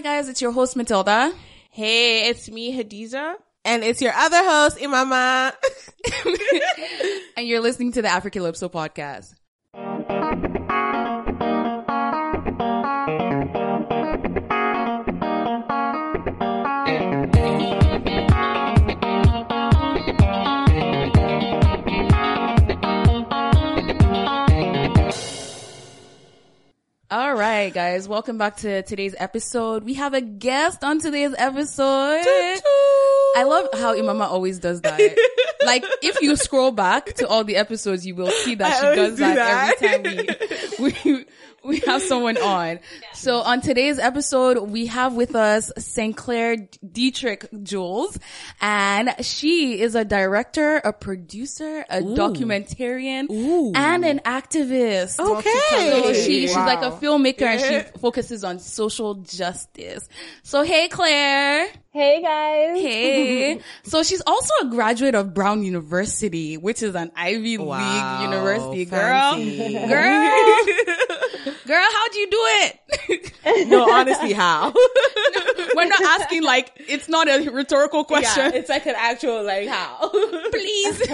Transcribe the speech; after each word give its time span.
Hi 0.00 0.16
guys, 0.16 0.30
it's 0.30 0.40
your 0.40 0.52
host 0.52 0.76
Matilda. 0.76 1.30
Hey, 1.68 2.30
it's 2.30 2.50
me, 2.50 2.74
Hadiza. 2.74 3.34
And 3.66 3.84
it's 3.84 4.00
your 4.00 4.14
other 4.14 4.42
host, 4.42 4.78
Imama. 4.78 5.52
and 7.36 7.46
you're 7.46 7.60
listening 7.60 7.92
to 7.92 8.00
the 8.00 8.08
Africalypso 8.08 8.72
podcast. 8.72 9.34
All 27.12 27.34
right, 27.34 27.74
guys, 27.74 28.06
welcome 28.06 28.38
back 28.38 28.58
to 28.58 28.82
today's 28.82 29.16
episode. 29.18 29.82
We 29.82 29.94
have 29.94 30.14
a 30.14 30.20
guest 30.20 30.84
on 30.84 31.00
today's 31.00 31.34
episode. 31.36 32.22
I 32.22 33.42
love 33.44 33.66
how 33.72 33.96
Imama 33.96 34.26
always 34.26 34.60
does 34.60 34.80
that. 34.82 35.00
like, 35.66 35.84
if 36.02 36.22
you 36.22 36.36
scroll 36.36 36.70
back 36.70 37.14
to 37.14 37.26
all 37.26 37.42
the 37.42 37.56
episodes, 37.56 38.06
you 38.06 38.14
will 38.14 38.30
see 38.30 38.54
that 38.54 38.84
I 38.84 38.90
she 38.90 38.96
does 38.96 39.10
do 39.16 39.24
that, 39.24 39.80
that. 39.80 39.82
every 39.82 40.24
time 40.24 40.36
we, 40.78 40.94
we, 41.04 41.26
we 41.64 41.78
have 41.80 42.02
someone 42.02 42.36
on. 42.42 42.80
So 43.14 43.38
on 43.40 43.60
today's 43.60 43.98
episode, 43.98 44.58
we 44.70 44.86
have 44.86 45.14
with 45.14 45.34
us 45.34 45.70
St. 45.78 46.16
Clair 46.16 46.56
Dietrich 46.90 47.46
Jules, 47.62 48.18
and 48.60 49.14
she 49.20 49.80
is 49.80 49.94
a 49.94 50.04
director, 50.04 50.76
a 50.76 50.92
producer, 50.92 51.84
a 51.90 52.00
documentarian, 52.00 53.26
and 53.76 54.04
an 54.04 54.20
activist. 54.24 55.18
Okay. 55.18 55.50
So 55.90 56.12
she, 56.14 56.22
she's 56.46 56.54
Wow. 56.54 56.66
like 56.66 56.82
a 56.82 56.90
filmmaker 56.96 57.42
and 57.42 57.60
she 57.60 57.98
focuses 58.00 58.44
on 58.44 58.58
social 58.58 59.14
justice. 59.14 60.08
So 60.42 60.62
hey 60.62 60.88
Claire. 60.88 61.68
Hey 61.92 62.22
guys. 62.22 62.80
Hey. 62.80 63.60
so 63.82 64.02
she's 64.02 64.22
also 64.26 64.52
a 64.62 64.66
graduate 64.70 65.14
of 65.14 65.34
Brown 65.34 65.62
University, 65.64 66.56
which 66.56 66.82
is 66.82 66.94
an 66.94 67.10
Ivy 67.16 67.58
Wow. 67.58 67.78
League 68.22 68.30
university. 68.30 68.84
Girl. 68.84 69.32
Fancy. 69.34 69.72
Girl. 69.88 71.16
Girl, 71.70 71.78
how'd 71.78 72.14
you 72.16 72.28
do 72.28 72.38
it? 72.42 73.68
no, 73.68 73.88
honestly, 73.92 74.32
how? 74.32 74.72
We're 75.76 75.84
not 75.84 76.02
asking 76.02 76.42
like, 76.42 76.72
it's 76.88 77.08
not 77.08 77.28
a 77.28 77.48
rhetorical 77.48 78.02
question. 78.02 78.50
yeah, 78.50 78.58
it's 78.58 78.68
like 78.68 78.86
an 78.86 78.96
actual, 78.98 79.44
like, 79.44 79.68
how? 79.68 80.08
Please. 80.50 81.06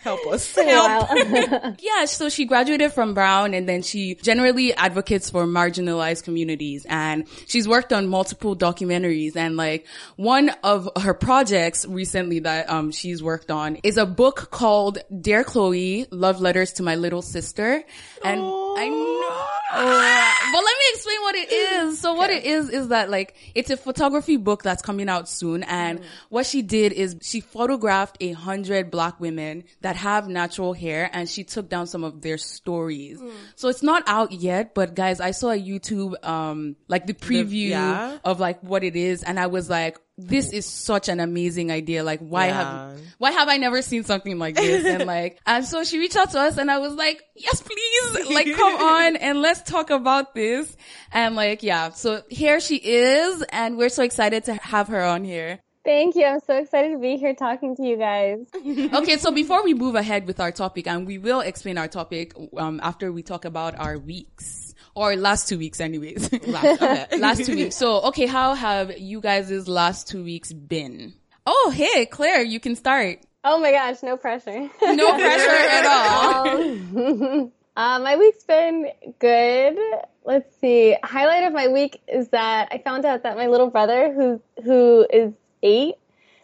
Help 0.00 0.26
us. 0.26 0.52
Wow. 0.56 1.76
Yeah, 1.78 2.06
so 2.06 2.28
she 2.28 2.44
graduated 2.44 2.92
from 2.92 3.14
Brown 3.14 3.54
and 3.54 3.68
then 3.68 3.82
she 3.82 4.16
generally 4.16 4.74
advocates 4.74 5.30
for 5.30 5.46
marginalized 5.46 6.24
communities 6.24 6.84
and 6.88 7.28
she's 7.46 7.68
worked 7.68 7.92
on 7.92 8.08
multiple 8.08 8.56
documentaries 8.56 9.36
and 9.36 9.56
like 9.56 9.86
one 10.16 10.50
of 10.64 10.88
her 11.00 11.14
projects 11.14 11.86
recently 11.86 12.40
that 12.40 12.68
um 12.68 12.90
she's 12.90 13.22
worked 13.22 13.52
on 13.52 13.76
is 13.84 13.96
a 13.96 14.06
book 14.06 14.50
called 14.50 14.98
Dear 15.20 15.44
Khloe, 15.44 16.08
Love 16.10 16.40
Letters 16.40 16.72
to 16.74 16.82
My 16.82 16.96
Little 16.96 17.22
Sister. 17.22 17.84
And 18.24 18.40
I 18.76 18.88
know. 18.88 19.48
Ah. 19.76 20.50
but 20.52 20.58
let 20.58 20.64
me 20.64 20.84
explain 20.90 21.20
what 21.22 21.34
it 21.34 21.52
is. 21.52 21.98
So 21.98 22.14
what 22.14 22.30
it 22.30 22.44
is 22.44 22.70
is 22.70 22.88
that 22.88 23.10
like 23.10 23.34
it's 23.54 23.70
a 23.70 23.76
photography 23.76 24.36
book 24.36 24.62
that's 24.62 24.82
coming 24.82 25.08
out 25.08 25.28
soon 25.28 25.64
and 25.64 26.00
mm. 26.00 26.04
what 26.28 26.46
she 26.46 26.62
did 26.62 26.92
is 26.92 27.16
she 27.22 27.40
photographed 27.40 28.16
a 28.20 28.32
hundred 28.32 28.90
black 28.90 29.18
women 29.20 29.64
that 29.80 29.96
have 29.96 30.28
natural 30.28 30.72
hair 30.72 31.10
and 31.12 31.28
she 31.28 31.42
took 31.44 31.68
down 31.68 31.86
some 31.86 32.04
of 32.04 32.22
their 32.22 32.38
stories. 32.38 33.20
Mm. 33.20 33.32
So 33.56 33.68
it's 33.68 33.82
not 33.82 34.04
out 34.06 34.32
yet, 34.32 34.74
but 34.74 34.94
guys, 34.94 35.20
I 35.20 35.32
saw 35.32 35.50
a 35.50 35.60
YouTube 35.60 36.24
um 36.24 36.76
like 36.88 37.06
the 37.06 37.14
preview 37.14 37.70
yeah. 37.70 38.18
of 38.24 38.38
like 38.38 38.60
what 38.62 38.84
it 38.84 38.96
is 38.96 39.22
and 39.22 39.40
I 39.40 39.46
was 39.48 39.68
like 39.68 39.98
this 40.16 40.52
is 40.52 40.64
such 40.66 41.08
an 41.08 41.18
amazing 41.20 41.70
idea. 41.72 42.04
Like, 42.04 42.20
why 42.20 42.46
Yeah. 42.46 42.54
have, 42.90 43.00
why 43.18 43.30
have 43.32 43.48
I 43.48 43.56
never 43.56 43.82
seen 43.82 44.04
something 44.04 44.38
like 44.38 44.54
this? 44.54 44.84
And 44.84 45.06
like, 45.06 45.38
and 45.46 45.64
so 45.64 45.82
she 45.84 45.98
reached 45.98 46.16
out 46.16 46.30
to 46.32 46.40
us 46.40 46.56
and 46.56 46.70
I 46.70 46.78
was 46.78 46.94
like, 46.94 47.22
yes, 47.34 47.60
please. 47.62 48.28
Like, 48.34 48.52
come 48.54 48.76
on 48.76 49.16
and 49.16 49.40
let's 49.42 49.62
talk 49.62 49.90
about 49.90 50.34
this. 50.34 50.76
And 51.12 51.34
like, 51.36 51.62
yeah. 51.62 51.90
So 51.90 52.22
here 52.28 52.60
she 52.60 52.76
is 52.76 53.42
and 53.50 53.76
we're 53.76 53.88
so 53.88 54.02
excited 54.02 54.44
to 54.44 54.54
have 54.54 54.88
her 54.88 55.02
on 55.02 55.24
here. 55.24 55.60
Thank 55.84 56.16
you. 56.16 56.24
I'm 56.24 56.40
so 56.40 56.56
excited 56.56 56.92
to 56.92 56.98
be 56.98 57.16
here 57.16 57.34
talking 57.34 57.76
to 57.76 57.82
you 57.82 57.96
guys. 57.98 58.38
Okay. 58.94 59.16
So 59.18 59.32
before 59.32 59.62
we 59.64 59.74
move 59.74 59.96
ahead 59.96 60.26
with 60.26 60.40
our 60.40 60.50
topic 60.52 60.86
and 60.86 61.06
we 61.06 61.18
will 61.18 61.40
explain 61.40 61.76
our 61.76 61.88
topic, 61.88 62.32
um, 62.56 62.80
after 62.82 63.12
we 63.12 63.22
talk 63.22 63.44
about 63.44 63.78
our 63.78 63.98
weeks 63.98 64.63
or 64.94 65.16
last 65.16 65.48
two 65.48 65.58
weeks 65.58 65.80
anyways. 65.80 66.32
Last, 66.46 66.82
okay. 66.82 67.16
last 67.18 67.44
two 67.44 67.54
weeks. 67.54 67.76
So, 67.76 68.00
okay, 68.02 68.26
how 68.26 68.54
have 68.54 68.98
you 68.98 69.20
guys' 69.20 69.66
last 69.68 70.08
two 70.08 70.22
weeks 70.24 70.52
been? 70.52 71.14
Oh, 71.46 71.72
hey, 71.74 72.06
Claire, 72.06 72.42
you 72.42 72.60
can 72.60 72.76
start. 72.76 73.18
Oh 73.42 73.58
my 73.58 73.72
gosh, 73.72 74.02
no 74.02 74.16
pressure. 74.16 74.70
No 74.82 75.14
pressure 75.14 75.50
at 75.50 75.84
all. 75.86 76.48
Um, 76.48 77.52
uh, 77.76 77.98
my 77.98 78.16
week's 78.16 78.44
been 78.44 78.86
good. 79.18 79.76
Let's 80.24 80.56
see. 80.60 80.96
Highlight 81.02 81.44
of 81.44 81.52
my 81.52 81.68
week 81.68 82.00
is 82.08 82.28
that 82.28 82.68
I 82.70 82.78
found 82.78 83.04
out 83.04 83.24
that 83.24 83.36
my 83.36 83.48
little 83.48 83.68
brother, 83.68 84.12
who 84.14 84.40
who 84.64 85.06
is 85.12 85.34
eight, 85.62 85.96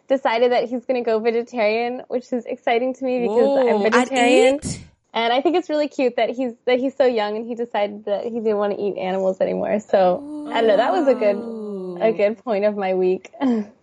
decided 0.09 0.53
that 0.53 0.69
he's 0.69 0.85
going 0.85 1.03
to 1.03 1.09
go 1.09 1.19
vegetarian, 1.21 2.03
which 2.09 2.31
is 2.33 2.45
exciting 2.45 2.93
to 2.95 3.05
me 3.05 3.21
because 3.21 3.59
I'm 3.59 3.67
Whoa, 3.67 3.87
at 3.87 3.93
vegetarian. 3.93 4.55
eight? 4.57 4.85
And 5.13 5.33
I 5.33 5.41
think 5.41 5.57
it's 5.57 5.69
really 5.69 5.89
cute 5.89 6.17
that 6.17 6.31
he's 6.31 6.53
that 6.67 6.79
he's 6.79 6.97
so 6.97 7.05
young 7.07 7.37
and 7.37 7.47
he 7.47 7.55
decided 7.55 8.05
that 8.05 8.25
he 8.25 8.31
didn't 8.41 8.59
want 8.59 8.77
to 8.77 8.81
eat 8.83 8.97
animals 8.97 9.41
anymore. 9.41 9.81
So 9.81 10.47
I 10.53 10.61
don't 10.61 10.69
know. 10.69 10.77
That 10.77 10.93
was 10.93 11.09
a 11.09 11.15
good 11.15 11.37
a 12.03 12.13
good 12.13 12.43
point 12.45 12.65
of 12.65 12.77
my 12.77 12.95
week. 12.95 13.31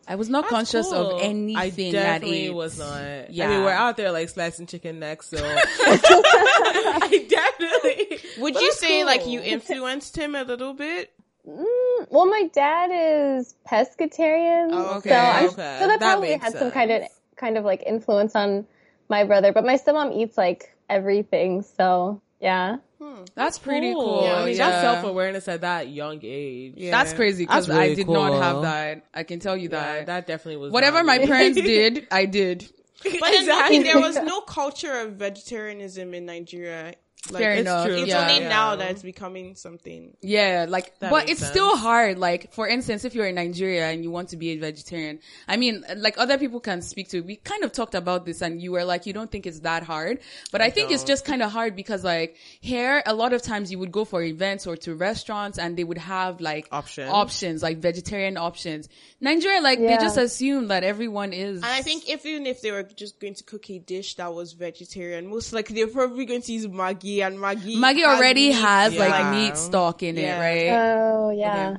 I 0.10 0.16
was 0.16 0.30
not 0.30 0.48
conscious 0.48 0.88
Cool. 0.88 1.18
of 1.18 1.22
anything 1.22 1.58
I 1.58 1.66
at 1.68 1.92
definitely 2.22 2.46
eight. 2.46 2.54
was 2.54 2.80
not. 2.80 3.30
Yeah. 3.30 3.46
I 3.46 3.50
mean, 3.50 3.64
we're 3.66 3.72
out 3.72 3.98
there 3.98 4.12
like 4.14 4.30
slicing 4.30 4.66
chicken 4.66 5.00
necks, 5.00 5.28
so 5.30 5.38
I 5.42 7.26
definitely. 7.30 8.20
Would 8.42 8.54
But 8.54 8.62
you 8.62 8.70
that's 8.70 8.80
say 8.80 9.04
like 9.04 9.28
you 9.28 9.42
influenced 9.42 10.16
him 10.18 10.36
a 10.36 10.44
little 10.44 10.74
bit? 10.74 11.12
Mm, 11.48 12.08
well, 12.10 12.26
my 12.26 12.50
dad 12.54 12.90
is 12.94 13.56
pescatarian, 13.70 14.70
Oh, 14.72 14.98
okay, 14.98 15.10
so, 15.10 15.16
I'm, 15.16 15.46
okay. 15.46 15.56
so 15.56 15.88
that, 15.88 15.88
That 15.88 16.00
probably 16.00 16.30
makes 16.30 16.44
had 16.44 16.54
some 16.58 16.72
kind 16.72 16.92
of 16.92 17.04
kind 17.36 17.58
of 17.58 17.66
like 17.66 17.84
influence 17.86 18.36
on 18.36 18.66
my 19.10 19.24
brother. 19.24 19.52
But 19.54 19.66
my 19.66 19.76
stepmom 19.78 20.16
eats 20.16 20.38
like 20.38 20.74
everything, 20.90 21.62
so 21.62 22.22
yeah. 22.40 22.78
Hmm. 23.00 23.24
That's 23.36 23.60
pretty 23.60 23.94
cool. 23.94 24.24
I 24.26 24.46
mean, 24.46 24.56
yeah. 24.56 24.70
that's 24.70 24.82
self 24.82 25.06
awareness 25.06 25.48
at 25.48 25.62
that 25.62 25.88
young 25.90 26.20
age. 26.24 26.74
Yeah. 26.78 26.92
That's 26.92 27.14
crazy 27.14 27.46
because 27.46 27.68
That's 27.68 27.78
I 27.78 27.84
really 27.84 27.96
did 27.96 28.10
not 28.10 28.34
have 28.42 28.62
that. 28.64 29.06
I 29.14 29.24
can 29.24 29.40
tell 29.40 29.56
you 29.56 29.70
Yeah, 29.72 29.98
that. 29.98 30.06
that 30.08 30.28
definitely 30.28 30.58
was 30.58 30.72
Whatever 30.74 31.04
my 31.04 31.20
me. 31.20 31.28
parents 31.28 31.60
did, 31.62 32.08
I 32.12 32.26
did. 32.26 32.68
But 33.04 33.14
then 33.22 33.34
Exactly. 33.36 33.84
there 33.84 34.00
was 34.00 34.16
no 34.18 34.42
culture 34.42 35.00
of 35.02 35.14
vegetarianism 35.14 36.14
in 36.16 36.26
Nigeria. 36.26 36.96
Like, 37.32 37.42
Fair 37.44 37.52
it's 37.54 37.62
enough. 37.62 37.86
true. 37.86 37.96
It's 37.98 38.08
yeah. 38.08 38.22
only 38.22 38.42
Yeah. 38.42 38.50
now 38.50 38.76
that 38.76 38.92
it's 38.92 39.04
becoming 39.04 39.56
something. 39.56 40.16
Yeah, 40.22 40.66
like, 40.68 40.98
That 41.00 41.12
but 41.12 41.30
it's 41.30 41.40
sense. 41.40 41.52
still 41.52 41.76
hard. 41.76 42.18
Like, 42.20 42.54
for 42.54 42.68
instance, 42.68 43.06
if 43.06 43.16
you're 43.16 43.26
in 43.28 43.36
Nigeria 43.36 43.88
and 43.90 44.04
you 44.04 44.12
want 44.12 44.30
to 44.30 44.38
be 44.38 44.50
a 44.52 44.58
vegetarian, 44.58 45.20
I 45.48 45.58
mean, 45.58 45.84
like 45.96 46.18
other 46.18 46.38
people 46.38 46.60
can 46.60 46.82
speak 46.82 47.10
to. 47.10 47.22
We 47.22 47.36
kind 47.38 47.64
of 47.64 47.72
talked 47.72 47.96
about 47.96 48.26
this, 48.26 48.42
and 48.42 48.62
you 48.62 48.72
were 48.72 48.84
like, 48.84 49.06
you 49.06 49.14
don't 49.14 49.30
think 49.32 49.46
it's 49.46 49.60
that 49.62 49.84
hard, 49.84 50.20
but 50.52 50.62
I, 50.62 50.70
think 50.70 50.92
it's 50.92 51.02
don't. 51.04 51.08
just 51.08 51.26
kind 51.26 51.42
of 51.42 51.52
hard 51.52 51.76
because, 51.76 52.04
like, 52.04 52.36
here, 52.62 53.02
a 53.06 53.14
lot 53.14 53.34
of 53.34 53.42
times 53.42 53.72
you 53.72 53.80
would 53.80 53.92
go 53.92 54.06
for 54.06 54.22
events 54.22 54.66
or 54.68 54.76
to 54.78 54.96
restaurants, 54.96 55.58
and 55.58 55.78
they 55.78 55.84
would 55.84 55.98
have 55.98 56.42
like 56.42 56.68
Options. 56.72 57.10
options, 57.12 57.64
like 57.64 57.78
vegetarian 57.80 58.38
options. 58.38 58.90
Nigeria, 59.20 59.62
like, 59.62 59.80
they 59.80 59.96
just 59.98 60.18
assume 60.18 60.68
that 60.68 60.84
everyone 60.84 61.34
is. 61.34 61.58
And 61.58 61.66
I 61.66 61.82
think 61.82 62.08
if, 62.10 62.26
even 62.26 62.46
if 62.46 62.62
they 62.62 62.72
were 62.72 62.84
just 62.84 63.20
going 63.20 63.34
to 63.36 63.44
cook 63.44 63.70
a 63.70 63.80
dish 63.80 64.16
that 64.16 64.34
was 64.34 64.54
vegetarian, 64.54 65.28
most 65.28 65.54
likely 65.54 65.76
they're 65.76 65.88
probably 65.88 66.26
going 66.26 66.42
to 66.44 66.52
use 66.54 66.68
Maggi 66.68 67.17
and 67.22 67.38
Maggi. 67.40 67.78
Maggie 67.78 68.06
already 68.06 68.50
meat. 68.50 68.56
has 68.58 68.96
like 68.96 69.32
meat 69.34 69.58
stock 69.58 70.04
in 70.04 70.16
Yeah. 70.18 70.38
it, 70.38 70.40
right? 70.40 70.80
Oh 70.80 71.30
yeah. 71.32 71.78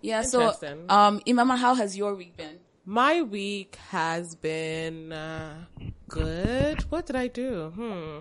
yeah. 0.00 0.22
So, 0.22 0.48
um, 0.88 1.20
Imama, 1.26 1.56
how 1.56 1.74
has 1.74 1.96
your 1.96 2.14
week 2.14 2.36
been? 2.36 2.58
My 2.86 3.22
week 3.22 3.76
has 3.90 4.34
been 4.34 5.12
uh, 5.12 5.54
good. 6.08 6.82
What 6.90 7.06
did 7.06 7.16
I 7.16 7.28
do? 7.28 7.70
Hmm. 7.74 8.18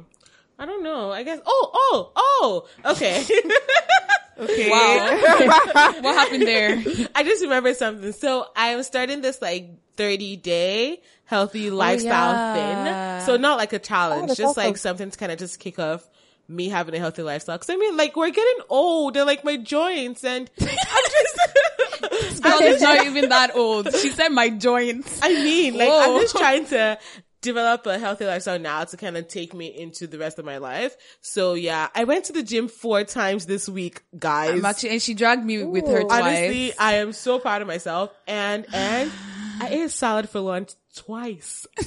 I 0.57 0.66
don't 0.66 0.83
know. 0.83 1.12
I 1.12 1.24
guess. 1.24 1.39
Oh, 1.45 1.72
oh, 1.74 2.12
oh. 2.16 2.68
Okay. 2.94 3.25
okay. 4.39 4.69
Wow. 4.69 5.18
what 6.01 6.16
happened 6.16 6.44
there? 6.44 6.81
I 7.16 7.24
just 7.24 7.42
remembered 7.42 7.75
something. 7.75 8.12
So 8.13 8.48
I'm 8.56 8.83
starting 8.83 9.22
this 9.22 9.42
like 9.42 9.69
30 9.98 10.38
day 10.38 11.01
healthy 11.25 11.69
lifestyle 11.69 12.31
Oh, 12.31 12.56
yeah. 12.56 13.18
thing. 13.19 13.25
So 13.25 13.38
not 13.38 13.57
like 13.57 13.74
a 13.74 13.80
challenge, 13.80 14.27
that's 14.27 14.38
just 14.38 14.50
awesome. 14.51 14.63
like 14.63 14.77
something 14.77 15.10
to 15.10 15.18
kind 15.18 15.31
of 15.31 15.39
just 15.39 15.60
kick 15.60 15.80
off 15.80 16.07
me 16.48 16.69
having 16.69 16.95
a 16.95 17.00
healthy 17.00 17.24
lifestyle. 17.24 17.57
Cause 17.57 17.69
I 17.69 17.75
mean, 17.75 17.98
like 17.98 18.16
we're 18.16 18.30
getting 18.30 18.63
old 18.69 19.18
and 19.18 19.25
like 19.25 19.44
my 19.44 19.57
joints 19.57 20.24
and 20.24 20.50
I'm 20.62 20.68
just, 20.68 22.44
Girl 22.44 22.62
is 22.62 22.81
not 22.81 23.06
even 23.06 23.30
that 23.30 23.56
old. 23.56 23.94
She 23.95 24.10
said 24.10 24.30
my 24.30 24.50
joints. 24.50 25.19
I 25.22 25.30
mean, 25.30 25.78
like 25.78 25.90
Whoa. 25.90 26.16
I'm 26.16 26.22
just 26.22 26.36
trying 26.36 26.66
to 26.68 27.00
develop 27.42 27.86
a 27.86 28.00
healthy 28.00 28.25
lifestyle 28.25 28.57
now 28.57 28.84
to 28.84 28.98
kind 28.98 29.16
of 29.18 29.28
take 29.28 29.54
me 29.54 29.68
into 29.68 30.07
the 30.07 30.18
rest 30.18 30.40
of 30.40 30.45
my 30.45 30.57
life. 30.57 30.95
So 31.22 31.54
yeah, 31.54 31.90
I 31.94 32.06
went 32.06 32.25
to 32.25 32.34
the 32.34 32.42
gym 32.42 32.68
four 32.68 33.04
times 33.04 33.46
this 33.46 33.69
week, 33.69 34.01
guys. 34.18 34.84
And 34.84 35.01
she 35.01 35.13
dragged 35.13 35.46
me 35.46 35.63
with 35.63 35.88
her 35.88 36.01
twice. 36.01 36.22
Honestly, 36.22 36.74
I 36.78 36.96
am 36.96 37.13
so 37.13 37.39
proud 37.39 37.62
of 37.62 37.68
myself. 37.68 38.12
And, 38.28 38.66
and 38.74 39.12
I 39.62 39.68
ate 39.69 39.84
a 39.84 39.89
salad 39.89 40.30
for 40.30 40.39
lunch 40.39 40.74
twice. 40.96 41.68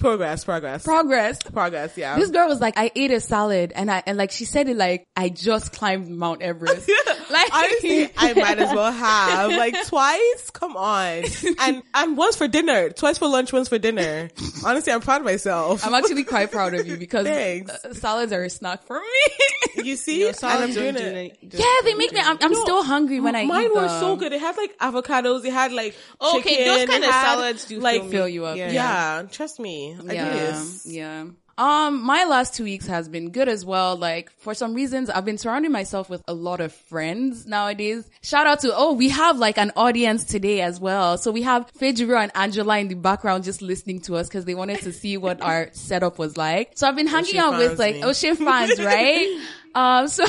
progress, 0.00 0.44
progress, 0.44 0.82
Progress. 0.84 1.38
progress. 1.42 1.96
Yeah. 1.96 2.16
This 2.16 2.30
girl 2.30 2.48
was 2.48 2.60
like, 2.60 2.76
I 2.76 2.90
ate 2.96 3.10
a 3.12 3.20
salad 3.20 3.72
and 3.74 3.90
I, 3.90 4.02
and 4.06 4.18
like 4.18 4.30
she 4.32 4.44
said 4.44 4.68
it 4.68 4.76
like, 4.76 5.06
I 5.14 5.28
just 5.28 5.72
climbed 5.72 6.08
Mount 6.08 6.42
Everest. 6.42 6.90
like, 7.30 7.54
Honestly, 7.54 8.10
I 8.16 8.32
might 8.34 8.58
as 8.58 8.74
well 8.74 8.90
have 8.90 9.50
like 9.50 9.76
twice. 9.86 10.50
Come 10.50 10.76
on, 10.76 11.22
and 11.60 11.82
and 11.94 12.16
once 12.16 12.36
for 12.36 12.48
dinner, 12.48 12.90
twice 12.90 13.18
for 13.18 13.28
lunch, 13.28 13.52
once 13.52 13.68
for 13.68 13.78
dinner. 13.78 14.30
Honestly, 14.64 14.92
I'm 14.92 15.00
proud 15.00 15.20
of 15.20 15.24
myself. 15.26 15.86
I'm 15.86 15.94
actually 15.94 16.24
quite 16.24 16.50
proud 16.50 16.74
of 16.74 16.86
you 16.86 16.96
because 16.96 17.26
Thanks. 17.26 17.70
uh, 17.84 17.94
salads 17.94 18.32
are 18.32 18.42
a 18.42 18.50
snack 18.50 18.82
for 18.84 18.98
me. 19.00 19.84
you 19.84 19.96
see, 19.96 20.20
No, 20.22 20.28
and 20.28 20.36
salads 20.36 20.76
I'm 20.76 20.82
doing 20.82 20.94
don't 20.94 21.02
do 21.02 21.08
it. 21.08 21.14
any- 21.16 21.48
don't- 21.48 21.60
yeah, 21.60 21.74
they 21.84 21.94
make 21.94 22.12
me, 22.12 22.20
I'm, 22.20 22.38
I'm 22.40 22.52
No, 22.52 22.62
still 22.62 22.82
hungry 22.82 23.20
when 23.20 23.36
I 23.36 23.44
Mine 23.44 23.66
eat 23.66 23.74
were 23.74 23.82
them. 23.82 24.00
so 24.00 24.16
good. 24.16 24.32
It 24.32 24.40
had 24.40 24.56
like 24.56 24.76
avocados. 24.78 25.44
It 25.44 25.52
had 25.52 25.72
like 25.72 25.94
Okay, 26.20 26.42
chicken, 26.56 26.64
those 26.66 26.86
kind 26.88 27.04
of 27.04 27.10
had, 27.10 27.22
salads 27.34 27.64
do 27.66 27.78
like 27.80 28.04
fill 28.10 28.26
me. 28.26 28.32
you 28.32 28.44
up, 28.46 28.56
Yeah. 28.56 28.70
Yeah, 28.70 29.22
trust 29.30 29.60
me. 29.60 29.89
I 30.08 30.12
Yeah, 30.12 30.64
yeah. 30.84 31.24
Um, 31.60 32.02
my 32.02 32.24
last 32.24 32.54
two 32.54 32.64
weeks 32.64 32.86
has 32.86 33.06
been 33.06 33.32
good 33.32 33.46
as 33.46 33.66
well. 33.66 33.94
Like, 33.94 34.30
for 34.38 34.54
some 34.54 34.72
reasons, 34.72 35.10
I've 35.10 35.26
been 35.26 35.36
surrounding 35.36 35.70
myself 35.70 36.08
with 36.08 36.22
a 36.26 36.32
lot 36.32 36.62
of 36.62 36.72
friends 36.72 37.46
nowadays. 37.46 38.08
Shout 38.22 38.46
out 38.46 38.60
to, 38.60 38.74
oh, 38.74 38.94
we 38.94 39.10
have 39.10 39.36
like 39.36 39.58
an 39.58 39.70
audience 39.76 40.24
today 40.24 40.62
as 40.62 40.80
well. 40.80 41.18
So 41.18 41.30
we 41.30 41.42
have 41.42 41.70
Fejiro 41.74 42.18
and 42.18 42.32
Angela 42.34 42.78
in 42.78 42.88
the 42.88 42.94
background 42.94 43.44
just 43.44 43.60
listening 43.60 44.00
to 44.02 44.16
us 44.16 44.26
because 44.26 44.46
they 44.46 44.54
wanted 44.54 44.80
to 44.80 44.92
see 44.92 45.18
what 45.18 45.42
our 45.42 45.68
setup 45.72 46.18
was 46.18 46.38
like. 46.38 46.72
So 46.76 46.88
I've 46.88 46.96
been 46.96 47.06
hanging 47.06 47.38
Ocean 47.38 47.40
out 47.40 47.58
with 47.58 47.78
like 47.78 47.96
me. 47.96 48.04
Ocean 48.04 48.36
fans, 48.36 48.78
right? 48.82 49.42
Um, 49.74 50.08
so 50.08 50.24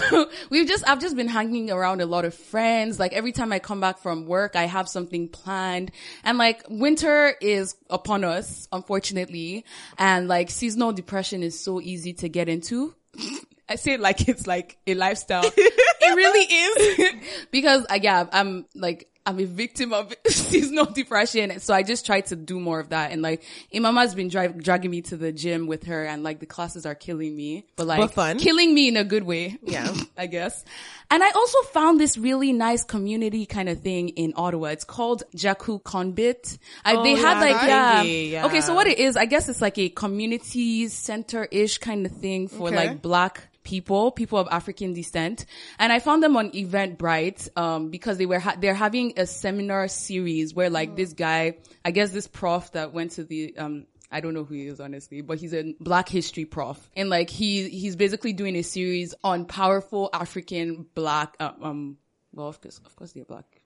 we've 0.49 0.67
just, 0.67 0.87
I've 0.87 0.99
just 0.99 1.15
been 1.15 1.27
hanging 1.27 1.71
around 1.71 2.01
a 2.01 2.05
lot 2.05 2.25
of 2.25 2.33
friends. 2.33 2.99
Like 2.99 3.13
every 3.13 3.31
time 3.31 3.51
I 3.51 3.59
come 3.59 3.79
back 3.79 3.99
from 3.99 4.25
work, 4.25 4.55
I 4.55 4.63
have 4.63 4.87
something 4.87 5.27
planned. 5.27 5.91
And 6.23 6.37
like 6.37 6.63
winter 6.69 7.33
is 7.41 7.75
upon 7.89 8.23
us, 8.23 8.67
unfortunately. 8.71 9.65
And 9.97 10.27
like 10.27 10.49
seasonal 10.49 10.93
depression 10.93 11.43
is 11.43 11.59
so 11.59 11.81
easy 11.81 12.13
to 12.13 12.29
get 12.29 12.49
into. 12.49 12.95
I 13.69 13.75
say 13.75 13.93
it 13.93 14.01
like 14.01 14.27
it's 14.27 14.47
like 14.47 14.77
a 14.85 14.95
lifestyle. 14.95 15.43
it 16.05 16.15
really 16.15 16.45
is. 16.45 17.15
because 17.51 17.85
uh, 17.89 17.99
yeah, 18.01 18.25
I'm 18.31 18.65
like, 18.75 19.07
I'm 19.23 19.39
a 19.39 19.45
victim 19.45 19.93
of 19.93 20.11
seasonal 20.27 20.85
depression. 20.87 21.59
So 21.59 21.75
I 21.75 21.83
just 21.83 22.07
try 22.07 22.21
to 22.21 22.35
do 22.35 22.59
more 22.59 22.79
of 22.79 22.89
that. 22.89 23.11
And 23.11 23.21
like, 23.21 23.43
Imama's 23.71 24.15
been 24.15 24.29
dri- 24.29 24.47
dragging 24.47 24.89
me 24.89 25.01
to 25.03 25.15
the 25.15 25.31
gym 25.31 25.67
with 25.67 25.83
her 25.85 26.05
and 26.05 26.23
like 26.23 26.39
the 26.39 26.47
classes 26.47 26.87
are 26.87 26.95
killing 26.95 27.35
me, 27.35 27.67
but 27.75 27.85
like 27.85 27.99
But 27.99 28.13
fun. 28.13 28.39
killing 28.39 28.73
me 28.73 28.87
in 28.87 28.97
a 28.97 29.03
good 29.03 29.21
way. 29.23 29.59
Yeah. 29.63 29.93
I 30.17 30.25
guess. 30.25 30.65
And 31.11 31.21
I 31.23 31.29
also 31.29 31.61
found 31.71 31.99
this 31.99 32.17
really 32.17 32.51
nice 32.51 32.83
community 32.83 33.45
kind 33.45 33.69
of 33.69 33.81
thing 33.81 34.09
in 34.09 34.33
Ottawa. 34.35 34.69
It's 34.69 34.85
called 34.85 35.21
Jaku 35.35 35.83
Konbit. 35.83 36.57
I, 36.83 36.93
they 37.03 37.13
Oh, 37.13 37.15
had 37.17 37.39
like, 37.41 37.67
yeah. 37.67 38.01
yeah. 38.01 38.45
Okay. 38.47 38.61
So 38.61 38.73
what 38.73 38.87
it 38.87 38.97
is, 38.97 39.17
I 39.17 39.25
guess 39.25 39.49
it's 39.49 39.61
like 39.61 39.77
a 39.77 39.89
community 39.89 40.87
center-ish 40.87 41.77
kind 41.77 42.07
of 42.07 42.11
thing 42.13 42.47
for 42.47 42.69
Okay. 42.69 42.75
like 42.75 43.01
black 43.03 43.49
people, 43.63 44.09
people 44.09 44.39
of 44.39 44.47
African 44.49 44.93
descent. 44.93 45.45
And 45.77 45.90
I 45.91 45.99
found 45.99 46.21
them 46.23 46.37
on 46.37 46.51
Eventbrite, 46.51 47.49
um, 47.57 47.89
because 47.89 48.17
they 48.17 48.25
were, 48.25 48.39
ha- 48.39 48.55
they're 48.59 48.73
having 48.73 49.13
a 49.17 49.25
seminar 49.25 49.87
series 49.87 50.53
where 50.53 50.69
like 50.69 50.95
this 50.95 51.13
guy, 51.13 51.57
I 51.83 51.91
guess 51.91 52.11
this 52.11 52.27
prof 52.27 52.71
that 52.73 52.93
went 52.93 53.11
to 53.11 53.23
the, 53.23 53.57
um, 53.57 53.85
I 54.11 54.19
don't 54.19 54.33
know 54.33 54.43
who 54.43 54.55
he 54.55 54.67
is 54.67 54.79
honestly, 54.79 55.21
but 55.21 55.39
he's 55.39 55.53
a 55.53 55.73
black 55.79 56.09
history 56.09 56.45
prof. 56.45 56.89
And 56.95 57.09
like 57.09 57.29
he, 57.29 57.69
he's 57.69 57.95
basically 57.95 58.33
doing 58.33 58.55
a 58.55 58.61
series 58.63 59.13
on 59.23 59.45
powerful 59.45 60.09
African 60.13 60.85
black, 60.93 61.35
uh, 61.39 61.51
um, 61.61 61.97
well, 62.33 62.47
of 62.47 62.61
course, 62.61 62.79
of 62.85 62.95
course 62.95 63.13
they're 63.13 63.25
black. 63.25 63.60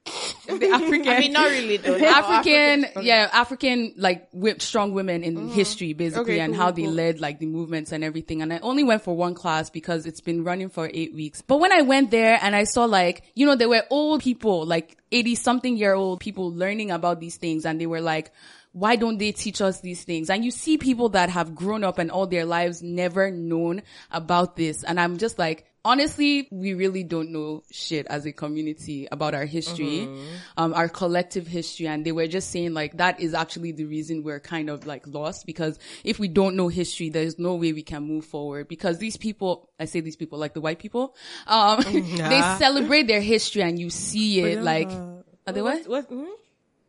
the 0.60 0.70
African. 0.70 1.08
I 1.08 1.20
mean, 1.20 1.34
not 1.34 1.50
really 1.50 1.78
though. 1.78 1.96
African, 1.96 2.86
okay. 2.86 3.02
yeah, 3.02 3.30
African 3.32 3.94
like 3.98 4.32
wi- 4.32 4.58
strong 4.60 4.94
women 4.94 5.24
in 5.24 5.36
mm-hmm. 5.36 5.48
history 5.50 5.94
basically 5.94 6.36
Okay, 6.36 6.40
and 6.40 6.54
cool, 6.54 6.62
how 6.64 6.72
they 6.72 6.88
led 6.88 7.20
like 7.20 7.40
the 7.40 7.46
movements 7.46 7.92
and 7.92 8.04
everything. 8.04 8.42
And 8.42 8.54
I 8.54 8.60
only 8.60 8.84
went 8.84 9.02
for 9.02 9.16
one 9.16 9.34
class 9.34 9.70
because 9.70 10.06
it's 10.06 10.22
been 10.22 10.44
running 10.44 10.70
for 10.70 10.90
eight 10.94 11.14
weeks. 11.14 11.42
But 11.42 11.58
when 11.58 11.72
I 11.72 11.82
went 11.82 12.12
there 12.12 12.40
and 12.42 12.56
I 12.56 12.66
saw 12.66 12.86
like, 12.86 13.24
you 13.34 13.46
know, 13.46 13.56
there 13.56 13.70
were 13.70 13.84
old 13.90 14.22
people, 14.22 14.66
like 14.66 14.98
80 15.12 15.36
something 15.36 15.78
year 15.78 15.94
old 15.94 16.20
people 16.20 16.52
learning 16.52 16.92
about 16.92 17.20
these 17.20 17.38
things 17.38 17.66
and 17.66 17.80
they 17.80 17.88
were 17.88 18.02
like, 18.02 18.32
why 18.76 18.98
don't 18.98 19.18
they 19.20 19.32
teach 19.32 19.62
us 19.62 19.80
these 19.80 20.04
things? 20.04 20.30
And 20.30 20.44
you 20.44 20.52
see 20.52 20.78
people 20.78 21.08
that 21.10 21.30
have 21.30 21.56
grown 21.56 21.86
up 21.86 21.98
and 21.98 22.12
all 22.12 22.28
their 22.28 22.44
lives 22.44 22.84
never 22.84 23.32
known 23.32 23.84
about 24.12 24.58
this. 24.58 24.84
And 24.84 25.00
I'm 25.00 25.18
just 25.18 25.40
like, 25.40 25.66
honestly, 25.86 26.50
we 26.52 26.74
really 26.74 27.02
don't 27.02 27.30
know 27.32 27.64
shit 27.72 28.06
as 28.08 28.26
a 28.26 28.34
community 28.34 29.08
about 29.10 29.34
our 29.34 29.46
history, 29.46 30.10
um, 30.58 30.74
our 30.74 30.90
collective 30.90 31.48
history. 31.48 31.88
And 31.88 32.06
they 32.06 32.12
were 32.12 32.28
just 32.28 32.52
saying 32.52 32.74
like, 32.74 32.98
that 32.98 33.22
is 33.22 33.34
actually 33.34 33.72
the 33.72 33.86
reason 33.86 34.24
we're 34.24 34.42
kind 34.42 34.70
of 34.70 34.86
like 34.86 35.08
lost 35.08 35.46
because 35.46 35.80
if 36.04 36.20
we 36.20 36.28
don't 36.28 36.58
know 36.58 36.68
history, 36.68 37.08
there's 37.08 37.40
no 37.40 37.56
way 37.56 37.72
we 37.72 37.82
can 37.82 38.04
move 38.04 38.26
forward 38.26 38.68
because 38.68 38.98
these 38.98 39.16
people, 39.16 39.70
I 39.80 39.86
say 39.86 40.02
these 40.02 40.18
people, 40.18 40.38
like 40.38 40.54
the 40.54 40.60
white 40.60 40.80
people, 40.80 41.16
um, 41.48 41.82
they 41.86 42.42
celebrate 42.60 43.08
their 43.08 43.22
history 43.22 43.62
and 43.62 43.80
you 43.80 43.90
see 43.90 44.42
it 44.42 44.62
like, 44.62 44.92
are 45.48 45.54
they 45.54 45.62
what? 45.62 45.88
What? 45.88 46.12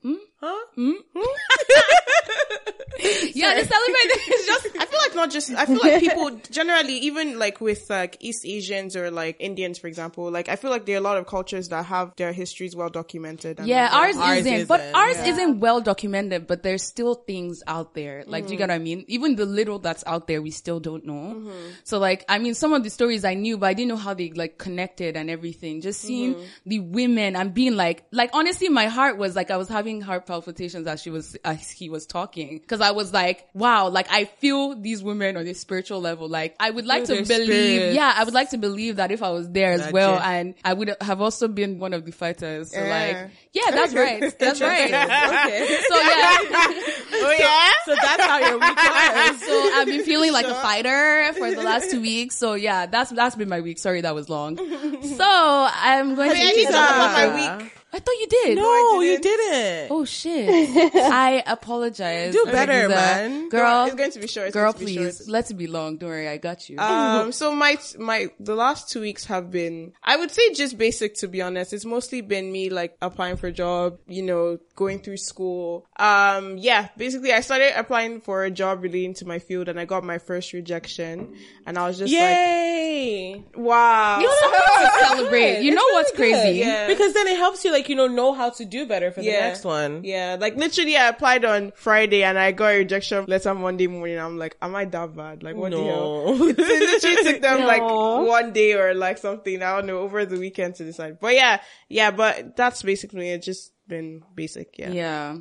Hmm? 0.03 0.93
Yeah, 2.99 3.55
they 3.55 3.65
celebrate. 3.65 4.07
It's 4.29 4.47
just 4.47 4.67
I 4.79 4.87
feel 4.87 4.99
like 4.99 5.15
not 5.15 5.31
just 5.31 5.51
I 5.51 5.67
feel 5.67 5.79
like 5.79 6.01
people 6.01 6.31
generally 6.51 6.99
even 6.99 7.39
like 7.39 7.61
with 7.61 7.89
like 7.91 8.17
East 8.21 8.45
Asians 8.45 8.97
or 8.97 9.11
like 9.11 9.37
Indians 9.41 9.79
for 9.79 9.87
example 9.87 10.31
like 10.31 10.49
I 10.49 10.57
feel 10.57 10.71
like 10.71 10.87
there 10.87 10.97
are 10.97 10.99
a 10.99 11.03
lot 11.03 11.17
of 11.17 11.27
cultures 11.27 11.69
that 11.69 11.85
have 11.87 12.13
their 12.17 12.33
histories 12.33 12.75
well 12.75 12.89
documented. 12.89 13.59
And, 13.59 13.69
Yeah, 13.69 13.85
like, 13.85 13.93
ours, 13.93 14.17
ours 14.17 14.39
isn't, 14.47 14.69
but 14.69 14.81
isn't, 14.81 14.95
ours 14.95 15.17
yeah. 15.17 15.27
isn't 15.27 15.61
well 15.61 15.81
documented, 15.81 16.47
but 16.47 16.63
there's 16.63 16.83
still 16.83 17.15
things 17.15 17.63
out 17.67 17.95
there. 17.95 18.25
Like, 18.27 18.47
do 18.47 18.53
you 18.53 18.59
get 18.59 18.67
mm. 18.67 18.73
what 18.73 18.75
I 18.77 18.79
mean? 18.79 19.05
Even 19.09 19.37
the 19.37 19.47
little 19.47 19.79
that's 19.79 20.05
out 20.07 20.27
there, 20.27 20.41
we 20.43 20.51
still 20.51 20.81
don't 20.81 21.05
know. 21.05 21.35
Mm-hmm. 21.37 21.71
So 21.85 21.99
like, 21.99 22.25
I 22.29 22.39
mean, 22.39 22.55
some 22.55 22.73
of 22.73 22.83
the 22.85 22.91
stories 22.91 23.25
I 23.25 23.35
knew, 23.35 23.59
but 23.59 23.67
I 23.67 23.75
didn't 23.75 23.89
know 23.89 23.97
how 23.97 24.15
they 24.15 24.31
like 24.31 24.59
connected 24.59 25.17
and 25.17 25.31
everything. 25.31 25.81
Just 25.81 26.01
seeing 26.01 26.35
mm-hmm. 26.35 26.45
the 26.67 26.79
women 26.81 27.37
and 27.37 27.53
being 27.53 27.77
like, 27.77 28.05
like 28.13 28.31
honestly, 28.33 28.69
my 28.69 28.87
heart 28.87 29.19
was 29.19 29.37
like, 29.37 29.51
I 29.51 29.57
was 29.57 29.69
having 29.69 30.01
heart 30.01 30.27
palpitations 30.27 30.87
as 30.87 31.03
she 31.03 31.11
was, 31.11 31.37
as 31.45 31.71
he 31.71 31.89
was 31.89 32.07
talking. 32.07 32.61
Cause 32.67 32.81
I 32.87 32.93
was 32.93 33.13
like, 33.13 33.47
wow, 33.55 33.89
like 33.89 34.07
I 34.11 34.25
feel 34.25 34.75
these 34.75 35.03
women 35.03 35.37
on 35.37 35.47
a 35.47 35.55
spiritual 35.55 36.01
level. 36.01 36.29
Like 36.29 36.55
I 36.61 36.71
would 36.71 36.87
like 36.87 37.07
Feel 37.07 37.17
to 37.17 37.23
believe, 37.27 37.49
spirits. 37.49 37.97
yeah, 37.97 38.13
I 38.17 38.25
would 38.25 38.35
like 38.35 38.51
to 38.51 38.59
believe 38.59 38.97
that 38.97 39.11
if 39.11 39.23
I 39.23 39.31
was 39.31 39.49
there 39.51 39.73
as 39.73 39.81
Legit. 39.81 39.93
well 39.95 40.19
and 40.21 40.55
I 40.65 40.73
would 40.73 40.95
have 41.01 41.21
also 41.21 41.49
been 41.49 41.79
one 41.79 41.93
of 41.93 42.05
the 42.05 42.13
fighters. 42.13 42.73
So 42.73 42.83
Yeah. 42.83 42.89
like, 43.23 43.31
yeah, 43.53 43.71
that's 43.73 43.95
right. 43.95 44.39
That's 44.39 44.61
right. 44.61 44.87
Okay. 44.87 45.79
So 45.89 45.97
yeah, 45.97 46.39
Oh 47.19 47.37
yeah. 47.39 47.71
so 47.87 47.95
that's 48.01 48.23
how 48.25 48.39
your 48.39 48.59
week 48.59 48.77
was. 48.77 49.41
so 49.45 49.71
I've 49.75 49.87
been 49.87 50.05
feeling 50.13 50.33
like 50.33 50.47
a 50.47 50.55
fighter 50.55 51.33
for 51.39 51.51
the 51.51 51.63
last 51.63 51.91
two 51.91 52.01
weeks. 52.01 52.37
So 52.37 52.55
yeah, 52.55 52.87
that's 52.87 53.11
that's 53.11 53.35
been 53.37 53.49
my 53.49 53.61
week. 53.61 53.79
Sorry, 53.79 54.01
that 54.03 54.15
was 54.15 54.29
long. 54.29 54.57
So 54.57 55.25
I'm 55.29 56.15
going 56.15 56.35
Hey, 56.35 56.51
to. 56.51 56.57
need 56.57 56.67
to 56.67 56.73
talk 56.73 56.91
about 56.95 57.13
my 57.13 57.59
week. 57.59 57.73
I 57.97 57.99
thought 57.99 58.15
you 58.21 58.27
did. 58.29 58.57
No, 58.59 59.01
you 59.01 59.19
didn't. 59.19 59.23
didn't. 59.23 59.91
Oh 59.91 60.05
shit! 60.05 60.49
I 60.95 61.43
apologize. 61.47 62.35
Do 62.35 62.45
better, 62.45 62.73
Hadiza. 62.73 62.89
man. 62.91 63.49
Girl, 63.49 63.87
It's 63.87 63.95
going 63.95 64.11
to 64.11 64.19
be 64.21 64.27
short. 64.27 64.49
It's 64.49 64.55
girl, 64.55 64.73
going 64.73 64.87
to 64.87 64.93
be 64.93 64.97
please 64.99 65.17
short. 65.19 65.29
let 65.31 65.51
it 65.51 65.55
be 65.55 65.67
long. 65.67 65.97
Don't 65.97 66.11
worry, 66.11 66.29
I 66.29 66.37
got 66.37 66.69
you. 66.69 66.79
Um, 66.79 67.33
so 67.41 67.55
my, 67.55 67.79
my, 67.99 68.29
the 68.39 68.55
last 68.55 68.91
two 68.91 69.01
weeks 69.01 69.25
have 69.27 69.51
been, 69.51 69.95
I 70.05 70.17
would 70.17 70.31
say 70.31 70.53
just 70.53 70.77
basic 70.77 71.15
to 71.17 71.29
be 71.29 71.41
honest. 71.41 71.73
It's 71.73 71.85
mostly 71.87 72.21
been 72.21 72.53
me 72.53 72.69
like 72.69 72.97
applying 73.01 73.37
for 73.37 73.47
a 73.47 73.53
job, 73.53 73.99
you 74.07 74.23
know, 74.23 74.59
going 74.75 74.99
through 75.01 75.17
school. 75.17 75.87
Um, 75.99 76.59
yeah, 76.59 76.89
basically 76.99 77.33
I 77.33 77.41
started 77.41 77.79
applying 77.79 78.21
for 78.21 78.45
a 78.45 78.51
job 78.51 78.83
relating 78.83 79.15
to 79.15 79.27
my 79.27 79.39
field 79.39 79.69
and 79.71 79.81
I 79.81 79.87
got 79.87 80.05
my 80.05 80.19
first 80.19 80.53
rejection 80.53 81.35
and 81.65 81.79
I 81.79 81.87
was 81.89 81.97
just 81.99 82.13
like, 82.13 82.21
Yay! 82.21 83.33
like, 83.47 83.57
wow. 83.57 84.19
you 84.21 84.27
don't 84.27 84.53
to 84.85 85.07
celebrate. 85.07 85.63
You 85.63 85.73
It's 85.73 85.77
know 85.77 85.89
what's 85.93 86.11
good. 86.11 86.17
crazy? 86.19 86.59
Yeah. 86.59 86.87
Because 86.89 87.15
then 87.15 87.27
it 87.29 87.37
helps 87.39 87.65
you, 87.65 87.73
like, 87.73 87.86
you 87.89 87.97
know, 87.97 88.07
know 88.07 88.33
how 88.33 88.51
to 88.51 88.65
do 88.65 88.87
better 88.87 89.11
for 89.11 89.23
the 89.23 89.31
next 89.31 89.65
one. 89.65 90.03
Yeah, 90.05 90.37
like 90.39 90.57
literally 90.57 90.97
I 90.97 91.09
applied 91.09 91.45
on 91.45 91.73
Friday 91.75 92.23
and 92.23 92.39
I 92.39 92.53
got 92.53 92.75
a 92.75 92.79
rejection 92.79 93.25
letter 93.27 93.55
Monday 93.55 93.87
morning. 93.87 94.19
I'm 94.19 94.39
like, 94.39 94.57
am 94.61 94.75
I 94.75 94.85
that 94.87 95.17
bad? 95.17 95.43
Like 95.43 95.57
what 95.57 95.73
the 95.73 95.83
hell? 95.83 96.37
No. 96.37 96.49
it 96.49 96.59
literally 96.59 97.33
took 97.33 97.43
them 97.43 97.67
like 97.67 97.83
one 98.29 98.53
day 98.53 98.75
or 98.75 98.95
like 98.95 99.19
something, 99.19 99.63
I 99.63 99.77
don't 99.77 99.87
know, 99.87 99.99
over 99.99 100.25
the 100.25 100.39
weekend 100.39 100.77
to 100.77 100.85
decide. 100.85 101.19
But 101.21 101.35
yeah, 101.35 101.61
yeah, 101.89 102.11
but 102.11 102.57
that's 102.57 102.83
basically 102.83 103.31
it. 103.31 103.43
Just 103.43 103.73
been 103.89 104.23
basic, 104.35 104.79
yeah. 104.79 104.91
Yeah. 104.91 105.37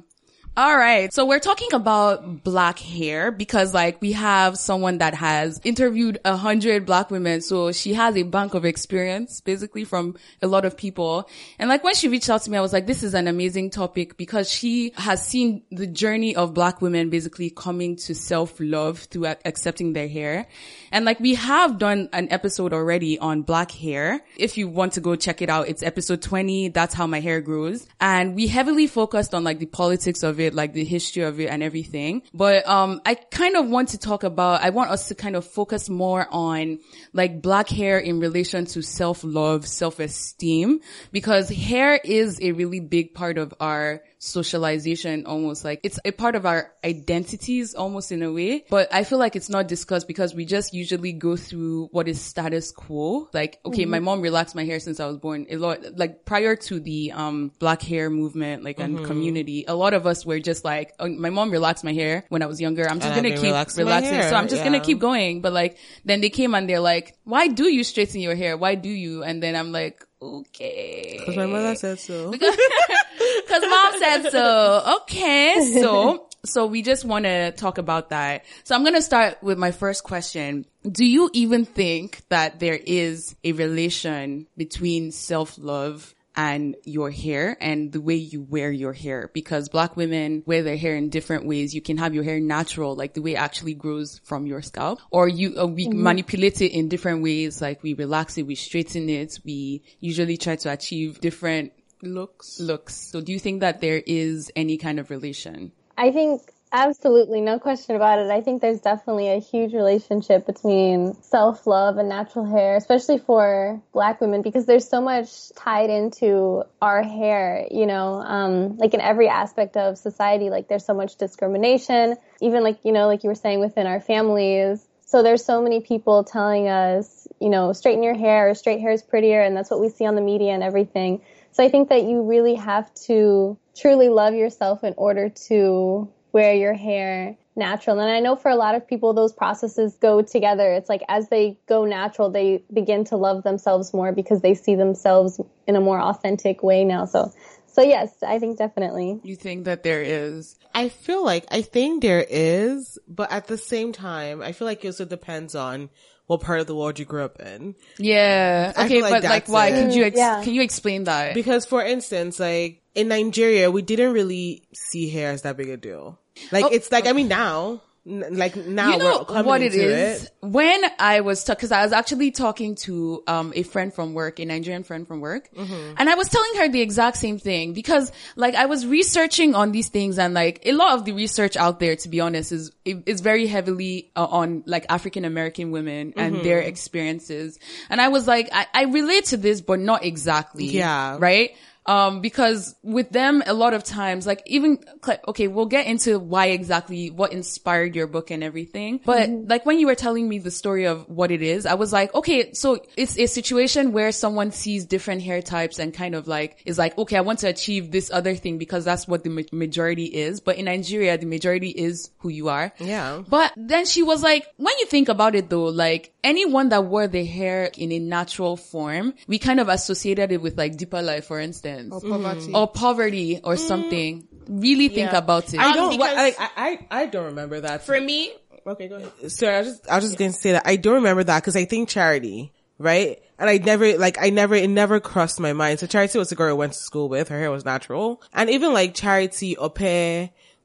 All 0.57 0.77
right. 0.77 1.13
So 1.13 1.25
we're 1.25 1.41
talking 1.41 1.73
about 1.73 2.45
black 2.45 2.79
hair 2.79 3.29
because 3.29 3.73
like 3.73 4.01
we 4.01 4.13
have 4.13 4.57
someone 4.57 4.99
that 4.99 5.13
has 5.13 5.59
interviewed 5.65 6.17
a 6.23 6.37
hundred 6.37 6.85
black 6.85 7.11
women. 7.11 7.41
So 7.41 7.73
she 7.73 7.93
has 7.93 8.15
a 8.15 8.23
bank 8.23 8.53
of 8.53 8.63
experience 8.63 9.41
basically 9.41 9.83
from 9.83 10.15
a 10.41 10.47
lot 10.47 10.63
of 10.63 10.77
people. 10.77 11.27
And 11.59 11.67
like 11.67 11.83
when 11.83 11.93
she 11.93 12.07
reached 12.07 12.29
out 12.29 12.43
to 12.43 12.49
me, 12.49 12.57
I 12.57 12.61
was 12.61 12.71
like, 12.71 12.87
this 12.87 13.03
is 13.03 13.13
an 13.13 13.27
amazing 13.27 13.69
topic 13.69 14.15
because 14.15 14.49
she 14.49 14.93
has 14.95 15.27
seen 15.27 15.63
the 15.71 15.87
journey 15.87 16.37
of 16.37 16.53
black 16.53 16.81
women 16.81 17.09
basically 17.09 17.49
coming 17.49 17.97
to 17.97 18.15
self-love 18.15 18.99
through 18.99 19.25
accepting 19.43 19.91
their 19.91 20.07
hair. 20.07 20.47
And 20.89 21.03
like 21.03 21.19
we 21.19 21.33
have 21.35 21.79
done 21.79 22.07
an 22.13 22.29
episode 22.31 22.71
already 22.71 23.19
on 23.19 23.41
black 23.41 23.71
hair. 23.71 24.21
If 24.37 24.57
you 24.57 24.69
want 24.69 24.93
to 24.93 25.01
go 25.01 25.17
check 25.17 25.41
it 25.41 25.49
out, 25.49 25.67
it's 25.67 25.83
episode 25.83 26.21
20. 26.21 26.69
That's 26.69 26.93
how 26.93 27.07
my 27.07 27.19
hair 27.19 27.41
grows. 27.41 27.85
And 27.99 28.35
we 28.35 28.47
heavily 28.47 28.87
focused 28.87 29.33
on 29.33 29.43
like 29.43 29.59
the 29.59 29.65
politics 29.65 30.23
of 30.23 30.39
it, 30.39 30.44
like 30.53 30.73
the 30.73 30.83
history 30.83 31.23
of 31.23 31.39
it 31.39 31.47
and 31.47 31.63
everything. 31.63 32.21
But, 32.33 32.67
um, 32.67 33.01
I 33.05 33.15
kind 33.15 33.55
of 33.55 33.67
want 33.67 33.89
to 33.89 33.97
talk 33.97 34.23
about, 34.23 34.61
I 34.61 34.69
want 34.69 34.91
us 34.91 35.07
to 35.07 35.15
kind 35.15 35.35
of 35.35 35.45
focus 35.45 35.89
more 35.89 36.27
on 36.29 36.79
like 37.13 37.41
black 37.41 37.69
hair 37.69 37.97
in 37.97 38.19
relation 38.19 38.65
to 38.65 38.81
self-love, 38.81 39.67
self-esteem, 39.67 40.81
because 41.11 41.49
hair 41.49 41.99
is 42.03 42.39
a 42.41 42.51
really 42.51 42.79
big 42.79 43.13
part 43.13 43.37
of 43.37 43.53
our 43.59 44.03
socialization 44.25 45.25
almost 45.25 45.63
like 45.63 45.79
it's 45.83 45.99
a 46.03 46.11
part 46.11 46.35
of 46.35 46.45
our 46.45 46.71
identities 46.83 47.75
almost 47.75 48.11
in 48.11 48.23
a 48.23 48.31
way. 48.31 48.65
But 48.69 48.93
i 48.93 49.03
feel 49.03 49.19
like 49.19 49.35
it's 49.35 49.49
not 49.49 49.67
discussed 49.67 50.07
because 50.07 50.33
we 50.33 50.45
just 50.45 50.73
usually 50.73 51.13
go 51.13 51.35
through 51.35 51.89
what 51.91 52.07
is 52.07 52.19
status 52.19 52.71
quo. 52.71 53.29
Like 53.33 53.59
okay 53.65 53.85
my 53.85 53.99
mom 53.99 54.21
relaxed 54.21 54.55
my 54.55 54.65
hair 54.65 54.79
since 54.79 54.99
i 54.99 55.05
was 55.05 55.17
born. 55.17 55.45
A 55.49 55.57
lot 55.57 55.79
like 55.95 56.25
prior 56.25 56.55
to 56.67 56.79
the 56.79 57.11
um 57.11 57.51
black 57.59 57.81
hair 57.81 58.09
movement 58.09 58.63
like 58.63 58.79
and 58.79 59.05
community 59.05 59.65
a 59.67 59.75
lot 59.75 59.93
of 59.93 60.07
us 60.07 60.25
were 60.25 60.39
just 60.39 60.65
like 60.65 60.93
oh, 60.99 61.07
my 61.07 61.29
mom 61.29 61.51
relaxed 61.51 61.83
my 61.83 61.93
hair 61.93 62.25
when 62.29 62.41
i 62.41 62.45
was 62.47 62.59
younger. 62.59 62.89
I'm 62.89 62.99
just 62.99 63.11
And 63.11 63.23
gonna 63.23 63.35
keep 63.35 63.43
relaxing 63.77 63.87
hair, 63.87 64.29
so 64.29 64.35
i'm 64.35 64.47
just 64.47 64.63
gonna 64.63 64.79
keep 64.79 64.99
going. 64.99 65.41
But 65.41 65.53
like 65.53 65.77
then 66.03 66.21
they 66.21 66.29
came 66.29 66.55
and 66.55 66.67
they're 66.67 66.79
like 66.79 67.17
why 67.23 67.47
do 67.47 67.65
you 67.71 67.83
straighten 67.83 68.21
your 68.21 68.35
hair? 68.35 68.57
Why 68.57 68.75
do 68.75 68.89
you? 68.89 69.23
And 69.23 69.41
then 69.41 69.55
i'm 69.55 69.71
like 69.71 70.03
okay 70.39 71.17
Because 71.19 71.37
my 71.37 71.45
mother 71.45 71.75
said 71.75 71.99
so. 71.99 72.31
Cause 73.47 73.61
mom 73.61 73.99
said 73.99 74.29
so. 74.31 74.97
Okay. 75.01 75.79
So, 75.81 76.27
so 76.45 76.65
we 76.65 76.81
just 76.81 77.05
want 77.05 77.25
to 77.25 77.51
talk 77.51 77.77
about 77.77 78.09
that. 78.09 78.43
So 78.63 78.75
I'm 78.75 78.81
going 78.81 78.95
to 78.95 79.01
start 79.01 79.41
with 79.41 79.57
my 79.57 79.71
first 79.71 80.03
question. 80.03 80.65
Do 80.83 81.05
you 81.05 81.29
even 81.33 81.65
think 81.65 82.21
that 82.29 82.59
there 82.59 82.79
is 82.85 83.35
a 83.43 83.53
relation 83.53 84.47
between 84.57 85.11
self-love 85.11 86.13
and 86.35 86.75
your 86.83 87.11
hair 87.11 87.57
and 87.61 87.91
the 87.91 88.01
way 88.01 88.15
you 88.15 88.41
wear 88.41 88.71
your 88.71 88.93
hair 88.93 89.29
because 89.33 89.69
black 89.69 89.95
women 89.95 90.43
wear 90.45 90.63
their 90.63 90.77
hair 90.77 90.95
in 90.95 91.09
different 91.09 91.45
ways. 91.45 91.73
You 91.73 91.81
can 91.81 91.97
have 91.97 92.13
your 92.13 92.23
hair 92.23 92.39
natural, 92.39 92.95
like 92.95 93.13
the 93.13 93.21
way 93.21 93.33
it 93.33 93.37
actually 93.39 93.73
grows 93.73 94.19
from 94.23 94.45
your 94.45 94.61
scalp, 94.61 94.99
or 95.11 95.27
you, 95.27 95.59
uh, 95.59 95.65
we 95.65 95.87
manipulate 95.87 96.61
it 96.61 96.71
in 96.71 96.89
different 96.89 97.23
ways. 97.23 97.61
Like 97.61 97.83
we 97.83 97.93
relax 97.93 98.37
it, 98.37 98.43
we 98.43 98.55
straighten 98.55 99.09
it. 99.09 99.39
We 99.45 99.83
usually 99.99 100.37
try 100.37 100.55
to 100.57 100.71
achieve 100.71 101.19
different 101.19 101.73
Looks. 102.01 102.59
looks. 102.59 102.93
So 102.93 103.21
do 103.21 103.31
you 103.31 103.39
think 103.39 103.61
that 103.61 103.81
there 103.81 104.01
is 104.05 104.51
any 104.55 104.77
kind 104.77 104.99
of 104.99 105.09
relation? 105.09 105.71
I 105.97 106.11
think 106.11 106.41
absolutely, 106.71 107.41
no 107.41 107.59
question 107.59 107.95
about 107.95 108.19
it. 108.19 108.29
I 108.29 108.41
think 108.41 108.61
there's 108.61 108.81
definitely 108.81 109.29
a 109.29 109.39
huge 109.39 109.73
relationship 109.73 110.45
between 110.45 111.13
self 111.21 111.65
love 111.65 111.97
and 111.97 112.09
natural 112.09 112.45
hair, 112.45 112.75
especially 112.75 113.17
for 113.19 113.81
black 113.93 114.21
women, 114.21 114.41
because 114.41 114.65
there's 114.65 114.87
so 114.87 115.01
much 115.01 115.51
tied 115.55 115.89
into 115.89 116.63
our 116.81 117.03
hair, 117.03 117.67
you 117.71 117.85
know, 117.85 118.15
um, 118.15 118.77
like 118.77 118.93
in 118.93 119.01
every 119.01 119.27
aspect 119.27 119.77
of 119.77 119.97
society, 119.97 120.49
like 120.49 120.67
there's 120.67 120.85
so 120.85 120.93
much 120.93 121.15
discrimination, 121.17 122.15
even 122.41 122.63
like, 122.63 122.79
you 122.83 122.91
know, 122.91 123.07
like 123.07 123.23
you 123.23 123.29
were 123.29 123.35
saying 123.35 123.59
within 123.59 123.87
our 123.87 124.01
families. 124.01 124.85
So 125.07 125.21
there's 125.21 125.45
so 125.45 125.61
many 125.61 125.81
people 125.81 126.23
telling 126.23 126.67
us, 126.67 127.27
you 127.39 127.49
know, 127.49 127.73
straighten 127.73 128.01
your 128.03 128.17
hair 128.17 128.49
or 128.49 128.55
straight 128.55 128.79
hair 128.81 128.91
is 128.91 129.03
prettier, 129.03 129.41
and 129.41 129.55
that's 129.55 129.69
what 129.69 129.79
we 129.79 129.89
see 129.89 130.05
on 130.05 130.15
the 130.15 130.21
media 130.21 130.51
and 130.51 130.63
everything. 130.63 131.21
So 131.51 131.63
I 131.63 131.69
think 131.69 131.89
that 131.89 132.03
you 132.03 132.23
really 132.23 132.55
have 132.55 132.93
to 133.05 133.57
truly 133.77 134.09
love 134.09 134.33
yourself 134.33 134.83
in 134.83 134.93
order 134.97 135.29
to 135.47 136.09
wear 136.35 136.53
your 136.53 136.73
hair 136.73 137.37
natural. 137.55 137.97
And 137.97 138.11
I 138.11 138.19
know 138.19 138.35
for 138.35 138.51
a 138.51 138.57
lot 138.57 138.75
of 138.75 138.85
people, 138.85 139.13
those 139.13 139.31
processes 139.31 139.95
go 140.01 140.21
together. 140.21 140.73
It's 140.73 140.89
like 140.89 141.01
as 141.07 141.29
they 141.29 141.57
go 141.65 141.85
natural, 141.85 142.29
they 142.29 142.61
begin 142.73 143.05
to 143.05 143.15
love 143.15 143.43
themselves 143.43 143.93
more 143.93 144.11
because 144.11 144.41
they 144.41 144.53
see 144.53 144.75
themselves 144.75 145.39
in 145.65 145.77
a 145.77 145.79
more 145.79 146.01
authentic 146.01 146.61
way 146.61 146.83
now. 146.83 147.05
So, 147.05 147.31
so 147.67 147.81
yes, 147.81 148.11
I 148.21 148.39
think 148.39 148.57
definitely. 148.57 149.21
You 149.23 149.37
think 149.37 149.63
that 149.63 149.83
there 149.83 150.01
is? 150.01 150.57
I 150.73 150.89
feel 150.89 151.23
like, 151.23 151.45
I 151.51 151.61
think 151.61 152.01
there 152.01 152.25
is, 152.27 152.99
but 153.07 153.31
at 153.31 153.47
the 153.47 153.57
same 153.57 153.93
time, 153.93 154.41
I 154.41 154.51
feel 154.51 154.67
like 154.67 154.83
it 154.83 154.89
also 154.89 155.05
depends 155.05 155.55
on 155.55 155.89
what 156.27 156.41
part 156.41 156.59
of 156.59 156.67
the 156.67 156.75
world 156.75 156.99
you 156.99 157.05
grew 157.05 157.23
up 157.23 157.39
in. 157.39 157.75
Yeah. 157.97 158.73
I 158.75 158.85
Okay, 158.85 159.01
like 159.01 159.21
but 159.21 159.23
like 159.23 159.47
why? 159.47 159.67
it. 159.69 159.85
Could 159.85 159.93
you 159.95 160.03
ex- 160.03 160.17
Yeah. 160.17 160.43
can 160.43 160.53
you 160.53 160.63
explain 160.63 161.05
that? 161.05 161.33
Because 161.33 161.65
for 161.65 161.81
instance, 161.81 162.41
like 162.41 162.81
in 162.93 163.07
Nigeria, 163.07 163.71
we 163.71 163.81
didn't 163.83 164.11
really 164.11 164.67
see 164.73 165.09
hair 165.09 165.31
as 165.31 165.43
that 165.43 165.55
big 165.55 165.69
a 165.69 165.77
deal. 165.77 166.19
Like 166.51 166.65
Oh, 166.65 166.69
it's 166.71 166.91
like, 166.91 167.07
I 167.07 167.13
mean 167.13 167.27
now, 167.27 167.81
like 168.07 168.55
now 168.55 168.91
you 168.91 168.99
know 168.99 169.25
what 169.27 169.63
it 169.63 169.73
is 169.73 170.25
it. 170.25 170.31
when 170.41 170.79
i 170.99 171.21
was 171.21 171.43
because 171.43 171.71
i 171.71 171.81
was 171.83 171.91
actually 171.91 172.29
talking 172.29 172.75
to 172.75 173.23
um 173.25 173.51
a 173.55 173.63
friend 173.63 173.91
from 173.91 174.13
work 174.13 174.39
a 174.39 174.45
nigerian 174.45 174.83
friend 174.83 175.07
from 175.07 175.21
work 175.21 175.49
Mm-hmm. 175.55 175.95
and 175.97 176.07
i 176.07 176.13
was 176.13 176.29
telling 176.29 176.53
her 176.57 176.69
the 176.69 176.81
exact 176.81 177.17
same 177.17 177.39
thing 177.39 177.73
because 177.73 178.11
like 178.35 178.53
i 178.53 178.67
was 178.67 178.85
researching 178.85 179.55
on 179.55 179.71
these 179.71 179.89
things 179.89 180.19
and 180.19 180.35
like 180.35 180.61
a 180.67 180.73
lot 180.73 180.93
of 180.93 181.05
the 181.05 181.13
research 181.13 181.57
out 181.57 181.79
there 181.79 181.95
to 181.95 182.07
be 182.07 182.19
honest 182.21 182.51
is 182.51 182.71
is 182.85 183.21
very 183.21 183.47
heavily 183.47 184.11
uh, 184.15 184.23
on 184.25 184.61
like 184.67 184.85
african 184.89 185.25
american 185.25 185.71
women 185.71 186.13
and 186.15 186.43
their 186.45 186.59
Mm-hmm. 186.59 186.69
experiences 186.69 187.57
and 187.89 187.99
i 187.99 188.09
was 188.09 188.27
like 188.27 188.49
I, 188.53 188.67
I 188.71 188.83
relate 188.83 189.25
to 189.33 189.37
this 189.37 189.61
but 189.61 189.79
not 189.79 190.05
exactly 190.05 190.65
Yeah. 190.67 191.17
right 191.19 191.55
um, 191.85 192.21
because 192.21 192.75
with 192.83 193.09
them, 193.09 193.43
a 193.45 193.53
lot 193.53 193.73
of 193.73 193.83
times, 193.83 194.25
like 194.25 194.41
even, 194.45 194.83
okay, 195.27 195.47
we'll 195.47 195.67
get 195.67 195.85
into 195.85 196.17
why 196.17 196.47
exactly, 196.47 197.09
what 197.09 197.31
inspired 197.31 197.95
your 197.95 198.07
book 198.07 198.31
and 198.31 198.43
everything. 198.43 198.99
But 199.05 199.29
like 199.29 199.65
when 199.65 199.79
you 199.79 199.87
were 199.87 199.95
telling 199.95 200.27
me 200.27 200.39
the 200.39 200.51
story 200.51 200.85
of 200.85 201.07
what 201.07 201.31
it 201.31 201.41
is, 201.41 201.65
I 201.65 201.75
was 201.75 201.93
like, 201.93 202.13
okay, 202.15 202.53
so 202.53 202.79
it's 202.97 203.17
a 203.17 203.27
situation 203.27 203.91
where 203.91 204.11
someone 204.11 204.51
sees 204.51 204.85
different 204.85 205.21
hair 205.21 205.41
types 205.41 205.79
and 205.79 205.93
kind 205.93 206.15
of 206.15 206.27
like, 206.27 206.61
is 206.65 206.77
like, 206.77 206.97
okay, 206.97 207.17
I 207.17 207.21
want 207.21 207.39
to 207.39 207.47
achieve 207.47 207.91
this 207.91 208.09
other 208.11 208.35
thing 208.35 208.57
because 208.57 208.85
that's 208.85 209.07
what 209.07 209.23
the 209.23 209.29
ma- 209.29 209.41
majority 209.51 210.05
is. 210.05 210.39
But 210.39 210.57
in 210.57 210.65
Nigeria, 210.65 211.17
the 211.17 211.27
majority 211.27 211.69
is 211.69 212.09
who 212.19 212.29
you 212.29 212.49
are. 212.49 212.73
Yeah. 212.79 213.21
But 213.27 213.53
then 213.55 213.85
she 213.85 214.01
was 214.01 214.23
like, 214.23 214.47
when 214.57 214.73
you 214.79 214.87
think 214.87 215.07
about 215.09 215.35
it 215.35 215.49
though, 215.49 215.65
like 215.65 216.13
anyone 216.25 216.69
that 216.69 216.83
wore 216.85 217.07
their 217.07 217.25
hair 217.25 217.69
in 217.77 217.91
a 217.93 217.99
natural 217.99 218.57
form, 218.57 219.13
we 219.27 219.37
kind 219.39 219.59
of 219.59 219.69
associated 219.69 220.31
it 220.31 220.41
with 220.41 220.57
like 220.57 220.75
deeper 220.75 221.01
life, 221.01 221.25
for 221.25 221.39
instance. 221.39 221.93
Or 221.93 222.01
poverty. 222.01 222.51
Or 222.53 222.67
poverty 222.67 223.39
or 223.43 223.55
something. 223.55 224.27
Really 224.47 224.89
think 224.89 225.11
Yeah. 225.11 225.17
about 225.19 225.53
it. 225.53 225.59
I 225.59 225.69
Um, 225.69 225.75
don't, 225.75 225.91
because- 225.91 226.15
like, 226.15 226.35
I, 226.39 226.49
I, 226.57 227.01
I 227.01 227.05
don't 227.05 227.25
remember 227.25 227.61
that. 227.61 227.83
For 227.83 227.99
me, 227.99 228.33
okay, 228.67 228.87
go 228.87 228.95
ahead. 228.97 229.31
Sorry, 229.31 229.55
I 229.55 229.59
was 229.59 229.67
just, 229.69 229.89
I 229.89 229.95
was 229.95 230.05
just 230.05 230.17
going 230.17 230.31
to 230.31 230.37
say 230.37 230.51
that 230.53 230.63
I 230.65 230.75
don't 230.75 230.95
remember 230.95 231.23
that 231.23 231.41
because 231.41 231.55
I 231.55 231.65
think 231.65 231.89
charity, 231.89 232.51
right? 232.77 233.19
And 233.37 233.49
I 233.49 233.57
never, 233.57 233.97
like, 233.97 234.17
I 234.21 234.29
never, 234.29 234.55
it 234.55 234.69
never 234.69 234.99
crossed 235.01 235.39
my 235.39 235.51
mind. 235.53 235.79
So 235.79 235.87
Charity 235.87 236.17
was 236.19 236.29
the 236.29 236.35
girl 236.35 236.49
I 236.51 236.53
went 236.53 236.71
to 236.73 236.79
school 236.79 237.09
with. 237.09 237.27
Her 237.29 237.37
hair 237.39 237.51
was 237.51 237.65
natural. 237.65 238.21
And 238.33 238.49
even 238.49 238.71
like 238.71 238.93
Charity, 238.93 239.57
Ope, 239.57 239.79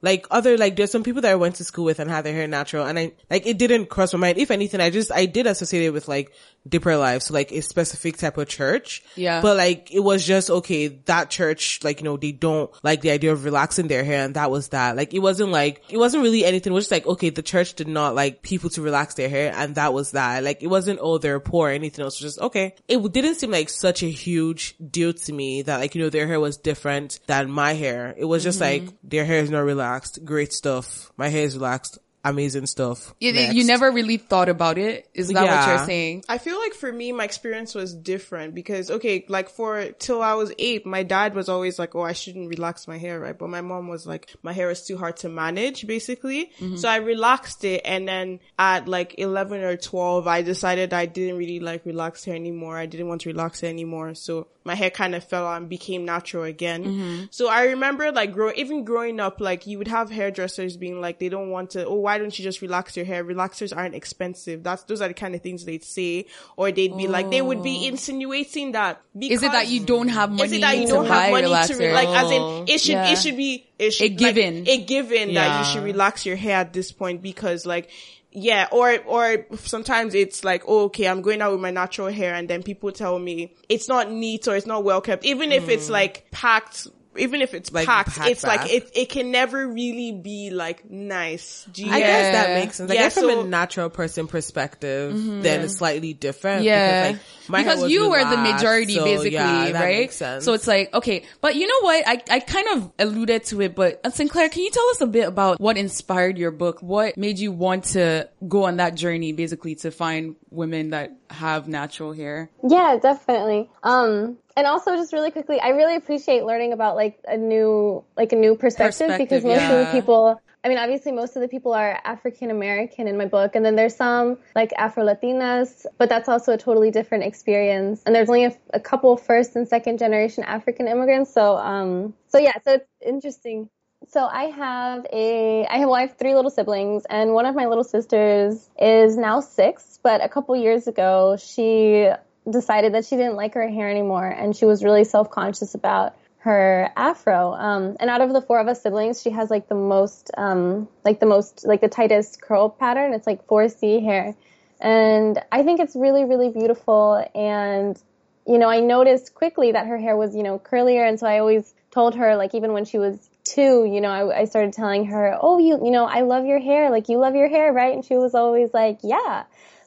like 0.01 0.27
other, 0.31 0.57
like 0.57 0.75
there's 0.75 0.91
some 0.91 1.03
people 1.03 1.21
that 1.21 1.31
I 1.31 1.35
went 1.35 1.55
to 1.55 1.63
school 1.63 1.85
with 1.85 1.99
and 1.99 2.09
had 2.09 2.23
their 2.23 2.33
hair 2.33 2.47
natural. 2.47 2.85
And 2.85 2.97
I, 2.97 3.13
like, 3.29 3.45
it 3.45 3.57
didn't 3.57 3.87
cross 3.87 4.13
my 4.13 4.19
mind. 4.19 4.37
If 4.37 4.51
anything, 4.51 4.81
I 4.81 4.89
just, 4.89 5.11
I 5.11 5.25
did 5.25 5.47
associate 5.47 5.85
it 5.85 5.91
with 5.91 6.07
like 6.07 6.31
deeper 6.67 6.95
life. 6.95 7.23
So 7.23 7.33
like 7.33 7.51
a 7.51 7.61
specific 7.61 8.17
type 8.17 8.37
of 8.37 8.47
church. 8.47 9.03
Yeah. 9.15 9.41
But 9.41 9.57
like, 9.57 9.91
it 9.91 9.99
was 9.99 10.25
just, 10.25 10.49
okay, 10.49 10.87
that 10.87 11.29
church, 11.29 11.83
like, 11.83 11.99
you 11.99 12.05
know, 12.05 12.17
they 12.17 12.31
don't 12.31 12.71
like 12.83 13.01
the 13.01 13.11
idea 13.11 13.31
of 13.31 13.45
relaxing 13.45 13.87
their 13.87 14.03
hair. 14.03 14.23
And 14.23 14.35
that 14.35 14.51
was 14.51 14.69
that. 14.69 14.95
Like, 14.95 15.13
it 15.13 15.19
wasn't 15.19 15.51
like, 15.51 15.83
it 15.89 15.97
wasn't 15.97 16.23
really 16.23 16.45
anything. 16.45 16.71
It 16.71 16.75
was 16.75 16.85
just 16.85 16.91
like, 16.91 17.07
okay, 17.07 17.29
the 17.29 17.41
church 17.41 17.73
did 17.73 17.87
not 17.87 18.15
like 18.15 18.41
people 18.41 18.69
to 18.71 18.81
relax 18.81 19.15
their 19.15 19.29
hair. 19.29 19.53
And 19.55 19.75
that 19.75 19.93
was 19.93 20.11
that. 20.11 20.43
Like, 20.43 20.61
it 20.61 20.67
wasn't, 20.67 20.99
oh, 21.01 21.17
they're 21.17 21.39
poor 21.39 21.69
or 21.69 21.71
anything 21.71 22.03
else. 22.03 22.21
It 22.21 22.25
was 22.25 22.35
just, 22.35 22.45
okay. 22.45 22.75
It 22.87 23.11
didn't 23.11 23.35
seem 23.35 23.51
like 23.51 23.69
such 23.69 24.03
a 24.03 24.09
huge 24.09 24.75
deal 24.77 25.13
to 25.13 25.33
me 25.33 25.63
that 25.63 25.79
like, 25.79 25.95
you 25.95 26.01
know, 26.01 26.09
their 26.09 26.27
hair 26.27 26.39
was 26.39 26.57
different 26.57 27.19
than 27.27 27.49
my 27.49 27.73
hair. 27.73 28.13
It 28.17 28.25
was 28.25 28.43
just 28.43 28.59
mm-hmm. 28.59 28.85
like, 28.85 28.95
their 29.03 29.25
hair 29.25 29.41
is 29.41 29.49
not 29.49 29.61
relaxed. 29.61 30.23
Great 30.23 30.53
stuff. 30.53 31.11
My 31.17 31.29
hair 31.29 31.43
is 31.43 31.55
relaxed. 31.55 31.97
Amazing 32.23 32.65
stuff. 32.65 33.13
You, 33.19 33.31
you 33.31 33.63
never 33.65 33.91
really 33.91 34.17
thought 34.17 34.49
about 34.49 34.77
it. 34.77 35.09
Is 35.13 35.29
that 35.29 35.45
what 35.45 35.67
you're 35.67 35.85
saying? 35.85 36.23
I 36.29 36.37
feel 36.37 36.59
like 36.59 36.73
for 36.73 36.91
me, 36.91 37.11
my 37.11 37.23
experience 37.23 37.73
was 37.73 37.93
different 37.93 38.53
because, 38.53 38.91
okay, 38.91 39.25
like 39.27 39.49
for 39.49 39.91
till 39.93 40.21
I 40.21 40.35
was 40.35 40.53
eight, 40.59 40.85
my 40.85 41.03
dad 41.03 41.33
was 41.33 41.49
always 41.49 41.79
like, 41.79 41.95
oh, 41.95 42.01
I 42.01 42.13
shouldn't 42.13 42.49
relax 42.49 42.87
my 42.87 42.97
hair, 42.97 43.19
right? 43.19 43.37
But 43.37 43.49
my 43.49 43.61
mom 43.61 43.87
was 43.87 44.05
like, 44.05 44.33
my 44.43 44.53
hair 44.53 44.69
is 44.69 44.85
too 44.85 44.97
hard 44.97 45.17
to 45.17 45.29
manage, 45.29 45.87
basically. 45.87 46.51
Mm-hmm. 46.59 46.77
So 46.77 46.89
I 46.89 46.97
relaxed 46.97 47.63
it. 47.63 47.81
And 47.85 48.07
then 48.07 48.39
at 48.59 48.87
like 48.87 49.15
11 49.17 49.61
or 49.61 49.77
12, 49.77 50.27
I 50.27 50.41
decided 50.41 50.93
I 50.93 51.05
didn't 51.05 51.37
really 51.37 51.59
like 51.59 51.85
relax 51.85 52.23
hair 52.23 52.35
anymore. 52.35 52.77
I 52.77 52.85
didn't 52.85 53.07
want 53.07 53.21
to 53.21 53.29
relax 53.29 53.63
it 53.63 53.67
anymore. 53.67 54.13
So 54.15 54.47
my 54.63 54.75
hair 54.75 54.89
kind 54.89 55.15
of 55.15 55.23
fell 55.23 55.47
out 55.47 55.57
and 55.57 55.69
became 55.69 56.05
natural 56.05 56.43
again. 56.43 56.83
Mm-hmm. 56.83 57.23
So 57.31 57.49
I 57.49 57.65
remember 57.65 58.11
like 58.11 58.33
grow, 58.33 58.51
even 58.55 58.83
growing 58.83 59.19
up, 59.19 59.41
like 59.41 59.65
you 59.65 59.77
would 59.79 59.87
have 59.87 60.11
hairdressers 60.11 60.77
being 60.77 61.01
like, 61.01 61.19
they 61.19 61.29
don't 61.29 61.49
want 61.49 61.71
to, 61.71 61.85
oh, 61.85 61.95
why 61.95 62.10
don't 62.17 62.37
you 62.37 62.43
just 62.43 62.61
relax 62.61 62.95
your 62.95 63.05
hair? 63.05 63.23
Relaxers 63.23 63.75
aren't 63.75 63.95
expensive. 63.95 64.63
That's, 64.63 64.83
those 64.83 65.01
are 65.01 65.07
the 65.07 65.13
kind 65.13 65.35
of 65.35 65.41
things 65.41 65.65
they'd 65.65 65.83
say. 65.83 66.25
Or 66.55 66.71
they'd 66.71 66.95
be 66.95 67.07
like, 67.07 67.29
they 67.29 67.41
would 67.41 67.63
be 67.63 67.81
oh. 67.83 67.87
insinuating 67.89 68.73
that 68.73 69.01
because 69.17 69.37
Is 69.37 69.43
it 69.43 69.51
that 69.51 69.67
you 69.67 69.85
don't 69.85 70.07
have 70.07 70.29
money 70.31 70.43
is 70.43 70.51
it 70.53 70.61
that 70.61 70.77
you 70.77 70.87
to 70.87 70.93
don't 70.93 71.05
have 71.05 71.31
money 71.31 71.47
relaxer? 71.47 71.67
to 71.67 71.77
re- 71.77 71.93
like 71.93 72.07
as 72.07 72.31
in 72.31 72.65
it 72.67 72.81
should 72.81 72.91
Yeah. 72.91 73.11
it 73.11 73.17
should 73.17 73.37
be 73.37 73.67
it 73.77 73.91
should 73.91 74.05
A 74.05 74.09
given. 74.09 74.59
like, 74.59 74.67
a 74.69 74.77
given 74.85 75.33
that 75.33 75.59
you 75.59 75.73
should 75.73 75.83
relax 75.83 76.25
your 76.25 76.35
hair 76.35 76.57
at 76.57 76.73
this 76.73 76.91
point 76.91 77.21
because 77.21 77.65
like 77.65 77.89
yeah 78.31 78.67
or 78.71 78.97
or 79.05 79.45
sometimes 79.57 80.13
it's 80.15 80.43
like 80.43 80.63
oh, 80.67 80.85
okay 80.85 81.07
I'm 81.07 81.21
going 81.21 81.41
out 81.41 81.51
with 81.51 81.61
my 81.61 81.71
natural 81.71 82.07
hair 82.07 82.33
and 82.33 82.47
then 82.47 82.63
people 82.63 82.91
tell 82.91 83.19
me 83.19 83.53
it's 83.67 83.87
not 83.87 84.11
neat 84.11 84.47
or 84.47 84.55
it's 84.55 84.67
not 84.67 84.83
well 84.83 85.01
kept 85.01 85.25
even 85.25 85.51
if 85.51 85.67
it's 85.67 85.87
hmm. 85.87 85.93
like 85.93 86.25
packed 86.31 86.87
even 87.17 87.41
if 87.41 87.53
it's 87.53 87.71
Like, 87.71 87.85
packed, 87.87 88.15
packed 88.15 88.29
it's 88.29 88.43
like 88.43 88.71
it 88.71 88.89
it 88.95 89.09
can 89.09 89.31
never 89.31 89.67
really 89.67 90.11
be 90.11 90.49
like 90.49 90.89
nice. 90.89 91.65
Do 91.71 91.83
you 91.85 91.91
I 91.91 91.99
guess 91.99 92.33
that 92.33 92.53
makes 92.59 92.75
sense. 92.77 92.89
I 92.91 92.93
Yeah, 92.95 93.01
guess 93.03 93.13
from 93.15 93.23
so- 93.23 93.41
a 93.41 93.47
natural 93.47 93.89
person 93.89 94.27
perspective, 94.27 95.13
then 95.43 95.61
it's 95.61 95.77
slightly 95.77 96.13
different. 96.13 96.63
Yeah. 96.63 97.11
Because, 97.11 97.21
like, 97.21 97.49
my 97.49 97.63
because 97.63 97.81
was 97.83 97.91
you 97.91 98.09
were 98.09 98.23
the 98.23 98.37
majority 98.37 98.95
so, 98.95 99.03
basically, 99.03 99.31
yeah, 99.33 99.71
that 99.71 99.81
right? 99.83 99.97
makes 99.99 100.15
sense. 100.15 100.45
So 100.45 100.53
it's 100.53 100.67
like, 100.67 100.93
okay, 100.93 101.23
but 101.41 101.55
you 101.55 101.67
know 101.67 101.81
what? 101.81 102.07
I, 102.07 102.21
I 102.29 102.39
kind 102.39 102.67
of 102.75 102.91
alluded 102.99 103.43
to 103.45 103.61
it, 103.61 103.75
but 103.75 103.99
uh, 104.03 104.09
St. 104.09 104.29
Clair, 104.29 104.47
can 104.49 104.63
you 104.63 104.69
tell 104.71 104.87
us 104.89 105.01
a 105.01 105.07
bit 105.07 105.27
about 105.27 105.59
what 105.59 105.77
inspired 105.77 106.37
your 106.37 106.51
book? 106.51 106.81
What 106.81 107.17
made 107.17 107.39
you 107.39 107.51
want 107.51 107.85
to 107.85 108.29
go 108.47 108.65
on 108.65 108.77
that 108.77 108.95
journey 108.95 109.33
basically 109.33 109.75
to 109.75 109.91
find 109.91 110.35
women 110.49 110.91
that 110.91 111.11
have 111.29 111.67
natural 111.67 112.13
hair? 112.13 112.49
Yeah, 112.67 112.97
definitely. 113.01 113.69
Um, 113.83 114.37
and 114.55 114.67
also 114.67 114.95
just 114.95 115.13
really 115.13 115.31
quickly, 115.31 115.59
I 115.59 115.69
really 115.69 115.95
appreciate 115.95 116.43
learning 116.43 116.73
about 116.73 116.95
like 116.95 117.19
a 117.27 117.37
new, 117.37 118.03
like 118.17 118.31
a 118.33 118.35
new 118.35 118.55
perspective, 118.55 119.07
Perspective, 119.07 119.43
because 119.43 119.43
most 119.43 119.71
of 119.71 119.85
the 119.85 119.91
people, 119.91 120.41
I 120.63 120.69
mean, 120.69 120.77
obviously 120.77 121.11
most 121.11 121.35
of 121.35 121.41
the 121.41 121.47
people 121.47 121.73
are 121.73 121.99
African 122.03 122.51
American 122.51 123.07
in 123.07 123.17
my 123.17 123.25
book, 123.25 123.55
and 123.55 123.65
then 123.65 123.75
there's 123.75 123.95
some 123.95 124.37
like 124.55 124.71
Afro 124.77 125.03
Latinas, 125.05 125.85
but 125.97 126.09
that's 126.09 126.29
also 126.29 126.53
a 126.53 126.57
totally 126.57 126.91
different 126.91 127.23
experience. 127.23 128.01
And 128.05 128.13
there's 128.13 128.29
only 128.29 128.45
a, 128.45 128.55
a 128.73 128.79
couple 128.79 129.17
first 129.17 129.55
and 129.55 129.67
second 129.67 129.97
generation 129.97 130.43
African 130.43 130.87
immigrants, 130.87 131.33
so 131.33 131.57
um, 131.57 132.13
so 132.27 132.37
yeah, 132.37 132.53
so 132.63 132.73
it's 132.73 132.87
interesting. 133.05 133.69
So 134.07 134.25
I 134.25 134.45
have 134.45 135.05
a, 135.13 135.65
I 135.67 135.77
have, 135.77 135.87
well, 135.87 135.95
I 135.95 136.01
have 136.01 136.17
three 136.17 136.33
little 136.33 136.49
siblings, 136.49 137.05
and 137.09 137.33
one 137.33 137.45
of 137.45 137.55
my 137.55 137.67
little 137.67 137.83
sisters 137.83 138.67
is 138.79 139.15
now 139.15 139.41
six, 139.41 139.99
but 140.01 140.23
a 140.23 140.29
couple 140.29 140.55
years 140.55 140.87
ago 140.87 141.37
she 141.37 142.09
decided 142.49 142.93
that 142.93 143.05
she 143.05 143.15
didn't 143.15 143.35
like 143.35 143.53
her 143.53 143.67
hair 143.67 143.89
anymore, 143.89 144.27
and 144.27 144.55
she 144.55 144.65
was 144.65 144.83
really 144.83 145.03
self-conscious 145.03 145.75
about 145.75 146.15
her 146.39 146.89
afro. 146.95 147.53
Um, 147.53 147.97
and 147.99 148.09
out 148.09 148.21
of 148.21 148.33
the 148.33 148.41
four 148.41 148.59
of 148.59 148.67
us 148.67 148.81
siblings, 148.81 149.21
she 149.21 149.29
has 149.29 149.51
like 149.51 149.67
the 149.69 149.75
most, 149.75 150.31
um, 150.37 150.87
like 151.05 151.19
the 151.19 151.27
most, 151.27 151.65
like 151.67 151.81
the 151.81 151.87
tightest 151.87 152.41
curl 152.41 152.69
pattern. 152.69 153.13
It's 153.13 153.27
like 153.27 153.45
4C 153.45 154.03
hair. 154.03 154.35
And 154.79 155.39
I 155.51 155.61
think 155.61 155.79
it's 155.79 155.95
really, 155.95 156.25
really 156.25 156.49
beautiful. 156.49 157.23
And, 157.35 158.01
you 158.47 158.57
know, 158.57 158.69
I 158.69 158.79
noticed 158.79 159.35
quickly 159.35 159.73
that 159.73 159.85
her 159.85 159.99
hair 159.99 160.17
was, 160.17 160.35
you 160.35 160.41
know, 160.41 160.57
curlier. 160.57 161.07
And 161.07 161.19
so 161.19 161.27
I 161.27 161.37
always 161.37 161.71
told 161.91 162.15
her, 162.15 162.35
like, 162.35 162.55
even 162.55 162.73
when 162.73 162.85
she 162.85 162.97
was 162.97 163.29
two, 163.43 163.85
you 163.85 164.01
know, 164.01 164.09
I, 164.09 164.39
I 164.39 164.45
started 164.45 164.73
telling 164.73 165.05
her, 165.05 165.37
oh, 165.39 165.59
you, 165.59 165.85
you 165.85 165.91
know, 165.91 166.05
I 166.05 166.21
love 166.21 166.45
your 166.45 166.59
hair. 166.59 166.89
Like, 166.89 167.07
you 167.09 167.19
love 167.19 167.35
your 167.35 167.49
hair, 167.49 167.71
right? 167.71 167.93
And 167.93 168.03
she 168.03 168.15
was 168.15 168.33
always 168.33 168.73
like, 168.73 168.99
yeah. 169.03 169.43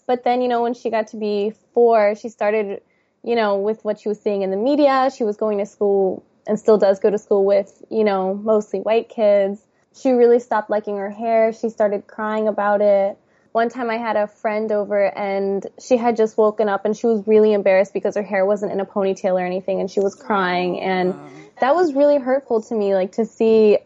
But 0.06 0.24
then, 0.24 0.42
you 0.42 0.48
know, 0.48 0.62
when 0.62 0.74
she 0.74 0.90
got 0.90 1.08
to 1.08 1.16
be 1.16 1.52
four, 1.72 2.14
she 2.14 2.28
started, 2.28 2.82
you 3.22 3.34
know, 3.34 3.56
with 3.56 3.84
what 3.84 4.00
she 4.00 4.08
was 4.08 4.20
seeing 4.20 4.42
in 4.42 4.50
the 4.50 4.56
media. 4.56 5.10
She 5.16 5.24
was 5.24 5.36
going 5.36 5.58
to 5.58 5.66
school 5.66 6.22
and 6.46 6.58
still 6.58 6.78
does 6.78 6.98
go 6.98 7.10
to 7.10 7.18
school 7.18 7.44
with, 7.44 7.82
you 7.90 8.04
know, 8.04 8.34
mostly 8.34 8.80
white 8.80 9.08
kids. 9.08 9.60
She 9.96 10.10
really 10.10 10.40
stopped 10.40 10.70
liking 10.70 10.96
her 10.98 11.10
hair. 11.10 11.52
She 11.52 11.70
started 11.70 12.06
crying 12.06 12.48
about 12.48 12.80
it. 12.80 13.16
One 13.52 13.68
time 13.68 13.88
I 13.88 13.98
had 13.98 14.16
a 14.16 14.26
friend 14.26 14.72
over 14.72 15.16
and 15.16 15.64
she 15.80 15.96
had 15.96 16.16
just 16.16 16.36
woken 16.36 16.68
up 16.68 16.84
and 16.84 16.96
she 16.96 17.06
was 17.06 17.24
really 17.26 17.52
embarrassed 17.52 17.94
because 17.94 18.16
her 18.16 18.22
hair 18.22 18.44
wasn't 18.44 18.72
in 18.72 18.80
a 18.80 18.84
ponytail 18.84 19.34
or 19.34 19.46
anything 19.46 19.80
and 19.80 19.88
she 19.88 20.00
was 20.00 20.16
crying 20.16 20.80
and 20.80 21.14
that 21.60 21.76
was 21.76 21.94
really 21.94 22.18
hurtful 22.18 22.62
to 22.62 22.74
me 22.74 22.96
like 22.96 23.12
to 23.12 23.24
see 23.24 23.78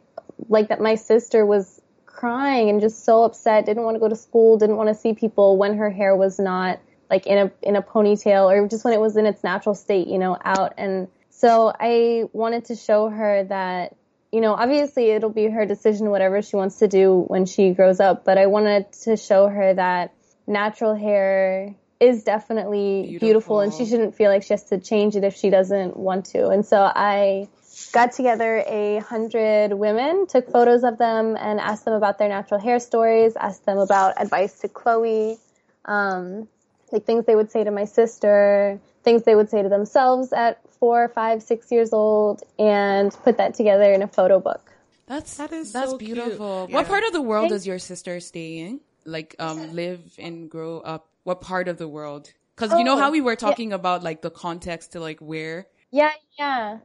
like 0.49 0.69
that 0.69 0.81
my 0.81 0.95
sister 0.95 1.45
was 1.45 1.78
crying 2.19 2.69
and 2.69 2.81
just 2.81 3.05
so 3.05 3.23
upset, 3.23 3.65
didn't 3.65 3.85
want 3.85 3.95
to 3.95 4.01
go 4.01 4.09
to 4.09 4.17
school, 4.17 4.59
didn't 4.59 4.77
want 4.77 4.89
to 4.89 4.95
see 4.95 5.15
people 5.15 5.57
when 5.57 5.77
her 5.79 5.89
hair 5.89 6.17
was 6.17 6.39
not 6.39 6.81
like 7.09 7.27
in 7.27 7.39
a 7.39 7.53
in 7.63 7.77
a 7.77 7.83
ponytail 7.83 8.51
or 8.51 8.67
just 8.67 8.85
when 8.85 8.93
it 8.93 9.01
was 9.01 9.17
in 9.17 9.25
its 9.25 9.45
natural 9.45 9.75
state, 9.75 10.09
you 10.09 10.19
know, 10.19 10.37
out 10.45 10.75
and 10.79 11.09
so 11.31 11.73
I 11.79 12.25
wanted 12.33 12.65
to 12.67 12.75
show 12.75 13.09
her 13.09 13.45
that, 13.45 13.95
you 14.33 14.41
know, 14.41 14.55
obviously 14.55 15.11
it'll 15.11 15.31
be 15.31 15.47
her 15.47 15.65
decision, 15.65 16.11
whatever 16.11 16.43
she 16.43 16.57
wants 16.57 16.81
to 16.81 16.89
do 16.89 17.25
when 17.29 17.47
she 17.47 17.71
grows 17.71 18.01
up, 18.01 18.25
but 18.25 18.37
I 18.39 18.47
wanted 18.47 18.93
to 19.05 19.17
show 19.17 19.47
her 19.47 19.75
that 19.75 20.13
natural 20.49 20.97
hair 20.97 21.77
is 22.01 22.25
definitely 22.25 23.03
beautiful, 23.03 23.27
Beautiful. 23.27 23.61
and 23.61 23.73
she 23.73 23.87
shouldn't 23.87 24.17
feel 24.17 24.31
like 24.31 24.43
she 24.43 24.53
has 24.53 24.65
to 24.65 24.79
change 24.79 25.15
it 25.15 25.23
if 25.23 25.37
she 25.37 25.51
doesn't 25.51 25.97
want 25.97 26.27
to. 26.27 26.49
And 26.49 26.67
so 26.67 26.79
I 26.79 27.49
got 27.93 28.13
together 28.13 28.63
a 28.67 28.99
hundred 28.99 29.73
women, 29.75 30.27
took 30.27 30.51
photos 30.51 30.85
of 30.85 30.99
them, 30.99 31.37
and 31.37 31.61
asked 31.61 31.85
them 31.85 31.95
about 31.95 32.19
their 32.19 32.29
natural 32.29 32.61
hair 32.61 32.79
stories, 32.81 33.37
asked 33.37 33.65
them 33.67 33.79
about 33.79 34.21
advice 34.21 34.61
to 34.61 34.69
Khloe, 34.69 35.39
um, 35.85 36.49
like 36.93 37.05
things 37.05 37.25
they 37.27 37.35
would 37.37 37.51
say 37.51 37.65
to 37.65 37.71
my 37.71 37.85
sister, 37.85 38.81
things 39.05 39.23
they 39.25 39.35
would 39.35 39.51
say 39.51 39.63
to 39.63 39.69
themselves 39.69 40.33
at 40.33 40.61
four, 40.81 41.09
five, 41.09 41.43
six 41.43 41.71
years 41.73 41.93
old, 41.93 42.43
and 42.59 43.13
put 43.25 43.37
that 43.39 43.55
together 43.55 43.93
in 43.93 44.03
a 44.03 44.09
photo 44.09 44.39
book. 44.39 44.73
That's 45.07 45.37
That 45.39 45.53
is 45.53 45.73
that's 45.73 45.91
so 45.93 45.99
cute. 45.99 46.15
beautiful. 46.15 46.67
Yeah. 46.69 46.77
What 46.77 46.87
part 46.87 47.05
of 47.05 47.13
the 47.13 47.23
world 47.23 47.45
Thank- 47.45 47.53
does 47.53 47.67
your 47.67 47.79
sister 47.79 48.21
stay 48.21 48.59
in? 48.59 48.81
Like, 49.05 49.35
um, 49.39 49.75
live 49.75 50.01
and 50.19 50.51
grow 50.51 50.81
up? 50.81 51.09
What 51.25 51.41
part 51.41 51.67
of 51.69 51.79
the 51.79 51.89
world? 51.89 52.31
Because 52.55 52.73
you 52.79 52.85
know 52.85 52.95
Oh, 52.97 52.99
how 53.01 53.11
we 53.11 53.21
were 53.23 53.33
yeah. 53.33 53.37
talking 53.37 53.73
about 53.73 54.03
like 54.03 54.21
the 54.21 54.31
context 54.31 54.93
to 54.93 55.01
like 55.01 55.21
where. 55.21 55.67
Yeah, 55.91 56.11
yeah. 56.39 56.79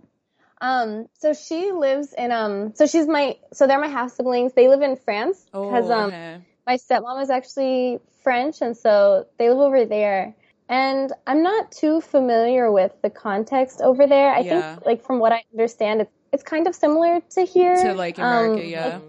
Um, 0.63 1.08
so 1.19 1.34
she 1.34 1.73
lives 1.73 2.13
in 2.17 2.32
um, 2.32 2.73
so 2.73 2.86
she's 2.88 3.06
my, 3.06 3.36
so 3.52 3.67
they're 3.67 3.82
my 3.82 3.89
half 3.89 4.12
siblings. 4.13 4.54
They 4.54 4.69
live 4.69 4.82
in 4.82 4.95
France 4.95 5.45
Oh, 5.54 5.69
because 5.69 5.89
um, 5.91 6.08
okay. 6.08 6.38
my 6.65 6.78
stepmom 6.78 7.21
is 7.21 7.30
actually 7.30 7.99
French, 8.23 8.62
and 8.62 8.76
so 8.76 9.28
they 9.38 9.49
live 9.49 9.60
over 9.60 9.86
there. 9.86 10.34
And 10.69 11.12
I'm 11.28 11.43
not 11.43 11.73
too 11.73 11.99
familiar 11.99 12.71
with 12.71 12.93
the 13.02 13.10
context 13.10 13.82
over 13.82 14.08
there. 14.08 14.34
I 14.34 14.39
Yeah. 14.39 14.76
think, 14.76 14.86
like 14.86 15.04
from 15.04 15.19
what 15.19 15.34
I 15.34 15.43
understand, 15.52 16.02
it's 16.02 16.12
it's 16.32 16.43
kind 16.43 16.65
of 16.65 16.73
similar 16.73 17.21
to 17.36 17.41
here. 17.43 17.76
to 17.76 17.93
like 17.93 18.17
America, 18.17 18.63
um, 18.63 18.69
yeah. 18.69 18.99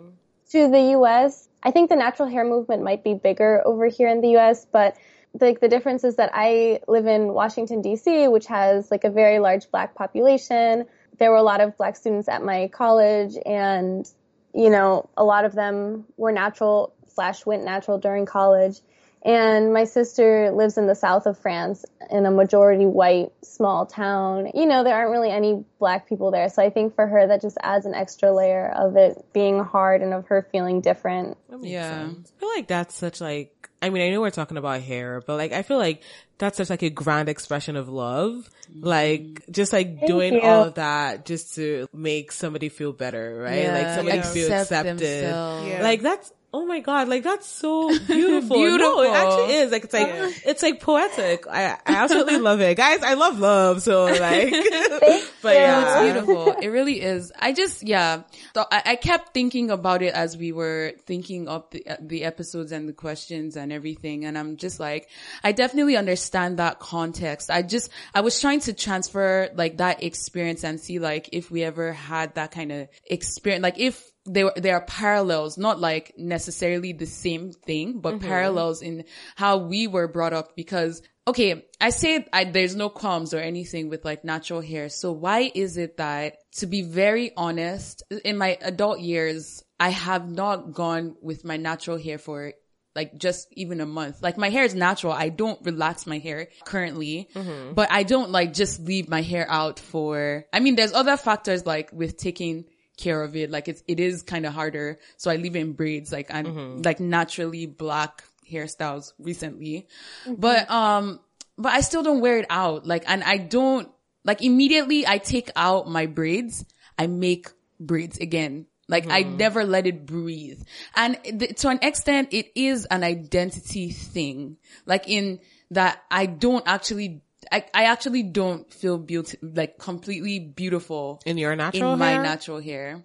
to 0.51 0.69
the 0.71 0.83
U.S. 0.99 1.49
I 1.63 1.71
think 1.71 1.89
the 1.89 1.97
natural 1.97 2.29
hair 2.29 2.45
movement 2.45 2.83
might 2.83 3.03
be 3.05 3.15
bigger 3.15 3.63
over 3.65 3.87
here 3.87 4.09
in 4.09 4.21
the 4.21 4.31
U.S., 4.31 4.67
but 4.71 4.97
like 5.41 5.61
the 5.61 5.69
difference 5.69 6.05
is 6.05 6.17
that 6.17 6.31
I 6.35 6.81
live 6.87 7.07
in 7.07 7.33
Washington 7.33 7.81
D.C., 7.81 8.29
which 8.29 8.47
has 8.47 8.91
like 8.91 9.05
a 9.05 9.11
very 9.11 9.39
large 9.39 9.71
black 9.71 9.95
population. 9.95 10.87
There 11.19 11.31
were 11.31 11.37
a 11.37 11.43
lot 11.43 11.61
of 11.61 11.77
black 11.77 11.97
students 11.97 12.29
at 12.29 12.43
my 12.43 12.69
college, 12.69 13.37
and 13.45 14.09
you 14.55 14.71
know, 14.71 15.09
a 15.17 15.25
lot 15.25 15.45
of 15.45 15.53
them 15.53 16.05
were 16.17 16.33
natural 16.33 16.95
slash 17.09 17.45
went 17.45 17.65
natural 17.65 17.99
during 17.99 18.27
college. 18.27 18.81
And 19.25 19.73
my 19.73 19.85
sister 19.85 20.51
lives 20.51 20.77
in 20.77 20.87
the 20.87 20.95
south 20.95 21.25
of 21.27 21.39
France 21.39 21.87
in 22.11 22.27
a 22.27 22.31
majority 22.31 22.85
white 22.85 23.33
small 23.43 23.87
town. 23.87 24.51
You 24.55 24.67
know, 24.67 24.85
there 24.85 24.95
aren't 24.95 25.13
really 25.13 25.31
any 25.31 25.65
black 25.79 26.07
people 26.07 26.31
there. 26.31 26.51
So 26.51 26.63
I 26.63 26.69
think 26.69 26.95
for 26.95 27.07
her, 27.07 27.29
that 27.29 27.41
just 27.41 27.57
adds 27.63 27.87
an 27.87 27.95
extra 27.95 28.33
layer 28.33 28.69
of 28.69 28.97
it 28.97 29.25
being 29.33 29.65
hard 29.65 30.03
and 30.03 30.13
of 30.13 30.27
her 30.27 30.47
feeling 30.53 30.83
different. 30.83 31.39
Yeah. 31.63 32.05
sense. 32.05 32.33
I 32.37 32.41
feel 32.41 32.49
like 32.51 32.69
that's 32.69 32.95
such 32.95 33.23
like, 33.23 33.64
I 33.85 33.91
mean, 33.91 34.03
I 34.03 34.11
know 34.11 34.23
we're 34.23 34.31
talking 34.31 34.57
about 34.57 34.81
hair, 34.81 35.23
but 35.27 35.37
like, 35.37 35.53
I 35.53 35.61
feel 35.63 35.77
like 35.77 36.03
that's 36.39 36.57
such 36.57 36.71
like 36.71 36.83
a 36.83 36.89
grand 36.91 37.29
expression 37.29 37.77
of 37.77 37.89
love. 37.89 38.49
Like, 38.75 39.45
just 39.51 39.75
like 39.75 40.07
doing 40.07 40.35
you. 40.35 40.41
all 40.41 40.65
of 40.65 40.75
that 40.75 41.27
just 41.27 41.57
to 41.57 41.87
make 41.93 42.33
somebody 42.33 42.71
feel 42.71 42.93
better, 42.93 43.41
right? 43.43 43.65
Yeah, 43.65 43.75
Like 43.75 43.95
somebody 43.95 44.23
feel 44.23 44.51
accepted. 44.51 45.01
Yeah. 45.03 45.81
Like 45.83 46.01
that's, 46.01 46.33
Oh 46.57 46.65
my 46.65 46.79
god, 46.79 47.09
like 47.09 47.25
that's 47.25 47.49
so 47.49 47.89
beautiful. 48.07 48.57
Beautiful. 48.65 48.95
No, 48.95 49.03
it 49.03 49.11
actually 49.11 49.55
is. 49.55 49.73
Like 49.73 49.85
it's 49.85 49.93
like 49.93 50.09
it's 50.47 50.63
like 50.63 50.81
poetic. 50.81 51.49
I, 51.49 51.73
I 51.73 51.79
absolutely 51.87 52.39
love 52.39 52.61
it. 52.61 52.77
Guys, 52.77 53.03
I 53.03 53.15
love 53.15 53.41
love, 53.41 53.83
so 53.83 54.05
like 54.21 54.53
but 55.43 55.55
yeah. 55.57 56.05
It's 56.05 56.13
beautiful. 56.13 56.53
it 56.61 56.69
really 56.69 57.01
is. 57.01 57.33
I 57.39 57.53
just, 57.53 57.83
yeah. 57.83 58.23
So 58.55 58.65
I, 58.71 58.83
I 58.87 58.97
kept 58.97 59.35
thinking 59.35 59.71
about 59.71 60.03
it 60.03 60.15
as 60.15 60.37
we 60.37 60.53
were 60.53 60.93
thinking 61.07 61.49
of 61.49 61.69
the, 61.71 61.87
uh, 61.87 61.97
the 62.01 62.25
episodes 62.25 62.73
and 62.73 62.89
the 62.89 62.93
questions 62.93 63.57
and 63.57 63.73
everything. 63.73 64.25
And 64.25 64.39
I'm 64.39 64.57
just 64.57 64.81
like, 64.81 65.09
I 65.43 65.53
definitely 65.53 65.97
understand 65.97 66.59
that 66.59 66.79
context. 66.79 67.51
I 67.51 67.63
just, 67.63 67.91
I 68.15 68.21
was 68.21 68.41
trying 68.41 68.61
to 68.61 68.73
transfer 68.73 69.51
like 69.55 69.79
that 69.79 70.03
experience 70.03 70.65
and 70.65 70.81
see 70.81 70.99
like 70.99 71.29
if 71.33 71.51
we 71.51 71.65
ever 71.65 71.93
had 71.93 72.35
that 72.37 72.53
kind 72.53 72.73
of 72.73 72.89
experience, 73.07 73.63
like 73.63 73.79
if 73.79 74.11
there, 74.27 74.53
there 74.57 74.77
are 74.77 74.85
parallels, 74.85 75.59
not 75.59 75.81
like 75.81 76.15
necessarily 76.17 76.93
the 76.93 77.07
same 77.07 77.53
thing, 77.53 78.01
but 78.01 78.15
mm-hmm. 78.15 78.27
parallels 78.27 78.83
in 78.83 79.05
how 79.37 79.59
we 79.59 79.87
were 79.87 80.09
brought 80.09 80.33
up 80.33 80.57
because 80.57 81.03
okay, 81.27 81.65
I 81.81 81.91
say 81.91 82.27
I, 82.33 82.45
there's 82.45 82.77
no 82.77 82.89
qualms 82.89 83.33
or 83.33 83.39
anything 83.39 83.89
with 83.89 84.05
like 84.05 84.25
natural 84.25 84.61
hair. 84.61 84.89
So 84.89 85.13
why 85.13 85.51
is 85.55 85.77
it 85.77 85.97
that, 85.97 86.37
to 86.57 86.67
be 86.67 86.83
very 86.83 87.33
honest, 87.37 88.03
in 88.25 88.37
my 88.37 88.59
adult 88.61 89.01
years, 89.01 89.65
I 89.81 89.89
have 89.89 90.31
not 90.31 90.73
gone 90.73 91.17
with 91.23 91.45
my 91.45 91.57
natural 91.57 91.99
hair 91.99 92.19
for 92.19 92.53
like 92.95 93.19
just 93.19 93.49
even 93.53 93.81
a 93.81 93.87
month. 93.87 94.23
Like 94.23 94.37
my 94.37 94.51
hair 94.51 94.65
is 94.65 94.75
natural. 94.75 95.13
I 95.13 95.29
don't 95.29 95.59
relax 95.65 96.07
my 96.07 96.19
hair 96.19 96.49
currently, 96.65 97.29
mm-hmm. 97.35 97.73
but 97.73 97.91
I 97.91 98.05
don't 98.05 98.31
like 98.31 98.53
just 98.53 98.81
leave 98.81 99.09
my 99.09 99.23
hair 99.23 99.47
out 99.51 99.81
for, 99.81 100.45
I 100.53 100.61
mean, 100.61 100.77
there's 100.77 100.93
other 100.93 101.17
factors 101.17 101.67
like 101.67 101.91
with 101.93 102.17
taking 102.17 102.67
care 102.97 103.23
of 103.23 103.37
it. 103.37 103.51
Like 103.51 103.69
it's, 103.69 103.83
it 103.87 104.01
is 104.01 104.23
kind 104.23 104.47
of 104.47 104.53
harder. 104.53 104.99
So 105.17 105.31
I 105.31 105.37
leave 105.37 105.57
it 105.57 105.61
in 105.61 105.73
braids, 105.73 106.13
like 106.13 106.33
I'm 106.33 106.47
mm-hmm. 106.47 106.83
like 106.83 107.01
naturally 107.01 107.67
black 107.67 108.25
hairstyles 108.51 109.13
recently. 109.19 109.89
Mm-hmm. 110.25 110.35
But, 110.35 110.71
um, 110.71 111.21
but 111.57 111.73
I 111.73 111.81
still 111.81 112.03
don't 112.03 112.21
wear 112.21 112.39
it 112.39 112.47
out. 112.51 112.87
Like, 112.87 113.05
and 113.07 113.23
I 113.23 113.39
don't, 113.39 113.89
like 114.25 114.43
immediately 114.43 115.07
I 115.07 115.19
take 115.19 115.51
out 115.55 115.89
my 115.89 116.07
braids, 116.07 116.65
I 116.99 117.07
make 117.07 117.49
braids 117.79 118.19
again. 118.19 118.67
Like 118.87 119.09
I 119.09 119.23
mm-hmm. 119.23 119.37
never 119.39 119.65
let 119.65 119.87
it 119.87 120.05
breathe. 120.05 120.63
And 120.95 121.19
th- 121.25 121.57
to 121.63 121.69
an 121.69 121.79
extent, 121.83 122.29
it 122.33 122.53
is 122.55 122.85
an 122.87 123.03
identity 123.03 123.91
thing. 123.91 124.59
Like 124.85 125.09
in 125.09 125.41
that 125.71 126.03
I 126.11 126.27
don't 126.27 126.65
actually, 126.67 127.23
I, 127.51 127.65
I 127.75 127.85
actually 127.85 128.23
don't 128.23 128.73
feel 128.73 128.99
beauty, 128.99 129.39
like 129.43 129.79
completely 129.79 130.39
beautiful 130.39 131.21
In 131.27 131.39
your 131.39 131.55
natural 131.57 131.95
in 131.95 131.99
my 131.99 132.11
hair? 132.13 132.23
natural 132.23 132.61
hair. 132.61 133.03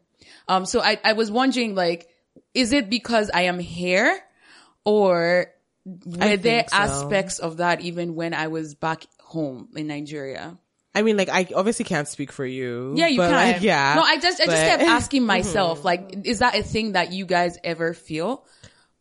Um, 0.47 0.65
so 0.65 0.81
I, 0.81 0.99
I 1.03 1.13
was 1.13 1.31
wondering, 1.31 1.75
like, 1.75 2.07
is 2.53 2.73
it 2.73 2.89
because 2.89 3.29
I 3.33 3.43
am 3.43 3.59
hair 3.59 4.19
or 4.85 5.47
were 5.85 6.37
there 6.37 6.65
so. 6.67 6.75
aspects 6.75 7.39
of 7.39 7.57
that 7.57 7.81
even 7.81 8.15
when 8.15 8.33
I 8.33 8.47
was 8.47 8.75
back 8.75 9.05
home 9.19 9.69
in 9.75 9.87
Nigeria? 9.87 10.57
I 10.95 11.03
mean, 11.03 11.17
like, 11.17 11.29
I 11.29 11.47
obviously 11.55 11.85
can't 11.85 12.07
speak 12.07 12.31
for 12.31 12.45
you. 12.45 12.93
Yeah, 12.95 13.07
you 13.07 13.17
but, 13.17 13.29
can. 13.29 13.53
Like, 13.53 13.61
yeah. 13.61 13.93
No, 13.95 14.01
I 14.01 14.17
just, 14.17 14.41
I 14.41 14.45
just 14.45 14.57
but- 14.57 14.67
kept 14.67 14.83
asking 14.89 15.25
myself, 15.25 15.85
like, 15.85 16.25
is 16.25 16.39
that 16.39 16.55
a 16.55 16.63
thing 16.63 16.93
that 16.93 17.11
you 17.13 17.25
guys 17.25 17.57
ever 17.63 17.93
feel? 17.93 18.45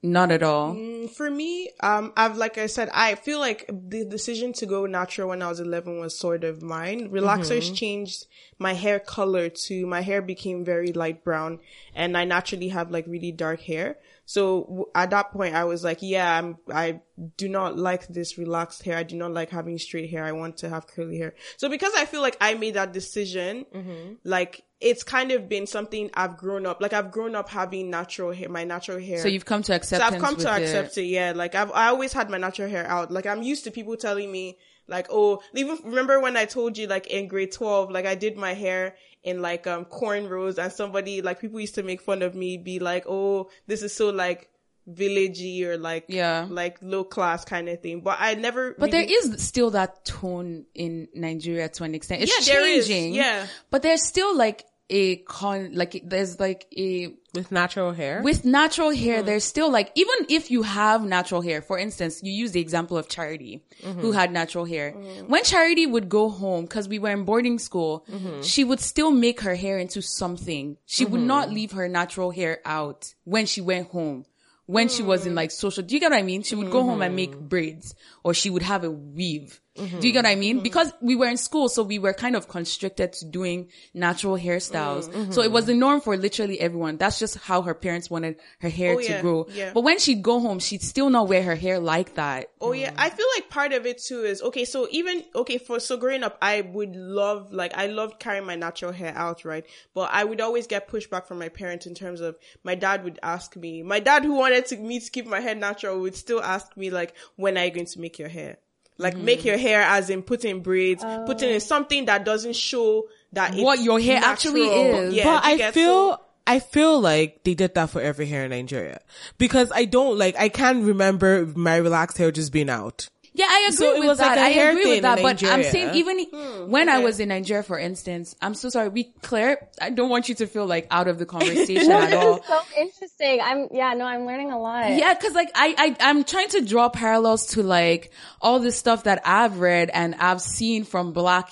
Not 0.00 0.30
at 0.30 0.44
all. 0.44 0.76
For 1.08 1.28
me, 1.28 1.70
um, 1.80 2.12
I've 2.16 2.36
like 2.36 2.56
I 2.56 2.66
said, 2.66 2.88
I 2.94 3.16
feel 3.16 3.40
like 3.40 3.66
the 3.68 4.04
decision 4.04 4.52
to 4.54 4.66
go 4.66 4.86
natural 4.86 5.30
when 5.30 5.42
I 5.42 5.48
was 5.48 5.58
11 5.58 5.98
was 5.98 6.16
sort 6.16 6.44
of 6.44 6.62
mine. 6.62 7.10
Relaxers 7.10 7.74
changed 7.74 8.26
my 8.60 8.74
hair 8.74 9.00
color 9.00 9.48
to 9.48 9.86
my 9.86 10.02
hair 10.02 10.22
became 10.22 10.64
very 10.64 10.92
light 10.92 11.24
brown, 11.24 11.58
and 11.94 12.16
I 12.16 12.24
naturally 12.24 12.68
have 12.68 12.92
like 12.92 13.06
really 13.08 13.32
dark 13.32 13.62
hair. 13.62 13.96
So 14.28 14.64
w- 14.64 14.84
at 14.94 15.08
that 15.08 15.32
point, 15.32 15.54
I 15.54 15.64
was 15.64 15.82
like, 15.82 16.00
yeah, 16.02 16.38
I'm, 16.38 16.58
I 16.70 17.00
do 17.38 17.48
not 17.48 17.78
like 17.78 18.06
this 18.08 18.36
relaxed 18.36 18.82
hair. 18.82 18.98
I 18.98 19.02
do 19.02 19.16
not 19.16 19.32
like 19.32 19.48
having 19.48 19.78
straight 19.78 20.10
hair. 20.10 20.22
I 20.22 20.32
want 20.32 20.58
to 20.58 20.68
have 20.68 20.86
curly 20.86 21.16
hair. 21.16 21.34
So 21.56 21.70
because 21.70 21.94
I 21.96 22.04
feel 22.04 22.20
like 22.20 22.36
I 22.38 22.52
made 22.52 22.74
that 22.74 22.92
decision, 22.92 23.64
mm-hmm. 23.74 24.16
like 24.24 24.64
it's 24.82 25.02
kind 25.02 25.32
of 25.32 25.48
been 25.48 25.66
something 25.66 26.10
I've 26.12 26.36
grown 26.36 26.66
up, 26.66 26.82
like 26.82 26.92
I've 26.92 27.10
grown 27.10 27.34
up 27.34 27.48
having 27.48 27.88
natural 27.88 28.30
hair, 28.30 28.50
my 28.50 28.64
natural 28.64 29.00
hair. 29.00 29.22
So 29.22 29.28
you've 29.28 29.46
come 29.46 29.62
to 29.62 29.74
accept 29.74 30.02
So 30.02 30.06
I've 30.06 30.20
come 30.20 30.36
to 30.36 30.50
accept 30.50 30.98
it. 30.98 31.04
Yeah, 31.04 31.32
like 31.34 31.54
I've 31.54 31.72
I 31.72 31.86
always 31.86 32.12
had 32.12 32.28
my 32.28 32.36
natural 32.36 32.68
hair 32.68 32.86
out. 32.86 33.10
Like 33.10 33.24
I'm 33.24 33.42
used 33.42 33.64
to 33.64 33.70
people 33.70 33.96
telling 33.96 34.30
me 34.30 34.58
like, 34.86 35.06
oh, 35.10 35.40
even 35.54 35.78
remember 35.84 36.20
when 36.20 36.36
I 36.36 36.44
told 36.44 36.76
you 36.76 36.86
like 36.86 37.06
in 37.06 37.28
grade 37.28 37.52
twelve, 37.52 37.90
like 37.90 38.04
I 38.04 38.14
did 38.14 38.36
my 38.36 38.52
hair 38.52 38.96
in 39.28 39.42
like 39.42 39.66
um 39.66 39.84
cornrows, 39.84 40.58
and 40.58 40.72
somebody 40.72 41.22
like 41.22 41.40
people 41.40 41.60
used 41.60 41.74
to 41.76 41.82
make 41.82 42.00
fun 42.00 42.22
of 42.22 42.34
me, 42.34 42.56
be 42.56 42.78
like, 42.78 43.04
oh, 43.06 43.50
this 43.66 43.82
is 43.82 43.94
so 43.94 44.10
like 44.10 44.48
villagey 44.90 45.62
or 45.64 45.76
like 45.76 46.04
Yeah. 46.08 46.46
like 46.48 46.78
low 46.80 47.04
class 47.04 47.44
kind 47.44 47.68
of 47.68 47.80
thing. 47.82 48.00
But 48.00 48.16
I 48.20 48.34
never. 48.34 48.72
But 48.78 48.90
really- 48.92 49.06
there 49.06 49.18
is 49.34 49.42
still 49.42 49.70
that 49.72 50.04
tone 50.04 50.64
in 50.74 51.08
Nigeria 51.14 51.68
to 51.68 51.84
an 51.84 51.94
extent. 51.94 52.22
It's 52.22 52.32
Yeah, 52.48 52.54
there 52.54 52.66
is. 52.66 52.88
changing. 52.88 53.14
Yeah. 53.14 53.46
But 53.70 53.82
there's 53.82 54.02
still 54.02 54.36
like 54.36 54.64
a 54.90 55.16
con, 55.16 55.70
like 55.74 56.00
there's 56.04 56.40
like 56.40 56.66
a, 56.76 57.14
with 57.34 57.52
natural 57.52 57.92
hair. 57.92 58.22
with 58.22 58.44
natural 58.44 58.90
hair, 58.90 59.18
Mm-hmm. 59.18 59.26
there's 59.26 59.44
still 59.44 59.70
like, 59.70 59.92
even 59.94 60.14
if 60.30 60.50
you 60.50 60.62
have 60.62 61.04
natural 61.04 61.42
hair, 61.42 61.60
for 61.60 61.78
instance, 61.78 62.22
you 62.22 62.32
use 62.32 62.52
the 62.52 62.60
example 62.60 62.96
of 62.96 63.08
Charity, 63.08 63.62
Mm-hmm. 63.82 64.00
who 64.00 64.12
had 64.12 64.32
natural 64.32 64.64
hair. 64.64 64.92
When 65.26 65.44
Charity 65.44 65.86
would 65.86 66.08
go 66.08 66.30
home, 66.30 66.66
cause 66.66 66.88
we 66.88 66.98
were 66.98 67.10
in 67.10 67.24
boarding 67.24 67.58
school, 67.58 68.04
Mm-hmm. 68.10 68.42
she 68.42 68.64
would 68.64 68.80
still 68.80 69.10
make 69.10 69.40
her 69.42 69.54
hair 69.54 69.78
into 69.78 70.00
something. 70.02 70.76
She 70.86 71.04
would 71.04 71.20
not 71.20 71.50
leave 71.50 71.72
her 71.72 71.86
natural 71.88 72.30
hair 72.30 72.60
out 72.64 73.14
when 73.24 73.44
she 73.46 73.60
went 73.60 73.88
home. 73.90 74.24
When 74.66 74.88
she 74.90 75.02
was 75.02 75.24
in 75.24 75.34
like 75.34 75.50
social, 75.50 75.82
do 75.82 75.94
you 75.94 76.00
get 76.00 76.10
what 76.10 76.18
I 76.18 76.22
mean? 76.22 76.42
She 76.42 76.54
would 76.54 76.70
go 76.70 76.82
home 76.82 77.00
and 77.00 77.16
make 77.16 77.34
braids 77.38 77.94
or 78.22 78.34
she 78.34 78.50
would 78.50 78.60
have 78.62 78.84
a 78.84 78.90
weave. 78.90 79.62
Do 80.00 80.06
you 80.06 80.12
get 80.12 80.24
what 80.24 80.30
I 80.30 80.34
mean? 80.34 80.60
Because 80.60 80.92
we 81.00 81.14
were 81.16 81.26
in 81.28 81.36
school, 81.36 81.68
so 81.68 81.82
we 81.82 81.98
were 81.98 82.12
kind 82.12 82.34
of 82.36 82.48
constricted 82.48 83.12
to 83.14 83.24
doing 83.26 83.70
natural 83.94 84.36
hairstyles. 84.36 85.08
Mm-hmm. 85.08 85.18
Mm-hmm. 85.20 85.32
So 85.32 85.42
it 85.42 85.52
was 85.52 85.66
the 85.66 85.74
norm 85.74 86.00
for 86.00 86.16
literally 86.16 86.60
everyone. 86.60 86.96
That's 86.96 87.18
just 87.18 87.36
how 87.38 87.62
her 87.62 87.74
parents 87.74 88.10
wanted 88.10 88.36
her 88.60 88.68
hair 88.68 88.94
Oh, 88.94 89.00
to 89.00 89.04
yeah, 89.04 89.20
grow. 89.22 89.46
yeah. 89.52 89.72
But 89.72 89.82
when 89.82 89.98
she'd 89.98 90.22
go 90.22 90.40
home, 90.40 90.58
she'd 90.58 90.82
still 90.82 91.10
not 91.10 91.28
wear 91.28 91.42
her 91.42 91.54
hair 91.54 91.78
like 91.78 92.14
that. 92.14 92.50
Oh 92.60 92.72
yeah, 92.72 92.92
I 92.96 93.10
feel 93.10 93.26
like 93.36 93.48
part 93.50 93.72
of 93.72 93.86
it 93.86 93.98
too 93.98 94.24
is 94.24 94.42
okay. 94.42 94.64
So 94.64 94.88
even 94.90 95.24
okay 95.34 95.58
for 95.58 95.78
so 95.80 95.96
growing 95.96 96.24
up, 96.24 96.36
I 96.42 96.60
would 96.62 96.96
love 96.96 97.52
like 97.52 97.72
I 97.76 97.86
loved 97.86 98.18
carrying 98.18 98.44
my 98.46 98.56
natural 98.56 98.92
hair 98.92 99.12
out, 99.16 99.44
right? 99.44 99.64
But 99.94 100.10
I 100.12 100.24
would 100.24 100.40
always 100.40 100.66
get 100.66 100.88
pushback 100.88 101.26
from 101.26 101.38
my 101.38 101.48
parents 101.48 101.86
in 101.86 101.94
terms 101.94 102.20
of 102.20 102.36
my 102.64 102.74
dad 102.74 103.04
would 103.04 103.18
ask 103.22 103.56
me. 103.56 103.82
My 103.82 104.00
dad, 104.00 104.24
who 104.24 104.34
wanted 104.34 104.66
to 104.66 104.76
me 104.76 105.00
to 105.00 105.10
keep 105.10 105.26
my 105.26 105.40
hair 105.40 105.54
natural, 105.54 106.00
would 106.00 106.16
still 106.16 106.42
ask 106.42 106.76
me 106.76 106.90
like, 106.90 107.14
"When 107.36 107.56
are 107.56 107.64
you 107.64 107.70
going 107.70 107.86
to 107.86 108.00
make 108.00 108.18
your 108.18 108.28
hair?" 108.28 108.58
Like 108.98 109.14
mm. 109.16 109.22
make 109.22 109.44
your 109.44 109.56
hair 109.56 109.82
as 109.82 110.10
in 110.10 110.22
put 110.22 110.44
in 110.44 110.60
braids, 110.60 111.04
put 111.24 111.42
in 111.42 111.54
oh. 111.54 111.58
something 111.60 112.06
that 112.06 112.24
doesn't 112.24 112.56
show 112.56 113.08
that 113.32 113.54
it's 113.54 113.62
What 113.62 113.80
your 113.80 114.00
hair 114.00 114.20
actually 114.22 114.66
natural. 114.66 115.02
is. 115.04 115.14
Yeah, 115.14 115.24
but 115.24 115.44
I 115.44 115.70
feel 115.70 116.12
so- 116.12 116.20
I 116.46 116.60
feel 116.60 116.98
like 116.98 117.44
they 117.44 117.52
did 117.52 117.74
that 117.74 117.90
for 117.90 118.00
every 118.00 118.24
hair 118.24 118.44
in 118.44 118.50
Nigeria 118.50 119.00
because 119.36 119.70
I 119.70 119.84
don't 119.84 120.18
like 120.18 120.34
I 120.36 120.48
can't 120.48 120.82
remember 120.84 121.44
my 121.44 121.76
relaxed 121.76 122.16
hair 122.16 122.30
just 122.32 122.52
being 122.52 122.70
out. 122.70 123.08
Yeah, 123.38 123.46
I 123.48 123.70
agree 123.72 123.86
So 123.86 123.94
it 123.94 123.98
with 124.00 124.08
was 124.08 124.18
like 124.18 124.34
that. 124.34 124.38
a 124.38 124.40
I 124.42 124.48
hair 124.48 124.70
agree 124.70 124.82
thing 124.82 124.92
with 124.94 125.02
that. 125.02 125.18
in 125.18 125.22
But 125.24 125.42
I'm 125.44 125.62
saying 125.62 125.94
even 125.94 126.26
Hmm, 126.32 126.70
when 126.70 126.88
I 126.88 126.98
was 126.98 127.20
in 127.20 127.28
Nigeria, 127.28 127.62
for 127.62 127.78
instance, 127.78 128.34
I'm 128.42 128.54
so 128.54 128.68
sorry. 128.68 128.88
We, 128.88 129.04
Claire, 129.22 129.68
I 129.80 129.90
don't 129.90 130.08
want 130.10 130.28
you 130.28 130.34
to 130.36 130.46
feel 130.48 130.66
like 130.66 130.88
out 130.90 131.06
of 131.06 131.18
the 131.18 131.24
conversation 131.26 131.92
at 132.06 132.12
all. 132.14 132.42
so 132.42 132.60
interesting. 132.76 133.40
I'm 133.40 133.68
yeah, 133.70 133.94
no, 133.94 134.04
I'm 134.04 134.26
learning 134.26 134.50
a 134.50 134.58
lot. 134.58 134.90
Yeah, 134.90 135.14
cause 135.14 135.34
like 135.34 135.50
I, 135.54 135.74
I, 135.78 135.96
I'm 136.10 136.24
trying 136.24 136.48
to 136.48 136.62
draw 136.62 136.88
parallels 136.88 137.46
to 137.54 137.62
like 137.62 138.10
all 138.42 138.58
the 138.58 138.72
stuff 138.72 139.04
that 139.04 139.22
I've 139.24 139.60
read 139.60 139.90
and 139.94 140.16
I've 140.16 140.40
seen 140.42 140.82
from 140.84 141.12
black, 141.12 141.48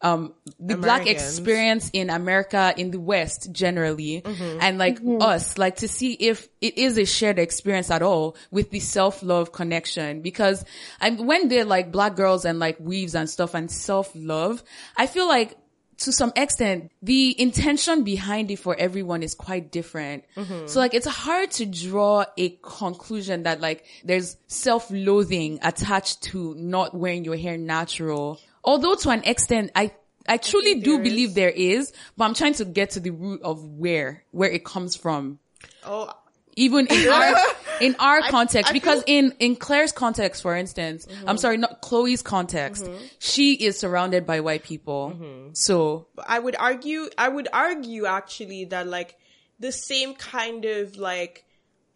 um, 0.00 0.32
the 0.60 0.76
black 0.76 1.06
experience 1.06 1.90
in 1.92 2.08
America, 2.10 2.72
in 2.76 2.90
the 2.90 3.00
West 3.00 3.50
generally, 3.52 4.22
Mm-hmm. 4.22 4.58
and 4.60 4.78
like 4.78 5.00
us, 5.20 5.58
like 5.58 5.76
to 5.76 5.88
see 5.88 6.12
if 6.12 6.48
it 6.60 6.78
is 6.78 6.98
a 6.98 7.04
shared 7.04 7.38
experience 7.38 7.90
at 7.90 8.02
all 8.02 8.36
with 8.50 8.70
the 8.70 8.80
self-love 8.80 9.52
connection. 9.52 10.22
Because 10.22 10.64
I'm, 11.00 11.26
when 11.26 11.48
they're 11.48 11.64
like 11.64 11.90
black 11.90 12.14
girls 12.14 12.44
and 12.44 12.58
like 12.58 12.78
weaves 12.78 13.14
and 13.14 13.28
stuff 13.28 13.54
and 13.54 13.70
self-love, 13.70 14.62
I 14.96 15.06
feel 15.06 15.26
like 15.26 15.56
to 15.98 16.12
some 16.12 16.32
extent, 16.36 16.92
the 17.02 17.34
intention 17.40 18.04
behind 18.04 18.52
it 18.52 18.60
for 18.60 18.76
everyone 18.76 19.24
is 19.24 19.34
quite 19.34 19.72
different. 19.72 20.22
So 20.66 20.78
like, 20.78 20.94
it's 20.94 21.08
hard 21.08 21.50
to 21.52 21.66
draw 21.66 22.24
a 22.36 22.50
conclusion 22.62 23.42
that 23.42 23.60
like, 23.60 23.84
there's 24.04 24.36
self-loathing 24.46 25.58
attached 25.62 26.22
to 26.24 26.54
not 26.54 26.94
wearing 26.94 27.24
your 27.24 27.36
hair 27.36 27.58
natural. 27.58 28.38
Although 28.68 28.96
to 28.96 29.08
an 29.08 29.24
extent, 29.24 29.70
I, 29.74 29.92
I 30.28 30.36
truly 30.36 30.80
do 30.80 30.98
believe 30.98 31.32
there 31.32 31.48
is, 31.48 31.90
but 32.18 32.26
I'm 32.26 32.34
trying 32.34 32.52
to 32.54 32.66
get 32.66 32.90
to 32.90 33.00
the 33.00 33.08
root 33.08 33.40
of 33.40 33.64
where, 33.64 34.24
where 34.30 34.50
it 34.50 34.62
comes 34.62 34.94
from. 34.94 35.38
Oh, 35.86 36.12
Even 36.54 36.86
in 36.86 37.08
our, 37.08 37.34
in 37.80 37.96
our 37.98 38.20
context, 38.20 38.68
I 38.68 38.74
because 38.74 39.04
feel- 39.04 39.24
in, 39.24 39.34
in 39.38 39.56
Claire's 39.56 39.92
context, 39.92 40.42
for 40.42 40.54
instance, 40.54 41.06
mm-hmm. 41.06 41.26
I'm 41.26 41.38
sorry, 41.38 41.56
not 41.56 41.80
Khloe's 41.80 42.20
context, 42.20 42.84
mm-hmm. 42.84 43.02
she 43.18 43.54
is 43.54 43.78
surrounded 43.78 44.26
by 44.26 44.40
white 44.40 44.64
people. 44.64 45.14
Mm-hmm. 45.14 45.54
So, 45.54 46.08
I 46.26 46.38
would 46.38 46.54
argue, 46.54 47.08
I 47.16 47.30
would 47.30 47.48
argue 47.50 48.04
actually 48.04 48.66
that 48.66 48.86
like 48.86 49.16
the 49.58 49.72
same 49.72 50.12
kind 50.12 50.66
of 50.66 50.98
like, 50.98 51.46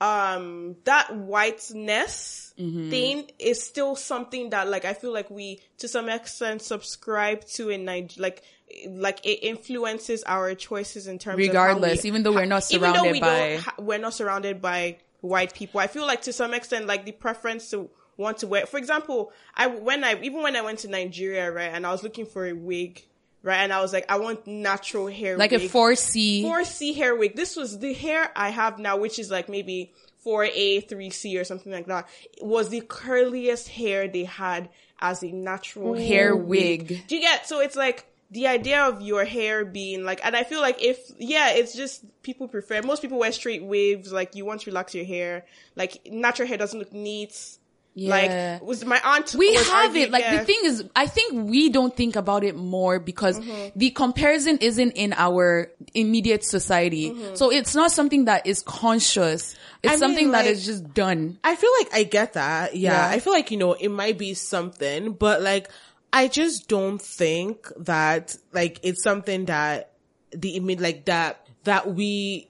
um 0.02 0.76
that 0.84 1.14
whiteness 1.16 2.40
Mm-hmm. 2.58 2.90
thing 2.90 3.30
is 3.38 3.62
still 3.62 3.96
something 3.96 4.50
that 4.50 4.68
like 4.68 4.84
I 4.84 4.92
feel 4.92 5.10
like 5.10 5.30
we 5.30 5.60
to 5.78 5.88
some 5.88 6.10
extent 6.10 6.60
subscribe 6.60 7.46
to 7.56 7.70
in 7.70 7.86
Niger 7.86 8.20
like 8.20 8.42
like 8.88 9.24
it 9.24 9.38
influences 9.42 10.22
our 10.24 10.54
choices 10.54 11.06
in 11.06 11.18
terms 11.18 11.38
Regardless, 11.38 12.00
of 12.00 12.04
we, 12.04 12.08
even 12.08 12.22
though 12.24 12.32
we're 12.34 12.44
not 12.44 12.62
surrounded 12.64 13.10
we 13.10 13.20
by- 13.20 13.62
we're 13.78 13.98
not 13.98 14.12
surrounded 14.12 14.60
by 14.60 14.98
white 15.22 15.54
people. 15.54 15.80
I 15.80 15.86
feel 15.86 16.06
like 16.06 16.22
to 16.22 16.32
some 16.32 16.52
extent, 16.52 16.86
like 16.86 17.06
the 17.06 17.12
preference 17.12 17.70
to 17.70 17.88
want 18.18 18.38
to 18.38 18.46
wear, 18.46 18.66
for 18.66 18.76
example, 18.76 19.32
I, 19.54 19.68
when 19.68 20.04
I, 20.04 20.20
even 20.22 20.42
when 20.42 20.54
I 20.54 20.60
went 20.60 20.80
to 20.80 20.88
Nigeria, 20.88 21.50
right, 21.50 21.72
and 21.72 21.86
I 21.86 21.90
was 21.90 22.02
looking 22.02 22.26
for 22.26 22.46
a 22.46 22.52
wig, 22.52 23.02
right, 23.42 23.58
and 23.58 23.72
I 23.72 23.80
was 23.80 23.92
like, 23.92 24.06
I 24.10 24.18
want 24.18 24.46
natural 24.46 25.06
hair 25.08 25.36
Like 25.36 25.50
wig. 25.50 25.62
a 25.62 25.68
4C. 25.68 26.42
4C 26.44 26.94
hair 26.96 27.14
wig. 27.16 27.36
This 27.36 27.56
was 27.56 27.78
the 27.78 27.92
hair 27.92 28.30
I 28.36 28.50
have 28.50 28.78
now, 28.78 28.96
which 28.98 29.18
is 29.18 29.30
like 29.30 29.48
maybe 29.48 29.92
4A, 30.24 30.88
3C 30.88 31.40
or 31.40 31.44
something 31.44 31.72
like 31.72 31.86
that. 31.86 32.08
It 32.36 32.44
was 32.44 32.68
the 32.68 32.80
curliest 32.80 33.68
hair 33.68 34.08
they 34.08 34.24
had 34.24 34.68
as 35.00 35.22
a 35.24 35.32
natural 35.32 35.94
Hair 35.94 36.36
wig. 36.36 37.02
do 37.08 37.16
you 37.16 37.20
get? 37.20 37.46
So 37.48 37.58
it's 37.60 37.74
like 37.74 38.06
the 38.30 38.46
idea 38.46 38.82
of 38.84 39.02
your 39.02 39.24
hair 39.24 39.64
being 39.64 40.04
like, 40.04 40.20
and 40.24 40.36
I 40.36 40.44
feel 40.44 40.60
like 40.60 40.80
if, 40.82 40.98
yeah, 41.18 41.50
it's 41.50 41.74
just 41.74 42.04
people 42.22 42.46
prefer, 42.48 42.80
most 42.82 43.02
people 43.02 43.18
wear 43.18 43.32
straight 43.32 43.64
waves, 43.64 44.12
like 44.12 44.34
you 44.36 44.44
want 44.44 44.60
to 44.62 44.70
relax 44.70 44.94
your 44.94 45.04
hair, 45.04 45.44
like 45.76 46.00
natural 46.10 46.46
hair 46.48 46.56
doesn't 46.56 46.78
look 46.78 46.92
neat. 46.92 47.58
Yeah. 47.94 48.58
Like, 48.58 48.62
was 48.66 48.84
my 48.86 48.98
aunt, 49.04 49.34
we 49.34 49.54
have 49.54 49.68
arguing- 49.68 50.06
it. 50.06 50.10
Like 50.12 50.22
yeah. 50.24 50.38
the 50.38 50.44
thing 50.46 50.60
is, 50.64 50.84
I 50.96 51.06
think 51.06 51.50
we 51.50 51.68
don't 51.68 51.94
think 51.94 52.16
about 52.16 52.42
it 52.42 52.56
more 52.56 52.98
because 52.98 53.38
Mm-hmm. 53.38 53.78
the 53.78 53.90
comparison 53.90 54.56
isn't 54.62 54.92
in 54.92 55.12
our 55.12 55.70
immediate 55.92 56.42
society. 56.44 57.10
Mm-hmm. 57.10 57.34
So 57.34 57.50
it's 57.52 57.74
not 57.74 57.90
something 57.92 58.24
that 58.24 58.46
is 58.46 58.62
conscious. 58.62 59.54
It's 59.82 59.92
I 59.92 59.96
something 59.96 60.30
that 60.30 60.46
like- 60.46 60.54
is 60.54 60.64
just 60.64 60.94
done. 60.94 61.38
I 61.44 61.54
feel 61.54 61.70
like 61.80 61.88
I 61.92 62.04
get 62.04 62.32
that. 62.32 62.74
Yeah. 62.76 62.92
Yeah. 62.92 63.08
I 63.14 63.18
feel 63.18 63.34
like, 63.34 63.50
you 63.50 63.58
know, 63.58 63.74
it 63.74 63.88
might 63.90 64.16
be 64.16 64.32
something, 64.34 65.12
but 65.12 65.42
like, 65.42 65.68
I 66.14 66.28
just 66.28 66.68
don't 66.68 67.00
think 67.00 67.68
that, 67.78 68.36
like, 68.52 68.80
it's 68.82 69.02
something 69.02 69.46
that 69.46 69.92
the 70.30 70.56
image, 70.56 70.80
like, 70.80 71.06
that, 71.06 71.46
that 71.64 71.94
we, 71.94 72.48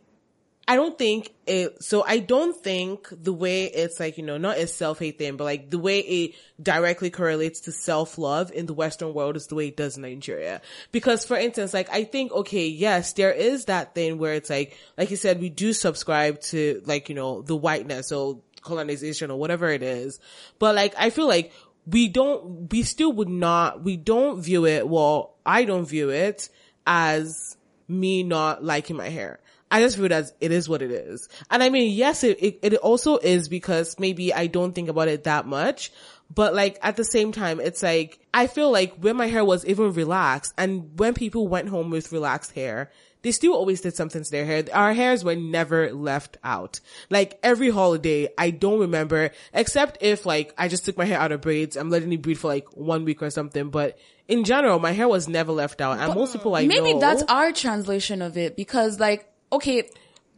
I 0.72 0.76
don't 0.76 0.96
think 0.96 1.34
it, 1.46 1.84
so 1.84 2.02
I 2.02 2.18
don't 2.18 2.56
think 2.56 3.06
the 3.10 3.34
way 3.34 3.64
it's 3.64 4.00
like, 4.00 4.16
you 4.16 4.24
know, 4.24 4.38
not 4.38 4.56
a 4.56 4.66
self-hate 4.66 5.18
thing, 5.18 5.36
but 5.36 5.44
like 5.44 5.68
the 5.68 5.78
way 5.78 5.98
it 5.98 6.34
directly 6.62 7.10
correlates 7.10 7.60
to 7.62 7.72
self-love 7.72 8.50
in 8.52 8.64
the 8.64 8.72
Western 8.72 9.12
world 9.12 9.36
is 9.36 9.48
the 9.48 9.54
way 9.54 9.68
it 9.68 9.76
does 9.76 9.98
in 9.98 10.02
Nigeria. 10.02 10.62
Because 10.90 11.26
for 11.26 11.36
instance, 11.36 11.74
like 11.74 11.90
I 11.90 12.04
think, 12.04 12.32
okay, 12.32 12.68
yes, 12.68 13.12
there 13.12 13.32
is 13.32 13.66
that 13.66 13.94
thing 13.94 14.16
where 14.16 14.32
it's 14.32 14.48
like, 14.48 14.78
like 14.96 15.10
you 15.10 15.18
said, 15.18 15.42
we 15.42 15.50
do 15.50 15.74
subscribe 15.74 16.40
to 16.52 16.80
like, 16.86 17.10
you 17.10 17.14
know, 17.14 17.42
the 17.42 17.54
whiteness 17.54 18.10
or 18.10 18.40
colonization 18.62 19.30
or 19.30 19.38
whatever 19.38 19.68
it 19.68 19.82
is. 19.82 20.20
But 20.58 20.74
like, 20.74 20.94
I 20.96 21.10
feel 21.10 21.28
like 21.28 21.52
we 21.86 22.08
don't, 22.08 22.72
we 22.72 22.82
still 22.82 23.12
would 23.12 23.28
not, 23.28 23.84
we 23.84 23.98
don't 23.98 24.40
view 24.40 24.64
it, 24.64 24.88
well, 24.88 25.34
I 25.44 25.66
don't 25.66 25.84
view 25.84 26.08
it 26.08 26.48
as 26.86 27.58
me 27.88 28.22
not 28.22 28.64
liking 28.64 28.96
my 28.96 29.10
hair. 29.10 29.38
I 29.72 29.80
just 29.80 29.96
view 29.96 30.04
it 30.04 30.12
as 30.12 30.34
it 30.38 30.52
is 30.52 30.68
what 30.68 30.82
it 30.82 30.90
is. 30.90 31.30
And 31.50 31.62
I 31.62 31.70
mean, 31.70 31.92
yes, 31.92 32.24
it, 32.24 32.42
it, 32.42 32.58
it 32.62 32.74
also 32.74 33.16
is 33.16 33.48
because 33.48 33.98
maybe 33.98 34.34
I 34.34 34.46
don't 34.46 34.74
think 34.74 34.90
about 34.90 35.08
it 35.08 35.24
that 35.24 35.46
much. 35.46 35.90
But 36.32 36.54
like 36.54 36.78
at 36.82 36.96
the 36.96 37.04
same 37.04 37.32
time, 37.32 37.58
it's 37.58 37.82
like, 37.82 38.20
I 38.34 38.48
feel 38.48 38.70
like 38.70 38.96
when 38.96 39.16
my 39.16 39.28
hair 39.28 39.44
was 39.46 39.64
even 39.64 39.94
relaxed 39.94 40.52
and 40.58 40.98
when 40.98 41.14
people 41.14 41.48
went 41.48 41.70
home 41.70 41.88
with 41.88 42.12
relaxed 42.12 42.52
hair, 42.52 42.90
they 43.22 43.32
still 43.32 43.54
always 43.54 43.80
did 43.80 43.96
something 43.96 44.22
to 44.22 44.30
their 44.30 44.44
hair. 44.44 44.64
Our 44.74 44.92
hairs 44.92 45.24
were 45.24 45.36
never 45.36 45.90
left 45.92 46.36
out. 46.44 46.80
Like 47.08 47.38
every 47.42 47.70
holiday, 47.70 48.28
I 48.36 48.50
don't 48.50 48.80
remember, 48.80 49.30
except 49.54 50.02
if 50.02 50.26
like 50.26 50.52
I 50.58 50.68
just 50.68 50.84
took 50.84 50.98
my 50.98 51.06
hair 51.06 51.18
out 51.18 51.32
of 51.32 51.40
braids, 51.40 51.76
I'm 51.78 51.88
letting 51.88 52.12
it 52.12 52.20
breathe 52.20 52.38
for 52.38 52.48
like 52.48 52.76
one 52.76 53.06
week 53.06 53.22
or 53.22 53.30
something. 53.30 53.70
But 53.70 53.96
in 54.28 54.44
general, 54.44 54.78
my 54.78 54.92
hair 54.92 55.08
was 55.08 55.28
never 55.28 55.52
left 55.52 55.80
out. 55.80 55.98
And 55.98 56.14
most 56.14 56.34
people 56.34 56.54
I 56.54 56.66
Maybe 56.66 56.92
know, 56.92 57.00
that's 57.00 57.22
our 57.22 57.52
translation 57.52 58.20
of 58.20 58.36
it 58.36 58.54
because 58.54 59.00
like, 59.00 59.31
okay, 59.52 59.88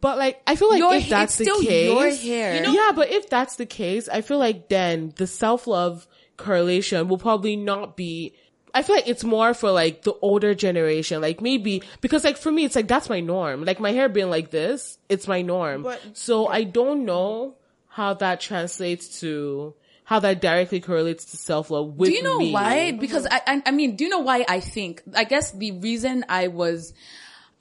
but 0.01 0.19
like, 0.19 0.43
I 0.47 0.57
feel 0.57 0.69
like 0.71 0.79
Your 0.81 0.95
if 0.95 1.09
that's 1.09 1.39
the 1.39 1.45
still 1.45 1.61
case, 1.63 2.25
your 2.25 2.35
hair. 2.35 2.57
You 2.57 2.61
know- 2.63 2.73
yeah, 2.73 2.93
but 2.95 3.11
if 3.11 3.31
that's 3.31 3.57
the 3.57 3.67
case, 3.67 4.09
I 4.09 4.21
feel 4.21 4.39
like 4.39 4.69
then 4.69 5.13
the 5.17 5.27
self-love 5.27 6.07
correlation 6.37 7.09
will 7.09 7.19
probably 7.19 7.57
not 7.57 7.97
be, 7.97 8.35
I 8.75 8.83
feel 8.83 8.97
like 8.97 9.09
it's 9.09 9.25
more 9.25 9.55
for 9.55 9.71
like 9.71 10.03
the 10.03 10.13
older 10.21 10.53
generation, 10.55 11.23
like 11.23 11.41
maybe, 11.41 11.83
because 12.01 12.25
like 12.25 12.37
for 12.37 12.51
me, 12.53 12.65
it's 12.65 12.75
like, 12.77 12.89
that's 12.89 13.09
my 13.09 13.21
norm. 13.21 13.65
Like 13.65 13.81
my 13.81 13.93
hair 13.93 14.09
being 14.09 14.29
like 14.31 14.51
this, 14.51 14.99
it's 15.09 15.27
my 15.29 15.41
norm. 15.43 15.83
But- 15.85 16.01
so 16.13 16.49
I 16.49 16.65
don't 16.65 17.05
know 17.07 17.55
how 17.89 18.15
that 18.15 18.41
translates 18.41 19.21
to, 19.21 19.75
how 20.03 20.19
that 20.19 20.43
directly 20.43 20.81
correlates 20.81 21.25
to 21.27 21.37
self-love 21.39 21.95
with 21.97 22.11
Do 22.11 22.15
you 22.17 22.23
know 22.25 22.39
me. 22.39 22.53
why? 22.53 22.91
Because 22.93 23.27
I, 23.31 23.41
I, 23.47 23.63
I 23.67 23.71
mean, 23.71 23.97
do 23.97 24.05
you 24.05 24.11
know 24.11 24.19
why 24.19 24.45
I 24.47 24.61
think? 24.61 25.03
I 25.15 25.25
guess 25.25 25.53
the 25.53 25.71
reason 25.73 26.27
I 26.29 26.49
was, 26.49 26.93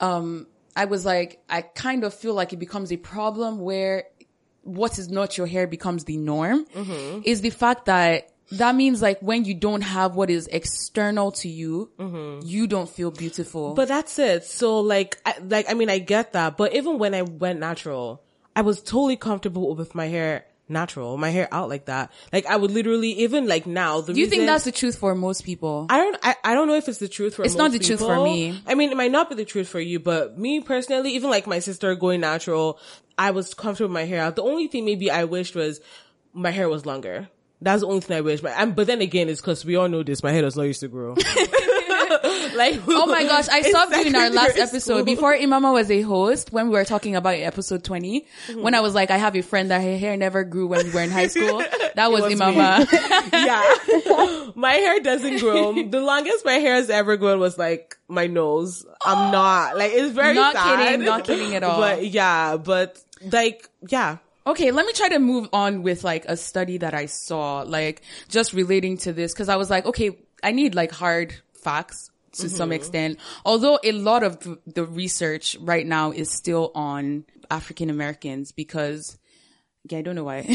um, 0.00 0.46
I 0.76 0.86
was 0.86 1.04
like, 1.04 1.42
I 1.48 1.62
kind 1.62 2.04
of 2.04 2.14
feel 2.14 2.34
like 2.34 2.52
it 2.52 2.58
becomes 2.58 2.92
a 2.92 2.96
problem 2.96 3.58
where 3.60 4.04
what 4.62 4.98
is 4.98 5.08
not 5.10 5.36
your 5.38 5.46
hair 5.46 5.66
becomes 5.66 6.04
the 6.04 6.16
norm 6.16 6.64
Mm-hmm. 6.74 7.20
is 7.24 7.42
the 7.42 7.50
fact 7.50 7.84
that 7.86 8.30
that 8.52 8.74
means 8.74 9.00
like 9.02 9.20
when 9.20 9.44
you 9.44 9.54
don't 9.54 9.80
have 9.82 10.16
what 10.16 10.30
is 10.30 10.46
external 10.48 11.32
to 11.32 11.48
you, 11.48 11.90
you 12.44 12.66
don't 12.66 12.88
feel 12.88 13.10
beautiful. 13.10 13.68
Mm-hmm. 13.68 13.74
But 13.76 13.88
that's 13.88 14.18
it. 14.18 14.44
So 14.44 14.80
like, 14.80 15.18
I, 15.24 15.34
like, 15.42 15.70
I 15.70 15.74
mean, 15.74 15.90
I 15.90 15.98
get 15.98 16.32
that, 16.32 16.56
but 16.56 16.74
even 16.74 16.98
when 16.98 17.14
I 17.14 17.22
went 17.22 17.58
natural, 17.60 18.22
I 18.56 18.62
was 18.62 18.80
totally 18.82 19.16
comfortable 19.16 19.74
with 19.74 19.94
my 19.94 20.06
hair 20.06 20.44
natural, 20.68 21.16
my 21.16 21.30
hair 21.30 21.48
out 21.52 21.68
like 21.68 21.86
that. 21.86 22.10
Like 22.32 22.46
I 22.46 22.56
would 22.56 22.70
literally, 22.70 23.10
even 23.22 23.46
like 23.46 23.66
now, 23.66 24.00
the 24.00 24.14
do 24.14 24.20
you 24.20 24.26
think 24.26 24.46
that's 24.46 24.64
the 24.64 24.72
truth 24.72 24.96
for 24.96 25.14
most 25.14 25.44
people? 25.44 25.86
I 25.90 25.98
don't, 25.98 26.16
I, 26.22 26.36
I 26.44 26.54
don't 26.54 26.68
know 26.68 26.74
if 26.74 26.88
it's 26.88 26.98
the 26.98 27.08
truth 27.08 27.34
for 27.34 27.44
It's 27.44 27.54
not 27.54 27.72
the 27.72 27.78
truth 27.78 28.00
for 28.00 28.22
me. 28.22 28.60
I 28.66 28.74
mean, 28.74 28.90
it 28.90 28.96
might 28.96 29.12
not 29.12 29.28
be 29.28 29.36
the 29.36 29.44
truth 29.44 29.68
for 29.68 29.80
you, 29.80 30.00
but 30.00 30.38
me 30.38 30.60
personally, 30.60 31.12
even 31.12 31.30
like 31.30 31.46
my 31.46 31.58
sister 31.58 31.94
going 31.94 32.20
natural, 32.20 32.78
I 33.18 33.30
was 33.30 33.54
comfortable 33.54 33.88
with 33.88 33.94
my 33.94 34.04
hair 34.04 34.22
out. 34.22 34.36
The 34.36 34.42
only 34.42 34.68
thing 34.68 34.84
maybe 34.84 35.10
I 35.10 35.24
wished 35.24 35.54
was 35.54 35.80
my 36.32 36.50
hair 36.50 36.68
was 36.68 36.86
longer. 36.86 37.28
That's 37.60 37.80
the 37.80 37.88
only 37.88 38.00
thing 38.00 38.16
I 38.16 38.20
wish. 38.20 38.42
My, 38.42 38.66
but 38.66 38.86
then 38.86 39.00
again, 39.00 39.28
it's 39.28 39.40
cause 39.40 39.64
we 39.64 39.76
all 39.76 39.88
know 39.88 40.02
this. 40.02 40.22
My 40.22 40.32
hair 40.32 40.42
does 40.42 40.56
not 40.56 40.64
used 40.64 40.80
to 40.80 40.88
grow. 40.88 41.14
like, 42.56 42.80
Oh 42.86 43.06
my 43.06 43.24
gosh, 43.24 43.48
I 43.48 43.62
saw 43.62 43.88
you 43.90 44.06
in 44.06 44.14
our 44.14 44.30
last 44.30 44.58
episode 44.58 44.80
school. 44.80 45.04
before 45.04 45.34
Imama 45.36 45.72
was 45.72 45.90
a 45.90 46.02
host 46.02 46.52
when 46.52 46.68
we 46.68 46.72
were 46.72 46.84
talking 46.84 47.16
about 47.16 47.34
episode 47.34 47.84
20. 47.84 48.20
Mm-hmm. 48.20 48.62
When 48.62 48.74
I 48.74 48.80
was 48.80 48.94
like, 48.94 49.10
I 49.10 49.16
have 49.16 49.36
a 49.36 49.42
friend 49.42 49.70
that 49.70 49.82
her 49.82 49.96
hair 49.98 50.16
never 50.16 50.44
grew 50.44 50.66
when 50.66 50.84
we 50.86 50.92
were 50.92 51.00
in 51.02 51.10
high 51.10 51.28
school. 51.28 51.62
That 51.94 52.10
was, 52.10 52.22
was. 52.22 52.32
Imama. 52.32 52.90
yeah. 53.32 54.50
my 54.56 54.72
hair 54.72 54.98
doesn't 54.98 55.38
grow. 55.38 55.72
The 55.74 56.00
longest 56.00 56.44
my 56.44 56.54
hair 56.54 56.74
has 56.74 56.90
ever 56.90 57.16
grown 57.16 57.38
was 57.38 57.56
like 57.56 57.96
my 58.08 58.26
nose. 58.26 58.84
I'm 59.04 59.30
not 59.32 59.76
like 59.76 59.92
it's 59.92 60.12
very 60.12 60.34
Not 60.34 60.54
sad. 60.54 60.88
kidding, 60.88 61.06
not 61.06 61.24
kidding 61.24 61.54
at 61.54 61.62
all. 61.62 61.78
But 61.78 62.04
yeah, 62.06 62.56
but 62.56 63.00
like 63.30 63.68
yeah. 63.88 64.16
okay, 64.44 64.72
let 64.72 64.86
me 64.86 64.92
try 64.92 65.08
to 65.10 65.20
move 65.20 65.48
on 65.52 65.82
with 65.84 66.02
like 66.02 66.24
a 66.26 66.36
study 66.36 66.78
that 66.78 66.94
I 66.94 67.06
saw, 67.06 67.60
like 67.62 68.02
just 68.28 68.52
relating 68.54 68.98
to 68.98 69.12
this. 69.12 69.32
Cause 69.32 69.48
I 69.48 69.54
was 69.54 69.70
like, 69.70 69.86
okay, 69.86 70.18
I 70.42 70.50
need 70.50 70.74
like 70.74 70.90
hard 70.90 71.34
facts 71.64 72.10
to 72.32 72.48
some 72.48 72.66
mm-hmm. 72.66 72.74
extent. 72.74 73.18
Although 73.44 73.78
a 73.82 73.92
lot 73.92 74.22
of 74.22 74.40
the, 74.40 74.58
the 74.66 74.84
research 74.84 75.56
right 75.60 75.86
now 75.86 76.12
is 76.12 76.30
still 76.30 76.70
on 76.74 77.24
African 77.50 77.90
Americans 77.90 78.52
because 78.52 79.18
yeah, 79.90 79.98
I 79.98 80.02
don't 80.02 80.14
know 80.14 80.24
why. 80.24 80.48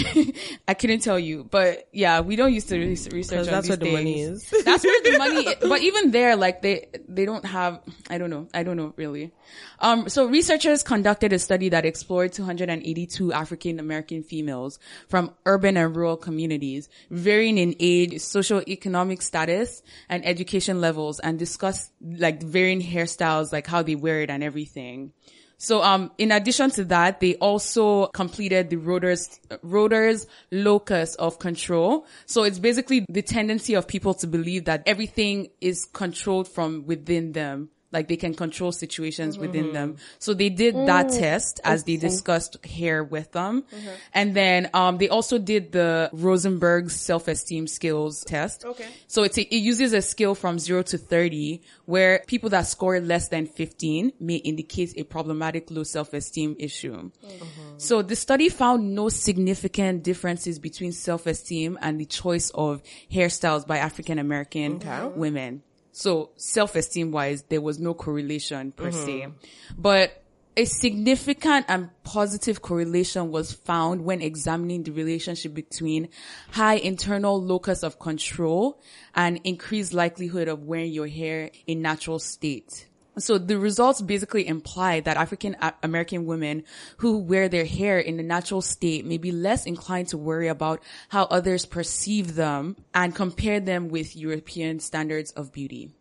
I 0.67 0.73
couldn't 0.73 1.01
tell 1.01 1.19
you, 1.19 1.43
but 1.49 1.87
yeah, 1.91 2.21
we 2.21 2.35
don't 2.35 2.51
used 2.51 2.67
to 2.69 2.77
re- 2.79 2.87
research. 3.11 3.39
on 3.39 3.45
that's 3.45 3.67
where 3.67 3.77
the 3.77 3.91
money 3.91 4.21
is. 4.21 4.49
That's 4.65 4.83
where 4.83 5.01
the 5.03 5.17
money. 5.19 5.47
i- 5.47 5.55
but 5.61 5.81
even 5.81 6.09
there, 6.11 6.35
like 6.35 6.63
they 6.63 6.87
they 7.07 7.25
don't 7.25 7.45
have. 7.45 7.79
I 8.09 8.17
don't 8.17 8.31
know. 8.31 8.47
I 8.55 8.63
don't 8.63 8.75
know 8.75 8.93
really. 8.97 9.31
Um. 9.79 10.09
So 10.09 10.25
researchers 10.25 10.81
conducted 10.81 11.31
a 11.31 11.37
study 11.37 11.69
that 11.69 11.85
explored 11.85 12.33
282 12.33 13.31
African 13.31 13.79
American 13.79 14.23
females 14.23 14.79
from 15.09 15.33
urban 15.45 15.77
and 15.77 15.95
rural 15.95 16.17
communities, 16.17 16.89
varying 17.11 17.59
in 17.59 17.75
age, 17.79 18.19
social 18.21 18.63
economic 18.67 19.21
status, 19.21 19.83
and 20.09 20.25
education 20.25 20.81
levels, 20.81 21.19
and 21.19 21.37
discussed 21.37 21.91
like 22.01 22.41
varying 22.41 22.81
hairstyles, 22.81 23.53
like 23.53 23.67
how 23.67 23.83
they 23.83 23.95
wear 23.95 24.21
it 24.21 24.31
and 24.31 24.43
everything. 24.43 25.13
So, 25.61 25.83
um, 25.83 26.11
in 26.17 26.31
addition 26.31 26.71
to 26.71 26.85
that, 26.85 27.19
they 27.19 27.35
also 27.35 28.07
completed 28.07 28.69
the 28.69 28.77
Rotter's, 28.77 29.41
Rotter's 29.61 30.25
locus 30.51 31.15
of 31.15 31.37
control. 31.37 32.07
So 32.25 32.43
it's 32.43 32.59
basically 32.59 33.05
the 33.09 33.21
tendency 33.21 33.73
of 33.73 33.85
people 33.85 34.13
to 34.15 34.27
believe 34.27 34.65
that 34.65 34.83
everything 34.85 35.49
is 35.59 35.83
controlled 35.83 36.47
from 36.47 36.85
within 36.85 37.33
them. 37.33 37.71
Like 37.91 38.07
they 38.07 38.17
can 38.17 38.33
control 38.33 38.71
situations 38.71 39.37
within 39.37 39.65
mm-hmm. 39.65 39.73
them. 39.73 39.97
So 40.19 40.33
they 40.33 40.49
did 40.49 40.75
that 40.75 41.07
mm, 41.07 41.19
test 41.19 41.59
as 41.63 41.83
they 41.83 41.97
discussed 41.97 42.63
hair 42.65 43.03
with 43.03 43.31
them. 43.31 43.63
Mm-hmm. 43.63 43.89
And 44.13 44.35
then, 44.35 44.69
um, 44.73 44.97
they 44.97 45.09
also 45.09 45.39
did 45.39 45.71
the 45.71 46.09
Rosenberg 46.13 46.91
self-esteem 46.91 47.67
skills 47.67 48.23
test. 48.23 48.63
Okay. 48.65 48.87
So 49.07 49.23
it's, 49.23 49.37
a, 49.37 49.41
it 49.41 49.59
uses 49.59 49.93
a 49.93 50.01
scale 50.01 50.35
from 50.35 50.59
zero 50.59 50.83
to 50.83 50.97
30 50.97 51.61
where 51.85 52.23
people 52.27 52.49
that 52.51 52.67
score 52.67 52.99
less 52.99 53.29
than 53.29 53.47
15 53.47 54.13
may 54.19 54.35
indicate 54.35 54.93
a 54.97 55.03
problematic 55.03 55.71
low 55.71 55.83
self-esteem 55.83 56.57
issue. 56.59 57.09
Mm-hmm. 57.25 57.77
So 57.77 58.01
the 58.01 58.15
study 58.15 58.49
found 58.49 58.93
no 58.93 59.09
significant 59.09 60.03
differences 60.03 60.59
between 60.59 60.91
self-esteem 60.91 61.79
and 61.81 61.99
the 61.99 62.05
choice 62.05 62.51
of 62.51 62.83
hairstyles 63.11 63.65
by 63.65 63.77
African 63.77 64.19
American 64.19 64.79
women. 65.15 65.63
So 65.99 66.29
self-esteem 66.37 67.11
wise, 67.11 67.43
there 67.49 67.59
was 67.59 67.77
no 67.77 67.93
correlation 67.93 68.71
per 68.71 68.89
se, 68.89 69.19
mm-hmm. 69.19 69.31
but 69.77 70.23
a 70.55 70.63
significant 70.63 71.65
and 71.67 71.89
positive 72.03 72.61
correlation 72.61 73.31
was 73.31 73.51
found 73.51 74.05
when 74.05 74.21
examining 74.21 74.83
the 74.83 74.91
relationship 74.91 75.53
between 75.53 76.07
high 76.51 76.75
internal 76.75 77.43
locus 77.43 77.83
of 77.83 77.99
control 77.99 78.81
and 79.13 79.41
increased 79.43 79.93
likelihood 79.93 80.47
of 80.47 80.63
wearing 80.63 80.93
your 80.93 81.07
hair 81.07 81.51
in 81.67 81.81
natural 81.81 82.19
state. 82.19 82.87
So 83.19 83.37
the 83.37 83.57
results 83.57 84.01
basically 84.01 84.47
imply 84.47 84.99
that 85.01 85.17
African 85.17 85.55
uh, 85.61 85.71
American 85.83 86.25
women 86.25 86.63
who 86.97 87.19
wear 87.19 87.49
their 87.49 87.65
hair 87.65 87.99
in 87.99 88.17
the 88.17 88.23
natural 88.23 88.61
state 88.61 89.05
may 89.05 89.17
be 89.17 89.31
less 89.31 89.65
inclined 89.65 90.09
to 90.09 90.17
worry 90.17 90.47
about 90.47 90.81
how 91.09 91.23
others 91.25 91.65
perceive 91.65 92.35
them 92.35 92.75
and 92.93 93.15
compare 93.15 93.59
them 93.59 93.89
with 93.89 94.15
European 94.15 94.79
standards 94.79 95.31
of 95.31 95.51
beauty. 95.51 95.91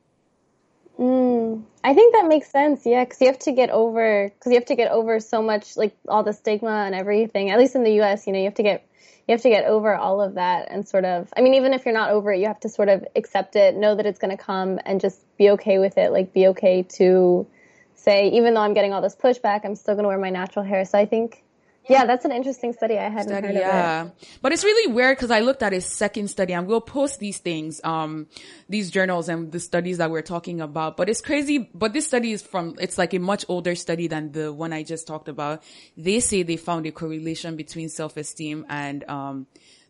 Mm, 0.99 1.63
I 1.85 1.95
think 1.95 2.15
that 2.15 2.27
makes 2.27 2.51
sense. 2.51 2.85
Yeah, 2.85 3.05
because 3.05 3.21
you 3.21 3.29
have 3.29 3.39
to 3.41 3.53
get 3.53 3.71
over 3.71 4.29
because 4.29 4.51
you 4.51 4.59
have 4.59 4.67
to 4.67 4.75
get 4.75 4.91
over 4.91 5.21
so 5.21 5.43
much 5.43 5.77
like 5.77 5.97
all 6.09 6.25
the 6.25 6.33
stigma 6.33 6.85
and 6.87 6.95
everything. 6.95 7.51
At 7.51 7.59
least 7.59 7.77
in 7.77 7.85
the 7.85 7.93
U.S., 7.95 8.27
you 8.27 8.33
know, 8.33 8.41
you 8.41 8.47
have 8.47 8.55
to 8.55 8.65
get 8.65 8.88
you 9.27 9.33
have 9.33 9.43
to 9.43 9.51
get 9.51 9.65
over 9.65 9.95
all 9.95 10.21
of 10.21 10.35
that 10.35 10.69
and 10.71 10.89
sort 10.89 11.05
of. 11.05 11.33
I 11.37 11.43
mean, 11.43 11.55
even 11.55 11.75
if 11.75 11.85
you're 11.85 11.95
not 11.95 12.11
over 12.11 12.33
it, 12.33 12.41
you 12.41 12.47
have 12.47 12.61
to 12.61 12.69
sort 12.69 12.89
of 12.89 13.05
accept 13.15 13.57
it, 13.57 13.77
know 13.77 13.95
that 13.95 14.07
it's 14.07 14.19
going 14.19 14.37
to 14.37 14.43
come, 14.43 14.81
and 14.85 15.01
just 15.01 15.21
be 15.37 15.51
okay 15.51 15.79
with 15.79 15.99
it. 15.99 16.13
Like, 16.13 16.33
be 16.33 16.47
okay 16.49 16.83
to 16.97 17.47
say, 17.95 18.29
even 18.31 18.55
though 18.55 18.61
I'm 18.61 18.75
getting 18.75 18.93
all 18.93 19.03
this 19.03 19.17
pushback, 19.17 19.65
I'm 19.65 19.75
still 19.75 19.95
going 19.95 20.05
to 20.05 20.09
wear 20.09 20.19
my 20.19 20.31
natural 20.31 20.65
hair. 20.65 20.85
So 20.85 20.99
I 20.99 21.05
think, 21.05 21.45
yeah, 21.89 22.07
that's 22.07 22.25
an 22.25 22.33
interesting 22.33 22.73
study. 22.73 22.99
I 22.99 23.09
hadn't 23.09 23.33
heard 23.33 23.45
of 23.45 23.51
it. 23.51 23.55
yeah. 23.55 24.11
But 24.43 24.53
it's 24.53 24.65
really 24.65 24.93
weird 24.93 25.17
because 25.17 25.31
I 25.31 25.41
looked 25.41 25.63
at 25.63 25.73
a 25.73 25.81
second 25.81 26.29
study 26.29 26.53
and 26.53 26.67
we'll 26.67 26.81
post 26.81 27.19
these 27.19 27.39
things, 27.39 27.81
um, 27.85 28.27
these 28.69 28.91
journals 28.91 29.29
and 29.29 29.51
the 29.51 29.61
studies 29.61 29.99
that 29.99 30.11
we're 30.11 30.23
talking 30.23 30.61
about. 30.61 30.97
But 30.97 31.09
it's 31.09 31.21
crazy. 31.21 31.71
But 31.75 31.93
this 31.93 32.07
study 32.07 32.33
is 32.33 32.43
from, 32.43 32.77
it's 32.81 32.99
like 32.99 33.15
a 33.15 33.19
much 33.19 33.45
older 33.49 33.75
study 33.75 34.07
than 34.07 34.33
the 34.33 34.53
one 34.53 34.73
I 34.73 34.83
just 34.83 35.07
talked 35.07 35.29
about. 35.29 35.63
They 35.97 36.21
say 36.21 36.43
they 36.43 36.57
found 36.57 36.87
a 36.87 36.93
correlation 36.93 37.57
between 37.57 37.89
self-esteem 37.89 38.67
and, 38.69 39.09
um, 39.09 39.47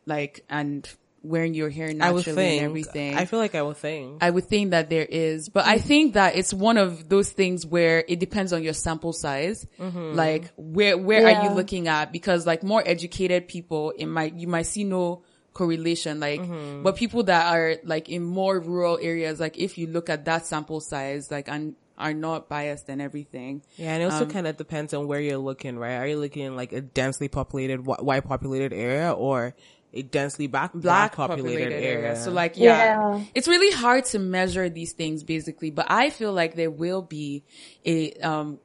like, 0.06 0.44
and 0.48 0.88
wearing 1.28 1.54
your 1.54 1.70
hair 1.70 1.88
I 1.88 2.10
would 2.12 2.26
naturally 2.26 2.34
think. 2.36 2.60
and 2.62 2.70
everything. 2.70 3.14
I 3.16 3.24
feel 3.26 3.38
like 3.38 3.54
I 3.54 3.62
would 3.62 3.76
think. 3.76 4.22
I 4.22 4.30
would 4.30 4.44
think 4.44 4.70
that 4.70 4.88
there 4.90 5.04
is, 5.04 5.48
but 5.48 5.66
I 5.66 5.78
think 5.78 6.14
that 6.14 6.36
it's 6.36 6.52
one 6.52 6.78
of 6.78 7.08
those 7.08 7.30
things 7.30 7.64
where 7.66 8.04
it 8.08 8.18
depends 8.18 8.52
on 8.52 8.62
your 8.62 8.72
sample 8.72 9.12
size. 9.12 9.66
Like 9.78 10.50
where, 10.56 10.96
where 10.96 11.26
are 11.26 11.44
you 11.44 11.50
looking 11.50 11.88
at? 11.88 12.12
Because 12.12 12.46
like 12.46 12.62
more 12.62 12.82
educated 12.84 13.48
people, 13.48 13.92
it 13.96 14.06
might, 14.06 14.34
you 14.34 14.48
might 14.48 14.66
see 14.66 14.84
no 14.84 15.22
correlation. 15.54 16.20
Like, 16.20 16.40
but 16.82 16.96
people 16.96 17.24
that 17.24 17.52
are 17.54 17.76
like 17.84 18.08
in 18.08 18.22
more 18.24 18.58
rural 18.60 18.98
areas, 19.00 19.40
like 19.40 19.58
if 19.58 19.76
you 19.78 19.86
look 19.88 20.08
at 20.08 20.24
that 20.26 20.46
sample 20.46 20.80
size, 20.80 21.30
like 21.30 21.48
and 21.48 21.74
are 21.96 22.14
not 22.14 22.48
biased 22.48 22.88
and 22.88 23.02
everything. 23.02 23.60
Yeah, 23.76 23.92
and 23.94 24.02
it 24.04 24.06
also 24.06 24.22
Um, 24.24 24.30
kind 24.30 24.46
of 24.46 24.56
depends 24.56 24.94
on 24.94 25.08
where 25.08 25.20
you're 25.20 25.36
looking, 25.36 25.76
right? 25.76 25.96
Are 25.96 26.06
you 26.06 26.16
looking 26.16 26.44
in 26.44 26.54
like 26.54 26.72
a 26.72 26.80
densely 26.80 27.26
populated, 27.26 27.78
wh- 27.80 28.04
white 28.04 28.24
populated 28.24 28.72
area 28.72 29.10
or 29.12 29.56
a 29.92 30.02
densely 30.02 30.46
black, 30.46 30.72
black 30.74 31.14
populated, 31.14 31.72
area? 31.72 32.16
So 32.16 32.30
like, 32.30 32.56
yeah, 32.56 32.98
Yeah. 33.00 33.24
it's 33.34 33.48
really 33.48 33.72
hard 33.74 34.04
to 34.06 34.18
measure 34.18 34.68
these 34.68 34.92
things 34.92 35.22
basically, 35.24 35.70
but 35.70 35.86
I 35.88 36.10
feel 36.10 36.32
like 36.32 36.54
there 36.54 36.70
will 36.70 37.02
be 37.02 37.44
a, 37.84 38.12
um, 38.14 38.58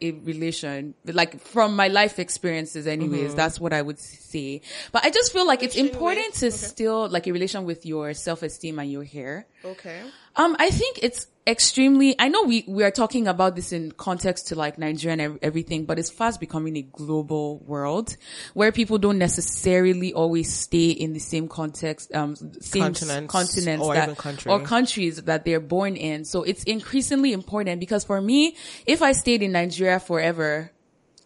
a 0.00 0.12
relation, 0.12 0.94
like 1.04 1.40
from 1.40 1.74
my 1.74 1.88
life 1.88 2.20
experiences 2.20 2.86
anyways, 2.86 3.34
that's 3.34 3.58
what 3.58 3.72
I 3.72 3.82
would 3.82 3.98
say. 3.98 4.60
But 4.92 5.04
I 5.04 5.10
just 5.10 5.32
feel 5.32 5.44
like 5.44 5.64
it's 5.64 5.74
important 5.74 6.34
to 6.34 6.46
okay. 6.46 6.56
still, 6.56 7.08
like 7.08 7.26
a 7.26 7.32
relation 7.32 7.64
with 7.64 7.84
your 7.84 8.14
self-esteem 8.14 8.78
and 8.78 8.92
your 8.92 9.02
hair. 9.02 9.46
Okay. 9.64 10.00
Um, 10.38 10.54
I 10.60 10.70
think 10.70 11.00
it's 11.02 11.26
extremely, 11.48 12.14
I 12.16 12.28
know 12.28 12.44
we, 12.44 12.64
we 12.68 12.84
are 12.84 12.92
talking 12.92 13.26
about 13.26 13.56
this 13.56 13.72
in 13.72 13.90
context 13.90 14.48
to 14.48 14.54
like 14.54 14.78
Nigeria 14.78 15.24
and 15.24 15.38
everything, 15.42 15.84
but 15.84 15.98
it's 15.98 16.10
fast 16.10 16.38
becoming 16.38 16.76
a 16.76 16.82
global 16.82 17.58
world 17.58 18.16
where 18.54 18.70
people 18.70 18.98
don't 18.98 19.18
necessarily 19.18 20.12
always 20.12 20.52
stay 20.52 20.90
in 20.90 21.12
the 21.12 21.18
same 21.18 21.48
context, 21.48 22.14
um, 22.14 22.36
same 22.36 22.82
Continents 22.82 23.32
continents 23.32 23.84
or 23.84 23.94
that, 23.94 24.16
country. 24.16 24.52
or 24.52 24.60
countries 24.60 25.16
that 25.24 25.44
they're 25.44 25.58
born 25.58 25.96
in. 25.96 26.24
So 26.24 26.44
it's 26.44 26.62
increasingly 26.62 27.32
important 27.32 27.80
because 27.80 28.04
for 28.04 28.20
me, 28.20 28.54
if 28.86 29.02
I 29.02 29.12
stayed 29.12 29.42
in 29.42 29.50
Nigeria 29.50 29.98
forever, 29.98 30.70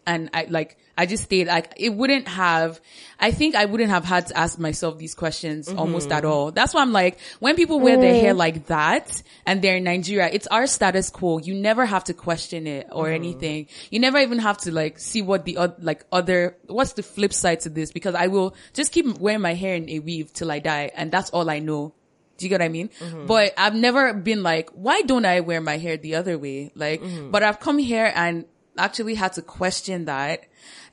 and 0.07 0.31
I 0.35 0.47
like 0.49 0.79
I 1.03 1.07
just 1.07 1.25
stayed 1.25 1.49
like 1.49 1.73
it 1.79 1.93
wouldn't 1.93 2.29
have 2.29 2.81
I 3.19 3.33
think 3.33 3.57
I 3.57 3.65
wouldn't 3.65 3.91
have 3.91 4.05
had 4.05 4.29
to 4.29 4.39
ask 4.39 4.57
myself 4.57 4.99
these 4.99 5.17
questions 5.17 5.67
mm-hmm. 5.67 5.77
almost 5.77 6.13
at 6.13 6.25
all. 6.25 6.53
That's 6.53 6.73
why 6.73 6.81
I'm 6.81 6.93
like 6.93 7.19
when 7.41 7.57
people 7.57 7.81
wear 7.81 7.97
their 7.97 8.15
hair 8.15 8.35
mm. 8.35 8.37
like 8.37 8.67
that 8.67 9.21
and 9.45 9.61
they're 9.61 9.79
in 9.79 9.83
Nigeria, 9.83 10.31
it's 10.33 10.47
our 10.47 10.69
status 10.69 11.11
quo. 11.11 11.39
You 11.39 11.55
never 11.55 11.85
have 11.85 12.05
to 12.05 12.15
question 12.15 12.69
it 12.69 12.87
or 12.93 13.07
mm-hmm. 13.07 13.15
anything. 13.15 13.67
You 13.91 13.99
never 13.99 14.19
even 14.19 14.39
have 14.39 14.59
to 14.59 14.71
like 14.71 15.01
see 15.01 15.23
what 15.23 15.45
the 15.45 15.57
oth- 15.57 15.81
like 15.81 16.05
other 16.13 16.57
what's 16.69 16.93
the 16.93 17.03
flip 17.03 17.33
side 17.33 17.59
to 17.63 17.69
this 17.69 17.91
because 17.91 18.15
I 18.15 18.29
will 18.29 18.55
just 18.73 18.93
keep 18.93 19.19
wearing 19.19 19.41
my 19.41 19.55
hair 19.55 19.75
in 19.75 19.91
a 19.91 19.99
weave 19.99 20.33
till 20.33 20.53
I 20.53 20.61
die 20.61 20.93
and 20.95 21.11
that's 21.11 21.31
all 21.31 21.51
I 21.51 21.59
know. 21.59 21.95
Do 22.39 22.47
you 22.47 22.49
get 22.49 22.61
what 22.61 22.67
I 22.67 22.69
mean? 22.69 22.91
Mm-hmm. 23.01 23.27
But 23.27 23.55
I've 23.59 23.75
never 23.75 24.15
been 24.15 24.45
like, 24.45 24.71
why 24.71 25.03
don't 25.03 25.25
I 25.25 25.41
wear 25.41 25.61
my 25.61 25.79
hair 25.79 25.97
the 25.97 26.15
other 26.15 26.39
way? 26.39 26.71
Like, 26.77 27.03
but 27.31 27.43
I've 27.43 27.59
come 27.59 27.79
here 27.79 28.11
and 28.15 28.47
actually 28.79 29.15
had 29.15 29.35
to 29.35 29.43
question 29.43 30.07
that. 30.07 30.45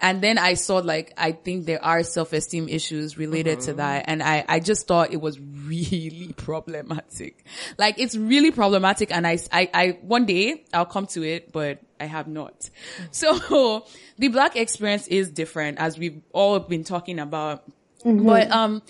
And 0.01 0.21
then 0.21 0.37
I 0.37 0.53
saw 0.53 0.77
like, 0.77 1.13
I 1.17 1.33
think 1.33 1.65
there 1.65 1.83
are 1.83 2.03
self-esteem 2.03 2.69
issues 2.69 3.17
related 3.17 3.61
to 3.61 3.73
that. 3.73 4.05
And 4.07 4.23
I, 4.23 4.45
I 4.47 4.59
just 4.59 4.87
thought 4.87 5.11
it 5.13 5.21
was 5.21 5.39
really 5.39 6.33
problematic. 6.37 7.45
Like 7.77 7.99
it's 7.99 8.15
really 8.15 8.51
problematic. 8.51 9.11
And 9.11 9.27
I, 9.27 9.37
I, 9.51 9.69
I, 9.73 9.87
one 10.01 10.25
day 10.25 10.63
I'll 10.73 10.85
come 10.85 11.05
to 11.07 11.23
it, 11.23 11.51
but 11.51 11.79
I 11.99 12.05
have 12.05 12.27
not. 12.27 12.69
So 13.11 13.85
the 14.17 14.29
black 14.29 14.55
experience 14.55 15.07
is 15.07 15.29
different 15.29 15.79
as 15.79 15.97
we've 15.97 16.21
all 16.31 16.59
been 16.59 16.83
talking 16.83 17.19
about. 17.19 17.63
But, 18.03 18.51
um, 18.51 18.81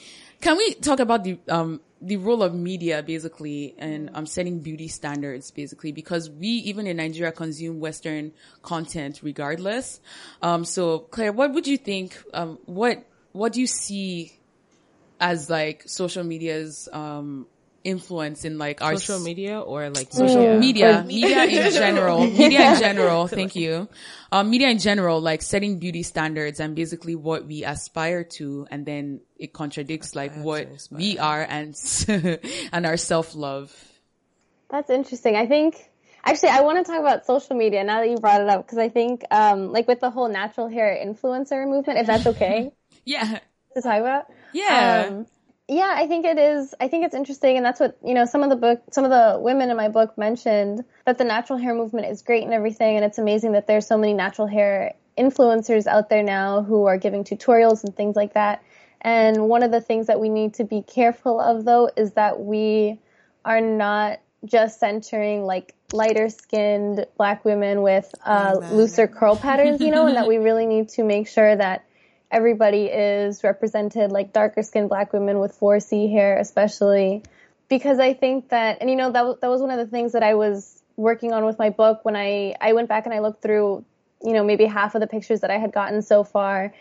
can 0.41 0.55
we 0.57 0.73
talk 0.75 0.99
about 0.99 1.23
the, 1.23 1.37
um, 1.49 1.81
the 2.01 2.17
role 2.17 2.41
of 2.41 2.53
media 2.53 3.03
basically 3.03 3.75
and 3.77 4.09
um, 4.13 4.25
setting 4.25 4.59
beauty 4.59 4.87
standards 4.87 5.51
basically 5.51 5.91
because 5.91 6.29
we 6.29 6.47
even 6.47 6.87
in 6.87 6.97
Nigeria 6.97 7.31
consume 7.31 7.79
Western 7.79 8.31
content 8.61 9.19
regardless. 9.21 9.99
Um, 10.41 10.63
so 10.63 10.99
Clair, 10.99 11.31
what 11.31 11.53
would 11.53 11.67
you 11.67 11.77
think? 11.77 12.17
Um, 12.33 12.59
what 12.65 13.05
what 13.31 13.53
do 13.53 13.61
you 13.61 13.67
see 13.67 14.33
as 15.19 15.49
like 15.49 15.83
social 15.87 16.23
media's 16.23 16.87
um, 16.93 17.47
influence 17.83 18.45
in 18.45 18.57
like 18.57 18.81
our 18.81 18.97
social 18.97 19.19
media 19.19 19.59
or 19.59 19.89
like 19.89 20.11
social 20.11 20.59
media? 20.59 21.03
media, 21.07 21.45
media 21.45 21.65
in 21.65 21.71
general, 21.71 22.25
media 22.27 22.73
in 22.73 22.79
general. 22.79 23.27
Thank 23.27 23.55
you. 23.55 23.87
Um, 24.31 24.49
media 24.49 24.69
in 24.69 24.79
general, 24.79 25.21
like 25.21 25.41
setting 25.41 25.79
beauty 25.79 26.03
standards 26.03 26.59
and 26.59 26.75
basically 26.75 27.15
what 27.15 27.45
we 27.45 27.63
aspire 27.63 28.23
to, 28.39 28.67
and 28.69 28.85
then 28.85 29.21
it 29.37 29.53
contradicts 29.53 30.15
like 30.15 30.35
what 30.35 30.67
we 30.91 31.17
are 31.17 31.41
and 31.41 31.75
and 32.71 32.85
our 32.85 32.97
self 32.97 33.35
love. 33.35 33.73
That's 34.69 34.89
interesting. 34.89 35.35
I 35.35 35.47
think 35.47 35.89
actually 36.23 36.49
I 36.49 36.61
want 36.61 36.85
to 36.85 36.91
talk 36.91 36.99
about 36.99 37.25
social 37.25 37.55
media 37.55 37.83
now 37.83 38.01
that 38.01 38.09
you 38.09 38.17
brought 38.17 38.41
it 38.41 38.49
up 38.49 38.65
because 38.65 38.77
I 38.77 38.89
think 38.89 39.23
um, 39.31 39.71
like 39.71 39.87
with 39.87 39.99
the 39.99 40.09
whole 40.11 40.29
natural 40.29 40.67
hair 40.67 40.97
influencer 41.03 41.67
movement, 41.67 41.99
if 41.99 42.07
that's 42.07 42.27
okay 42.27 42.71
Yeah, 43.05 43.39
to 43.75 43.81
talk 43.81 43.99
about. 44.01 44.25
yeah, 44.53 45.05
Um, 45.07 45.25
yeah, 45.69 45.93
I 45.95 46.07
think 46.07 46.25
it 46.25 46.39
is. 46.39 46.73
I 46.79 46.87
think 46.87 47.05
it's 47.05 47.13
interesting, 47.13 47.55
and 47.55 47.65
that's 47.65 47.79
what 47.79 47.95
you 48.03 48.15
know. 48.15 48.25
Some 48.25 48.41
of 48.41 48.49
the 48.49 48.55
book, 48.55 48.81
some 48.91 49.03
of 49.03 49.11
the 49.11 49.39
women 49.39 49.69
in 49.69 49.77
my 49.77 49.87
book 49.87 50.17
mentioned 50.17 50.83
that 51.05 51.19
the 51.19 51.23
natural 51.23 51.59
hair 51.59 51.75
movement 51.75 52.07
is 52.07 52.23
great 52.23 52.43
and 52.43 52.53
everything, 52.53 52.95
and 52.95 53.05
it's 53.05 53.19
amazing 53.19 53.51
that 53.51 53.67
there's 53.67 53.85
so 53.85 53.95
many 53.95 54.13
natural 54.13 54.47
hair 54.47 54.95
influencers 55.15 55.85
out 55.85 56.09
there 56.09 56.23
now 56.23 56.63
who 56.63 56.85
are 56.85 56.97
giving 56.97 57.23
tutorials 57.23 57.83
and 57.83 57.95
things 57.95 58.15
like 58.15 58.33
that. 58.33 58.63
And 59.01 59.47
one 59.47 59.61
of 59.61 59.71
the 59.71 59.79
things 59.79 60.07
that 60.07 60.19
we 60.19 60.29
need 60.29 60.55
to 60.55 60.63
be 60.63 60.81
careful 60.81 61.39
of, 61.39 61.65
though, 61.65 61.91
is 61.95 62.13
that 62.13 62.39
we 62.39 62.99
are 63.45 63.61
not 63.61 64.19
just 64.45 64.79
centering 64.79 65.43
like 65.43 65.75
lighter 65.93 66.29
skinned 66.29 67.05
black 67.15 67.45
women 67.45 67.83
with 67.83 68.13
uh, 68.25 68.55
looser 68.71 69.07
curl 69.07 69.35
patterns, 69.35 69.81
you 69.81 69.91
know, 69.91 70.07
and 70.07 70.17
that 70.17 70.27
we 70.27 70.37
really 70.39 70.65
need 70.65 70.89
to 70.89 71.03
make 71.03 71.27
sure 71.27 71.55
that 71.55 71.85
everybody 72.31 72.85
is 72.85 73.43
represented, 73.43 74.11
like 74.11 74.33
darker 74.33 74.63
skinned 74.63 74.89
black 74.89 75.13
women 75.13 75.39
with 75.39 75.57
4C 75.59 76.11
hair, 76.11 76.37
especially. 76.37 77.23
Because 77.67 77.99
I 77.99 78.13
think 78.13 78.49
that, 78.49 78.79
and 78.81 78.89
you 78.89 78.95
know, 78.95 79.11
that, 79.11 79.41
that 79.41 79.49
was 79.49 79.61
one 79.61 79.71
of 79.71 79.77
the 79.77 79.87
things 79.87 80.13
that 80.13 80.23
I 80.23 80.35
was 80.35 80.81
working 80.95 81.33
on 81.33 81.45
with 81.45 81.57
my 81.57 81.69
book, 81.69 82.03
when 82.03 82.15
I, 82.15 82.55
I 82.59 82.73
went 82.73 82.89
back 82.89 83.05
and 83.05 83.13
I 83.13 83.19
looked 83.19 83.41
through, 83.41 83.85
you 84.23 84.33
know, 84.33 84.43
maybe 84.43 84.65
half 84.65 84.95
of 84.95 85.01
the 85.01 85.07
pictures 85.07 85.41
that 85.41 85.51
I 85.51 85.57
had 85.57 85.71
gotten 85.71 86.01
so 86.01 86.23
far. 86.23 86.73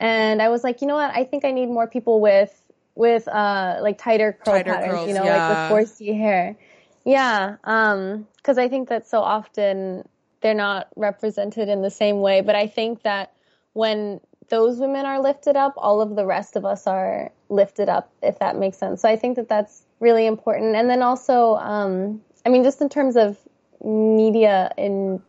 And 0.00 0.42
I 0.42 0.48
was 0.48 0.64
like, 0.64 0.80
you 0.80 0.86
know 0.86 0.96
what? 0.96 1.14
I 1.14 1.24
think 1.24 1.44
I 1.44 1.52
need 1.52 1.66
more 1.66 1.86
people 1.86 2.20
with, 2.20 2.52
with, 2.94 3.28
uh, 3.28 3.78
like 3.80 3.98
tighter 3.98 4.32
curl 4.32 4.54
Tighter 4.54 4.72
patterns, 4.72 4.92
curls, 4.92 5.08
you 5.08 5.14
know, 5.14 5.24
yeah. 5.24 5.68
like 5.68 5.72
with 5.72 5.90
4C 5.90 6.16
hair. 6.16 6.56
Yeah. 7.04 7.56
Um, 7.62 8.26
cause 8.42 8.58
I 8.58 8.68
think 8.68 8.88
that 8.88 9.06
so 9.06 9.20
often 9.20 10.08
they're 10.40 10.54
not 10.54 10.88
represented 10.96 11.68
in 11.68 11.82
the 11.82 11.90
same 11.90 12.20
way. 12.20 12.40
But 12.40 12.56
I 12.56 12.66
think 12.66 13.02
that 13.02 13.32
when 13.72 14.20
those 14.48 14.78
women 14.78 15.06
are 15.06 15.20
lifted 15.20 15.56
up, 15.56 15.74
all 15.76 16.00
of 16.00 16.14
the 16.16 16.24
rest 16.24 16.56
of 16.56 16.64
us 16.64 16.86
are 16.86 17.30
lifted 17.48 17.88
up, 17.88 18.10
if 18.22 18.38
that 18.38 18.56
makes 18.56 18.76
sense. 18.78 19.02
So 19.02 19.08
I 19.08 19.16
think 19.16 19.36
that 19.36 19.48
that's 19.48 19.82
really 20.00 20.26
important. 20.26 20.76
And 20.76 20.88
then 20.88 21.02
also, 21.02 21.56
um, 21.56 22.22
I 22.44 22.48
mean, 22.48 22.62
just 22.64 22.80
in 22.80 22.88
terms 22.88 23.16
of 23.16 23.38
media 23.84 24.72
in 24.76 25.22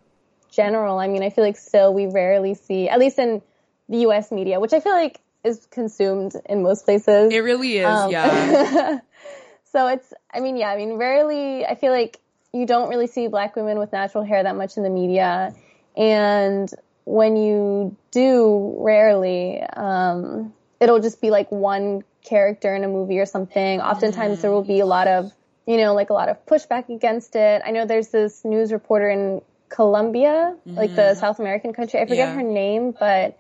general, 0.52 1.00
I 1.00 1.08
mean, 1.08 1.24
I 1.24 1.30
feel 1.30 1.44
like 1.44 1.58
still 1.58 1.94
we 1.94 2.06
rarely 2.08 2.54
see, 2.54 2.90
at 2.90 3.00
least 3.00 3.20
in 3.20 3.42
the 3.90 4.00
US 4.00 4.32
media, 4.32 4.60
which 4.60 4.74
I 4.74 4.80
feel 4.80 4.94
like 4.94 5.20
is 5.44 5.66
consumed 5.72 6.34
in 6.46 6.64
most 6.64 6.86
places. 6.86 7.32
It 7.32 7.40
really 7.40 7.78
is, 7.78 7.86
Um, 7.86 8.12
yeah. 8.12 9.00
So 9.72 9.88
it's, 9.88 10.14
I 10.34 10.40
mean, 10.40 10.56
yeah, 10.56 10.70
I 10.70 10.78
mean, 10.78 10.94
rarely, 10.94 11.66
I 11.66 11.76
feel 11.76 11.92
like 11.92 12.20
you 12.54 12.66
don't 12.66 12.90
really 12.90 13.06
see 13.06 13.28
black 13.28 13.56
women 13.56 13.78
with 13.78 13.92
natural 13.92 14.24
hair 14.24 14.42
that 14.42 14.56
much 14.56 14.78
in 14.78 14.84
the 14.84 14.90
media. 14.90 15.54
And 15.96 16.74
when 17.08 17.38
you 17.38 17.96
do, 18.12 18.76
rarely, 18.80 19.62
um, 19.62 20.54
it'll 20.82 21.00
just 21.00 21.22
be 21.22 21.30
like 21.30 21.50
one 21.50 22.04
character 22.22 22.76
in 22.76 22.84
a 22.84 22.90
movie 22.90 23.20
or 23.20 23.26
something. 23.26 23.80
Oftentimes 23.80 24.42
there 24.42 24.52
will 24.52 24.66
be 24.66 24.82
a 24.82 24.86
lot 24.86 25.08
of, 25.08 25.32
you 25.66 25.78
know, 25.78 25.94
like 25.94 26.10
a 26.10 26.14
lot 26.14 26.28
of 26.28 26.46
pushback 26.46 26.90
against 26.90 27.38
it. 27.38 27.62
I 27.66 27.72
know 27.72 27.86
there's 27.86 28.10
this 28.10 28.44
news 28.44 28.74
reporter 28.74 29.10
in 29.10 29.42
Colombia, 29.70 30.58
like 30.66 30.96
the 30.96 31.16
South 31.16 31.40
American 31.40 31.72
country. 31.72 32.02
I 32.02 32.04
forget 32.04 32.28
Yeah. 32.28 32.36
her 32.36 32.44
name, 32.44 32.92
but 32.92 33.40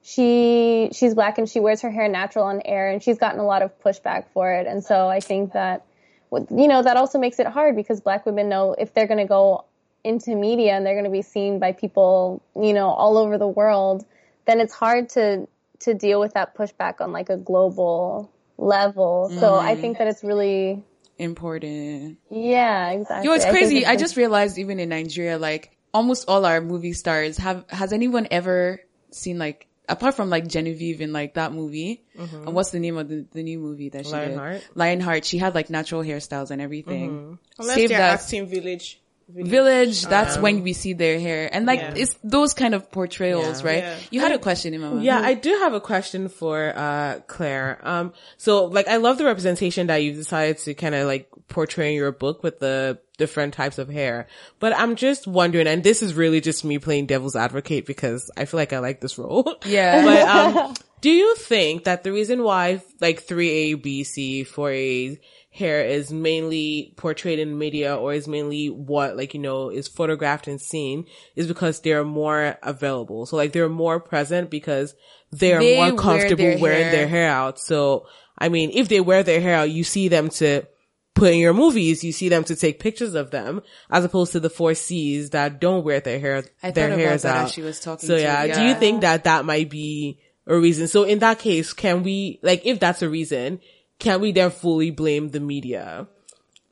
she 0.00 0.88
she's 0.92 1.14
black 1.14 1.38
and 1.38 1.48
she 1.48 1.58
wears 1.58 1.80
her 1.82 1.90
hair 1.90 2.06
natural 2.08 2.44
on 2.44 2.62
air 2.64 2.88
and 2.88 3.02
she's 3.02 3.18
gotten 3.18 3.40
a 3.40 3.44
lot 3.44 3.62
of 3.62 3.76
pushback 3.80 4.26
for 4.32 4.52
it 4.52 4.64
and 4.68 4.84
so 4.84 5.08
i 5.08 5.18
think 5.18 5.54
that 5.54 5.84
you 6.32 6.68
know 6.68 6.82
that 6.82 6.96
also 6.96 7.18
makes 7.18 7.40
it 7.40 7.48
hard 7.48 7.74
because 7.74 8.00
black 8.00 8.24
women 8.24 8.48
know 8.48 8.76
if 8.78 8.94
they're 8.94 9.08
going 9.08 9.18
to 9.18 9.26
go 9.26 9.64
into 10.08 10.34
media 10.34 10.72
and 10.72 10.86
they're 10.86 10.94
going 10.94 11.04
to 11.04 11.10
be 11.10 11.22
seen 11.22 11.58
by 11.58 11.72
people 11.72 12.42
you 12.56 12.72
know 12.72 12.88
all 12.88 13.18
over 13.18 13.36
the 13.36 13.46
world 13.46 14.06
then 14.46 14.58
it's 14.58 14.72
hard 14.72 15.08
to 15.10 15.46
to 15.80 15.92
deal 15.92 16.18
with 16.18 16.32
that 16.34 16.56
pushback 16.56 17.00
on 17.00 17.12
like 17.12 17.28
a 17.28 17.36
global 17.36 18.32
level 18.56 19.28
so 19.28 19.52
mm-hmm. 19.52 19.68
i 19.68 19.74
think 19.76 19.98
that 19.98 20.08
it's 20.08 20.24
really 20.24 20.82
Important. 21.18 22.18
yeah 22.30 22.90
exactly 22.90 23.28
Yo, 23.28 23.34
it's 23.34 23.44
crazy. 23.44 23.84
I 23.84 23.94
it's- 23.94 24.00
just 24.00 24.16
realized 24.16 24.56
even 24.56 24.78
in 24.78 24.88
Nigeria, 24.90 25.36
like 25.36 25.76
almost 25.92 26.28
all 26.28 26.44
our 26.46 26.60
movie 26.60 26.92
stars 26.92 27.38
have, 27.38 27.64
has 27.68 27.92
anyone 27.92 28.28
ever 28.30 28.80
seen 29.10 29.36
like, 29.36 29.66
apart 29.88 30.14
from 30.14 30.30
like 30.30 30.46
Genevieve 30.46 31.00
in 31.00 31.12
like 31.12 31.34
that 31.34 31.52
movie, 31.52 32.04
mm-hmm. 32.16 32.46
and 32.46 32.54
what's 32.54 32.70
the 32.70 32.78
name 32.78 32.96
of 32.96 33.08
the, 33.08 33.26
the 33.32 33.42
new 33.42 33.58
movie 33.58 33.88
that 33.88 34.06
she 34.06 34.12
Lionheart? 34.12 34.60
did? 34.60 34.76
Lionheart. 34.76 35.24
She 35.24 35.38
had 35.38 35.56
like 35.56 35.70
natural 35.70 36.02
hairstyles 36.04 36.52
and 36.52 36.62
everything. 36.62 37.10
Mm-hmm. 37.10 37.34
Unless 37.58 37.74
Save 37.74 37.88
they're 37.88 37.98
that. 37.98 38.20
acting 38.20 38.46
village. 38.46 39.00
Village, 39.30 40.06
that's 40.06 40.38
when 40.38 40.62
we 40.62 40.72
see 40.72 40.94
their 40.94 41.20
hair. 41.20 41.50
And 41.52 41.66
like, 41.66 41.80
Yeah. 41.80 41.94
it's 41.96 42.16
those 42.24 42.54
kind 42.54 42.74
of 42.74 42.90
portrayals, 42.90 43.62
Yeah. 43.62 43.68
right? 43.68 43.82
Yeah. 43.82 43.96
You 44.10 44.20
had 44.20 44.32
a 44.32 44.38
question, 44.38 44.72
Imama. 44.74 45.04
Yeah, 45.04 45.20
I 45.20 45.34
do 45.34 45.50
have 45.50 45.74
a 45.74 45.80
question 45.80 46.28
for 46.30 46.72
uh 46.74 47.20
Clair. 47.26 47.78
Um 47.82 48.12
so 48.38 48.64
like 48.64 48.88
I 48.88 48.96
love 48.96 49.18
the 49.18 49.24
representation 49.26 49.88
that 49.88 49.96
you've 49.98 50.16
decided 50.16 50.58
to 50.58 50.74
kind 50.74 50.94
of 50.94 51.06
like 51.06 51.28
portray 51.48 51.90
in 51.90 51.94
your 51.96 52.12
book 52.12 52.42
with 52.42 52.58
the 52.58 52.98
different 53.18 53.52
types 53.54 53.78
of 53.78 53.88
hair. 53.90 54.28
But 54.60 54.72
I'm 54.76 54.96
just 54.96 55.26
wondering 55.26 55.66
and 55.66 55.84
this 55.84 56.02
is 56.02 56.14
really 56.14 56.40
just 56.40 56.64
me 56.64 56.78
playing 56.78 57.06
devil's 57.06 57.36
advocate 57.36 57.84
because 57.84 58.30
I 58.36 58.46
feel 58.46 58.58
like 58.58 58.72
I 58.72 58.78
like 58.78 59.00
this 59.00 59.18
role. 59.18 59.56
Yeah. 59.66 60.04
But 60.04 60.28
um 60.28 60.74
do 61.02 61.10
you 61.10 61.36
think 61.36 61.84
that 61.84 62.02
the 62.02 62.12
reason 62.12 62.42
why 62.42 62.80
like 63.00 63.26
3A, 63.26 63.80
B, 63.82 64.04
C, 64.04 64.44
4A 64.44 65.18
hair 65.50 65.84
is 65.84 66.12
mainly 66.12 66.92
portrayed 66.96 67.38
in 67.38 67.58
media 67.58 67.96
or 67.96 68.12
is 68.12 68.28
mainly 68.28 68.68
what 68.68 69.16
like, 69.16 69.34
you 69.34 69.40
know, 69.40 69.70
is 69.70 69.88
photographed 69.88 70.46
and 70.46 70.60
seen 70.60 71.06
is 71.34 71.46
because 71.46 71.80
they're 71.80 72.04
more 72.04 72.56
available. 72.62 73.26
So 73.26 73.36
like 73.36 73.52
they're 73.52 73.68
more 73.68 73.98
present 73.98 74.50
because 74.50 74.94
they're 75.32 75.58
They 75.58 75.76
more 75.76 75.98
comfortable 75.98 76.44
their 76.44 76.58
wearing 76.58 76.82
hair. 76.84 76.92
their 76.92 77.08
hair 77.08 77.30
out. 77.30 77.58
So, 77.58 78.06
I 78.36 78.48
mean, 78.50 78.70
if 78.74 78.88
they 78.88 79.00
wear 79.00 79.22
their 79.22 79.40
hair 79.40 79.56
out, 79.56 79.70
you 79.70 79.84
see 79.84 80.08
them 80.08 80.28
to 80.30 80.62
put 81.14 81.32
in 81.32 81.38
your 81.38 81.54
movies, 81.54 82.04
you 82.04 82.12
see 82.12 82.28
them 82.28 82.44
to 82.44 82.54
take 82.54 82.78
pictures 82.78 83.14
of 83.14 83.30
them 83.32 83.62
as 83.90 84.04
opposed 84.04 84.32
to 84.32 84.40
the 84.40 84.50
four 84.50 84.74
C's 84.74 85.30
that 85.30 85.60
don't 85.60 85.82
wear 85.84 85.98
their 86.00 86.20
hair, 86.20 86.44
I 86.62 86.70
their 86.70 86.88
thought 86.88 86.94
about 86.94 86.98
hairs 87.00 87.22
that 87.22 87.36
out. 87.36 87.44
as 87.46 87.52
she 87.52 87.62
was 87.62 87.80
talking 87.80 88.06
So 88.06 88.16
yeah, 88.16 88.44
you. 88.44 88.54
do 88.54 88.62
you 88.62 88.74
think 88.74 89.00
that 89.00 89.24
that 89.24 89.44
might 89.44 89.68
be 89.70 90.20
a 90.46 90.56
reason? 90.56 90.86
So 90.86 91.02
in 91.04 91.18
that 91.20 91.38
case, 91.40 91.72
can 91.72 92.02
we, 92.04 92.38
like, 92.42 92.64
if 92.66 92.78
that's 92.78 93.02
a 93.02 93.08
reason, 93.08 93.60
can 93.98 94.20
we 94.20 94.32
then 94.32 94.50
fully 94.50 94.90
blame 94.90 95.28
the 95.28 95.40
media? 95.40 96.06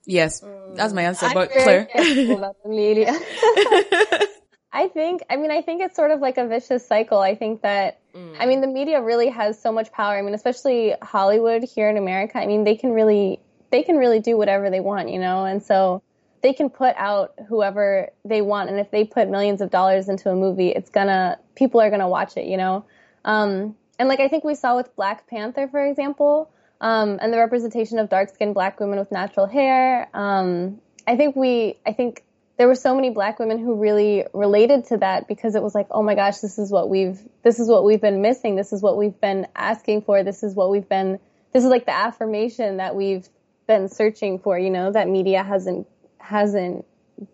Yes. 0.04 0.42
That's 0.74 0.92
my 0.92 1.02
answer. 1.02 1.26
I'm 1.26 1.34
But 1.34 1.50
Clair. 1.50 1.88
the 1.94 2.54
media. 2.66 3.12
I 4.72 4.88
think, 4.88 5.22
I 5.30 5.36
mean, 5.36 5.50
I 5.50 5.62
think 5.62 5.80
it's 5.80 5.96
sort 5.96 6.10
of 6.10 6.20
like 6.20 6.38
a 6.38 6.46
vicious 6.46 6.86
cycle. 6.86 7.18
I 7.18 7.34
think 7.34 7.62
that, 7.62 7.98
I 8.38 8.46
mean, 8.46 8.60
the 8.60 8.66
media 8.66 9.02
really 9.02 9.28
has 9.28 9.60
so 9.60 9.72
much 9.72 9.90
power. 9.90 10.16
I 10.16 10.22
mean, 10.22 10.34
especially 10.34 10.94
Hollywood 11.02 11.64
here 11.64 11.88
in 11.88 11.96
America. 11.96 12.38
I 12.38 12.46
mean, 12.46 12.64
they 12.64 12.76
can 12.76 12.92
really, 12.92 13.40
they 13.70 13.82
can 13.82 13.96
really 13.96 14.20
do 14.20 14.36
whatever 14.36 14.70
they 14.70 14.80
want, 14.80 15.08
you 15.10 15.18
know? 15.18 15.44
And 15.44 15.62
so 15.62 16.02
they 16.42 16.52
can 16.52 16.68
put 16.70 16.94
out 16.96 17.34
whoever 17.48 18.10
they 18.24 18.42
want. 18.42 18.68
And 18.70 18.78
if 18.78 18.90
they 18.90 19.04
put 19.04 19.28
millions 19.28 19.60
of 19.60 19.70
dollars 19.70 20.08
into 20.08 20.30
a 20.30 20.36
movie, 20.36 20.68
it's 20.68 20.90
gonna, 20.90 21.38
people 21.54 21.80
are 21.80 21.90
gonna 21.90 22.08
watch 22.08 22.36
it, 22.36 22.46
you 22.46 22.56
know? 22.58 22.84
Um, 23.24 23.76
and 23.98 24.08
like 24.08 24.20
I 24.20 24.28
think 24.28 24.44
we 24.44 24.54
saw 24.54 24.76
with 24.76 24.94
Black 24.94 25.26
Panther, 25.26 25.68
for 25.68 25.84
example, 25.84 26.50
um, 26.80 27.18
and 27.20 27.32
the 27.32 27.38
representation 27.38 27.98
of 27.98 28.08
dark 28.08 28.30
skinned 28.30 28.54
black 28.54 28.78
women 28.80 28.98
with 28.98 29.10
natural 29.10 29.46
hair. 29.46 30.08
Um, 30.14 30.80
I 31.06 31.16
think 31.16 31.36
we, 31.36 31.78
I 31.86 31.92
think 31.92 32.22
there 32.56 32.66
were 32.66 32.74
so 32.74 32.94
many 32.94 33.10
black 33.10 33.38
women 33.38 33.58
who 33.58 33.76
really 33.76 34.24
related 34.32 34.86
to 34.86 34.98
that 34.98 35.28
because 35.28 35.54
it 35.54 35.62
was 35.62 35.74
like, 35.74 35.86
oh 35.90 36.02
my 36.02 36.14
gosh, 36.14 36.38
this 36.38 36.58
is 36.58 36.70
what 36.70 36.88
we've, 36.88 37.20
this 37.42 37.58
is 37.60 37.68
what 37.68 37.84
we've 37.84 38.00
been 38.00 38.22
missing. 38.22 38.56
This 38.56 38.72
is 38.72 38.82
what 38.82 38.96
we've 38.96 39.20
been 39.20 39.46
asking 39.54 40.02
for. 40.02 40.22
This 40.22 40.42
is 40.42 40.54
what 40.54 40.70
we've 40.70 40.88
been, 40.88 41.20
this 41.52 41.64
is 41.64 41.70
like 41.70 41.86
the 41.86 41.96
affirmation 41.96 42.78
that 42.78 42.94
we've 42.94 43.28
been 43.66 43.88
searching 43.88 44.38
for, 44.38 44.58
you 44.58 44.70
know, 44.70 44.92
that 44.92 45.08
media 45.08 45.42
hasn't, 45.42 45.86
hasn't 46.18 46.86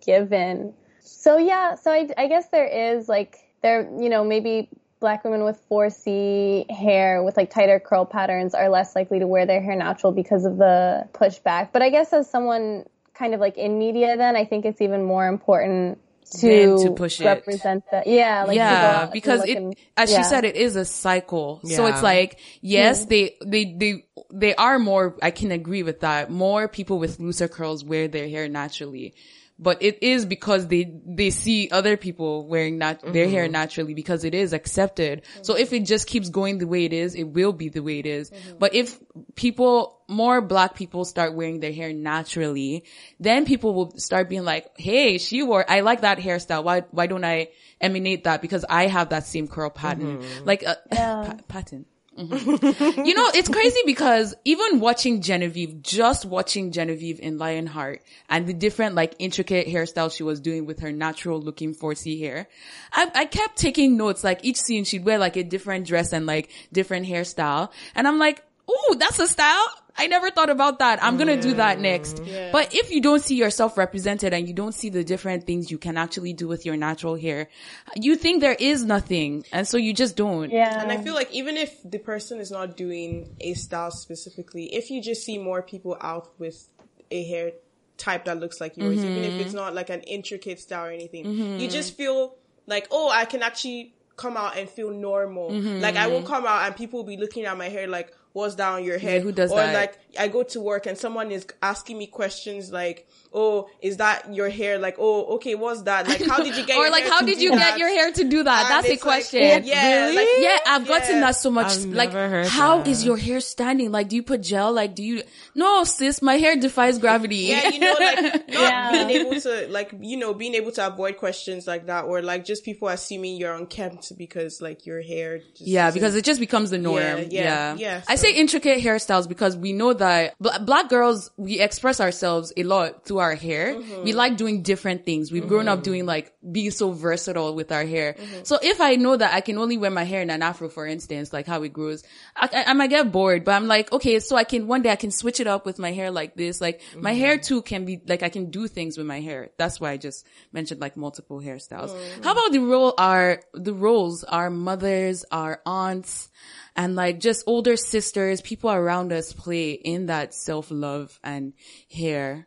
given. 0.04 0.74
So 1.00 1.38
yeah, 1.38 1.76
so 1.76 1.90
I, 1.92 2.08
I 2.16 2.26
guess 2.26 2.48
there 2.48 2.96
is 2.96 3.08
like, 3.08 3.38
there, 3.62 3.88
you 4.00 4.08
know, 4.08 4.24
maybe 4.24 4.68
black 5.02 5.24
women 5.24 5.44
with 5.44 5.60
4C 5.70 6.70
hair 6.70 7.22
with 7.22 7.36
like 7.36 7.50
tighter 7.50 7.78
curl 7.78 8.06
patterns 8.06 8.54
are 8.54 8.70
less 8.70 8.96
likely 8.96 9.18
to 9.18 9.26
wear 9.26 9.44
their 9.44 9.60
hair 9.60 9.76
natural 9.76 10.12
because 10.12 10.46
of 10.46 10.56
the 10.56 11.06
pushback. 11.12 11.68
But 11.72 11.82
I 11.82 11.90
guess 11.90 12.12
as 12.14 12.30
someone 12.30 12.86
kind 13.12 13.34
of 13.34 13.40
like 13.40 13.58
in 13.58 13.78
media 13.78 14.16
then, 14.16 14.36
I 14.36 14.46
think 14.46 14.64
it's 14.64 14.80
even 14.80 15.02
more 15.02 15.26
important 15.26 15.98
to, 16.38 16.78
to 16.78 16.90
push 16.92 17.20
it. 17.20 17.26
represent 17.26 17.84
that. 17.90 18.06
Yeah. 18.06 18.44
Like 18.44 18.56
yeah, 18.56 19.00
out 19.02 19.12
because 19.12 19.44
it, 19.44 19.56
and- 19.58 19.76
as 19.96 20.10
yeah. 20.10 20.18
she 20.18 20.22
said, 20.22 20.44
it 20.44 20.56
is 20.56 20.76
a 20.76 20.84
cycle. 20.84 21.60
So 21.64 21.86
it's 21.86 22.02
like, 22.02 22.38
yes, 22.62 23.00
mm-hmm. 23.00 23.08
they, 23.10 23.36
they, 23.44 23.64
they, 23.74 24.04
they 24.32 24.54
are 24.54 24.78
more, 24.78 25.16
I 25.20 25.30
can 25.30 25.50
agree 25.50 25.82
with 25.82 26.00
that. 26.00 26.30
More 26.30 26.68
people 26.68 26.98
with 26.98 27.20
looser 27.20 27.48
curls 27.48 27.84
wear 27.84 28.08
their 28.08 28.28
hair 28.28 28.48
naturally. 28.48 29.14
But 29.58 29.80
it 29.82 30.02
is 30.02 30.24
because 30.24 30.66
they, 30.66 30.92
they 31.06 31.30
see 31.30 31.68
other 31.70 31.96
people 31.96 32.46
wearing 32.48 32.78
nat- 32.78 33.00
their 33.12 33.28
hair 33.28 33.44
Mm-hmm. 33.44 33.52
naturally 33.52 33.94
because 33.94 34.24
it 34.24 34.34
is 34.34 34.52
accepted. 34.52 35.22
So 35.42 35.54
if 35.56 35.72
it 35.72 35.84
just 35.84 36.08
keeps 36.08 36.30
going 36.30 36.58
the 36.58 36.66
way 36.66 36.84
it 36.84 36.92
is, 36.92 37.14
it 37.14 37.24
will 37.24 37.52
be 37.52 37.68
the 37.68 37.80
way 37.80 38.00
it 38.00 38.06
is. 38.06 38.30
Mm-hmm. 38.30 38.58
But 38.58 38.74
if 38.74 38.98
people, 39.36 40.00
more 40.08 40.40
black 40.40 40.74
people 40.74 41.04
start 41.04 41.34
wearing 41.34 41.60
their 41.60 41.72
hair 41.72 41.92
naturally, 41.92 42.84
then 43.20 43.44
people 43.44 43.72
will 43.74 43.96
start 43.98 44.28
being 44.28 44.44
like, 44.44 44.68
hey, 44.78 45.18
she 45.18 45.42
wore, 45.44 45.64
I 45.70 45.80
like 45.80 46.00
that 46.00 46.18
hairstyle. 46.18 46.64
Why, 46.64 46.80
why 46.90 47.06
don't 47.06 47.24
I 47.24 47.48
emanate 47.80 48.24
that? 48.24 48.42
Because 48.42 48.64
I 48.68 48.88
have 48.88 49.10
that 49.10 49.26
same 49.26 49.46
curl 49.46 49.70
pattern. 49.70 50.22
Mm-hmm. 50.22 50.44
Like, 50.44 50.66
uh, 50.66 50.74
pa- 50.90 51.36
pattern. 51.46 51.84
Mhm. 52.18 53.06
you 53.06 53.14
know, 53.14 53.30
it's 53.34 53.48
crazy 53.48 53.80
because 53.86 54.34
even 54.44 54.80
watching 54.80 55.22
Genevieve, 55.22 55.82
just 55.82 56.24
watching 56.26 56.70
Genevieve 56.70 57.18
in 57.20 57.38
Lionheart 57.38 58.02
and 58.28 58.46
the 58.46 58.52
different 58.52 58.94
like 58.94 59.14
intricate 59.18 59.66
hairstyle 59.66 60.14
she 60.14 60.22
was 60.22 60.40
doing 60.40 60.66
with 60.66 60.80
her 60.80 60.92
natural 60.92 61.40
looking 61.40 61.74
4C 61.74 62.20
hair, 62.20 62.48
I, 62.92 63.10
I 63.14 63.24
kept 63.24 63.56
taking 63.56 63.96
notes. 63.96 64.22
Like 64.22 64.44
each 64.44 64.58
scene 64.58 64.84
she'd 64.84 65.04
wear 65.04 65.18
like 65.18 65.36
a 65.36 65.42
different 65.42 65.86
dress 65.86 66.12
and 66.12 66.26
like 66.26 66.50
different 66.72 67.06
hairstyle. 67.06 67.70
And 67.94 68.06
I'm 68.06 68.18
like, 68.18 68.44
ooh, 68.70 68.94
that's 68.98 69.18
a 69.18 69.26
style. 69.26 69.66
I 69.96 70.06
never 70.06 70.30
thought 70.30 70.50
about 70.50 70.78
that. 70.78 71.02
I'm 71.02 71.16
gonna 71.16 71.40
do 71.40 71.54
that 71.54 71.78
mm, 71.78 71.82
next. 71.82 72.22
But 72.52 72.74
if 72.74 72.90
you 72.90 73.00
don't 73.00 73.22
see 73.22 73.36
yourself 73.36 73.76
represented 73.76 74.32
and 74.32 74.48
you 74.48 74.54
don't 74.54 74.74
see 74.74 74.88
the 74.88 75.04
different 75.04 75.44
things 75.44 75.70
you 75.70 75.78
can 75.78 75.96
actually 75.96 76.32
do 76.32 76.48
with 76.48 76.64
your 76.64 76.76
natural 76.76 77.16
hair, 77.16 77.48
you 77.96 78.16
think 78.16 78.40
there 78.40 78.56
is 78.58 78.84
nothing. 78.84 79.44
And 79.52 79.66
so 79.66 79.76
you 79.76 79.94
just 79.94 80.16
don't. 80.16 80.50
yeah. 80.50 80.80
And 80.82 80.90
I 80.90 80.98
feel 80.98 81.14
like 81.14 81.30
even 81.32 81.56
if 81.56 81.78
the 81.84 81.98
person 81.98 82.40
is 82.40 82.50
not 82.50 82.76
doing 82.76 83.36
a 83.40 83.54
style 83.54 83.90
specifically, 83.90 84.74
if 84.74 84.90
you 84.90 85.02
just 85.02 85.24
see 85.24 85.38
more 85.38 85.62
people 85.62 85.96
out 86.00 86.30
with 86.38 86.68
a 87.10 87.24
hair 87.24 87.52
type 87.98 88.24
that 88.24 88.40
looks 88.40 88.60
like 88.60 88.76
yours, 88.76 88.98
even 88.98 89.18
if 89.18 89.34
it's 89.34 89.48
mm-hmm. 89.48 89.56
not 89.56 89.74
like 89.74 89.90
an 89.90 90.00
intricate 90.02 90.58
style 90.58 90.86
or 90.86 90.90
anything. 90.90 91.24
You 91.26 91.44
mm-hmm. 91.44 91.68
just 91.68 91.96
feel 91.96 92.34
like, 92.66 92.88
oh, 92.90 93.10
I 93.10 93.26
can 93.26 93.42
actually 93.42 93.94
come 94.16 94.36
out 94.36 94.56
and 94.56 94.68
feel 94.68 94.90
normal. 94.90 95.50
Mm-hmm. 95.50 95.80
Like 95.80 95.96
I 95.96 96.08
won't 96.08 96.26
come 96.26 96.46
out 96.46 96.66
and 96.66 96.74
people 96.74 97.00
will 97.00 97.06
be 97.06 97.16
looking 97.16 97.44
at 97.44 97.56
my 97.56 97.68
hair 97.68 97.86
like, 97.86 98.12
what's 98.32 98.54
down 98.54 98.84
your 98.84 98.98
head? 98.98 99.22
who 99.22 99.32
does 99.32 99.50
or 99.52 99.56
that? 99.56 99.74
like 99.74 99.98
I 100.18 100.28
go 100.28 100.42
to 100.42 100.60
work 100.60 100.86
and 100.86 100.96
someone 100.96 101.30
is 101.30 101.46
asking 101.62 101.98
me 101.98 102.06
questions 102.06 102.72
like, 102.72 103.08
oh, 103.34 103.68
is 103.80 103.96
that 103.98 104.34
your 104.34 104.48
hair? 104.48 104.78
Like, 104.78 104.96
oh, 104.98 105.36
okay, 105.36 105.54
what's 105.54 105.82
that? 105.82 106.06
Like, 106.08 106.24
how 106.26 106.42
did 106.42 106.56
you 106.56 106.64
get 106.66 106.76
or 106.78 106.82
your 106.84 106.90
like, 106.92 107.04
hair 107.04 107.12
how 107.12 107.20
did 107.22 107.38
do 107.38 107.44
you 107.44 107.50
that? 107.50 107.58
get 107.70 107.78
your 107.78 107.88
hair 107.88 108.12
to 108.12 108.24
do 108.24 108.42
that? 108.42 108.62
And 108.62 108.70
That's 108.70 108.88
a 108.88 108.92
it's 108.92 109.04
like, 109.04 109.14
question. 109.14 109.40
Oh, 109.42 109.66
yeah, 109.66 110.04
Really? 110.06 110.16
like, 110.16 110.28
Yeah, 110.38 110.58
I've 110.66 110.86
gotten 110.86 111.14
Yeah. 111.16 111.20
that 111.20 111.36
so 111.36 111.50
much. 111.50 111.72
I've 111.72 111.84
like, 111.86 112.12
never 112.12 112.28
heard 112.28 112.46
how 112.46 112.78
that. 112.78 112.86
is 112.88 113.04
your 113.04 113.16
hair 113.16 113.40
standing? 113.40 113.90
Like, 113.92 114.08
do 114.08 114.16
you 114.16 114.22
put 114.22 114.42
gel? 114.42 114.72
Like, 114.72 114.94
do 114.94 115.02
you? 115.02 115.22
No, 115.54 115.84
sis, 115.84 116.22
my 116.22 116.34
hair 116.36 116.56
defies 116.56 116.98
gravity. 116.98 117.36
yeah, 117.36 117.68
you 117.68 117.78
know, 117.80 117.94
like 117.98 118.22
not 118.48 118.48
Yeah. 118.48 119.06
being 119.06 119.26
able 119.26 119.40
to, 119.40 119.66
like, 119.70 119.92
you 120.00 120.16
know, 120.16 120.34
being 120.34 120.54
able 120.54 120.72
to 120.72 120.86
avoid 120.86 121.16
questions 121.16 121.66
like 121.66 121.86
that, 121.86 122.04
or 122.04 122.22
like 122.22 122.44
just 122.44 122.64
people 122.64 122.88
assuming 122.88 123.36
you're 123.36 123.54
unkempt 123.54 124.16
because 124.18 124.60
like 124.60 124.86
your 124.86 125.00
hair. 125.02 125.38
Just 125.38 125.60
Yeah, 125.62 125.90
because 125.90 126.14
it 126.16 126.24
just 126.24 126.40
becomes 126.40 126.70
the 126.70 126.78
norm. 126.78 126.96
Yeah, 127.02 127.16
Yeah, 127.16 127.28
yeah, 127.30 127.74
yeah, 127.76 128.00
I 128.08 128.16
say 128.16 128.32
intricate 128.34 128.80
hairstyles 128.82 129.28
because 129.28 129.56
we 129.56 129.72
know 129.72 129.92
that 129.94 130.34
bl- 130.40 130.58
black 130.64 130.88
girls, 130.88 131.30
we 131.36 131.60
express 131.60 132.00
ourselves 132.00 132.52
a 132.56 132.62
lot 132.64 133.04
through 133.04 133.18
our 133.22 133.34
hair. 133.34 133.74
Mm-hmm. 133.74 134.04
We 134.04 134.12
like 134.12 134.36
doing 134.36 134.62
different 134.62 135.06
things. 135.06 135.32
We've 135.32 135.48
grown 135.48 135.68
up 135.68 135.82
doing 135.82 136.04
like 136.04 136.34
being 136.50 136.70
so 136.70 136.92
versatile 136.92 137.54
with 137.54 137.72
our 137.72 137.84
hair. 137.84 138.14
Mm-hmm. 138.14 138.44
So 138.44 138.58
if 138.60 138.80
I 138.80 138.96
know 138.96 139.16
that 139.16 139.32
I 139.32 139.40
can 139.40 139.56
only 139.56 139.78
wear 139.78 139.90
my 139.90 140.04
hair 140.04 140.20
in 140.20 140.30
an 140.30 140.42
afro, 140.42 140.68
for 140.68 140.86
instance, 140.86 141.32
like 141.32 141.46
how 141.46 141.62
it 141.62 141.72
grows, 141.72 142.04
I, 142.36 142.48
I, 142.52 142.64
I 142.70 142.72
might 142.74 142.90
get 142.90 143.10
bored, 143.10 143.44
but 143.44 143.52
I'm 143.52 143.66
like, 143.66 143.90
okay, 143.92 144.20
so 144.20 144.36
I 144.36 144.44
can, 144.44 144.66
one 144.66 144.82
day 144.82 144.90
I 144.90 144.96
can 144.96 145.10
switch 145.10 145.40
it 145.40 145.46
up 145.46 145.64
with 145.64 145.78
my 145.78 145.92
hair 145.92 146.10
like 146.10 146.36
this. 146.36 146.60
Like 146.60 146.82
my 146.96 147.12
hair 147.12 147.32
Mm-hmm. 147.32 147.42
too 147.42 147.62
can 147.62 147.84
be, 147.86 148.02
like 148.06 148.22
I 148.22 148.28
can 148.28 148.50
do 148.50 148.68
things 148.68 148.98
with 148.98 149.06
my 149.06 149.20
hair. 149.20 149.50
That's 149.56 149.80
why 149.80 149.92
I 149.92 149.96
just 149.96 150.26
mentioned 150.52 150.80
like 150.80 150.96
multiple 150.96 151.40
hairstyles. 151.40 151.90
Mm. 151.90 152.24
How 152.24 152.32
about 152.32 152.52
the 152.52 152.58
role 152.58 152.92
our, 152.98 153.40
the 153.54 153.72
roles 153.72 154.24
our 154.24 154.50
mothers, 154.50 155.24
our 155.30 155.62
aunts, 155.64 156.28
and 156.76 156.94
like 156.94 157.20
just 157.20 157.44
older 157.46 157.76
sisters, 157.76 158.40
people 158.40 158.70
around 158.70 159.12
us 159.12 159.32
play 159.32 159.72
in 159.72 160.06
that 160.06 160.34
self-love 160.34 161.18
and 161.22 161.52
hair. 161.90 162.46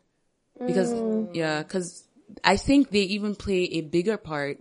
Because, 0.64 0.94
yeah, 1.32 1.62
cause 1.62 2.04
I 2.44 2.56
think 2.56 2.90
they 2.90 3.00
even 3.02 3.34
play 3.34 3.64
a 3.72 3.80
bigger 3.82 4.16
part 4.16 4.58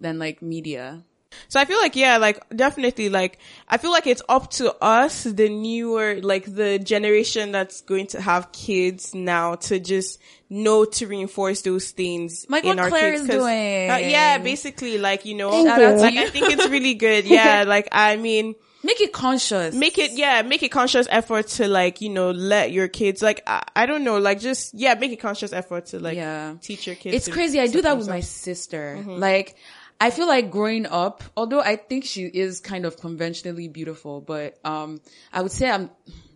than 0.00 0.18
like 0.18 0.42
media. 0.42 1.02
So 1.48 1.60
I 1.60 1.66
feel 1.66 1.78
like, 1.78 1.94
yeah, 1.94 2.16
like 2.16 2.40
definitely, 2.56 3.10
like, 3.10 3.38
I 3.68 3.76
feel 3.76 3.90
like 3.90 4.06
it's 4.06 4.22
up 4.28 4.50
to 4.52 4.74
us, 4.82 5.24
the 5.24 5.48
newer, 5.48 6.20
like 6.22 6.52
the 6.52 6.78
generation 6.78 7.52
that's 7.52 7.82
going 7.82 8.06
to 8.08 8.20
have 8.20 8.50
kids 8.52 9.14
now 9.14 9.54
to 9.68 9.78
just 9.78 10.20
know 10.48 10.84
to 10.86 11.06
reinforce 11.06 11.60
those 11.62 11.90
things 11.90 12.46
Like 12.48 12.64
in 12.64 12.68
what 12.70 12.78
our 12.78 12.88
Clair 12.88 13.10
kids. 13.12 13.22
is 13.22 13.26
'cause, 13.28 13.36
doing. 13.44 13.90
uh, 13.90 13.98
yeah, 13.98 14.38
basically, 14.38 14.96
like, 14.98 15.26
you 15.26 15.34
know, 15.34 15.50
Thank 15.50 15.78
you. 15.78 16.00
like, 16.00 16.14
you. 16.14 16.20
I 16.22 16.26
think 16.30 16.48
it's 16.50 16.66
really 16.68 16.94
good. 16.94 17.26
Yeah, 17.26 17.64
like, 17.66 17.88
I 17.92 18.16
mean, 18.16 18.54
Make 18.82 19.00
it 19.00 19.12
conscious. 19.12 19.74
make 19.74 19.98
it 19.98 20.12
yeah 20.12 20.42
make 20.42 20.62
a 20.62 20.68
conscious 20.68 21.06
effort 21.10 21.48
to 21.58 21.66
like 21.66 22.00
you 22.00 22.08
know 22.10 22.30
let 22.30 22.70
your 22.70 22.86
kids 22.86 23.20
like 23.22 23.42
i, 23.46 23.62
I 23.74 23.86
don't 23.86 24.04
know 24.04 24.18
like 24.18 24.38
just 24.40 24.72
yeah 24.72 24.94
make 24.94 25.10
a 25.12 25.16
conscious 25.16 25.52
effort 25.52 25.86
to 25.86 25.98
like 25.98 26.16
Yeah. 26.16 26.54
teach 26.62 26.86
your 26.86 26.94
kids 26.96 27.16
It's 27.16 27.28
crazy. 27.28 27.58
I 27.60 27.66
do 27.66 27.82
that 27.82 27.98
with 27.98 28.08
my 28.08 28.20
sister. 28.20 29.02
Like, 29.06 29.56
I 30.00 30.10
feel 30.10 30.28
like 30.28 30.52
growing 30.52 30.86
up, 30.86 31.24
although 31.36 31.60
I 31.60 31.74
think 31.74 32.04
she 32.04 32.22
is 32.22 32.60
kind 32.60 32.86
of 32.86 32.96
conventionally 32.98 33.66
beautiful, 33.66 34.20
but, 34.20 34.56
um, 34.64 35.00
I 35.32 35.42
would 35.42 35.50
say 35.50 35.68
I'm, 35.68 35.90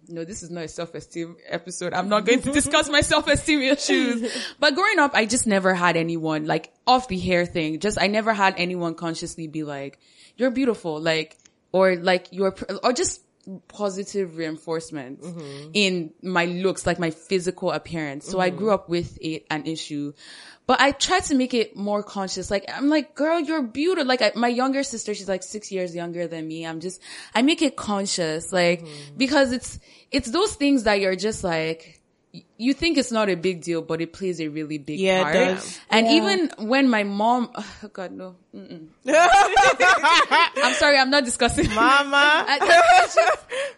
no, 0.09 0.25
this 0.25 0.43
is 0.43 0.51
not 0.51 0.65
a 0.65 0.69
self-esteem 0.69 1.37
episode. 1.49 1.93
I'm 1.95 2.09
not 2.09 2.27
going 2.27 2.43
to 2.43 2.51
discuss 2.53 2.89
my 2.91 3.03
self-esteem 3.03 3.63
issues. 3.75 4.37
But 4.59 4.75
growing 4.75 4.99
up, 4.99 5.13
I 5.15 5.27
just 5.27 5.47
never 5.47 5.75
had 5.75 5.97
anyone, 5.97 6.45
like, 6.47 6.73
off 6.89 7.07
the 7.07 7.21
hair 7.21 7.47
thing. 7.47 7.79
Just, 7.79 8.01
I 8.03 8.09
never 8.09 8.33
had 8.35 8.55
anyone 8.59 8.97
consciously 8.97 9.47
be 9.47 9.63
like, 9.63 10.01
you're 10.37 10.51
beautiful, 10.51 11.01
like, 11.01 11.39
or 11.73 11.97
like, 11.97 12.29
you're, 12.31 12.55
or 12.85 12.93
just 12.93 13.23
positive 13.67 14.37
reinforcement 14.37 15.21
mm-hmm. 15.21 15.71
in 15.75 16.13
my 16.23 16.45
looks, 16.45 16.87
like 16.87 17.01
my 17.01 17.11
physical 17.11 17.73
appearance. 17.73 18.29
So 18.29 18.39
I 18.39 18.51
mm-hmm. 18.51 18.59
grew 18.59 18.71
up 18.71 18.89
with 18.89 19.19
it, 19.21 19.47
an 19.51 19.67
issue. 19.67 20.13
But 20.65 20.81
I 20.81 20.93
try 20.93 21.19
to 21.19 21.35
make 21.35 21.55
it 21.55 21.75
more 21.75 22.05
conscious. 22.05 22.51
Like, 22.51 22.71
I'm 22.73 22.89
like, 22.89 23.17
girl, 23.17 23.41
you're 23.41 23.63
beautiful. 23.63 24.07
Like, 24.07 24.23
I, 24.23 24.31
my 24.37 24.47
younger 24.47 24.85
sister, 24.85 25.13
she's 25.13 25.29
like 25.29 25.43
six 25.43 25.73
years 25.73 25.93
younger 25.93 26.29
than 26.29 26.47
me. 26.47 26.65
I'm 26.65 26.79
just, 26.79 27.03
I 27.35 27.43
make 27.43 27.63
it 27.63 27.75
conscious. 27.75 28.53
Like, 28.53 28.83
mm-hmm. 28.83 29.17
because 29.17 29.51
it's, 29.51 29.81
it's 30.13 30.31
those 30.31 30.55
things 30.55 30.85
that 30.85 31.01
you're 31.01 31.17
just 31.17 31.43
like, 31.43 32.01
you 32.57 32.73
think 32.73 32.97
it's 32.97 33.13
not 33.13 33.29
a 33.29 33.35
big 33.35 33.61
deal, 33.61 33.83
but 33.83 34.01
it 34.01 34.13
plays 34.15 34.41
a 34.41 34.49
really 34.49 34.79
big 34.79 34.99
Yeah, 34.99 35.29
it 35.29 35.33
does. 35.55 35.79
And 35.91 36.07
Yeah. 36.07 36.13
even 36.15 36.51
when 36.69 36.89
my 36.89 37.03
mom, 37.05 37.51
oh 37.55 37.89
God, 37.93 38.13
no. 38.13 38.37
I'm 39.07 40.75
sorry, 40.75 40.99
I'm 40.99 41.11
not 41.11 41.25
discussing. 41.25 41.69
mama 41.75 42.47
just, 42.61 43.19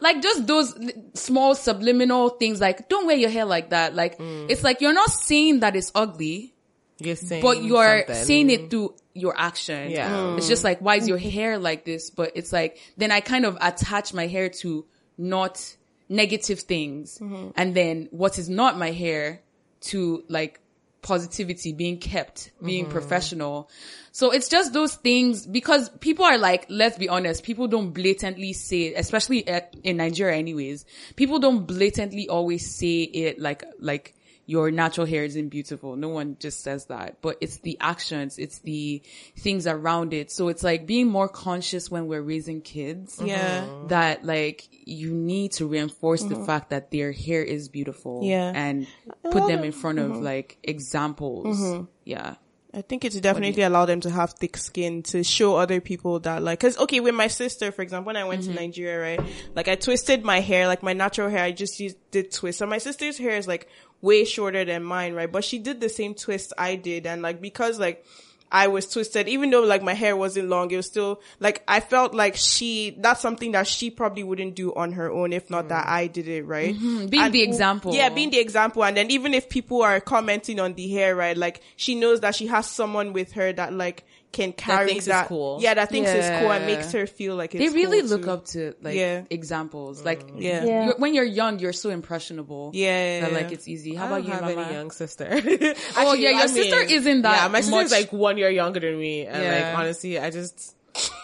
like 0.01 0.23
just 0.23 0.47
those 0.47 0.75
small 1.15 1.55
subliminal 1.55 2.29
things 2.31 2.61
like 2.61 2.89
don't 2.89 3.07
wear 3.07 3.17
your 3.17 3.31
hair 3.31 3.45
like 3.45 3.71
that 3.71 3.95
like 3.95 4.19
Mm. 4.19 4.47
it's 4.49 4.63
like 4.63 4.81
you're 4.81 4.93
not 4.93 5.11
saying 5.11 5.61
that 5.61 5.75
it's 5.77 5.91
ugly 5.95 6.55
You're 6.99 7.17
saying 7.17 7.43
but 7.43 7.63
you're 7.63 8.05
something. 8.07 8.25
saying 8.25 8.51
it 8.51 8.71
through 8.71 8.95
your 9.15 9.35
action 9.37 9.91
Yeah. 9.91 10.11
Mm. 10.11 10.39
it's 10.39 10.49
just 10.49 10.63
like 10.65 10.81
why 10.81 10.97
is 10.97 11.09
your 11.09 11.19
hair 11.19 11.59
like 11.59 11.85
this 11.85 12.11
but 12.11 12.33
it's 12.37 12.53
like 12.53 12.79
then 12.97 13.11
i 13.11 13.21
kind 13.21 13.45
of 13.45 13.57
attach 13.61 14.13
my 14.15 14.27
hair 14.27 14.49
to 14.63 14.85
not 15.19 15.61
negative 16.09 16.61
things 16.61 17.19
Mm-hmm. 17.19 17.51
and 17.57 17.75
then 17.75 18.09
what 18.11 18.39
is 18.39 18.49
not 18.49 18.79
my 18.79 18.91
hair 18.91 19.41
to 19.81 20.25
like 20.29 20.61
positivity 21.03 21.73
being 21.73 21.99
kept 21.99 22.51
being 22.65 22.85
Mm-hmm. 22.85 22.93
professional 22.93 23.69
so 24.13 24.31
it's 24.31 24.49
just 24.49 24.73
those 24.73 24.95
things 24.95 25.47
because 25.47 25.89
people 26.01 26.25
are 26.25 26.39
like 26.39 26.65
let's 26.71 26.97
be 26.97 27.09
honest 27.09 27.43
people 27.43 27.69
don't 27.69 27.91
blatantly 27.91 28.53
say 28.55 28.85
it, 28.85 28.95
especially 28.97 29.47
at, 29.47 29.75
in 29.83 29.97
nigeria 29.99 30.37
anyways 30.37 30.87
people 31.17 31.39
don't 31.39 31.67
blatantly 31.67 32.29
always 32.29 32.75
say 32.75 33.03
it 33.03 33.39
like 33.39 33.65
like 33.81 34.15
your 34.47 34.71
natural 34.71 35.07
hair 35.07 35.25
isn't 35.25 35.49
beautiful. 35.49 35.97
No 35.97 36.09
one 36.09 36.37
just 36.39 36.63
says 36.63 36.87
that, 36.87 37.19
but 37.23 37.39
it's 37.41 37.59
the 37.59 37.79
actions, 37.81 38.39
it's 38.39 38.59
the 38.59 39.03
things 39.39 39.67
around 39.67 40.13
it. 40.13 40.31
So 40.31 40.49
it's 40.49 40.63
like 40.63 40.87
being 40.87 41.09
more 41.09 41.29
conscious 41.29 41.91
when 41.91 42.07
we're 42.07 42.23
raising 42.23 42.61
kids. 42.61 43.21
yeah 43.25 43.65
uh-huh. 43.65 43.87
That 43.89 44.25
like 44.25 44.69
you 44.71 45.13
need 45.13 45.53
to 45.53 45.67
reinforce 45.67 46.23
the 46.23 46.37
uh-huh. 46.37 46.45
fact 46.45 46.71
that 46.71 46.91
their 46.91 47.13
hair 47.13 47.43
is 47.43 47.69
beautiful. 47.69 48.21
Yeah. 48.23 48.53
And 48.55 48.87
put 49.31 49.49
them 49.49 49.65
in 49.65 49.73
front 49.73 49.99
of 49.99 50.11
uh-huh. 50.11 50.21
like 50.21 50.59
examples. 50.63 51.87
Yeah. 52.05 52.37
I 52.77 52.83
think 52.83 53.05
it's 53.05 53.19
definitely 53.21 53.63
allowed 53.63 53.87
them 53.87 54.01
to 54.01 54.11
have 54.11 54.33
thick 54.33 54.57
skin 54.57 55.05
to 55.05 55.23
show 55.23 55.55
other 55.55 55.81
people 55.81 56.19
that 56.21 56.43
like, 56.43 56.59
cause 56.59 56.77
okay, 56.77 56.99
with 56.99 57.15
my 57.15 57.29
sister, 57.29 57.71
for 57.71 57.83
example, 57.83 58.07
when 58.07 58.17
I 58.17 58.25
went 58.25 58.43
to 58.43 58.49
mm-hmm. 58.49 58.59
Nigeria, 58.59 59.01
right? 59.01 59.21
Like 59.55 59.69
I 59.69 59.77
twisted 59.77 60.25
my 60.25 60.41
hair, 60.41 60.67
like 60.67 60.83
my 60.83 60.93
natural 60.93 61.31
hair, 61.31 61.45
I 61.45 61.53
just 61.53 61.79
used, 61.79 61.97
did 62.11 62.33
twist. 62.33 62.59
So 62.59 62.67
my 62.67 62.79
sister's 62.79 63.17
hair 63.17 63.37
is 63.37 63.47
like 63.47 63.69
way 64.05 64.25
shorter 64.25 64.65
than 64.65 64.85
mine, 64.85 65.15
right? 65.15 65.31
But 65.31 65.45
she 65.45 65.59
did 65.59 65.81
the 65.81 65.89
same 65.89 66.15
twist 66.15 66.53
I 66.59 66.77
did. 66.77 67.07
And 67.07 67.23
like, 67.23 67.41
because 67.41 67.81
like, 67.81 68.05
I 68.53 68.69
was 68.69 68.87
twisted, 68.87 69.29
even 69.29 69.51
though 69.51 69.63
like 69.63 69.83
my 69.83 69.95
hair 69.95 70.17
wasn't 70.17 70.49
long, 70.49 70.71
it 70.71 70.77
was 70.77 70.87
still 70.87 71.21
like 71.41 71.65
I 71.67 71.81
felt 71.81 72.15
like 72.15 72.37
she 72.37 72.95
that's 73.01 73.21
something 73.21 73.51
that 73.51 73.67
she 73.67 73.91
probably 73.91 74.23
wouldn't 74.23 74.55
do 74.55 74.73
on 74.75 74.93
her 74.93 75.11
own 75.11 75.33
if 75.33 75.51
not 75.51 75.71
that 75.71 75.89
I 75.89 76.07
did 76.07 76.29
it, 76.29 76.45
right? 76.45 76.73
Mm-hmm. 76.73 77.07
Being 77.07 77.33
the 77.33 77.43
example. 77.43 77.95
Yeah, 77.95 78.11
being 78.11 78.31
the 78.31 78.39
example. 78.39 78.85
And 78.85 78.97
then 78.97 79.11
even 79.11 79.35
if 79.35 79.49
people 79.49 79.83
are 79.83 79.99
commenting 79.99 80.61
on 80.61 80.75
the 80.75 80.89
hair, 80.89 81.17
right, 81.17 81.37
like 81.37 81.63
she 81.75 81.97
knows 81.97 82.21
that 82.21 82.37
she 82.37 82.47
has 82.47 82.71
someone 82.71 83.13
with 83.13 83.33
her 83.33 83.53
that 83.55 83.73
like 83.73 84.05
can 84.35 84.53
carry 84.53 84.89
thinks 84.89 85.07
that. 85.07 85.21
it's 85.23 85.29
cool. 85.29 85.59
Yeah, 85.63 85.73
that 85.75 85.89
thinks 85.89 86.11
it's 86.11 86.29
cool 86.41 86.53
and 86.53 86.67
makes 86.67 86.93
her 86.93 87.07
feel 87.07 87.37
like 87.37 87.55
it's 87.55 87.63
They 87.65 87.75
really 87.75 88.01
cool 88.01 88.11
look 88.11 88.25
too. 88.25 88.31
up 88.31 88.45
to 88.55 88.75
like 88.83 88.97
Yeah. 88.97 89.23
examples. 89.31 90.05
Like 90.05 90.21
Yeah. 90.37 90.65
Yeah. 90.65 90.85
you're- 90.87 90.99
when 90.99 91.15
you're 91.15 91.25
young, 91.25 91.59
you're 91.61 91.73
so 91.73 91.89
impressionable. 91.91 92.71
Yeah, 92.75 93.21
That 93.21 93.31
yeah, 93.33 93.39
like 93.39 93.53
it's 93.53 93.67
easy. 93.69 93.95
How 93.95 94.05
I 94.05 94.07
about 94.09 94.17
don't 94.17 94.27
you, 94.27 94.33
have 94.33 94.41
Mama? 94.43 94.63
any 94.67 94.75
young 94.75 94.91
sister. 94.91 95.29
Oh, 95.33 95.39
Actually, 95.41 96.23
yeah, 96.23 96.31
your 96.31 96.41
I 96.41 96.47
sister 96.47 96.77
mean, 96.81 96.91
isn't 96.91 97.23
that 97.23 97.43
Yeah, 97.43 97.49
my 97.49 97.61
sister's 97.61 97.91
much- 97.91 97.99
like 98.01 98.13
one 98.13 98.37
year 98.37 98.51
younger 98.51 98.81
than 98.81 98.99
me, 98.99 99.25
and 99.27 99.43
Yeah. 99.43 99.55
like 99.71 99.79
honestly, 99.79 100.19
I 100.19 100.31
just 100.31 100.75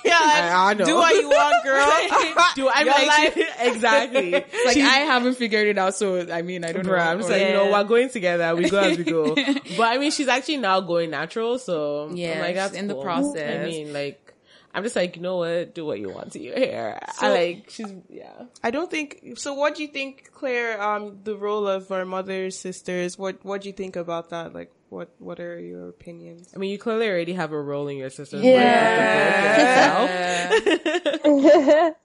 Yeah, 0.05 0.19
I- 0.21 0.71
I 0.71 0.75
know. 0.75 0.85
do 0.85 0.95
what 0.97 1.15
you 1.15 1.29
want, 1.29 1.65
girl. 1.65 2.45
do. 2.57 2.69
I'm 2.73 2.87
Your 2.87 2.95
like 2.95 3.37
life- 3.37 3.49
exactly. 3.61 4.33
Like 4.67 4.77
I 4.77 4.99
haven't 5.07 5.35
figured 5.35 5.69
it 5.69 5.79
out, 5.79 5.95
so 5.95 6.31
I 6.31 6.43
mean, 6.43 6.65
I 6.65 6.73
don't 6.73 6.87
know. 6.87 6.95
I'm 6.95 7.19
just 7.19 7.31
like, 7.31 7.43
you 7.43 7.53
know, 7.55 7.71
we're 7.71 7.85
going 7.85 8.11
together. 8.11 8.55
We 8.57 8.69
go 8.69 8.79
as 8.81 8.99
we 8.99 9.05
go. 9.05 9.35
but 9.35 9.81
I 9.81 9.99
mean, 9.99 10.11
she's 10.11 10.29
actually 10.29 10.59
now 10.59 10.81
going 10.81 11.11
natural, 11.11 11.59
so 11.59 12.05
I'm 12.09 12.17
Yeah, 12.17 12.41
like, 12.41 12.47
she's 12.49 12.55
that's 12.57 12.75
in 12.75 12.89
the 12.89 13.01
process. 13.01 13.61
I 13.67 13.69
mean, 13.69 13.93
like, 13.93 14.35
I'm 14.75 14.83
just 14.85 14.95
like, 14.97 15.17
you 15.17 15.23
know 15.23 15.37
what? 15.39 15.75
Do 15.75 15.85
what 15.87 15.99
you 15.99 16.11
want 16.11 16.33
to 16.33 16.41
your 16.41 16.57
hair. 16.57 17.01
I 17.21 17.29
like, 17.31 17.71
she's 17.71 17.93
yeah. 18.09 18.45
I 18.63 18.71
don't 18.71 18.91
think 18.91 19.33
so. 19.37 19.55
What 19.55 19.75
do 19.77 19.83
you 19.83 19.89
think, 19.89 20.31
Clair? 20.33 20.81
Um, 20.83 21.19
the 21.25 21.37
role 21.37 21.67
of 21.67 21.91
our 21.91 22.05
mothers, 22.05 22.59
sisters. 22.59 23.19
What 23.19 23.45
What 23.45 23.63
do 23.63 23.69
you 23.69 23.73
think 23.75 23.97
about 23.97 24.31
that? 24.31 24.53
Like, 24.55 24.73
what 24.91 25.09
What 25.19 25.41
are 25.41 25.59
your 25.59 25.89
opinions? 25.89 26.53
I 26.55 26.59
mean, 26.59 26.71
you 26.71 26.79
clearly 26.79 27.09
already 27.09 27.33
have 27.33 27.53
a 27.53 27.61
role 27.61 27.89
in 27.89 27.97
your 27.97 28.11
sister's 28.11 28.43
Yeah. 28.43 30.07
life. 30.51 30.65
with 30.65 30.85
the 30.85 30.91
both 31.25 31.35
yourself. 31.35 31.97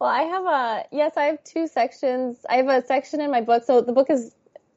well, 0.00 0.10
I 0.10 0.22
have 0.22 0.44
a 0.44 0.84
yes. 0.92 1.12
I 1.16 1.24
have 1.24 1.42
two 1.44 1.66
sections. 1.66 2.38
I 2.48 2.56
have 2.56 2.68
a 2.68 2.84
section 2.86 3.20
in 3.20 3.30
my 3.30 3.40
book. 3.40 3.64
So 3.64 3.80
the 3.80 3.92
book 3.92 4.10
is 4.10 4.34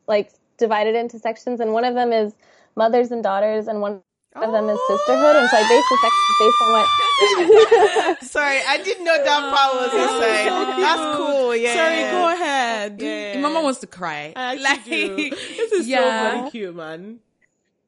like 0.07 0.31
divided 0.57 0.95
into 0.95 1.19
sections, 1.19 1.59
and 1.59 1.73
one 1.73 1.83
of 1.85 1.93
them 1.93 2.11
is 2.13 2.33
mothers 2.75 3.11
and 3.11 3.21
daughters, 3.23 3.67
and 3.67 3.81
one 3.81 4.01
of 4.35 4.51
them 4.51 4.69
is 4.69 4.79
sisterhood. 4.87 5.35
And 5.35 5.49
so 5.49 5.57
I 5.57 5.63
based 5.67 5.89
the 5.91 5.97
sections 6.05 6.35
based 6.39 6.61
on 6.63 6.71
what. 6.73 6.87
Sorry, 8.23 8.59
I 8.67 8.77
didn't 8.83 9.03
know 9.05 9.17
that 9.17 9.53
part 9.55 9.75
was 9.75 9.93
inside. 9.93 10.49
That's 10.81 11.17
cool. 11.17 11.55
Yeah. 11.55 11.73
Sorry, 11.75 12.01
go 12.11 12.29
ahead. 12.33 13.01
Yeah. 13.01 13.41
Mama 13.41 13.61
wants 13.61 13.79
to 13.79 13.87
cry. 13.87 14.33
I 14.35 14.55
actually 14.55 15.29
do. 15.29 15.29
This 15.57 15.71
is 15.73 15.87
Yeah. 15.87 15.99
so 16.31 16.37
funny 16.37 16.51
cute, 16.51 16.75
man. 16.75 17.19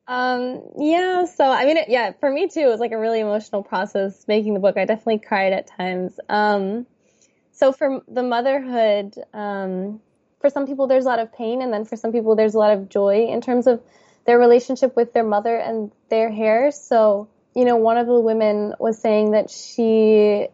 Um, 0.10 0.64
yeah, 0.80 1.26
so 1.26 1.46
I 1.46 1.66
mean, 1.66 1.78
it, 1.78 1.90
yeah, 1.90 2.14
for 2.20 2.32
me 2.32 2.48
too, 2.48 2.62
it 2.62 2.68
was 2.68 2.80
like 2.80 2.94
a 2.94 2.98
really 2.98 3.20
emotional 3.20 3.62
process 3.62 4.28
making 4.28 4.56
the 4.56 4.60
book. 4.60 4.76
I 4.76 4.86
definitely 4.86 5.20
cried 5.20 5.54
at 5.54 5.68
times. 5.68 6.20
Um, 6.28 6.88
so 7.52 7.72
for 7.72 8.02
the 8.08 8.24
motherhood, 8.24 9.14
um, 9.36 10.02
for 10.42 10.50
some 10.50 10.66
people 10.66 10.88
there's 10.88 11.06
a 11.06 11.08
lot 11.08 11.20
of 11.20 11.32
pain, 11.32 11.62
and 11.62 11.72
then 11.72 11.86
for 11.86 11.96
some 11.96 12.12
people 12.12 12.36
there's 12.36 12.56
a 12.56 12.58
lot 12.58 12.74
of 12.74 12.90
joy 12.90 13.28
in 13.28 13.40
terms 13.40 13.68
of 13.68 13.84
their 14.26 14.40
relationship 14.40 14.96
with 14.96 15.14
their 15.14 15.24
mother 15.24 15.56
and 15.56 15.92
their 16.10 16.32
hair. 16.32 16.72
So, 16.72 17.30
you 17.56 17.64
know, 17.64 17.76
one 17.76 17.98
of 17.98 18.08
the 18.08 18.20
women 18.20 18.74
was 18.80 19.00
saying 19.00 19.32
that 19.32 19.52
she 19.52 20.48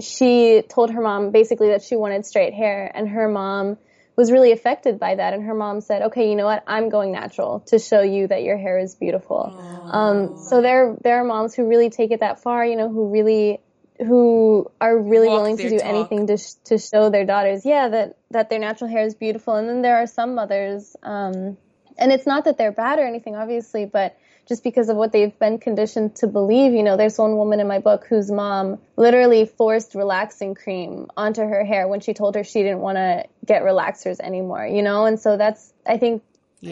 she 0.00 0.62
told 0.70 0.90
her 0.90 1.02
mom 1.02 1.32
basically 1.32 1.68
that 1.68 1.82
she 1.82 1.96
wanted 1.96 2.24
straight 2.24 2.54
hair, 2.54 2.90
and 2.94 3.10
her 3.10 3.28
mom 3.28 3.76
was 4.16 4.32
really 4.32 4.52
affected 4.52 4.98
by 4.98 5.14
that. 5.14 5.34
And 5.34 5.44
her 5.44 5.54
mom 5.54 5.80
said, 5.80 6.02
okay, 6.02 6.28
you 6.30 6.36
know 6.36 6.46
what? 6.46 6.64
I'm 6.66 6.88
going 6.88 7.12
natural 7.12 7.60
to 7.66 7.78
show 7.78 8.00
you 8.00 8.26
that 8.28 8.42
your 8.42 8.56
hair 8.56 8.78
is 8.78 8.94
beautiful. 8.94 9.54
Um, 9.90 10.36
so 10.36 10.62
there, 10.62 10.96
there 11.02 11.20
are 11.20 11.24
moms 11.24 11.54
who 11.54 11.68
really 11.68 11.90
take 11.90 12.10
it 12.10 12.20
that 12.20 12.40
far, 12.40 12.64
you 12.64 12.76
know, 12.76 12.88
who 12.88 13.08
really, 13.08 13.60
who 13.98 14.70
are 14.80 14.98
really 14.98 15.28
Walk 15.28 15.36
willing 15.38 15.56
to 15.58 15.68
do 15.68 15.78
talk. 15.78 15.86
anything 15.88 16.26
to, 16.28 16.36
sh- 16.38 16.54
to 16.64 16.78
show 16.78 17.10
their 17.10 17.24
daughters, 17.24 17.64
yeah, 17.64 17.88
that, 17.88 18.16
that 18.30 18.50
their 18.50 18.58
natural 18.58 18.90
hair 18.90 19.04
is 19.06 19.14
beautiful. 19.14 19.54
And 19.54 19.68
then 19.68 19.82
there 19.82 19.96
are 19.98 20.06
some 20.06 20.34
mothers, 20.34 20.96
um, 21.02 21.56
and 21.98 22.12
it's 22.12 22.26
not 22.26 22.44
that 22.44 22.58
they're 22.58 22.72
bad 22.72 22.98
or 22.98 23.06
anything, 23.06 23.36
obviously, 23.36 23.84
but 23.86 24.16
just 24.48 24.62
because 24.62 24.88
of 24.88 24.96
what 24.96 25.12
they've 25.12 25.36
been 25.38 25.58
conditioned 25.58 26.14
to 26.16 26.26
believe. 26.26 26.72
You 26.72 26.82
know, 26.82 26.96
there's 26.96 27.18
one 27.18 27.36
woman 27.36 27.58
in 27.58 27.66
my 27.66 27.80
book 27.80 28.06
whose 28.06 28.30
mom 28.30 28.78
literally 28.96 29.44
forced 29.44 29.94
relaxing 29.94 30.54
cream 30.54 31.08
onto 31.16 31.42
her 31.42 31.64
hair 31.64 31.88
when 31.88 32.00
she 32.00 32.14
told 32.14 32.36
her 32.36 32.44
she 32.44 32.62
didn't 32.62 32.80
want 32.80 32.96
to 32.96 33.24
get 33.44 33.62
relaxers 33.62 34.20
anymore, 34.20 34.66
you 34.66 34.82
know? 34.82 35.04
And 35.04 35.18
so 35.18 35.36
that's, 35.36 35.72
I 35.86 35.98
think, 35.98 36.22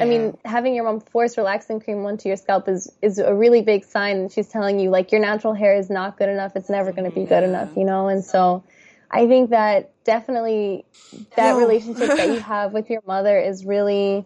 I 0.00 0.06
mean, 0.06 0.36
having 0.44 0.74
your 0.74 0.84
mom 0.84 1.00
force 1.00 1.36
relaxing 1.36 1.78
cream 1.78 2.04
onto 2.06 2.28
your 2.28 2.36
scalp 2.36 2.68
is, 2.68 2.90
is 3.02 3.18
a 3.18 3.34
really 3.34 3.62
big 3.62 3.84
sign. 3.84 4.24
That 4.24 4.32
she's 4.32 4.48
telling 4.48 4.80
you, 4.80 4.90
like, 4.90 5.12
your 5.12 5.20
natural 5.20 5.52
hair 5.52 5.76
is 5.76 5.88
not 5.88 6.16
good 6.16 6.28
enough. 6.28 6.56
It's 6.56 6.70
never 6.70 6.90
going 6.90 7.08
to 7.08 7.14
be 7.14 7.24
good 7.24 7.44
enough, 7.44 7.76
you 7.76 7.84
know? 7.84 8.08
And 8.08 8.24
so 8.24 8.64
I 9.10 9.28
think 9.28 9.50
that 9.50 9.92
definitely 10.04 10.84
that 11.36 11.52
relationship 11.56 12.08
that 12.08 12.28
you 12.28 12.40
have 12.40 12.72
with 12.72 12.90
your 12.90 13.02
mother 13.06 13.38
is 13.38 13.64
really 13.64 14.24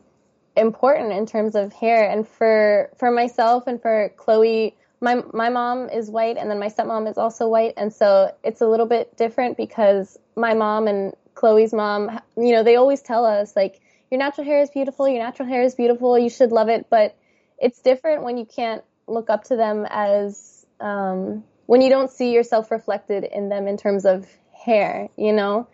important 0.59 1.13
in 1.13 1.27
terms 1.27 1.55
of 1.55 1.73
hair. 1.73 2.09
And 2.09 2.27
for 2.27 2.91
for 2.99 3.11
myself 3.11 3.67
and 3.67 3.81
for 3.81 4.13
Khloe 4.17 4.75
my 5.01 5.23
my 5.33 5.49
mom 5.49 5.89
is 5.89 6.11
white 6.11 6.37
and 6.37 6.51
then 6.51 6.59
my 6.59 6.69
stepmom 6.69 7.09
is 7.09 7.19
also 7.19 7.49
white. 7.49 7.75
And 7.77 7.93
so 7.93 8.35
it's 8.43 8.61
a 8.61 8.67
little 8.67 8.87
bit 8.87 9.17
different 9.17 9.57
because 9.57 10.19
my 10.37 10.55
mom 10.55 10.89
and 10.89 11.15
Khloe's 11.35 11.73
mom 11.73 12.21
you 12.37 12.53
know 12.53 12.63
they 12.63 12.77
always 12.77 13.01
tell 13.01 13.25
us 13.25 13.55
like 13.55 13.81
your 14.11 14.19
natural 14.19 14.45
hair 14.45 14.61
is 14.61 14.71
beautiful. 14.71 15.09
Your 15.09 15.23
natural 15.23 15.49
hair 15.49 15.63
is 15.63 15.75
beautiful. 15.75 16.19
You 16.19 16.31
should 16.31 16.51
love 16.51 16.69
it. 16.69 16.87
But 16.91 17.17
it's 17.59 17.81
different 17.81 18.23
when 18.23 18.39
you 18.39 18.47
can't 18.47 18.83
look 19.07 19.31
up 19.31 19.45
to 19.45 19.57
them 19.57 19.87
as 19.89 20.67
um, 20.81 21.45
when 21.67 21.81
you 21.83 21.91
don't 21.91 22.11
see 22.11 22.33
yourself 22.33 22.71
reflected 22.71 23.25
in 23.25 23.49
them 23.49 23.67
in 23.67 23.77
terms 23.77 24.05
of 24.05 24.27
hair 24.53 25.09
you 25.17 25.33
know 25.33 25.69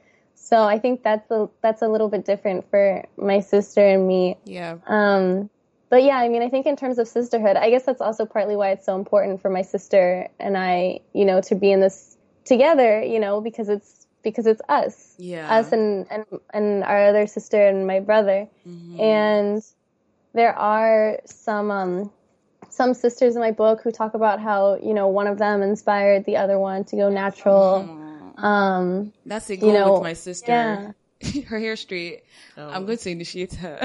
so 0.45 0.63
I 0.63 0.79
think 0.79 1.03
that's 1.03 1.31
a 1.31 1.49
that's 1.63 1.81
a 1.81 1.89
little 1.89 2.11
bit 2.11 2.27
different 2.27 2.69
for 2.69 3.03
my 3.17 3.41
sister 3.41 3.81
and 3.81 4.07
me. 4.07 4.37
Yeah. 4.45 4.77
Um, 4.87 5.49
but 5.89 6.03
yeah, 6.05 6.19
I 6.19 6.29
mean, 6.29 6.43
I 6.43 6.51
think 6.51 6.67
in 6.67 6.77
terms 6.77 6.99
of 6.99 7.09
sisterhood, 7.09 7.57
I 7.57 7.71
guess 7.71 7.85
that's 7.85 8.03
also 8.03 8.27
partly 8.27 8.55
why 8.55 8.73
it's 8.73 8.85
so 8.85 8.95
important 8.95 9.41
for 9.41 9.49
my 9.49 9.63
sister 9.63 10.29
and 10.39 10.55
I, 10.59 11.01
you 11.15 11.25
know, 11.25 11.41
to 11.43 11.55
be 11.55 11.73
in 11.73 11.81
this 11.81 12.19
together, 12.45 13.03
you 13.03 13.21
know, 13.21 13.41
because 13.41 13.71
it's 13.71 14.07
because 14.23 14.47
it's 14.47 14.61
us, 14.69 15.15
Yeah. 15.17 15.49
us 15.51 15.73
and 15.73 16.07
and 16.11 16.27
and 16.53 16.85
our 16.85 17.07
other 17.07 17.27
sister 17.27 17.67
and 17.67 17.87
my 17.87 18.01
brother, 18.01 18.47
and 19.01 19.63
there 20.35 20.55
are 20.55 21.21
some 21.25 21.71
um 21.71 22.11
some 22.69 22.93
sisters 22.93 23.35
in 23.35 23.41
my 23.41 23.53
book 23.53 23.81
who 23.83 23.91
talk 23.91 24.13
about 24.13 24.41
how 24.41 24.77
you 24.77 24.93
know 24.93 25.09
one 25.09 25.27
of 25.27 25.39
them 25.39 25.63
inspired 25.63 26.27
the 26.27 26.37
other 26.37 26.59
one 26.59 26.85
to 26.85 26.97
go 26.97 27.09
natural. 27.09 27.89
Um, 28.37 29.13
That's 29.27 29.49
a 29.51 29.57
goal 29.57 29.73
know, 29.73 29.93
with 29.95 30.03
my 30.03 30.13
sister. 30.15 30.51
yeah. 30.51 30.93
her 31.47 31.59
hair 31.59 31.77
straight. 31.77 32.25
Oh. 32.57 32.69
I'm 32.69 32.85
going 32.87 32.99
to 32.99 33.11
initiate 33.11 33.55
her. 33.55 33.79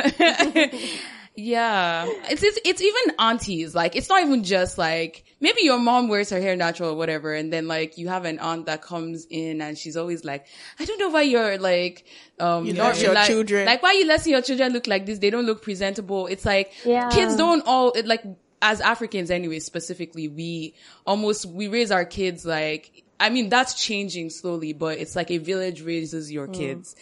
yeah. 1.35 2.05
It's, 2.29 2.43
it's, 2.43 2.59
it's 2.65 2.81
even 2.81 3.15
aunties. 3.19 3.73
Like, 3.73 3.95
it's 3.95 4.09
not 4.09 4.21
even 4.23 4.43
just 4.43 4.77
like, 4.77 5.23
maybe 5.39 5.61
your 5.61 5.79
mom 5.79 6.09
wears 6.09 6.29
her 6.31 6.41
hair 6.41 6.55
natural 6.55 6.91
or 6.91 6.95
whatever. 6.95 7.33
And 7.33 7.53
then 7.53 7.67
like, 7.67 7.97
you 7.97 8.09
have 8.09 8.25
an 8.25 8.39
aunt 8.39 8.65
that 8.65 8.81
comes 8.81 9.25
in 9.29 9.61
and 9.61 9.77
she's 9.77 9.95
always 9.95 10.25
like, 10.25 10.47
I 10.79 10.85
don't 10.85 10.99
know 10.99 11.09
why 11.09 11.21
you're 11.21 11.57
like, 11.57 12.05
um, 12.39 12.65
You 12.65 12.73
not 12.73 12.95
let 12.95 13.01
your 13.01 13.13
like, 13.13 13.27
children- 13.27 13.65
like 13.65 13.81
why 13.83 13.93
you 13.93 14.05
letting 14.05 14.33
your 14.33 14.41
children 14.41 14.73
look 14.73 14.87
like 14.87 15.05
this? 15.05 15.19
They 15.19 15.29
don't 15.29 15.45
look 15.45 15.61
presentable. 15.61 16.27
It's 16.27 16.45
like, 16.45 16.73
Yeah. 16.83 17.09
kids 17.09 17.35
don't 17.35 17.63
all, 17.65 17.91
it, 17.91 18.05
like, 18.05 18.23
as 18.61 18.81
Africans 18.81 19.31
anyway, 19.31 19.59
specifically, 19.59 20.27
we 20.27 20.73
almost, 21.07 21.45
we 21.45 21.69
raise 21.69 21.91
our 21.91 22.03
kids 22.03 22.45
like, 22.45 23.03
I 23.19 23.29
mean, 23.29 23.49
that's 23.49 23.73
changing 23.73 24.29
slowly, 24.29 24.71
but 24.71 24.97
it's 24.97 25.15
like 25.15 25.29
a 25.29 25.39
village 25.39 25.81
raises 25.81 26.31
your 26.31 26.47
kids. 26.47 26.95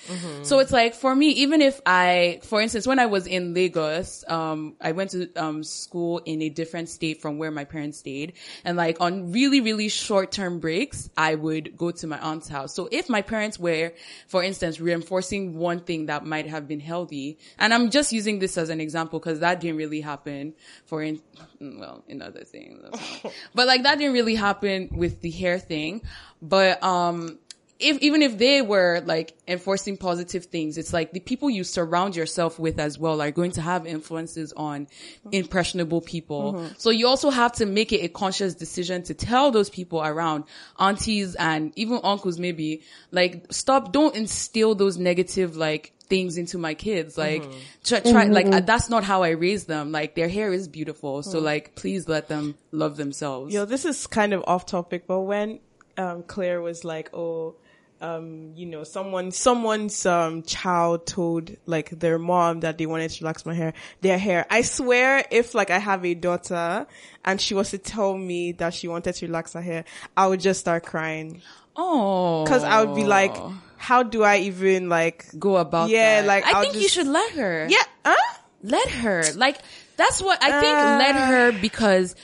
So 0.43 0.59
it's 0.59 0.71
like, 0.71 0.95
for 0.95 1.15
me, 1.15 1.29
even 1.29 1.61
if 1.61 1.79
I, 1.85 2.39
for 2.43 2.59
instance, 2.59 2.87
when 2.87 2.97
I 2.97 3.05
was 3.05 3.27
in 3.27 3.53
Lagos, 3.53 4.23
um, 4.27 4.75
I 4.81 4.93
went 4.93 5.11
to, 5.11 5.31
um, 5.35 5.63
school 5.63 6.19
in 6.25 6.41
a 6.41 6.49
different 6.49 6.89
state 6.89 7.21
from 7.21 7.37
where 7.37 7.51
my 7.51 7.65
parents 7.65 7.99
stayed. 7.99 8.33
And 8.65 8.77
like 8.77 8.99
on 8.99 9.31
really, 9.31 9.61
really 9.61 9.89
short 9.89 10.31
term 10.31 10.59
breaks, 10.59 11.09
I 11.15 11.35
would 11.35 11.77
go 11.77 11.91
to 11.91 12.07
my 12.07 12.19
aunt's 12.19 12.47
house. 12.47 12.73
So 12.73 12.89
if 12.91 13.09
my 13.09 13.21
parents 13.21 13.59
were, 13.59 13.93
for 14.27 14.43
instance, 14.43 14.79
reinforcing 14.79 15.57
one 15.57 15.81
thing 15.81 16.07
that 16.07 16.25
might 16.25 16.47
have 16.47 16.67
been 16.67 16.79
healthy, 16.79 17.37
and 17.59 17.73
I'm 17.73 17.91
just 17.91 18.11
using 18.11 18.39
this 18.39 18.57
as 18.57 18.69
an 18.69 18.81
example 18.81 19.19
because 19.19 19.41
that 19.41 19.59
didn't 19.59 19.77
really 19.77 20.01
happen 20.01 20.53
for, 20.85 21.03
in, 21.03 21.21
well, 21.59 22.03
in 22.07 22.23
other 22.23 22.43
things. 22.43 22.83
but 23.53 23.67
like 23.67 23.83
that 23.83 23.99
didn't 23.99 24.13
really 24.13 24.35
happen 24.35 24.89
with 24.91 25.21
the 25.21 25.29
hair 25.29 25.59
thing. 25.59 26.01
But, 26.41 26.83
um, 26.83 27.39
if 27.79 27.99
even 27.99 28.21
if 28.21 28.37
they 28.37 28.61
were 28.61 29.01
like 29.05 29.37
enforcing 29.47 29.97
positive 29.97 30.45
things, 30.45 30.77
it's 30.77 30.93
like 30.93 31.11
the 31.13 31.19
people 31.19 31.49
you 31.49 31.63
surround 31.63 32.15
yourself 32.15 32.57
with 32.57 32.79
as 32.79 32.97
well 32.97 33.21
are 33.21 33.31
going 33.31 33.51
to 33.51 33.61
have 33.61 33.85
influences 33.85 34.51
on 34.53 34.87
impressionable 35.31 36.01
people. 36.01 36.69
So 36.77 36.89
you 36.89 37.07
also 37.07 37.29
have 37.29 37.51
to 37.53 37.65
make 37.65 37.93
it 37.93 38.03
a 38.03 38.09
conscious 38.09 38.55
decision 38.55 39.03
to 39.03 39.13
tell 39.13 39.51
those 39.51 39.69
people 39.69 40.01
around 40.03 40.45
aunties 40.79 41.35
and 41.35 41.71
even 41.75 41.99
uncles 42.03 42.39
maybe 42.39 42.81
like 43.11 43.45
stop, 43.51 43.91
don't 43.91 44.15
instill 44.15 44.73
those 44.75 44.97
negative 44.97 45.55
like 45.55 45.93
things 46.09 46.37
into 46.37 46.57
my 46.57 46.73
kids. 46.73 47.15
Like 47.17 47.43
try, 47.83 47.99
try 47.99 48.23
like 48.25 48.47
uh, 48.47 48.61
that's 48.61 48.89
not 48.89 49.03
how 49.03 49.21
I 49.21 49.31
raise 49.31 49.65
them. 49.65 49.91
Like 49.91 50.15
their 50.15 50.29
hair 50.29 50.51
is 50.51 50.67
beautiful. 50.67 51.21
So 51.21 51.37
like 51.37 51.75
please 51.75 52.07
let 52.07 52.27
them 52.27 52.55
love 52.71 52.97
themselves. 52.97 53.53
Yo, 53.53 53.65
this 53.65 53.85
is 53.85 54.07
kind 54.07 54.33
of 54.33 54.43
off 54.47 54.65
topic, 54.65 55.05
but 55.05 55.19
when 55.21 55.59
um, 55.97 56.23
Clair 56.23 56.61
was 56.61 56.83
like, 56.83 57.09
"Oh, 57.13 57.55
um, 57.99 58.51
you 58.55 58.65
know, 58.67 58.83
someone, 58.83 59.31
someone's 59.31 60.05
um 60.05 60.43
child 60.43 61.05
told 61.07 61.51
like 61.65 61.89
their 61.99 62.19
mom 62.19 62.59
that 62.61 62.77
they 62.77 62.85
wanted 62.85 63.09
to 63.11 63.23
relax 63.23 63.45
my 63.45 63.53
hair, 63.53 63.73
their 64.01 64.17
hair." 64.17 64.45
I 64.49 64.61
swear, 64.61 65.25
if 65.31 65.55
like 65.55 65.71
I 65.71 65.79
have 65.79 66.05
a 66.05 66.13
daughter 66.13 66.85
and 67.25 67.41
she 67.41 67.53
was 67.53 67.71
to 67.71 67.77
tell 67.77 68.15
me 68.17 68.51
that 68.53 68.73
she 68.73 68.87
wanted 68.87 69.13
to 69.15 69.25
relax 69.27 69.53
her 69.53 69.61
hair, 69.61 69.85
I 70.15 70.27
would 70.27 70.39
just 70.39 70.59
start 70.59 70.83
crying 70.85 71.41
Oh, 71.75 72.43
because 72.43 72.63
I 72.63 72.83
would 72.83 72.95
be 72.95 73.05
like, 73.05 73.35
"How 73.77 74.03
do 74.03 74.23
I 74.23 74.37
even 74.39 74.89
like 74.89 75.25
go 75.37 75.57
about 75.57 75.89
Yeah, 75.89 76.21
that. 76.21 76.27
like, 76.27 76.45
I 76.45 76.53
I'll 76.53 76.61
think 76.63 76.75
you 76.75 76.89
should 76.89 77.07
let 77.07 77.31
her. 77.33 77.67
Yeah, 77.69 77.83
huh? 78.05 78.33
Let 78.63 78.89
her. 78.89 79.23
Like 79.35 79.57
that's 79.95 80.21
what 80.21 80.41
I 80.43 80.59
think 80.59 80.79
Uh. 80.79 80.97
let 80.97 81.15
her 81.15 81.51
because 81.51 82.15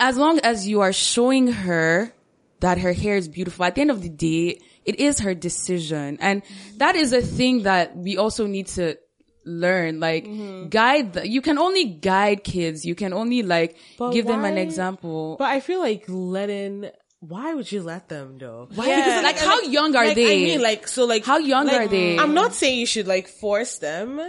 as 0.00 0.16
long 0.16 0.38
as 0.40 0.66
you 0.68 0.80
are 0.80 0.92
showing 0.92 1.48
her 1.48 2.12
that 2.60 2.78
her 2.78 2.92
hair 2.92 3.16
is 3.16 3.28
beautiful, 3.28 3.64
at 3.64 3.74
the 3.74 3.80
end 3.80 3.90
of 3.90 4.02
the 4.02 4.08
day, 4.08 4.60
it 4.84 4.98
is 4.98 5.20
her 5.20 5.34
decision. 5.34 6.18
And 6.20 6.42
that 6.78 6.96
is 6.96 7.12
a 7.12 7.22
thing 7.22 7.62
that 7.62 7.96
we 7.96 8.16
also 8.16 8.46
need 8.46 8.68
to 8.68 8.96
learn. 9.44 10.00
Like 10.00 10.26
mm-hmm. 10.26 10.68
guide, 10.68 11.14
the, 11.14 11.28
you 11.28 11.40
can 11.40 11.58
only 11.58 11.84
guide 11.84 12.44
kids. 12.44 12.84
You 12.84 12.94
can 12.94 13.12
only 13.12 13.42
like 13.42 13.76
But 13.98 14.12
give 14.12 14.26
them 14.26 14.44
an 14.44 14.58
example. 14.58 15.36
But 15.38 15.46
I 15.46 15.60
feel 15.60 15.80
like 15.80 16.04
letting. 16.08 16.90
Why 17.20 17.52
would 17.52 17.70
you 17.72 17.82
let 17.82 18.08
them 18.08 18.38
though? 18.38 18.68
Why? 18.74 18.86
Yeah. 18.86 19.22
like 19.24 19.38
how 19.38 19.60
young 19.62 19.96
are 19.96 20.06
like, 20.06 20.14
they? 20.14 20.32
I 20.32 20.46
mean, 20.46 20.62
like 20.62 20.86
so, 20.86 21.04
like 21.04 21.24
How 21.24 21.38
young 21.38 21.66
like, 21.66 21.80
are 21.80 21.88
they? 21.88 22.16
I'm 22.16 22.34
not 22.34 22.54
saying 22.54 22.78
you 22.78 22.86
should 22.86 23.08
like 23.08 23.26
force 23.26 23.78
them. 23.78 24.20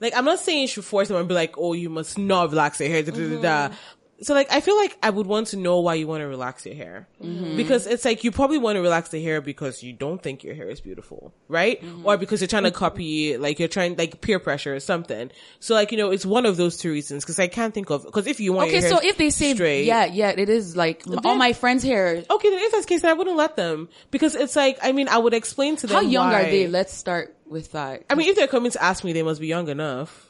Like 0.00 0.14
I'm 0.14 0.26
not 0.26 0.38
saying 0.38 0.62
you 0.62 0.68
should 0.68 0.84
force 0.84 1.08
them 1.08 1.16
and 1.16 1.26
be 1.26 1.34
like, 1.34 1.56
oh, 1.56 1.72
you 1.72 1.88
must 1.88 2.18
not 2.18 2.50
relax 2.50 2.80
your 2.80 2.90
hair. 2.90 3.02
Da, 3.02 3.12
da, 3.12 3.18
da, 3.18 3.40
da. 3.40 3.68
Mm-hmm. 3.68 3.74
So 4.20 4.34
like 4.34 4.50
I 4.50 4.60
feel 4.60 4.76
like 4.76 4.96
I 5.02 5.10
would 5.10 5.26
want 5.26 5.48
to 5.48 5.56
know 5.56 5.80
why 5.80 5.94
you 5.94 6.06
want 6.08 6.22
to 6.22 6.26
relax 6.26 6.66
your 6.66 6.74
hair 6.74 7.08
mm-hmm. 7.22 7.56
because 7.56 7.86
it's 7.86 8.04
like 8.04 8.24
you 8.24 8.32
probably 8.32 8.58
want 8.58 8.76
to 8.76 8.80
relax 8.80 9.10
the 9.10 9.22
hair 9.22 9.40
because 9.40 9.82
you 9.82 9.92
don't 9.92 10.20
think 10.20 10.42
your 10.42 10.54
hair 10.54 10.68
is 10.68 10.80
beautiful, 10.80 11.32
right? 11.46 11.80
Mm-hmm. 11.80 12.06
Or 12.06 12.16
because 12.16 12.40
you're 12.40 12.48
trying 12.48 12.64
to 12.64 12.72
copy, 12.72 13.36
like 13.36 13.58
you're 13.58 13.68
trying 13.68 13.96
like 13.96 14.20
peer 14.20 14.40
pressure 14.40 14.74
or 14.74 14.80
something. 14.80 15.30
So 15.60 15.74
like 15.74 15.92
you 15.92 15.98
know, 15.98 16.10
it's 16.10 16.26
one 16.26 16.46
of 16.46 16.56
those 16.56 16.76
two 16.76 16.90
reasons 16.90 17.24
because 17.24 17.38
I 17.38 17.46
can't 17.46 17.72
think 17.72 17.90
of 17.90 18.04
because 18.04 18.26
if 18.26 18.40
you 18.40 18.52
want 18.52 18.68
Okay, 18.68 18.80
your 18.80 18.88
so 18.88 18.98
if 19.00 19.16
they 19.18 19.30
say 19.30 19.54
straight, 19.54 19.84
yeah, 19.84 20.06
yeah, 20.06 20.30
it 20.30 20.48
is 20.48 20.76
like 20.76 21.06
m- 21.06 21.20
all 21.24 21.36
my 21.36 21.52
friends' 21.52 21.84
hair. 21.84 22.24
okay, 22.28 22.50
then 22.50 22.58
if 22.58 22.72
that's 22.72 22.86
the 22.86 22.88
case, 22.88 23.02
then 23.02 23.10
I 23.10 23.14
wouldn't 23.14 23.36
let 23.36 23.56
them 23.56 23.88
because 24.10 24.34
it's 24.34 24.56
like 24.56 24.78
I 24.82 24.92
mean 24.92 25.08
I 25.08 25.18
would 25.18 25.34
explain 25.34 25.76
to 25.76 25.86
them 25.86 25.94
How 25.94 26.02
young 26.02 26.32
are 26.32 26.42
they? 26.42 26.66
Let's 26.66 26.92
start 26.92 27.36
with 27.46 27.72
that. 27.72 28.04
I 28.10 28.14
mean, 28.16 28.28
if 28.28 28.36
they're 28.36 28.48
coming 28.48 28.72
to 28.72 28.82
ask 28.82 29.04
me, 29.04 29.12
they 29.12 29.22
must 29.22 29.40
be 29.40 29.46
young 29.46 29.68
enough 29.68 30.27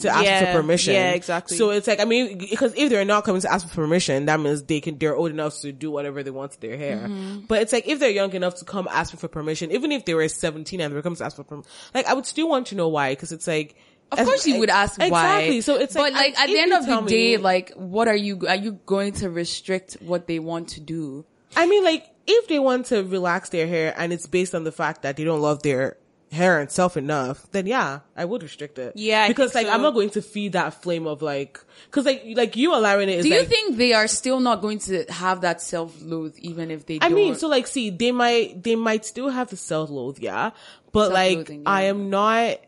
to 0.00 0.08
ask 0.08 0.24
Yeah, 0.24 0.52
for 0.52 0.60
permission. 0.60 0.94
yeah, 0.94 1.10
exactly. 1.12 1.56
So 1.56 1.70
it's 1.70 1.86
like, 1.86 2.00
I 2.00 2.04
mean, 2.04 2.38
because 2.38 2.74
if 2.76 2.90
they're 2.90 3.04
not 3.04 3.24
coming 3.24 3.40
to 3.42 3.52
ask 3.52 3.68
for 3.68 3.74
permission, 3.74 4.26
that 4.26 4.40
means 4.40 4.62
they 4.64 4.80
can, 4.80 4.98
they're 4.98 5.16
old 5.16 5.30
enough 5.30 5.58
to 5.60 5.72
do 5.72 5.90
whatever 5.90 6.22
they 6.22 6.30
want 6.30 6.52
to 6.52 6.60
their 6.60 6.76
hair. 6.76 6.98
Mm-hmm. 6.98 7.40
But 7.46 7.62
it's 7.62 7.72
like, 7.72 7.86
if 7.88 7.98
they're 8.00 8.10
young 8.10 8.32
enough 8.34 8.56
to 8.56 8.64
come 8.64 8.88
ask 8.90 9.12
me 9.12 9.18
for 9.18 9.28
permission, 9.28 9.70
even 9.72 9.92
if 9.92 10.04
they 10.04 10.14
were 10.14 10.28
17 10.28 10.80
and 10.80 10.92
they 10.92 10.94
were 10.96 11.02
coming 11.02 11.16
to 11.16 11.24
ask 11.24 11.36
for 11.36 11.44
permission, 11.44 11.70
like, 11.94 12.06
I 12.06 12.14
would 12.14 12.26
still 12.26 12.48
want 12.48 12.68
to 12.68 12.74
know 12.74 12.88
why, 12.88 13.12
because 13.12 13.32
it's 13.32 13.46
like, 13.46 13.76
Of 14.12 14.18
course, 14.26 14.46
you 14.46 14.58
would 14.58 14.70
ask 14.70 14.98
why. 14.98 15.06
Exactly. 15.06 15.60
So 15.60 15.76
it's 15.76 15.94
like, 15.94 16.12
but 16.12 16.20
like 16.20 16.38
I- 16.38 16.44
at 16.44 16.46
the 16.48 16.58
end 16.58 16.72
of 16.72 16.86
the 16.86 17.00
day, 17.02 17.36
me- 17.36 17.42
like, 17.42 17.72
what 17.74 18.08
are 18.08 18.16
you? 18.16 18.46
Are 18.48 18.56
you 18.56 18.72
going 18.84 19.12
to 19.14 19.30
restrict 19.30 19.96
what 20.00 20.26
they 20.26 20.38
want 20.40 20.68
to 20.70 20.80
do? 20.80 21.24
I 21.56 21.66
mean, 21.66 21.84
like, 21.84 22.06
if 22.26 22.48
they 22.48 22.58
want 22.58 22.86
to 22.86 23.02
relax 23.04 23.48
their 23.50 23.66
hair 23.66 23.94
and 23.96 24.12
it's 24.12 24.26
based 24.26 24.54
on 24.54 24.64
the 24.64 24.72
fact 24.72 25.02
that 25.02 25.16
they 25.16 25.24
don't 25.24 25.40
love 25.40 25.62
their 25.62 25.96
hair 26.30 26.60
and 26.60 26.70
self 26.70 26.96
enough, 26.96 27.50
then 27.50 27.66
yeah, 27.66 28.00
I 28.16 28.24
would 28.24 28.42
restrict 28.42 28.78
it. 28.78 28.92
Yeah, 28.94 29.24
I 29.24 29.28
because 29.28 29.54
like 29.54 29.66
I'm 29.66 29.82
not 29.82 29.94
going 29.94 30.10
to 30.10 30.22
feed 30.22 30.52
that 30.52 30.74
flame 30.82 31.06
of 31.06 31.22
like, 31.22 31.58
cause 31.90 32.04
like 32.04 32.22
like 32.36 32.56
you 32.56 32.74
allowing 32.74 33.08
it 33.08 33.18
is 33.18 33.24
Do 33.24 33.30
you 33.30 33.40
like. 33.40 33.48
think 33.48 33.76
they 33.76 33.92
are 33.92 34.06
still 34.06 34.38
not 34.38 34.60
going 34.62 34.78
to 34.80 35.04
have 35.10 35.40
that 35.40 35.60
self-loathe 35.60 36.36
even 36.38 36.70
if 36.70 36.86
they? 36.86 36.96
I 36.96 37.08
don't? 37.08 37.14
mean, 37.14 37.34
so 37.34 37.48
like, 37.48 37.66
see, 37.66 37.90
they 37.90 38.12
might, 38.12 38.62
they 38.62 38.76
might 38.76 39.04
still 39.04 39.28
have 39.28 39.50
the 39.50 39.56
self-loathe, 39.56 40.18
yeah, 40.20 40.50
but 40.92 41.12
like, 41.12 41.48
yeah. 41.48 41.58
I 41.66 41.82
am 41.82 42.10
not, 42.10 42.58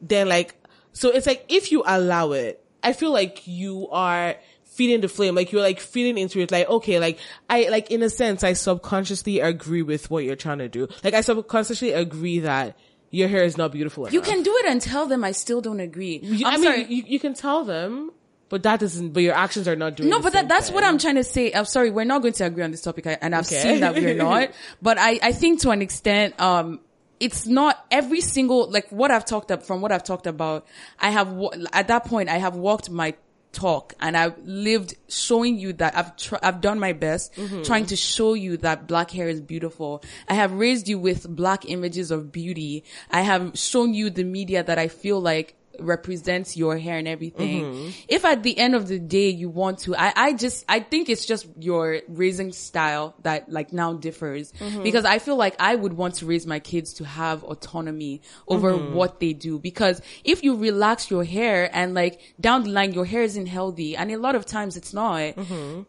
then 0.00 0.28
like, 0.28 0.54
so 0.92 1.10
it's 1.10 1.26
like, 1.26 1.46
if 1.48 1.72
you 1.72 1.82
allow 1.84 2.32
it, 2.32 2.64
I 2.82 2.92
feel 2.92 3.12
like 3.12 3.46
you 3.46 3.88
are 3.90 4.36
feeding 4.64 5.00
the 5.00 5.08
flame, 5.08 5.34
like 5.34 5.50
you're 5.50 5.62
like 5.62 5.80
feeding 5.80 6.16
into 6.16 6.38
it, 6.38 6.52
like, 6.52 6.68
okay, 6.68 7.00
like, 7.00 7.18
I, 7.48 7.68
like, 7.70 7.90
in 7.90 8.04
a 8.04 8.08
sense, 8.08 8.44
I 8.44 8.52
subconsciously 8.52 9.40
agree 9.40 9.82
with 9.82 10.10
what 10.10 10.24
you're 10.24 10.36
trying 10.36 10.58
to 10.58 10.68
do. 10.68 10.86
Like, 11.02 11.14
I 11.14 11.22
subconsciously 11.22 11.90
agree 11.90 12.38
that 12.40 12.78
your 13.10 13.28
hair 13.28 13.42
is 13.44 13.56
not 13.56 13.72
beautiful 13.72 14.04
enough. 14.04 14.14
you 14.14 14.20
can 14.20 14.42
do 14.42 14.54
it 14.58 14.66
and 14.66 14.80
tell 14.80 15.06
them 15.06 15.24
I 15.24 15.32
still 15.32 15.60
don't 15.60 15.80
agree. 15.80 16.20
You- 16.22 16.46
I'm 16.46 16.54
I 16.54 16.56
mean, 16.56 16.64
sorry. 16.64 16.84
you, 16.84 17.02
you 17.06 17.18
can 17.20 17.34
tell 17.34 17.64
them, 17.64 18.10
but 18.48 18.62
that 18.64 18.80
doesn't, 18.80 19.10
but 19.12 19.22
your 19.22 19.34
actions 19.34 19.66
are 19.68 19.76
not 19.76 19.96
doing 19.96 20.08
No, 20.10 20.20
but 20.20 20.32
that, 20.32 20.48
that's 20.48 20.70
what. 20.70 20.82
I'm 20.84 20.98
trying 20.98 21.16
to 21.16 21.24
say. 21.24 21.52
I'm 21.52 21.64
sorry, 21.64 21.90
we're 21.90 22.04
not 22.04 22.22
going 22.22 22.34
to 22.34 22.44
agree 22.46 22.62
on 22.64 22.70
this 22.70 22.82
topic, 22.82 23.06
I- 23.06 23.18
and 23.20 23.34
I've 23.34 23.46
Okay. 23.46 23.60
seen 23.62 23.80
that 23.80 23.94
we're 23.94 24.14
not. 24.28 24.50
But 24.82 24.98
I, 24.98 25.18
I 25.22 25.32
think 25.32 25.60
to 25.62 25.70
an 25.70 25.82
extent, 25.82 26.40
um, 26.40 26.80
it's 27.20 27.46
not 27.46 27.84
every 27.90 28.20
single 28.22 28.70
like 28.70 28.88
what 28.90 29.10
I've 29.10 29.24
talked 29.24 29.50
up 29.52 29.62
from 29.62 29.80
what 29.82 29.92
I've 29.92 30.04
talked 30.04 30.26
about. 30.26 30.66
I 30.98 31.10
have 31.10 31.36
at 31.72 31.88
that 31.88 32.06
point 32.06 32.28
I 32.28 32.38
have 32.38 32.56
walked 32.56 32.90
my 32.90 33.14
talk 33.52 33.94
and 34.00 34.16
I've 34.16 34.38
lived 34.44 34.94
showing 35.08 35.58
you 35.58 35.72
that 35.74 35.96
I've 35.96 36.16
tr- 36.16 36.36
I've 36.42 36.60
done 36.60 36.78
my 36.78 36.92
best 36.92 37.34
mm-hmm. 37.34 37.62
trying 37.62 37.86
to 37.86 37.96
show 37.96 38.34
you 38.34 38.56
that 38.58 38.86
black 38.86 39.10
hair 39.10 39.28
is 39.28 39.40
beautiful. 39.40 40.02
I 40.28 40.34
have 40.34 40.52
raised 40.52 40.88
you 40.88 40.98
with 40.98 41.28
black 41.28 41.68
images 41.68 42.10
of 42.10 42.32
beauty. 42.32 42.84
I 43.10 43.22
have 43.22 43.58
shown 43.58 43.94
you 43.94 44.10
the 44.10 44.24
media 44.24 44.62
that 44.62 44.78
I 44.78 44.88
feel 44.88 45.20
like 45.20 45.56
represents 45.80 46.56
your 46.56 46.76
hair 46.78 46.96
and 46.98 47.08
everything. 47.08 47.64
Mm-hmm. 47.64 47.90
If 48.08 48.24
at 48.24 48.42
the 48.42 48.56
end 48.58 48.74
of 48.74 48.88
the 48.88 48.98
day 48.98 49.28
you 49.28 49.48
want 49.48 49.80
to, 49.80 49.96
I, 49.96 50.12
I 50.14 50.32
just, 50.32 50.64
I 50.68 50.80
think 50.80 51.08
it's 51.08 51.26
just 51.26 51.46
your 51.58 52.00
raising 52.08 52.52
style 52.52 53.14
that 53.22 53.50
like 53.50 53.72
now 53.72 53.94
differs. 53.94 54.52
Mm-hmm. 54.52 54.82
Because 54.82 55.04
I 55.04 55.18
feel 55.18 55.36
like 55.36 55.56
I 55.58 55.74
would 55.74 55.92
want 55.92 56.16
to 56.16 56.26
raise 56.26 56.46
my 56.46 56.58
kids 56.58 56.94
to 56.94 57.04
have 57.04 57.42
autonomy 57.44 58.22
over 58.48 58.72
mm-hmm. 58.72 58.94
what 58.94 59.20
they 59.20 59.32
do. 59.32 59.58
Because 59.58 60.00
if 60.24 60.42
you 60.42 60.56
relax 60.56 61.10
your 61.10 61.24
hair 61.24 61.70
and 61.72 61.94
like 61.94 62.20
down 62.40 62.64
the 62.64 62.70
line 62.70 62.92
your 62.92 63.04
hair 63.04 63.22
isn't 63.22 63.46
healthy 63.46 63.96
and 63.96 64.10
a 64.10 64.16
lot 64.16 64.34
of 64.34 64.46
times 64.46 64.76
it's 64.76 64.92
not, 64.92 65.34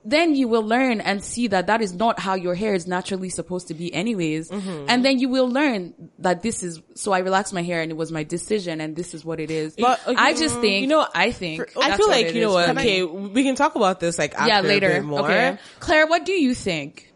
then 0.05 0.35
you 0.35 0.47
will 0.47 0.63
learn 0.63 1.01
and 1.01 1.23
see 1.23 1.47
that 1.47 1.67
that 1.67 1.81
is 1.81 1.93
not 1.93 2.19
how 2.19 2.35
your 2.35 2.55
hair 2.55 2.73
is 2.73 2.87
naturally 2.87 3.29
supposed 3.29 3.67
to 3.67 3.73
be 3.73 3.93
anyways. 3.93 4.49
And 4.51 5.05
then 5.05 5.19
you 5.19 5.29
will 5.29 5.49
learn 5.49 5.93
that 6.19 6.41
this 6.41 6.63
is, 6.63 6.81
so 6.95 7.11
I 7.11 7.19
relaxed 7.19 7.53
my 7.53 7.63
hair 7.63 7.81
and 7.81 7.91
it 7.91 7.97
was 7.97 8.11
my 8.11 8.23
decision 8.23 8.81
and 8.81 8.95
this 8.95 9.13
is 9.13 9.25
what 9.25 9.39
it 9.39 9.51
is. 9.51 9.75
But, 9.81 10.01
I 10.07 10.33
just 10.33 10.59
think, 10.59 10.81
you 10.81 10.87
know, 10.87 11.05
I 11.13 11.31
think, 11.31 11.75
I 11.77 11.97
feel 11.97 12.07
like 12.07 12.33
you 12.33 12.41
know 12.41 12.53
what? 12.53 12.67
for 12.67 12.73
me. 12.73 12.81
Okay, 12.81 13.03
we 13.03 13.43
can 13.43 13.55
talk 13.55 13.75
about 13.75 13.99
this 13.99 14.17
like 14.17 14.33
after 14.35 14.47
yeah, 14.47 14.61
a 14.61 14.63
later. 14.63 14.89
bit 14.89 15.03
more. 15.03 15.21
Okay. 15.21 15.57
Clair, 15.79 16.07
what 16.07 16.25
do 16.25 16.33
you 16.33 16.53
think? 16.53 17.11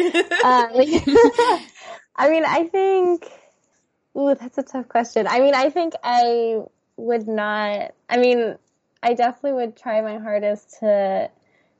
Uh, 0.00 0.68
like, 0.74 0.88
I 2.16 2.30
mean, 2.30 2.44
I 2.44 2.68
think, 2.70 3.26
ooh, 4.16 4.34
that's 4.34 4.58
a 4.58 4.62
tough 4.62 4.88
question. 4.88 5.26
I 5.26 5.40
mean, 5.40 5.54
I 5.54 5.70
think 5.70 5.94
I 6.02 6.60
would 6.96 7.28
not, 7.28 7.94
I 8.08 8.16
mean, 8.16 8.56
I 9.02 9.14
definitely 9.14 9.52
would 9.52 9.76
try 9.76 10.00
my 10.00 10.18
hardest 10.18 10.78
to 10.80 11.30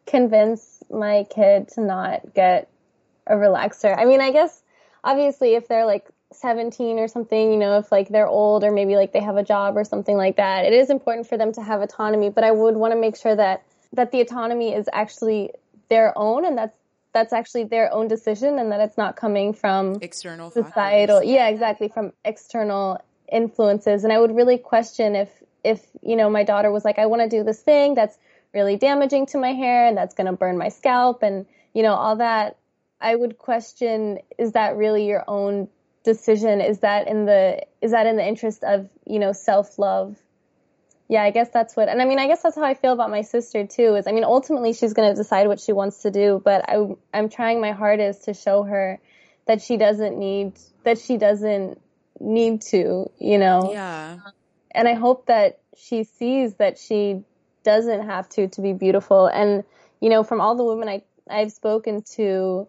convince 0.07 0.83
my 0.91 1.27
kid 1.29 1.69
to 1.69 1.81
not 1.81 2.35
get 2.35 2.71
a 3.27 3.35
relaxer. 3.35 3.97
I 3.97 4.05
mean, 4.05 4.21
I 4.21 4.31
guess 4.31 4.63
obviously 5.05 5.55
if 5.55 5.69
they're 5.69 5.87
like 5.87 6.07
17 6.33 6.99
or 6.99 7.09
something, 7.09 7.53
you 7.53 7.59
know, 7.59 7.79
if 7.79 7.91
like 7.91 8.09
they're 8.09 8.27
old 8.29 8.65
or 8.65 8.71
maybe 8.71 8.97
like 8.97 9.13
they 9.13 9.21
have 9.21 9.37
a 9.37 9.43
job 9.43 9.77
or 9.77 9.85
something 9.85 10.17
like 10.17 10.37
that, 10.37 10.65
it 10.65 10.73
is 10.73 10.91
important 10.91 11.27
for 11.27 11.37
them 11.39 11.53
to 11.53 11.63
have 11.63 11.81
autonomy, 11.81 12.31
but 12.31 12.45
I 12.45 12.51
would 12.51 12.77
want 12.77 12.93
to 12.93 13.01
make 13.01 13.17
sure 13.17 13.35
that 13.35 13.63
that 13.95 14.13
the 14.13 14.21
autonomy 14.21 14.75
is 14.75 14.89
actually 14.93 15.53
their 15.89 16.13
own 16.17 16.45
and 16.45 16.59
that's 16.59 16.77
that's 17.15 17.33
actually 17.33 17.65
their 17.65 17.91
own 17.93 18.07
decision 18.07 18.59
and 18.59 18.71
that 18.71 18.81
it's 18.81 18.99
not 18.99 19.17
coming 19.17 19.55
from 19.55 19.97
External 20.03 20.51
societal 20.51 21.23
yeah 21.23 21.49
exactly 21.49 21.89
from 21.89 22.13
external 22.23 23.03
influences. 23.33 24.05
And 24.05 24.13
i 24.13 24.21
would 24.21 24.37
really 24.37 24.59
question 24.59 25.17
if 25.17 25.31
if 25.65 25.87
you 26.03 26.17
know 26.17 26.29
my 26.29 26.45
daughter 26.45 26.71
was 26.71 26.85
like 26.85 26.99
i 26.99 27.07
want 27.07 27.23
to 27.23 27.29
do 27.31 27.43
this 27.43 27.61
thing 27.63 27.95
that's 27.95 28.19
really 28.53 28.77
damaging 28.77 29.27
to 29.27 29.39
my 29.39 29.53
hair 29.53 29.87
and 29.87 29.97
that's 29.97 30.15
going 30.15 30.27
to 30.27 30.33
burn 30.33 30.59
my 30.59 30.69
scalp 30.69 31.23
and 31.23 31.47
you 31.75 31.83
know 31.83 31.95
all 31.95 32.17
that. 32.17 32.57
I 33.01 33.15
would 33.15 33.39
question 33.39 34.19
is 34.39 34.53
that 34.53 34.77
really 34.77 35.07
your 35.07 35.25
own 35.29 35.69
decision 36.09 36.63
is 36.63 36.79
that 36.79 37.07
in 37.07 37.27
the 37.27 37.61
is 37.83 37.91
that 37.91 38.07
in 38.07 38.17
the 38.17 38.27
interest 38.27 38.65
of 38.65 38.89
you 39.07 39.19
know 39.19 39.33
self 39.33 39.79
love 39.79 40.17
yeah 41.07 41.23
i 41.23 41.31
guess 41.31 41.51
that's 41.51 41.77
what 41.77 41.87
and 41.91 42.01
i 42.01 42.07
mean 42.07 42.19
i 42.19 42.27
guess 42.27 42.43
that's 42.43 42.57
how 42.57 42.65
i 42.65 42.73
feel 42.73 42.95
about 42.95 43.11
my 43.11 43.21
sister 43.21 43.67
too 43.67 43.95
is 43.95 44.07
i 44.07 44.13
mean 44.13 44.25
ultimately 44.25 44.73
she's 44.73 44.95
going 44.95 45.11
to 45.11 45.15
decide 45.15 45.47
what 45.49 45.61
she 45.61 45.73
wants 45.73 46.01
to 46.01 46.11
do 46.11 46.41
but 46.43 46.65
i 46.67 46.77
i'm 47.13 47.29
trying 47.29 47.61
my 47.61 47.73
hardest 47.73 48.25
to 48.25 48.33
show 48.33 48.63
her 48.63 48.99
that 49.47 49.61
she 49.61 49.77
doesn't 49.77 50.19
need 50.19 50.53
that 50.85 50.99
she 50.99 51.19
doesn't 51.19 51.79
need 52.21 52.63
to 52.63 53.11
you 53.19 53.37
know? 53.37 53.71
Yeah. 53.71 54.17
and 54.71 54.89
i 54.89 54.95
hope 54.95 55.27
that 55.27 55.61
she 55.77 56.05
sees 56.05 56.55
that 56.55 56.79
she 56.79 57.23
doesn't 57.65 58.07
have 58.07 58.27
to 58.31 58.49
to 58.49 58.63
be 58.63 58.73
beautiful. 58.73 59.27
And 59.27 59.63
you 60.01 60.09
know 60.09 60.23
from 60.23 60.41
all 60.41 60.55
the 60.57 60.65
women 60.65 60.89
i 60.89 61.03
i've 61.29 61.53
spoken 61.53 62.03
to 62.17 62.67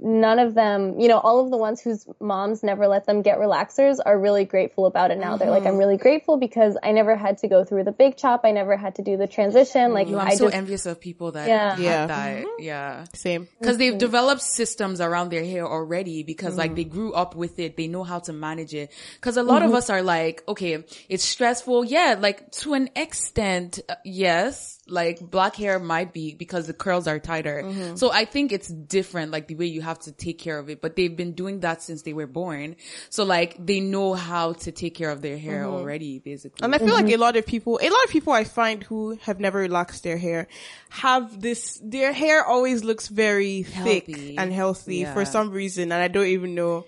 none 0.00 0.38
of 0.38 0.54
them, 0.54 0.98
you 1.00 1.08
know, 1.08 1.18
all 1.18 1.44
of 1.44 1.50
the 1.50 1.56
ones 1.56 1.80
whose 1.80 2.06
moms 2.20 2.62
never 2.62 2.86
let 2.86 3.06
them 3.06 3.22
get 3.22 3.38
relaxers 3.38 3.98
are 4.04 4.18
really 4.18 4.44
grateful 4.44 4.86
about 4.86 5.10
it 5.10 5.18
now. 5.18 5.36
They're 5.36 5.50
like, 5.50 5.62
I'm 5.64 5.70
mm-hmm. 5.70 5.78
really 5.78 5.96
grateful 5.96 6.36
because 6.36 6.76
I 6.82 6.92
never 6.92 7.16
had 7.16 7.38
to 7.38 7.48
go 7.48 7.64
through 7.64 7.84
the 7.84 7.92
big 7.92 8.16
chop. 8.16 8.42
I 8.44 8.52
never 8.52 8.76
had 8.76 8.96
to 8.96 9.02
do 9.02 9.16
the 9.16 9.26
transition. 9.26 9.92
Like, 9.92 10.08
I'm 10.08 10.18
I 10.18 10.34
so 10.34 10.46
just, 10.46 10.56
envious 10.56 10.86
of 10.86 11.00
people 11.00 11.32
that 11.32 11.48
Yeah. 11.48 11.70
have 11.70 11.80
Yeah. 11.80 12.06
that. 12.06 12.36
Mm-hmm. 12.38 12.62
Yeah. 12.62 13.04
Same. 13.14 13.48
Because 13.58 13.78
they've 13.78 13.92
mm-hmm. 13.92 13.98
developed 13.98 14.42
systems 14.42 15.00
around 15.00 15.30
their 15.30 15.44
hair 15.44 15.66
already 15.66 16.22
because 16.22 16.56
like 16.56 16.74
they 16.74 16.84
grew 16.84 17.12
up 17.12 17.34
with 17.34 17.58
it. 17.58 17.76
They 17.76 17.88
know 17.88 18.04
how 18.04 18.20
to 18.20 18.32
manage 18.32 18.74
it. 18.74 18.92
Because 19.16 19.36
a 19.36 19.42
lot 19.42 19.62
of 19.62 19.74
us 19.74 19.90
are 19.90 20.02
like, 20.02 20.42
okay, 20.46 20.84
it's 21.08 21.24
stressful. 21.24 21.84
Yeah, 21.84 22.16
like 22.18 22.50
to 22.62 22.74
an 22.74 22.90
extent, 22.94 23.80
uh, 23.88 23.96
yes. 24.04 24.77
Like 24.90 25.20
black 25.20 25.56
hair 25.56 25.78
might 25.78 26.12
be 26.12 26.34
because 26.34 26.66
the 26.66 26.72
curls 26.72 27.06
are 27.06 27.18
tighter. 27.18 27.62
Mm-hmm. 27.64 27.96
So 27.96 28.12
I 28.12 28.24
think 28.24 28.52
it's 28.52 28.68
different, 28.68 29.32
like 29.32 29.46
the 29.46 29.54
way 29.54 29.66
you 29.66 29.82
have 29.82 29.98
to 30.00 30.12
take 30.12 30.38
care 30.38 30.58
of 30.58 30.68
it. 30.70 30.80
But 30.80 30.96
they've 30.96 31.14
been 31.14 31.32
doing 31.32 31.60
that 31.60 31.82
since 31.82 32.02
they 32.02 32.12
were 32.12 32.26
born. 32.26 32.76
So 33.10 33.24
like 33.24 33.56
they 33.64 33.80
know 33.80 34.14
how 34.14 34.54
to 34.54 34.72
take 34.72 34.94
care 34.94 35.10
of 35.10 35.22
their 35.22 35.38
hair 35.38 35.64
mm-hmm. 35.64 35.74
already, 35.74 36.18
basically. 36.18 36.64
And 36.64 36.74
I 36.74 36.78
feel 36.78 36.94
like 36.94 37.06
mm-hmm. 37.06 37.14
a 37.14 37.24
lot 37.24 37.36
of 37.36 37.46
people, 37.46 37.78
a 37.82 37.88
lot 37.88 38.04
of 38.04 38.10
people 38.10 38.32
I 38.32 38.44
find 38.44 38.82
who 38.82 39.18
have 39.22 39.40
never 39.40 39.58
relaxed 39.58 40.02
their 40.02 40.18
hair 40.18 40.48
have 40.90 41.40
this, 41.40 41.80
their 41.82 42.12
hair 42.12 42.44
always 42.44 42.84
looks 42.84 43.08
very 43.08 43.62
thick 43.62 44.08
and 44.08 44.52
healthy 44.52 44.98
Yeah. 44.98 45.14
for 45.14 45.24
some 45.24 45.50
reason 45.50 45.92
and 45.92 46.02
I 46.02 46.08
don't 46.08 46.26
even 46.26 46.54
know. 46.54 46.84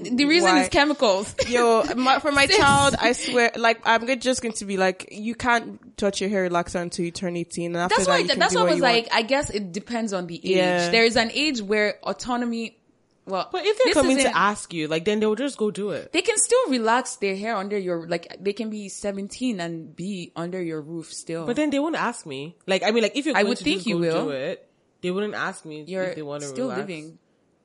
The 0.00 0.24
reason 0.24 0.50
Why? 0.50 0.62
is 0.62 0.68
chemicals. 0.68 1.34
Yo, 1.48 1.82
my, 1.96 2.18
for 2.18 2.32
my 2.32 2.46
child, 2.46 2.94
I 3.00 3.12
swear, 3.12 3.52
like, 3.56 3.80
I'm 3.84 4.06
just 4.20 4.42
going 4.42 4.54
to 4.54 4.64
be 4.64 4.76
like, 4.76 5.08
you 5.12 5.34
can't 5.34 5.96
touch 5.96 6.20
your 6.20 6.30
hair 6.30 6.48
relaxer 6.48 6.80
until 6.80 7.04
you 7.04 7.10
turn 7.10 7.36
18 7.36 7.66
and 7.66 7.76
after 7.76 7.96
that's 7.96 8.06
that 8.06 8.10
why 8.12 8.18
you 8.18 8.26
that's 8.28 8.52
do 8.54 8.60
why 8.60 8.66
I 8.68 8.70
was 8.72 8.80
like, 8.80 9.04
want. 9.04 9.14
I 9.14 9.22
guess 9.22 9.50
it 9.50 9.72
depends 9.72 10.12
on 10.12 10.26
the 10.26 10.36
age. 10.36 10.56
Yeah. 10.56 10.90
There 10.90 11.04
is 11.04 11.16
an 11.16 11.30
age 11.32 11.60
where 11.60 11.98
autonomy 12.02 12.78
well, 13.26 13.48
But 13.50 13.64
if 13.64 13.82
they're 13.82 13.94
coming 13.94 14.18
to 14.18 14.36
ask 14.36 14.74
you, 14.74 14.86
like, 14.86 15.06
then 15.06 15.18
they'll 15.18 15.34
just 15.34 15.56
go 15.56 15.70
do 15.70 15.90
it. 15.90 16.12
they 16.12 16.20
can 16.20 16.36
still 16.36 16.68
relax 16.68 17.16
their 17.16 17.34
hair 17.34 17.56
under 17.56 17.78
your 17.78 18.06
like 18.06 18.36
they 18.38 18.52
can 18.52 18.68
be 18.68 18.90
17 18.90 19.60
and 19.60 19.96
be 19.96 20.30
under 20.36 20.60
your 20.62 20.82
roof 20.82 21.10
still. 21.10 21.46
But 21.46 21.56
then 21.56 21.70
they 21.70 21.78
won't 21.78 21.96
ask 21.96 22.26
me. 22.26 22.54
Like, 22.66 22.82
I 22.82 22.90
mean, 22.90 23.02
like, 23.02 23.16
if 23.16 23.24
you're 23.24 23.34
I 23.36 23.42
would 23.44 23.56
to 23.56 23.64
think 23.64 23.78
just 23.78 23.86
you 23.86 23.94
go 23.94 24.00
will. 24.00 24.24
do 24.26 24.30
it, 24.32 24.68
they 25.00 25.10
wouldn't 25.10 25.32
ask 25.32 25.64
me 25.64 25.84
you're 25.88 26.04
if 26.04 26.16
they 26.16 26.22
want 26.22 26.42
to 26.42 26.48
still 26.48 26.66
relax. 26.68 26.80
living 26.80 27.18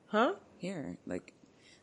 Huh? 0.08 0.34
here. 0.60 0.98
Like, 1.06 1.34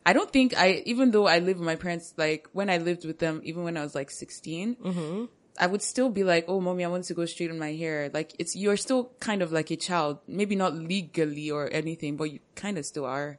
I 0.07 0.13
don't 0.15 0.31
think 0.33 0.57
I, 0.57 0.83
even 0.87 1.11
though 1.11 1.27
I 1.27 1.41
live 1.41 1.59
with 1.59 1.67
my 1.67 1.77
parents, 1.77 2.15
like 2.17 2.49
when 2.53 2.71
I 2.71 2.79
lived 2.79 3.05
with 3.05 3.19
them, 3.19 3.41
even 3.45 3.65
when 3.65 3.77
I 3.77 3.83
was 3.83 3.95
like 3.95 4.11
16, 4.11 4.77
Mm-hmm. 4.77 5.25
I 5.59 5.67
would 5.67 5.81
still 5.83 6.11
be 6.11 6.23
like, 6.23 6.45
oh, 6.49 6.61
mommy, 6.61 6.85
I 6.85 6.89
want 6.89 7.05
to 7.05 7.15
go 7.15 7.25
straighten 7.25 7.59
my 7.59 7.73
hair. 7.73 8.11
Like, 8.13 8.35
it's, 8.39 8.55
you're 8.55 8.77
still 8.77 9.11
kind 9.21 9.41
of 9.41 9.53
like 9.53 9.71
a 9.71 9.77
child. 9.77 10.19
Maybe 10.29 10.55
not 10.55 10.75
legally 10.75 11.51
or 11.51 11.71
anything, 11.73 12.17
but 12.19 12.31
you 12.31 12.41
kind 12.55 12.77
of 12.77 12.85
still 12.85 13.07
are. 13.07 13.39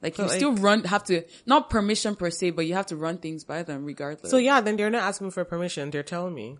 Like, 0.00 0.16
you 0.18 0.24
like- 0.24 0.36
still 0.38 0.54
run, 0.54 0.84
have 0.84 1.02
to, 1.10 1.24
not 1.46 1.68
permission 1.68 2.14
per 2.14 2.30
se, 2.30 2.50
but 2.50 2.64
you 2.66 2.74
have 2.74 2.86
to 2.86 2.96
run 2.96 3.18
things 3.18 3.42
by 3.42 3.64
them 3.64 3.84
regardless. 3.84 4.30
So 4.30 4.36
yeah, 4.38 4.60
then 4.60 4.76
they're 4.76 4.88
not 4.88 5.02
asking 5.02 5.32
for 5.32 5.44
permission. 5.44 5.90
They're 5.90 6.04
telling 6.04 6.32
me. 6.32 6.58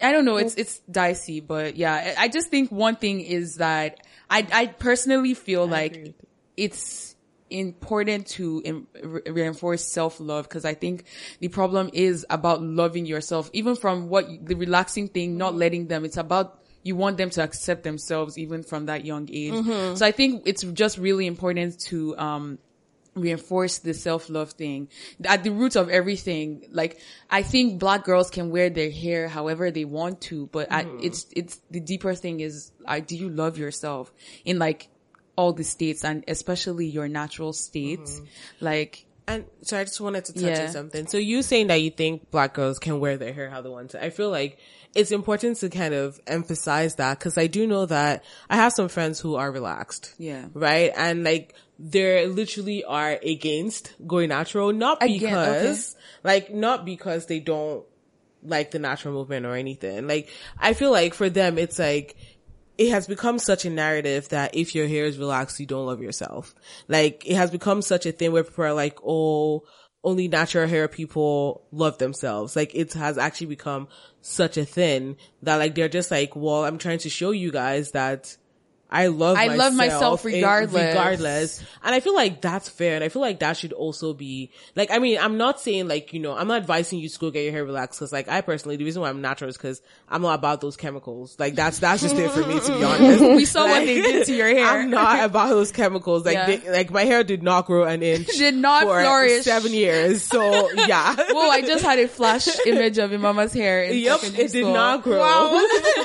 I 0.00 0.12
don't 0.12 0.24
know. 0.24 0.38
It's 0.38 0.54
it's 0.54 0.78
dicey, 0.90 1.40
but 1.40 1.76
yeah, 1.76 2.14
I 2.16 2.24
I 2.24 2.28
just 2.28 2.48
think 2.48 2.70
one 2.72 2.96
thing 2.96 3.20
is 3.20 3.56
that 3.56 3.98
I 4.30 4.46
I 4.50 4.66
personally 4.68 5.34
feel 5.34 5.66
like 5.66 5.92
agree 5.96 6.06
you. 6.06 6.14
it's 6.56 7.09
important 7.50 8.26
to 8.28 8.62
em- 8.64 8.86
reinforce 9.26 9.84
self 9.84 10.20
love 10.20 10.48
because 10.48 10.64
I 10.64 10.74
think 10.74 11.04
the 11.40 11.48
problem 11.48 11.90
is 11.92 12.24
about 12.30 12.62
loving 12.62 13.06
yourself, 13.06 13.50
even 13.52 13.76
from 13.76 14.08
what 14.08 14.30
you- 14.30 14.38
the 14.42 14.54
relaxing 14.54 15.08
thing, 15.08 15.36
not 15.36 15.54
letting 15.54 15.86
them. 15.88 16.04
It's 16.04 16.16
about 16.16 16.58
you 16.82 16.96
want 16.96 17.18
them 17.18 17.28
to 17.30 17.42
accept 17.42 17.82
themselves 17.82 18.38
even 18.38 18.62
from 18.62 18.86
that 18.86 19.04
young 19.04 19.28
age. 19.30 19.52
So 19.96 20.06
I 20.06 20.12
think 20.12 20.44
it's 20.46 20.62
just 20.62 20.96
really 20.98 21.26
important 21.26 21.78
to 21.90 22.16
um 22.16 22.58
reinforce 23.16 23.78
the 23.78 23.92
self-love 23.92 24.52
thing 24.52 24.88
at 25.24 25.42
the 25.42 25.50
root 25.50 25.74
of 25.74 25.88
everything 25.88 26.64
like 26.70 26.96
i 27.28 27.42
think 27.42 27.80
black 27.80 28.04
girls 28.04 28.30
can 28.30 28.50
wear 28.50 28.70
their 28.70 28.88
hair 28.88 29.26
however 29.26 29.72
they 29.72 29.84
want 29.84 30.20
to 30.20 30.46
but 30.52 30.70
I, 30.70 30.82
it's 31.02 31.26
it's 31.34 31.60
the 31.72 31.80
deeper 31.80 32.14
thing 32.14 32.38
is 32.38 32.70
I, 32.86 33.00
do 33.00 33.16
you 33.16 33.28
love 33.28 33.58
yourself 33.58 34.12
in 34.44 34.60
like 34.60 34.88
all 35.40 35.52
the 35.54 35.64
states 35.64 36.04
and 36.04 36.22
especially 36.28 36.86
your 36.86 37.08
natural 37.08 37.52
states 37.54 38.12
mm-hmm. 38.16 38.64
like 38.70 39.06
And 39.26 39.44
so 39.62 39.78
I 39.78 39.84
just 39.84 40.00
wanted 40.00 40.24
to 40.26 40.32
touch 40.34 40.42
Yeah. 40.42 40.66
on 40.66 40.72
something. 40.72 41.06
So 41.06 41.16
you 41.16 41.42
saying 41.42 41.68
that 41.68 41.80
you 41.80 41.90
think 41.90 42.30
black 42.30 42.52
girls 42.52 42.78
can 42.78 42.98
wear 43.00 43.16
their 43.16 43.32
hair 43.32 43.48
how 43.48 43.62
they 43.62 43.70
want 43.70 43.90
to. 43.92 44.04
I 44.04 44.10
feel 44.10 44.30
like 44.30 44.58
it's 44.94 45.12
important 45.12 45.58
to 45.58 45.68
kind 45.70 45.94
of 45.94 46.20
emphasize 46.26 46.96
that 46.96 47.18
because 47.18 47.38
I 47.38 47.46
do 47.46 47.66
know 47.66 47.86
that 47.86 48.24
I 48.48 48.56
have 48.56 48.72
some 48.72 48.88
friends 48.88 49.20
who 49.20 49.36
are 49.36 49.50
relaxed. 49.50 50.14
Yeah. 50.18 50.46
Right. 50.52 50.90
And 50.96 51.22
like 51.24 51.54
they 51.78 52.26
literally 52.26 52.84
are 52.84 53.18
against 53.34 53.94
going 54.04 54.28
natural, 54.28 54.72
not 54.72 55.02
Again, 55.02 55.18
because 55.20 55.96
like 56.24 56.52
not 56.52 56.84
because 56.84 57.26
they 57.26 57.40
don't 57.40 57.84
like 58.42 58.70
the 58.70 58.78
natural 58.78 59.14
movement 59.14 59.46
or 59.46 59.54
anything. 59.54 60.06
Like 60.06 60.28
I 60.58 60.74
feel 60.74 60.90
like 60.90 61.14
for 61.14 61.30
them 61.30 61.56
it's 61.56 61.78
like 61.78 62.16
it 62.80 62.88
has 62.88 63.06
become 63.06 63.38
such 63.38 63.66
a 63.66 63.70
narrative 63.70 64.30
that 64.30 64.56
if 64.56 64.74
your 64.74 64.88
hair 64.88 65.04
is 65.04 65.18
relaxed, 65.18 65.60
you 65.60 65.66
don't 65.66 65.84
love 65.84 66.00
yourself. 66.00 66.54
Like 66.88 67.26
it 67.26 67.36
has 67.36 67.50
become 67.50 67.82
such 67.82 68.06
a 68.06 68.12
thing 68.12 68.32
where 68.32 68.42
people 68.42 68.64
are 68.64 68.72
like, 68.72 68.98
oh, 69.04 69.64
only 70.02 70.28
natural 70.28 70.66
hair 70.66 70.88
people 70.88 71.66
love 71.72 71.98
themselves. 71.98 72.56
Like 72.56 72.74
it 72.74 72.94
has 72.94 73.18
actually 73.18 73.48
become 73.48 73.88
such 74.22 74.56
a 74.56 74.64
thing 74.64 75.18
that 75.42 75.56
like 75.56 75.74
they're 75.74 75.90
just 75.90 76.10
like, 76.10 76.34
well, 76.34 76.64
I'm 76.64 76.78
trying 76.78 77.00
to 77.00 77.10
show 77.10 77.32
you 77.32 77.52
guys 77.52 77.90
that 77.90 78.34
I 78.92 79.06
love 79.06 79.36
I 79.36 79.46
love 79.54 79.72
myself 79.72 80.24
regardless. 80.24 80.88
regardless. 80.88 81.64
And 81.84 81.94
I 81.94 82.00
feel 82.00 82.14
like 82.14 82.40
that's 82.40 82.68
fair. 82.68 82.96
And 82.96 83.04
I 83.04 83.08
feel 83.08 83.22
like 83.22 83.38
that 83.38 83.56
should 83.56 83.72
also 83.72 84.12
be 84.14 84.50
like, 84.74 84.90
I 84.90 84.98
mean, 84.98 85.16
I'm 85.20 85.36
not 85.36 85.60
saying 85.60 85.86
like, 85.86 86.12
you 86.12 86.18
know, 86.18 86.36
I'm 86.36 86.48
not 86.48 86.56
advising 86.60 86.98
you 86.98 87.08
to 87.08 87.18
go 87.20 87.30
get 87.30 87.44
your 87.44 87.52
hair 87.52 87.64
relaxed. 87.64 88.00
Cause 88.00 88.12
like 88.12 88.28
I 88.28 88.40
personally, 88.40 88.76
the 88.76 88.84
reason 88.84 89.00
why 89.02 89.08
I'm 89.08 89.20
natural 89.20 89.48
is 89.48 89.56
cause 89.56 89.80
I'm 90.08 90.22
not 90.22 90.34
about 90.34 90.60
those 90.60 90.76
chemicals. 90.76 91.36
Like 91.38 91.54
that's, 91.54 91.78
that's 91.78 92.02
just 92.02 92.16
it 92.16 92.30
for 92.32 92.44
me 92.44 92.58
to 92.58 92.78
be 92.78 92.82
honest. 92.84 93.20
we 93.22 93.44
saw 93.44 93.64
what 93.66 93.84
they 93.86 94.02
did 94.02 94.26
to 94.26 94.34
your 94.34 94.48
hair 94.56 94.66
I'm 94.66 94.90
not 94.90 95.22
about 95.24 95.50
those 95.50 95.70
chemicals. 95.70 96.24
Like, 96.26 96.34
Yeah. 96.34 96.46
they, 96.46 96.70
like 96.70 96.90
my 96.90 97.04
hair 97.04 97.22
did 97.22 97.44
not 97.44 97.66
grow 97.66 97.84
an 97.84 98.02
inch. 98.12 98.26
Did 98.26 98.56
not 98.56 98.82
for 98.82 99.00
flourish. 99.00 99.44
seven 99.44 99.72
years. 99.72 100.24
So 100.24 100.70
yeah. 100.72 101.14
Whoa, 101.30 101.48
I 101.48 101.60
just 101.62 101.84
had 101.84 102.00
a 102.00 102.08
flash 102.08 102.48
image 102.66 102.98
of 102.98 103.12
your 103.12 103.20
mama's 103.20 103.52
hair. 103.52 103.84
Yep, 103.84 104.24
it 104.24 104.36
did 104.36 104.50
school. 104.50 104.72
not 104.74 105.04
grow. 105.04 105.20
Wow, 105.20 105.50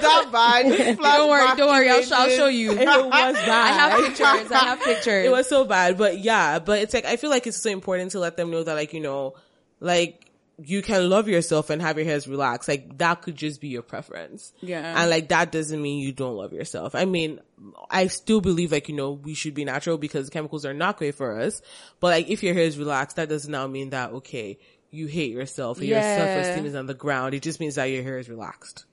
that 0.01 0.29
bad. 0.31 0.97
Don't 0.97 1.29
worry, 1.29 1.57
don't 1.57 1.67
worry. 1.69 1.89
I'll, 1.89 2.13
I'll 2.13 2.29
show 2.29 2.47
you. 2.47 2.74
It 2.81 3.05
was 3.05 3.35
bad. 3.35 3.49
I 3.49 3.71
have 3.71 4.05
pictures. 4.05 4.51
I 4.51 4.57
have 4.65 4.81
pictures. 4.81 5.25
It 5.25 5.31
was 5.31 5.47
so 5.47 5.65
bad, 5.65 5.97
but 5.97 6.19
yeah, 6.19 6.59
but 6.59 6.79
it's 6.79 6.93
like, 6.93 7.05
I 7.05 7.17
feel 7.17 7.29
like 7.29 7.47
it's 7.47 7.57
so 7.61 7.69
important 7.69 8.11
to 8.11 8.19
let 8.19 8.37
them 8.37 8.51
know 8.51 8.63
that 8.63 8.73
like, 8.73 8.93
you 8.93 8.99
know, 9.01 9.35
like, 9.79 10.25
you 10.63 10.81
can 10.81 11.09
love 11.09 11.27
yourself 11.27 11.69
and 11.69 11.81
have 11.81 11.97
your 11.97 12.05
hairs 12.05 12.27
relaxed. 12.27 12.69
Like 12.69 12.97
that 12.99 13.21
could 13.21 13.35
just 13.35 13.59
be 13.59 13.67
your 13.67 13.81
preference. 13.81 14.53
Yeah. 14.61 15.01
And 15.01 15.09
like 15.09 15.29
that 15.29 15.51
doesn't 15.51 15.81
mean 15.81 15.99
you 15.99 16.13
don't 16.13 16.35
love 16.35 16.53
yourself. 16.53 16.95
I 16.95 17.05
mean, 17.05 17.41
I 17.89 18.07
still 18.07 18.41
believe 18.41 18.71
like, 18.71 18.87
you 18.87 18.95
know, 18.95 19.11
we 19.11 19.33
should 19.33 19.53
be 19.53 19.65
natural 19.65 19.97
because 19.97 20.29
chemicals 20.29 20.65
are 20.65 20.73
not 20.73 20.97
great 20.97 21.15
for 21.15 21.39
us. 21.39 21.61
But 21.99 22.07
like 22.07 22.29
if 22.29 22.41
your 22.41 22.53
hair 22.53 22.63
is 22.63 22.77
relaxed, 22.77 23.17
that 23.17 23.29
does 23.29 23.49
not 23.49 23.69
mean 23.69 23.89
that, 23.89 24.11
okay, 24.13 24.57
you 24.95 25.07
hate 25.07 25.31
yourself 25.31 25.79
and 25.79 25.87
your 25.87 26.01
self-esteem 26.01 26.65
is 26.65 26.75
on 26.75 26.85
the 26.85 26.93
ground. 26.93 27.33
It 27.33 27.41
just 27.41 27.59
means 27.59 27.75
that 27.75 27.85
your 27.85 28.03
hair 28.03 28.17
is 28.17 28.29
relaxed. 28.29 28.85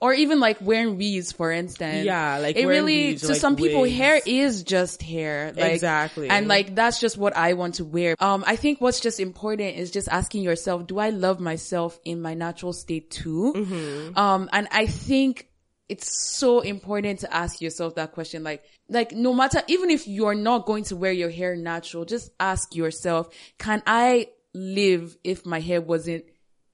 or 0.00 0.12
even 0.12 0.40
like 0.40 0.58
wearing 0.60 0.96
weaves, 0.96 1.32
for 1.32 1.52
instance. 1.52 2.04
Yeah, 2.04 2.38
like 2.38 2.56
it 2.56 2.66
really 2.66 3.16
to 3.16 3.28
like, 3.28 3.36
some 3.36 3.56
people, 3.56 3.84
hair 3.84 4.20
is 4.24 4.62
just 4.62 5.02
hair. 5.02 5.52
Like, 5.54 5.72
Exactly. 5.72 6.28
and 6.28 6.48
like 6.48 6.74
that's 6.74 7.00
just 7.00 7.16
what 7.16 7.36
I 7.36 7.52
want 7.52 7.76
to 7.76 7.84
wear. 7.84 8.16
Um, 8.18 8.44
I 8.46 8.56
think 8.56 8.80
what's 8.80 9.00
just 9.00 9.20
important 9.20 9.76
is 9.76 9.90
just 9.90 10.08
asking 10.08 10.42
yourself, 10.42 10.86
do 10.86 10.98
I 10.98 11.10
love 11.10 11.40
myself 11.40 11.98
in 12.04 12.20
my 12.22 12.34
natural 12.34 12.72
state 12.72 13.10
too? 13.10 13.52
Mm-hmm. 13.56 14.18
Um, 14.18 14.48
and 14.52 14.68
I 14.72 14.86
think 14.86 15.48
it's 15.88 16.16
so 16.16 16.60
important 16.60 17.20
to 17.20 17.34
ask 17.34 17.60
yourself 17.60 17.96
that 17.96 18.12
question. 18.12 18.44
Like, 18.44 18.62
like 18.88 19.10
no 19.12 19.34
matter, 19.34 19.60
even 19.66 19.90
if 19.90 20.06
you're 20.06 20.36
not 20.36 20.64
going 20.64 20.84
to 20.84 20.96
wear 20.96 21.10
your 21.10 21.30
hair 21.30 21.56
natural, 21.56 22.04
just 22.04 22.30
ask 22.38 22.76
yourself, 22.76 23.28
can 23.58 23.82
I 23.86 24.28
live 24.54 25.16
if 25.24 25.46
my 25.46 25.60
hair 25.60 25.80
wasn't 25.80 26.24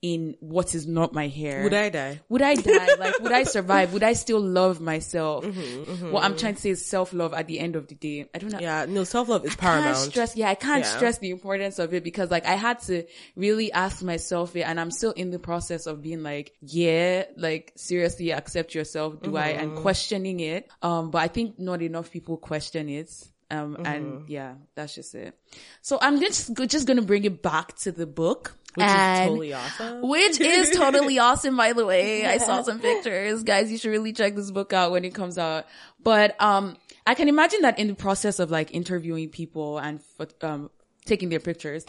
in 0.02 0.36
what 0.40 0.74
is 0.74 0.86
not 0.86 1.14
my 1.14 1.26
hair? 1.26 1.64
Would 1.64 1.72
I 1.74 1.88
die? 1.88 2.20
would 2.28 2.42
I 2.42 2.54
die? 2.54 2.94
Like, 2.96 3.18
would 3.18 3.32
I 3.32 3.42
survive? 3.44 3.92
Would 3.94 4.02
I 4.02 4.12
still 4.12 4.40
love 4.40 4.78
myself? 4.80 5.44
Mm-hmm, 5.44 6.12
What 6.12 6.22
I'm 6.22 6.36
trying 6.36 6.54
to 6.54 6.60
say 6.60 6.70
is 6.70 6.84
self 6.84 7.12
love 7.14 7.32
at 7.32 7.46
the 7.48 7.58
end 7.58 7.76
of 7.76 7.88
the 7.88 7.94
day. 7.94 8.28
I 8.32 8.38
don't 8.38 8.52
know. 8.52 8.60
Yeah, 8.60 8.84
no, 8.86 9.04
self-love 9.04 9.46
is 9.46 9.52
I 9.54 9.56
paramount. 9.56 9.96
stress, 9.96 10.36
yeah, 10.36 10.50
I 10.50 10.54
can't 10.54 10.84
Yeah. 10.84 10.96
stress 10.96 11.18
the 11.18 11.30
importance 11.30 11.78
of 11.78 11.92
it 11.94 12.04
because 12.04 12.30
like 12.30 12.44
I 12.46 12.54
had 12.54 12.80
to 12.82 13.04
really 13.36 13.72
ask 13.72 14.02
myself 14.02 14.54
it 14.54 14.62
and 14.62 14.78
I'm 14.78 14.90
still 14.90 15.12
in 15.12 15.30
the 15.30 15.38
process 15.38 15.86
of 15.86 16.02
being 16.02 16.22
like, 16.22 16.52
yeah, 16.60 17.24
like 17.36 17.72
seriously 17.76 18.32
accept 18.32 18.74
yourself. 18.74 19.20
Do 19.22 19.36
I? 19.36 19.52
Mm-hmm. 19.54 19.60
And 19.70 19.78
questioning 19.78 20.40
it. 20.40 20.68
Um, 20.82 21.10
but 21.10 21.22
I 21.22 21.28
think 21.28 21.58
not 21.58 21.80
enough 21.82 22.10
people 22.10 22.36
question 22.36 22.90
it. 22.90 23.10
Um, 23.51 23.74
Mm-hmm. 23.76 23.86
and 23.86 24.28
yeah, 24.28 24.55
that's 24.74 24.94
just 24.94 25.14
it. 25.14 25.38
So 25.82 25.99
I'm 26.01 26.20
just, 26.20 26.55
just 26.66 26.86
gonna 26.86 27.03
bring 27.03 27.24
it 27.24 27.42
back 27.42 27.76
to 27.78 27.92
the 27.92 28.07
book. 28.07 28.57
Which 28.74 28.84
is 28.86 28.92
totally 29.28 29.53
awesome. 29.55 30.03
which 30.03 30.38
is 30.38 30.70
totally 30.76 31.18
awesome 31.18 31.57
by 31.57 31.72
the 31.72 31.86
way 31.86 32.26
i 32.26 32.36
saw 32.36 32.61
some 32.61 32.78
pictures 32.78 33.42
guys 33.42 33.72
you 33.72 33.78
should 33.78 33.88
really 33.90 34.12
check 34.12 34.34
this 34.34 34.51
book 34.51 34.74
out 34.74 34.90
when 34.92 35.03
it 35.03 35.14
comes 35.14 35.38
out 35.38 35.64
but 36.03 36.38
um 36.42 36.76
i 37.07 37.14
can 37.14 37.26
imagine 37.26 37.62
that 37.62 37.78
in 37.78 37.86
the 37.88 37.94
process 37.94 38.38
of 38.38 38.51
like 38.51 38.74
interviewing 38.74 39.30
people 39.30 39.78
and 39.78 40.01
um 40.42 40.68
taking 41.07 41.28
their 41.28 41.40
pictures. 41.40 41.84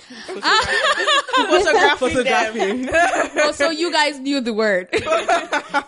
Photographing 1.98 2.86
them. 2.86 2.90
oh 3.38 3.52
so 3.56 3.70
you 3.70 3.92
guys 3.92 4.20
knew 4.20 4.42
the 4.42 4.54
word. 4.54 4.90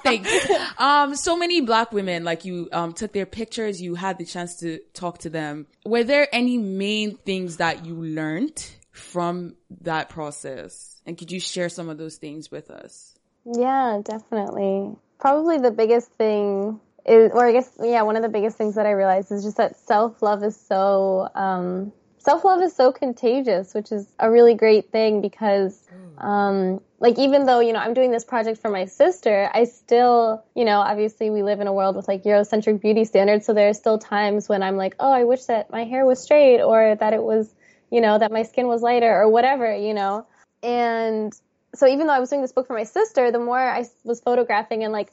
Thanks. 0.03 0.29
Um 0.77 1.15
so 1.15 1.37
many 1.37 1.61
black 1.61 1.91
women 1.91 2.23
like 2.23 2.45
you 2.45 2.69
um 2.71 2.93
took 2.93 3.13
their 3.13 3.25
pictures. 3.25 3.81
You 3.81 3.95
had 3.95 4.17
the 4.17 4.25
chance 4.25 4.57
to 4.57 4.79
talk 4.93 5.19
to 5.19 5.29
them. 5.29 5.67
Were 5.85 6.03
there 6.03 6.27
any 6.33 6.57
main 6.57 7.17
things 7.17 7.57
that 7.57 7.85
you 7.85 7.95
learned 7.95 8.69
from 8.91 9.55
that 9.81 10.09
process? 10.09 11.01
And 11.05 11.17
could 11.17 11.31
you 11.31 11.39
share 11.39 11.69
some 11.69 11.89
of 11.89 11.97
those 11.97 12.17
things 12.17 12.51
with 12.51 12.69
us? 12.69 13.15
Yeah, 13.45 14.01
definitely. 14.03 14.95
Probably 15.19 15.57
the 15.57 15.71
biggest 15.71 16.11
thing 16.13 16.79
is, 17.05 17.31
or 17.33 17.47
I 17.47 17.51
guess, 17.51 17.69
yeah, 17.81 18.01
one 18.03 18.15
of 18.15 18.21
the 18.21 18.29
biggest 18.29 18.57
things 18.57 18.75
that 18.75 18.85
I 18.85 18.91
realized 18.91 19.31
is 19.31 19.43
just 19.43 19.57
that 19.57 19.75
self 19.77 20.21
love 20.21 20.43
is 20.43 20.55
so, 20.55 21.27
um, 21.35 21.91
self 22.19 22.43
love 22.45 22.61
is 22.61 22.75
so 22.75 22.91
contagious, 22.91 23.73
which 23.73 23.91
is 23.91 24.07
a 24.19 24.29
really 24.29 24.53
great 24.53 24.91
thing 24.91 25.21
because, 25.21 25.81
um, 26.17 26.81
like 26.99 27.17
even 27.17 27.45
though, 27.45 27.59
you 27.59 27.73
know, 27.73 27.79
I'm 27.79 27.93
doing 27.93 28.11
this 28.11 28.25
project 28.25 28.61
for 28.61 28.69
my 28.69 28.85
sister, 28.85 29.49
I 29.53 29.63
still, 29.63 30.43
you 30.55 30.65
know, 30.65 30.79
obviously 30.79 31.29
we 31.29 31.43
live 31.43 31.59
in 31.59 31.67
a 31.67 31.73
world 31.73 31.95
with 31.95 32.07
like 32.07 32.23
Eurocentric 32.23 32.81
beauty 32.81 33.05
standards. 33.05 33.45
So 33.45 33.53
there 33.53 33.69
are 33.69 33.73
still 33.73 33.97
times 33.97 34.47
when 34.49 34.61
I'm 34.63 34.77
like, 34.77 34.95
oh, 34.99 35.11
I 35.11 35.23
wish 35.23 35.45
that 35.45 35.71
my 35.71 35.85
hair 35.85 36.05
was 36.05 36.21
straight 36.21 36.61
or 36.61 36.95
that 36.95 37.13
it 37.13 37.23
was, 37.23 37.49
you 37.89 38.01
know, 38.01 38.17
that 38.19 38.31
my 38.31 38.43
skin 38.43 38.67
was 38.67 38.81
lighter 38.81 39.13
or 39.13 39.29
whatever, 39.29 39.75
you 39.75 39.93
know, 39.93 40.25
and 40.61 41.33
so 41.75 41.87
even 41.87 42.07
though 42.07 42.13
I 42.13 42.19
was 42.19 42.29
doing 42.29 42.41
this 42.41 42.51
book 42.51 42.67
for 42.67 42.73
my 42.73 42.83
sister, 42.83 43.31
the 43.31 43.39
more 43.39 43.59
I 43.59 43.85
was 44.03 44.21
photographing 44.21 44.83
and 44.83 44.91
like 44.91 45.11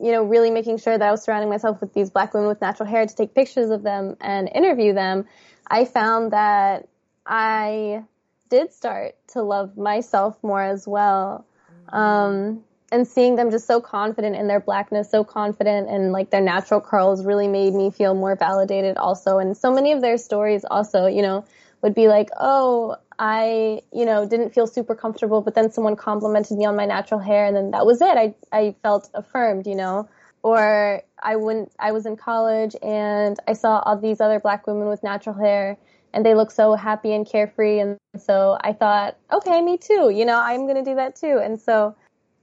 you 0.00 0.12
know, 0.12 0.22
really 0.22 0.50
making 0.50 0.78
sure 0.78 0.96
that 0.96 1.06
I 1.06 1.10
was 1.10 1.22
surrounding 1.22 1.50
myself 1.50 1.80
with 1.80 1.92
these 1.92 2.10
black 2.10 2.32
women 2.34 2.48
with 2.48 2.60
natural 2.60 2.88
hair 2.88 3.06
to 3.06 3.14
take 3.14 3.34
pictures 3.34 3.70
of 3.70 3.82
them 3.82 4.16
and 4.20 4.50
interview 4.52 4.94
them, 4.94 5.26
I 5.66 5.84
found 5.84 6.32
that 6.32 6.88
I 7.26 8.04
did 8.48 8.72
start 8.72 9.14
to 9.28 9.42
love 9.42 9.76
myself 9.76 10.36
more 10.42 10.62
as 10.62 10.86
well. 10.86 11.46
Um, 11.88 12.64
and 12.92 13.06
seeing 13.06 13.36
them 13.36 13.50
just 13.50 13.66
so 13.66 13.80
confident 13.80 14.36
in 14.36 14.48
their 14.48 14.60
blackness, 14.60 15.10
so 15.10 15.22
confident 15.22 15.88
in 15.88 16.12
like 16.12 16.30
their 16.30 16.40
natural 16.40 16.80
curls 16.80 17.24
really 17.24 17.46
made 17.46 17.72
me 17.72 17.90
feel 17.90 18.14
more 18.14 18.34
validated 18.36 18.96
also. 18.96 19.38
And 19.38 19.56
so 19.56 19.72
many 19.72 19.92
of 19.92 20.00
their 20.00 20.18
stories 20.18 20.64
also, 20.68 21.06
you 21.06 21.22
know, 21.22 21.44
would 21.82 21.94
be 21.94 22.08
like, 22.08 22.30
oh, 22.38 22.96
I, 23.22 23.82
you 23.92 24.06
know, 24.06 24.26
didn't 24.26 24.54
feel 24.54 24.66
super 24.66 24.94
comfortable, 24.94 25.42
but 25.42 25.54
then 25.54 25.70
someone 25.70 25.94
complimented 25.94 26.56
me 26.56 26.64
on 26.64 26.74
my 26.74 26.86
natural 26.86 27.20
hair 27.20 27.44
and 27.44 27.54
then 27.54 27.70
that 27.72 27.84
was 27.84 28.00
it. 28.00 28.16
I, 28.16 28.34
I 28.50 28.74
felt 28.82 29.10
affirmed, 29.12 29.66
you 29.66 29.74
know, 29.74 30.08
or 30.42 31.02
I 31.22 31.36
went, 31.36 31.70
I 31.78 31.92
was 31.92 32.06
in 32.06 32.16
college 32.16 32.74
and 32.82 33.38
I 33.46 33.52
saw 33.52 33.80
all 33.80 33.98
these 33.98 34.22
other 34.22 34.40
black 34.40 34.66
women 34.66 34.88
with 34.88 35.02
natural 35.02 35.34
hair 35.34 35.76
and 36.14 36.24
they 36.24 36.34
look 36.34 36.50
so 36.50 36.72
happy 36.74 37.12
and 37.12 37.26
carefree. 37.26 37.80
And 37.80 37.98
so 38.18 38.56
I 38.62 38.72
thought, 38.72 39.18
okay, 39.30 39.60
me 39.60 39.76
too, 39.76 40.08
you 40.08 40.24
know, 40.24 40.40
I'm 40.40 40.66
going 40.66 40.82
to 40.82 40.90
do 40.90 40.94
that 40.94 41.14
too. 41.14 41.40
And 41.44 41.60
so, 41.60 41.94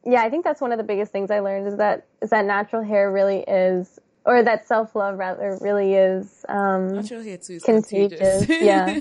yeah, 0.05 0.21
I 0.21 0.29
think 0.29 0.45
that's 0.45 0.61
one 0.61 0.71
of 0.71 0.77
the 0.77 0.83
biggest 0.83 1.11
things 1.11 1.31
I 1.31 1.39
learned 1.39 1.67
is 1.69 1.77
that, 1.77 2.05
is 2.21 2.29
that 2.29 2.45
natural 2.45 2.83
hair 2.83 3.11
really 3.11 3.39
is 3.47 3.99
or 4.25 4.43
that 4.43 4.67
self 4.67 4.93
love 4.93 5.17
rather 5.17 5.57
really 5.59 5.95
is 5.95 6.45
um, 6.49 6.97
Natural 6.97 7.23
hair 7.23 7.37
too 7.37 7.53
is 7.53 7.63
contagious. 7.63 8.45
contagious. 8.45 8.61
yeah. 8.61 8.99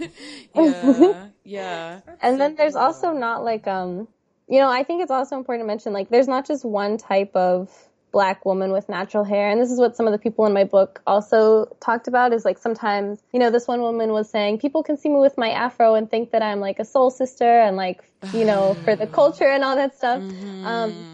yeah, 0.55 1.27
yeah. 1.47 2.01
And 2.21 2.41
then 2.41 2.57
there's 2.57 2.77
also 2.77 3.13
not 3.13 3.45
like 3.45 3.67
um 3.67 4.09
you 4.49 4.61
know, 4.61 4.71
I 4.71 4.85
think 4.85 5.03
it's 5.03 5.11
also 5.11 5.37
important 5.37 5.65
to 5.65 5.67
mention 5.67 5.93
like 5.93 6.09
there's 6.09 6.29
not 6.29 6.47
just 6.47 6.65
one 6.65 6.99
type 6.99 7.35
of 7.35 7.71
black 8.13 8.45
woman 8.47 8.73
with 8.73 8.89
natural 8.89 9.25
hair. 9.25 9.51
And 9.51 9.61
this 9.61 9.71
is 9.71 9.79
what 9.79 9.97
some 9.97 10.07
of 10.07 10.13
the 10.13 10.19
people 10.19 10.47
in 10.47 10.53
my 10.53 10.65
book 10.65 11.03
also 11.07 11.67
talked 11.81 12.09
about 12.09 12.33
is 12.33 12.45
like 12.45 12.59
sometimes, 12.59 13.23
you 13.33 13.41
know, 13.41 13.51
this 13.51 13.67
one 13.67 13.81
woman 13.81 14.13
was 14.13 14.31
saying 14.31 14.59
people 14.59 14.83
can 14.83 14.97
see 14.97 15.09
me 15.09 15.17
with 15.17 15.37
my 15.37 15.51
afro 15.51 15.95
and 15.95 16.11
think 16.11 16.31
that 16.31 16.43
I'm 16.43 16.61
like 16.61 16.79
a 16.79 16.85
soul 16.85 17.11
sister 17.11 17.61
and 17.61 17.77
like, 17.77 18.03
you 18.33 18.45
know, 18.45 18.75
for 18.85 18.97
the 18.97 19.07
culture 19.21 19.49
and 19.49 19.65
all 19.65 19.77
that 19.77 19.97
stuff. 19.97 20.23
Um 20.65 21.07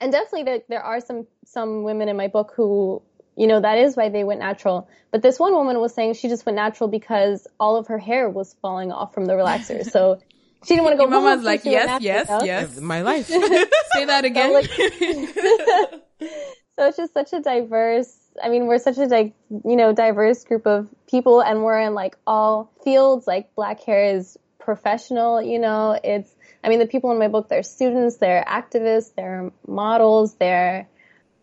and 0.00 0.12
definitely 0.12 0.44
there, 0.44 0.60
there 0.68 0.82
are 0.82 1.00
some 1.00 1.26
some 1.44 1.82
women 1.82 2.08
in 2.08 2.16
my 2.16 2.28
book 2.28 2.52
who 2.56 3.02
you 3.36 3.46
know 3.46 3.60
that 3.60 3.78
is 3.78 3.96
why 3.96 4.08
they 4.08 4.24
went 4.24 4.40
natural 4.40 4.88
but 5.10 5.22
this 5.22 5.38
one 5.38 5.52
woman 5.52 5.78
was 5.80 5.94
saying 5.94 6.14
she 6.14 6.28
just 6.28 6.44
went 6.46 6.56
natural 6.56 6.88
because 6.88 7.46
all 7.58 7.76
of 7.76 7.86
her 7.88 7.98
hair 7.98 8.28
was 8.28 8.54
falling 8.62 8.92
off 8.92 9.14
from 9.14 9.26
the 9.26 9.32
relaxer 9.34 9.84
so 9.90 10.20
she 10.64 10.74
didn't 10.74 10.84
want 10.84 10.92
to 10.92 10.96
go 10.98 11.04
Your 11.04 11.10
mama's 11.22 11.36
home, 11.36 11.44
like, 11.44 11.62
she 11.62 11.70
yes, 11.70 11.86
natural, 12.02 12.44
yes, 12.46 12.68
you 12.68 12.76
yes. 12.76 12.80
My 12.80 13.00
life. 13.00 13.26
Say 13.94 14.04
that 14.04 14.26
again. 14.26 14.52
like- 14.52 14.66
so 16.76 16.86
it's 16.86 16.96
just 16.96 17.14
such 17.14 17.32
a 17.32 17.40
diverse 17.40 18.14
i 18.42 18.48
mean 18.48 18.66
we're 18.66 18.78
such 18.78 18.98
a 18.98 19.06
di- 19.06 19.32
you 19.64 19.76
know 19.76 19.92
diverse 19.92 20.44
group 20.44 20.66
of 20.66 20.88
people 21.08 21.40
and 21.40 21.62
we're 21.62 21.80
in 21.80 21.94
like 21.94 22.16
all 22.26 22.70
fields 22.84 23.26
like 23.26 23.54
black 23.54 23.82
hair 23.82 24.16
is 24.16 24.38
professional 24.58 25.42
you 25.42 25.58
know 25.58 25.98
it's 26.04 26.30
i 26.62 26.68
mean 26.68 26.78
the 26.78 26.86
people 26.86 27.10
in 27.10 27.18
my 27.18 27.28
book 27.28 27.48
they're 27.48 27.62
students 27.62 28.16
they're 28.18 28.44
activists 28.46 29.14
they're 29.16 29.50
models 29.66 30.34
they're 30.34 30.88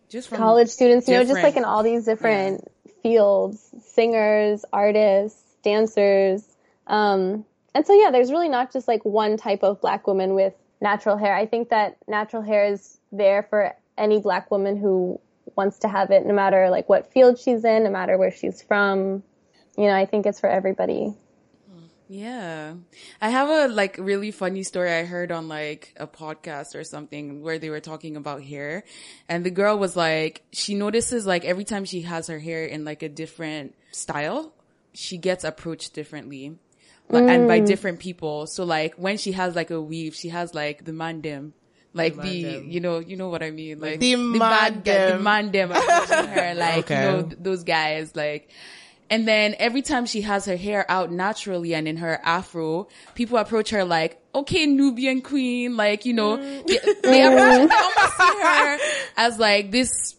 just 0.08 0.28
from 0.28 0.38
college 0.38 0.68
students, 0.68 1.08
you 1.08 1.14
know, 1.14 1.24
just 1.24 1.42
like 1.42 1.56
in 1.56 1.64
all 1.64 1.82
these 1.82 2.04
different 2.04 2.66
fields, 3.02 3.60
singers, 3.92 4.64
artists, 4.72 5.42
dancers. 5.62 6.44
Um, 6.86 7.44
and 7.74 7.86
so 7.86 7.92
yeah, 7.92 8.10
there's 8.10 8.30
really 8.30 8.48
not 8.48 8.72
just 8.72 8.88
like 8.88 9.04
one 9.04 9.36
type 9.36 9.62
of 9.62 9.80
black 9.80 10.06
woman 10.06 10.34
with 10.34 10.54
natural 10.80 11.16
hair. 11.16 11.34
I 11.34 11.46
think 11.46 11.68
that 11.70 11.96
natural 12.06 12.42
hair 12.42 12.72
is 12.72 12.98
there 13.12 13.46
for 13.50 13.74
any 13.96 14.20
black 14.20 14.50
woman 14.50 14.76
who 14.76 15.20
wants 15.56 15.78
to 15.80 15.88
have 15.88 16.10
it, 16.10 16.24
no 16.24 16.34
matter 16.34 16.70
like 16.70 16.88
what 16.88 17.12
field 17.12 17.38
she's 17.38 17.64
in, 17.64 17.84
no 17.84 17.90
matter 17.90 18.16
where 18.16 18.30
she's 18.30 18.62
from. 18.62 19.22
You 19.76 19.86
know, 19.86 19.94
I 19.94 20.06
think 20.06 20.26
it's 20.26 20.40
for 20.40 20.48
everybody. 20.48 21.14
Yeah. 22.08 22.74
I 23.20 23.28
have 23.28 23.48
a 23.48 23.72
like 23.72 23.96
really 23.98 24.30
funny 24.30 24.62
story 24.62 24.90
I 24.90 25.04
heard 25.04 25.30
on 25.30 25.46
like 25.48 25.94
a 25.98 26.06
podcast 26.06 26.74
or 26.74 26.82
something 26.84 27.42
where 27.42 27.58
they 27.58 27.68
were 27.70 27.80
talking 27.80 28.16
about 28.16 28.42
hair 28.42 28.84
and 29.28 29.44
the 29.44 29.50
girl 29.50 29.78
was 29.78 29.94
like, 29.94 30.42
she 30.52 30.74
notices 30.74 31.26
like 31.26 31.44
every 31.44 31.64
time 31.64 31.84
she 31.84 32.02
has 32.02 32.28
her 32.28 32.38
hair 32.38 32.64
in 32.64 32.84
like 32.84 33.02
a 33.02 33.08
different 33.10 33.74
style, 33.92 34.52
she 34.94 35.18
gets 35.18 35.44
approached 35.44 35.92
differently. 35.94 36.56
Like, 37.10 37.24
And 37.24 37.48
by 37.48 37.60
mm. 37.60 37.66
different 37.66 38.00
people. 38.00 38.46
So 38.46 38.64
like 38.64 38.94
when 38.96 39.16
she 39.18 39.32
has 39.32 39.54
like 39.54 39.70
a 39.70 39.80
weave, 39.80 40.14
she 40.14 40.28
has 40.30 40.54
like 40.54 40.84
the 40.84 40.92
mandem. 40.92 41.52
Like 41.94 42.16
the, 42.16 42.44
mandem. 42.44 42.70
you 42.72 42.80
know, 42.80 42.98
you 43.00 43.16
know 43.16 43.28
what 43.30 43.42
I 43.42 43.50
mean? 43.50 43.80
Like 43.80 43.98
The 44.00 44.14
bad 44.38 44.84
guy- 44.84 45.10
the 45.12 45.18
mandem. 45.18 45.70
mandem 45.70 45.76
approaching 45.76 46.30
her, 46.30 46.54
like, 46.56 46.78
Okay. 46.90 47.04
you 47.04 47.10
know, 47.10 47.22
th- 47.22 47.36
those 47.40 47.64
guys, 47.64 48.14
like, 48.14 48.50
and 49.10 49.26
then 49.26 49.54
every 49.58 49.82
time 49.82 50.06
she 50.06 50.20
has 50.22 50.44
her 50.46 50.56
hair 50.56 50.84
out 50.90 51.10
naturally 51.10 51.74
and 51.74 51.88
in 51.88 51.96
her 51.98 52.20
afro, 52.22 52.88
people 53.14 53.38
approach 53.38 53.70
her 53.70 53.84
like, 53.84 54.20
okay, 54.34 54.66
Nubian 54.66 55.22
queen, 55.22 55.76
like, 55.76 56.04
you 56.04 56.12
know, 56.12 56.36
Mm. 56.36 56.66
they, 56.66 56.78
they 57.10 57.22
approach, 57.24 57.68
they 57.70 57.76
almost 57.76 58.16
see 58.18 58.42
her 58.42 58.78
as 59.16 59.38
like 59.38 59.70
this, 59.70 60.14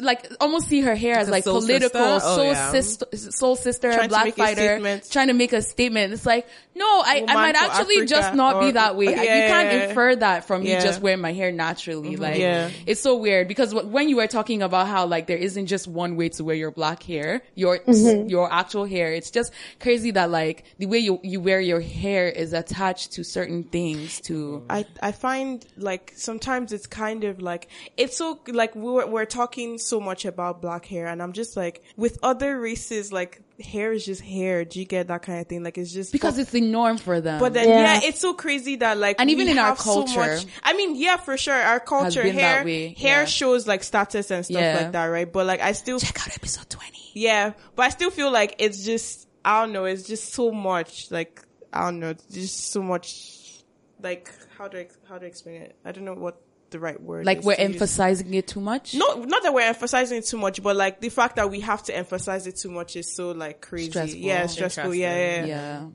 like 0.00 0.30
almost 0.40 0.68
see 0.68 0.80
her 0.80 0.94
hair 0.94 1.16
as 1.18 1.28
like 1.28 1.44
soul 1.44 1.60
political, 1.60 2.00
sister? 2.20 2.28
Oh, 2.28 2.36
soul 2.36 2.44
yeah. 2.52 2.70
sister, 2.70 3.16
soul 3.16 3.56
sister, 3.56 3.92
Trying 3.92 4.08
black 4.08 4.34
fighter, 4.34 5.00
trying 5.10 5.28
to 5.28 5.32
make 5.34 5.52
a 5.52 5.62
statement. 5.62 6.12
It's 6.12 6.24
like, 6.24 6.46
no, 6.74 6.84
I, 6.86 7.24
I 7.26 7.34
might 7.34 7.54
actually 7.56 7.96
Africa 7.96 8.06
just 8.06 8.34
not 8.34 8.60
be 8.60 8.70
that 8.72 8.96
way. 8.96 9.06
Yeah, 9.06 9.10
you 9.10 9.16
can't 9.26 9.68
yeah, 9.72 9.76
yeah. 9.78 9.88
infer 9.88 10.16
that 10.16 10.44
from 10.46 10.62
me 10.62 10.70
just 10.74 11.00
wearing 11.02 11.20
my 11.20 11.32
hair 11.32 11.50
naturally. 11.52 12.16
Like, 12.16 12.38
Yeah. 12.38 12.70
it's 12.86 13.00
so 13.00 13.16
weird 13.16 13.48
because 13.48 13.72
wh- 13.72 13.90
when 13.92 14.08
you 14.08 14.16
were 14.16 14.26
talking 14.28 14.62
about 14.62 14.86
how 14.86 15.06
like 15.06 15.26
there 15.26 15.36
isn't 15.36 15.66
just 15.66 15.88
one 15.88 16.16
way 16.16 16.28
to 16.30 16.44
wear 16.44 16.54
your 16.56 16.70
black 16.70 17.02
hair, 17.02 17.42
your 17.54 17.78
Mm-hmm. 17.78 18.28
your 18.28 18.52
actual 18.52 18.84
hair, 18.84 19.12
it's 19.12 19.30
just 19.30 19.52
crazy 19.80 20.12
that 20.12 20.30
like 20.30 20.64
the 20.78 20.86
way 20.86 20.98
you 20.98 21.18
you 21.22 21.40
wear 21.40 21.60
your 21.60 21.80
hair 21.80 22.28
is 22.28 22.52
attached 22.52 23.12
to 23.12 23.24
certain 23.24 23.64
things. 23.64 24.20
To 24.22 24.64
I 24.70 24.86
I 25.02 25.12
find 25.12 25.64
like 25.76 26.12
sometimes 26.16 26.72
it's 26.72 26.86
kind 26.86 27.24
of 27.24 27.42
like 27.42 27.68
it's 27.96 28.16
so 28.16 28.38
like 28.46 28.74
we're 28.76 29.06
we're 29.06 29.24
talking 29.24 29.71
so 29.78 30.00
much 30.00 30.24
about 30.24 30.60
black 30.62 30.84
hair 30.86 31.06
and 31.06 31.22
I'm 31.22 31.32
just 31.32 31.56
like 31.56 31.82
with 31.96 32.18
other 32.22 32.58
races 32.60 33.12
like 33.12 33.42
hair 33.60 33.92
is 33.92 34.04
just 34.04 34.20
hair. 34.20 34.64
Do 34.64 34.78
you 34.80 34.84
get 34.86 35.08
that 35.08 35.22
kind 35.22 35.40
of 35.40 35.46
thing? 35.46 35.62
Like 35.62 35.78
it's 35.78 35.92
just 35.92 36.12
because 36.12 36.38
it's 36.38 36.50
the 36.50 36.60
norm 36.60 36.98
for 36.98 37.20
them. 37.20 37.38
But 37.40 37.52
then, 37.54 37.68
yeah. 37.68 38.00
Yeah. 38.00 38.08
it's 38.08 38.20
so 38.20 38.34
crazy 38.34 38.76
that 38.76 38.98
like, 38.98 39.16
And 39.20 39.30
even 39.30 39.48
in 39.48 39.58
our 39.58 39.68
have 39.68 39.78
so 39.80 40.04
culture- 40.04 40.18
much- 40.20 40.46
I 40.62 40.72
mean, 40.74 40.96
yeah, 40.96 41.16
for 41.16 41.36
sure, 41.36 41.54
our 41.54 41.80
culture, 41.80 42.22
hair, 42.22 42.62
hair 42.62 42.94
yeah. 42.94 43.24
shows 43.24 43.66
like 43.66 43.82
status 43.84 44.30
and 44.30 44.44
stuff 44.44 44.60
Yeah. 44.60 44.76
like 44.76 44.92
that, 44.92 45.06
right? 45.06 45.30
But 45.32 45.46
like, 45.46 45.60
I 45.60 45.72
still, 45.72 45.98
check 46.00 46.20
out 46.20 46.34
episode 46.34 46.68
twenty. 46.70 47.10
yeah, 47.14 47.52
but 47.76 47.82
I 47.84 47.88
still 47.90 48.10
feel 48.10 48.30
like 48.32 48.56
it's 48.58 48.84
just, 48.84 49.28
I 49.44 49.60
don't 49.62 49.72
know, 49.72 49.84
it's 49.84 50.06
just 50.06 50.32
so 50.32 50.50
much, 50.52 51.10
like, 51.10 51.42
I 51.72 51.84
don't 51.84 52.00
know, 52.00 52.14
just 52.30 52.70
so 52.72 52.82
much, 52.82 53.62
like, 54.02 54.30
how 54.58 54.68
do 54.68 54.78
I, 54.78 54.88
how 55.08 55.18
do 55.18 55.26
I 55.26 55.28
explain 55.28 55.62
it? 55.62 55.76
I 55.84 55.92
don't 55.92 56.04
know 56.04 56.14
what 56.14 56.40
the 56.72 56.80
right 56.80 57.00
word 57.00 57.24
Like 57.26 57.38
is 57.38 57.44
we're 57.44 57.54
to 57.56 57.62
use. 57.62 57.72
emphasizing 57.74 58.34
it 58.34 58.46
too 58.48 58.60
much. 58.60 58.94
No, 58.94 59.14
not 59.22 59.42
that 59.44 59.54
we're 59.54 59.60
emphasizing 59.62 60.18
it 60.18 60.26
too 60.26 60.38
much, 60.38 60.62
but 60.62 60.74
like 60.76 61.00
the 61.00 61.08
fact 61.10 61.36
that 61.36 61.50
we 61.50 61.60
have 61.60 61.82
to 61.84 61.96
emphasize 61.96 62.46
it 62.46 62.56
too 62.56 62.70
much 62.70 62.96
is 62.96 63.14
so 63.14 63.30
like 63.30 63.60
crazy. 63.60 63.90
Stressful. 63.90 64.18
Yeah, 64.20 64.46
stressful. 64.46 64.94
Yeah, 64.94 65.14
yeah, 65.16 65.36
yeah. 65.36 65.46
yeah 65.46 65.86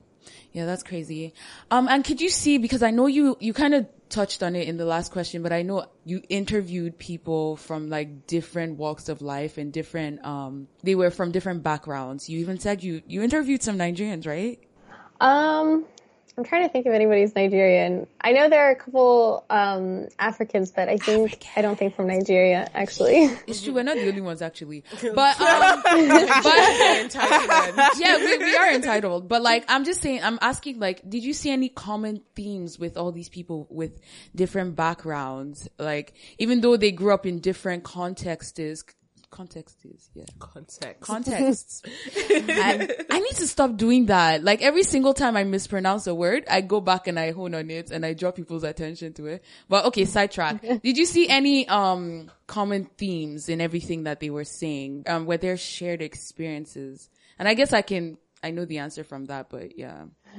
yeah 0.52 0.64
that's 0.64 0.82
crazy 0.82 1.34
um 1.70 1.88
and 1.88 2.02
could 2.02 2.22
you 2.22 2.30
see 2.30 2.56
because 2.56 2.82
i 2.82 2.90
know 2.90 3.06
you 3.06 3.36
you 3.38 3.52
kind 3.52 3.74
of 3.74 3.86
touched 4.08 4.42
on 4.42 4.56
it 4.56 4.66
in 4.66 4.78
the 4.78 4.84
last 4.86 5.12
question 5.12 5.42
but 5.42 5.52
i 5.52 5.60
know 5.60 5.84
you 6.06 6.22
interviewed 6.30 6.98
people 6.98 7.54
from 7.56 7.90
like 7.90 8.26
different 8.26 8.78
walks 8.78 9.10
of 9.10 9.20
life 9.20 9.58
and 9.58 9.74
different 9.74 10.24
um 10.24 10.66
they 10.82 10.94
were 10.94 11.10
from 11.10 11.30
different 11.32 11.62
backgrounds 11.62 12.30
you 12.30 12.38
even 12.38 12.58
said 12.58 12.82
you 12.82 13.02
you 13.06 13.22
interviewed 13.22 13.62
some 13.62 13.76
nigerians 13.76 14.26
right 14.26 14.58
Um, 15.20 15.84
I'm 16.38 16.44
trying 16.44 16.62
to 16.62 16.68
think 16.68 16.86
of 16.86 16.92
anybody's 16.92 17.34
Nigerian. 17.34 18.06
I 18.20 18.30
know 18.30 18.48
there 18.48 18.68
are 18.68 18.70
a 18.70 18.76
couple 18.76 19.44
um, 19.50 20.06
Africans, 20.20 20.70
but 20.70 20.88
I 20.88 20.96
think 20.96 21.44
I 21.56 21.62
don't 21.62 21.76
think 21.76 21.96
from 21.96 22.06
Nigeria 22.06 22.70
actually. 22.74 23.24
it's 23.48 23.60
true 23.60 23.74
we're 23.74 23.82
not 23.82 23.96
the 23.96 24.06
only 24.06 24.20
ones 24.20 24.40
actually 24.40 24.84
but 25.02 25.40
um 25.40 25.82
but 25.88 25.98
yeah, 27.98 28.18
we, 28.18 28.38
we 28.38 28.56
are 28.56 28.72
entitled. 28.72 29.28
But 29.28 29.42
like, 29.42 29.64
I'm 29.66 29.84
just 29.84 30.00
saying, 30.00 30.22
I'm 30.22 30.38
asking, 30.40 30.78
like, 30.78 31.02
did 31.08 31.24
you 31.24 31.32
see 31.32 31.50
any 31.50 31.68
common 31.68 32.22
themes 32.36 32.78
with 32.78 32.96
all 32.96 33.10
these 33.10 33.28
people 33.28 33.66
with 33.68 33.98
different 34.32 34.76
backgrounds? 34.76 35.68
Like, 35.76 36.14
even 36.38 36.60
though 36.60 36.76
they 36.76 36.92
grew 36.92 37.12
up 37.12 37.26
in 37.26 37.40
different 37.40 37.82
contexts, 37.82 38.84
contexts, 39.30 40.10
yeah, 40.14 40.24
Context. 40.38 41.00
contexts. 41.00 41.82
and 42.30 42.94
I 43.10 43.18
need 43.20 43.34
to 43.36 43.46
stop 43.46 43.76
doing 43.76 44.06
that. 44.06 44.42
Like 44.42 44.62
every 44.62 44.82
single 44.82 45.14
time 45.14 45.36
I 45.36 45.44
mispronounce 45.44 46.06
a 46.06 46.14
word, 46.14 46.44
I 46.50 46.60
go 46.60 46.80
back 46.80 47.06
and 47.06 47.18
I 47.18 47.32
hone 47.32 47.54
on 47.54 47.70
it 47.70 47.90
and 47.90 48.04
I 48.04 48.14
draw 48.14 48.30
people's 48.30 48.64
attention 48.64 49.12
to 49.14 49.26
it. 49.26 49.44
But 49.68 49.86
okay, 49.86 50.04
sidetrack. 50.04 50.62
Did 50.82 50.96
you 50.96 51.04
see 51.04 51.28
any, 51.28 51.68
um, 51.68 52.30
common 52.46 52.86
themes 52.96 53.48
in 53.48 53.60
everything 53.60 54.04
that 54.04 54.20
they 54.20 54.30
were 54.30 54.44
saying? 54.44 55.04
Um, 55.06 55.26
were 55.26 55.36
there 55.36 55.56
shared 55.56 56.00
experiences? 56.02 57.08
And 57.38 57.46
I 57.48 57.54
guess 57.54 57.72
I 57.72 57.82
can, 57.82 58.18
I 58.42 58.50
know 58.50 58.64
the 58.64 58.78
answer 58.78 59.04
from 59.04 59.26
that, 59.26 59.50
but 59.50 59.78
yeah. 59.78 60.04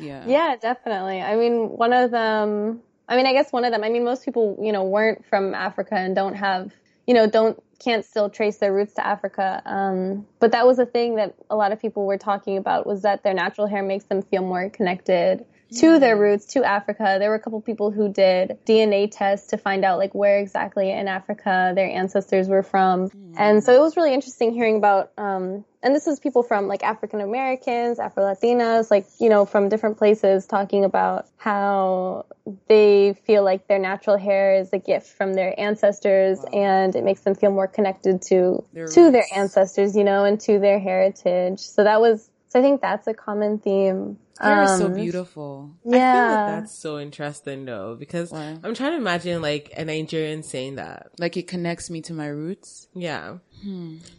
Yeah. 0.00 0.24
yeah, 0.26 0.56
definitely. 0.60 1.20
I 1.20 1.36
mean, 1.36 1.68
one 1.76 1.92
of 1.92 2.10
them. 2.10 2.80
I 3.08 3.16
mean, 3.16 3.26
I 3.26 3.32
guess 3.32 3.50
one 3.52 3.64
of 3.64 3.72
them. 3.72 3.82
I 3.84 3.88
mean, 3.88 4.04
most 4.04 4.24
people, 4.24 4.58
you 4.62 4.70
know, 4.72 4.84
weren't 4.84 5.24
from 5.26 5.54
Africa 5.54 5.94
and 5.94 6.14
don't 6.14 6.34
have, 6.34 6.72
you 7.08 7.14
know, 7.14 7.26
don't 7.26 7.60
can't 7.80 8.04
still 8.04 8.28
trace 8.28 8.58
their 8.58 8.72
roots 8.72 8.92
to 8.94 9.06
Africa. 9.06 9.62
Um, 9.64 10.26
but 10.40 10.52
that 10.52 10.66
was 10.66 10.78
a 10.78 10.84
thing 10.84 11.16
that 11.16 11.34
a 11.48 11.56
lot 11.56 11.72
of 11.72 11.80
people 11.80 12.04
were 12.04 12.18
talking 12.18 12.58
about 12.58 12.86
was 12.86 13.02
that 13.02 13.22
their 13.22 13.32
natural 13.32 13.66
hair 13.66 13.82
makes 13.82 14.04
them 14.04 14.20
feel 14.20 14.42
more 14.42 14.68
connected 14.68 15.44
to 15.76 15.98
their 15.98 16.16
roots, 16.16 16.46
to 16.46 16.64
Africa. 16.64 17.16
There 17.18 17.28
were 17.28 17.36
a 17.36 17.40
couple 17.40 17.60
people 17.60 17.90
who 17.90 18.12
did 18.12 18.58
DNA 18.66 19.10
tests 19.10 19.48
to 19.48 19.58
find 19.58 19.84
out 19.84 19.98
like 19.98 20.14
where 20.14 20.38
exactly 20.38 20.90
in 20.90 21.08
Africa 21.08 21.72
their 21.74 21.88
ancestors 21.88 22.48
were 22.48 22.62
from. 22.62 23.10
And 23.36 23.62
so 23.62 23.72
it 23.74 23.80
was 23.80 23.96
really 23.96 24.14
interesting 24.14 24.52
hearing 24.52 24.76
about, 24.76 25.12
um, 25.18 25.64
and 25.82 25.94
this 25.94 26.06
is 26.06 26.18
people 26.18 26.42
from 26.42 26.66
like 26.66 26.82
African 26.82 27.20
Americans, 27.20 27.98
Afro 27.98 28.24
Latinas, 28.24 28.90
like, 28.90 29.06
you 29.20 29.28
know, 29.28 29.44
from 29.44 29.68
different 29.68 29.98
places 29.98 30.46
talking 30.46 30.84
about 30.84 31.26
how 31.36 32.26
they 32.66 33.14
feel 33.26 33.44
like 33.44 33.68
their 33.68 33.78
natural 33.78 34.16
hair 34.16 34.54
is 34.56 34.72
a 34.72 34.78
gift 34.78 35.06
from 35.06 35.34
their 35.34 35.58
ancestors 35.60 36.40
and 36.52 36.96
it 36.96 37.04
makes 37.04 37.20
them 37.20 37.34
feel 37.34 37.50
more 37.50 37.68
connected 37.68 38.22
to, 38.22 38.64
to 38.92 39.10
their 39.10 39.26
ancestors, 39.36 39.94
you 39.94 40.02
know, 40.02 40.24
and 40.24 40.40
to 40.40 40.58
their 40.58 40.80
heritage. 40.80 41.60
So 41.60 41.84
that 41.84 42.00
was, 42.00 42.28
so 42.58 42.60
I 42.60 42.62
think 42.62 42.80
that's 42.80 43.06
a 43.06 43.14
common 43.14 43.58
theme. 43.58 44.18
Hair 44.40 44.62
is 44.62 44.78
so 44.78 44.86
Um, 44.86 44.94
beautiful. 44.94 45.70
I 45.86 45.90
feel 45.90 45.98
Yeah. 46.00 46.28
like 46.36 46.46
that's 46.46 46.78
so 46.78 46.98
interesting 46.98 47.64
though, 47.64 47.96
because 47.98 48.30
Why? 48.30 48.56
I'm 48.62 48.74
trying 48.74 48.92
to 48.92 48.96
imagine 48.98 49.42
like 49.42 49.72
a 49.76 49.84
Nigerian 49.84 50.42
saying 50.42 50.76
that. 50.76 51.08
Like 51.18 51.36
it 51.36 51.48
connects 51.48 51.90
me 51.90 52.00
to 52.02 52.12
my 52.14 52.26
roots. 52.28 52.88
Yeah. 52.94 53.38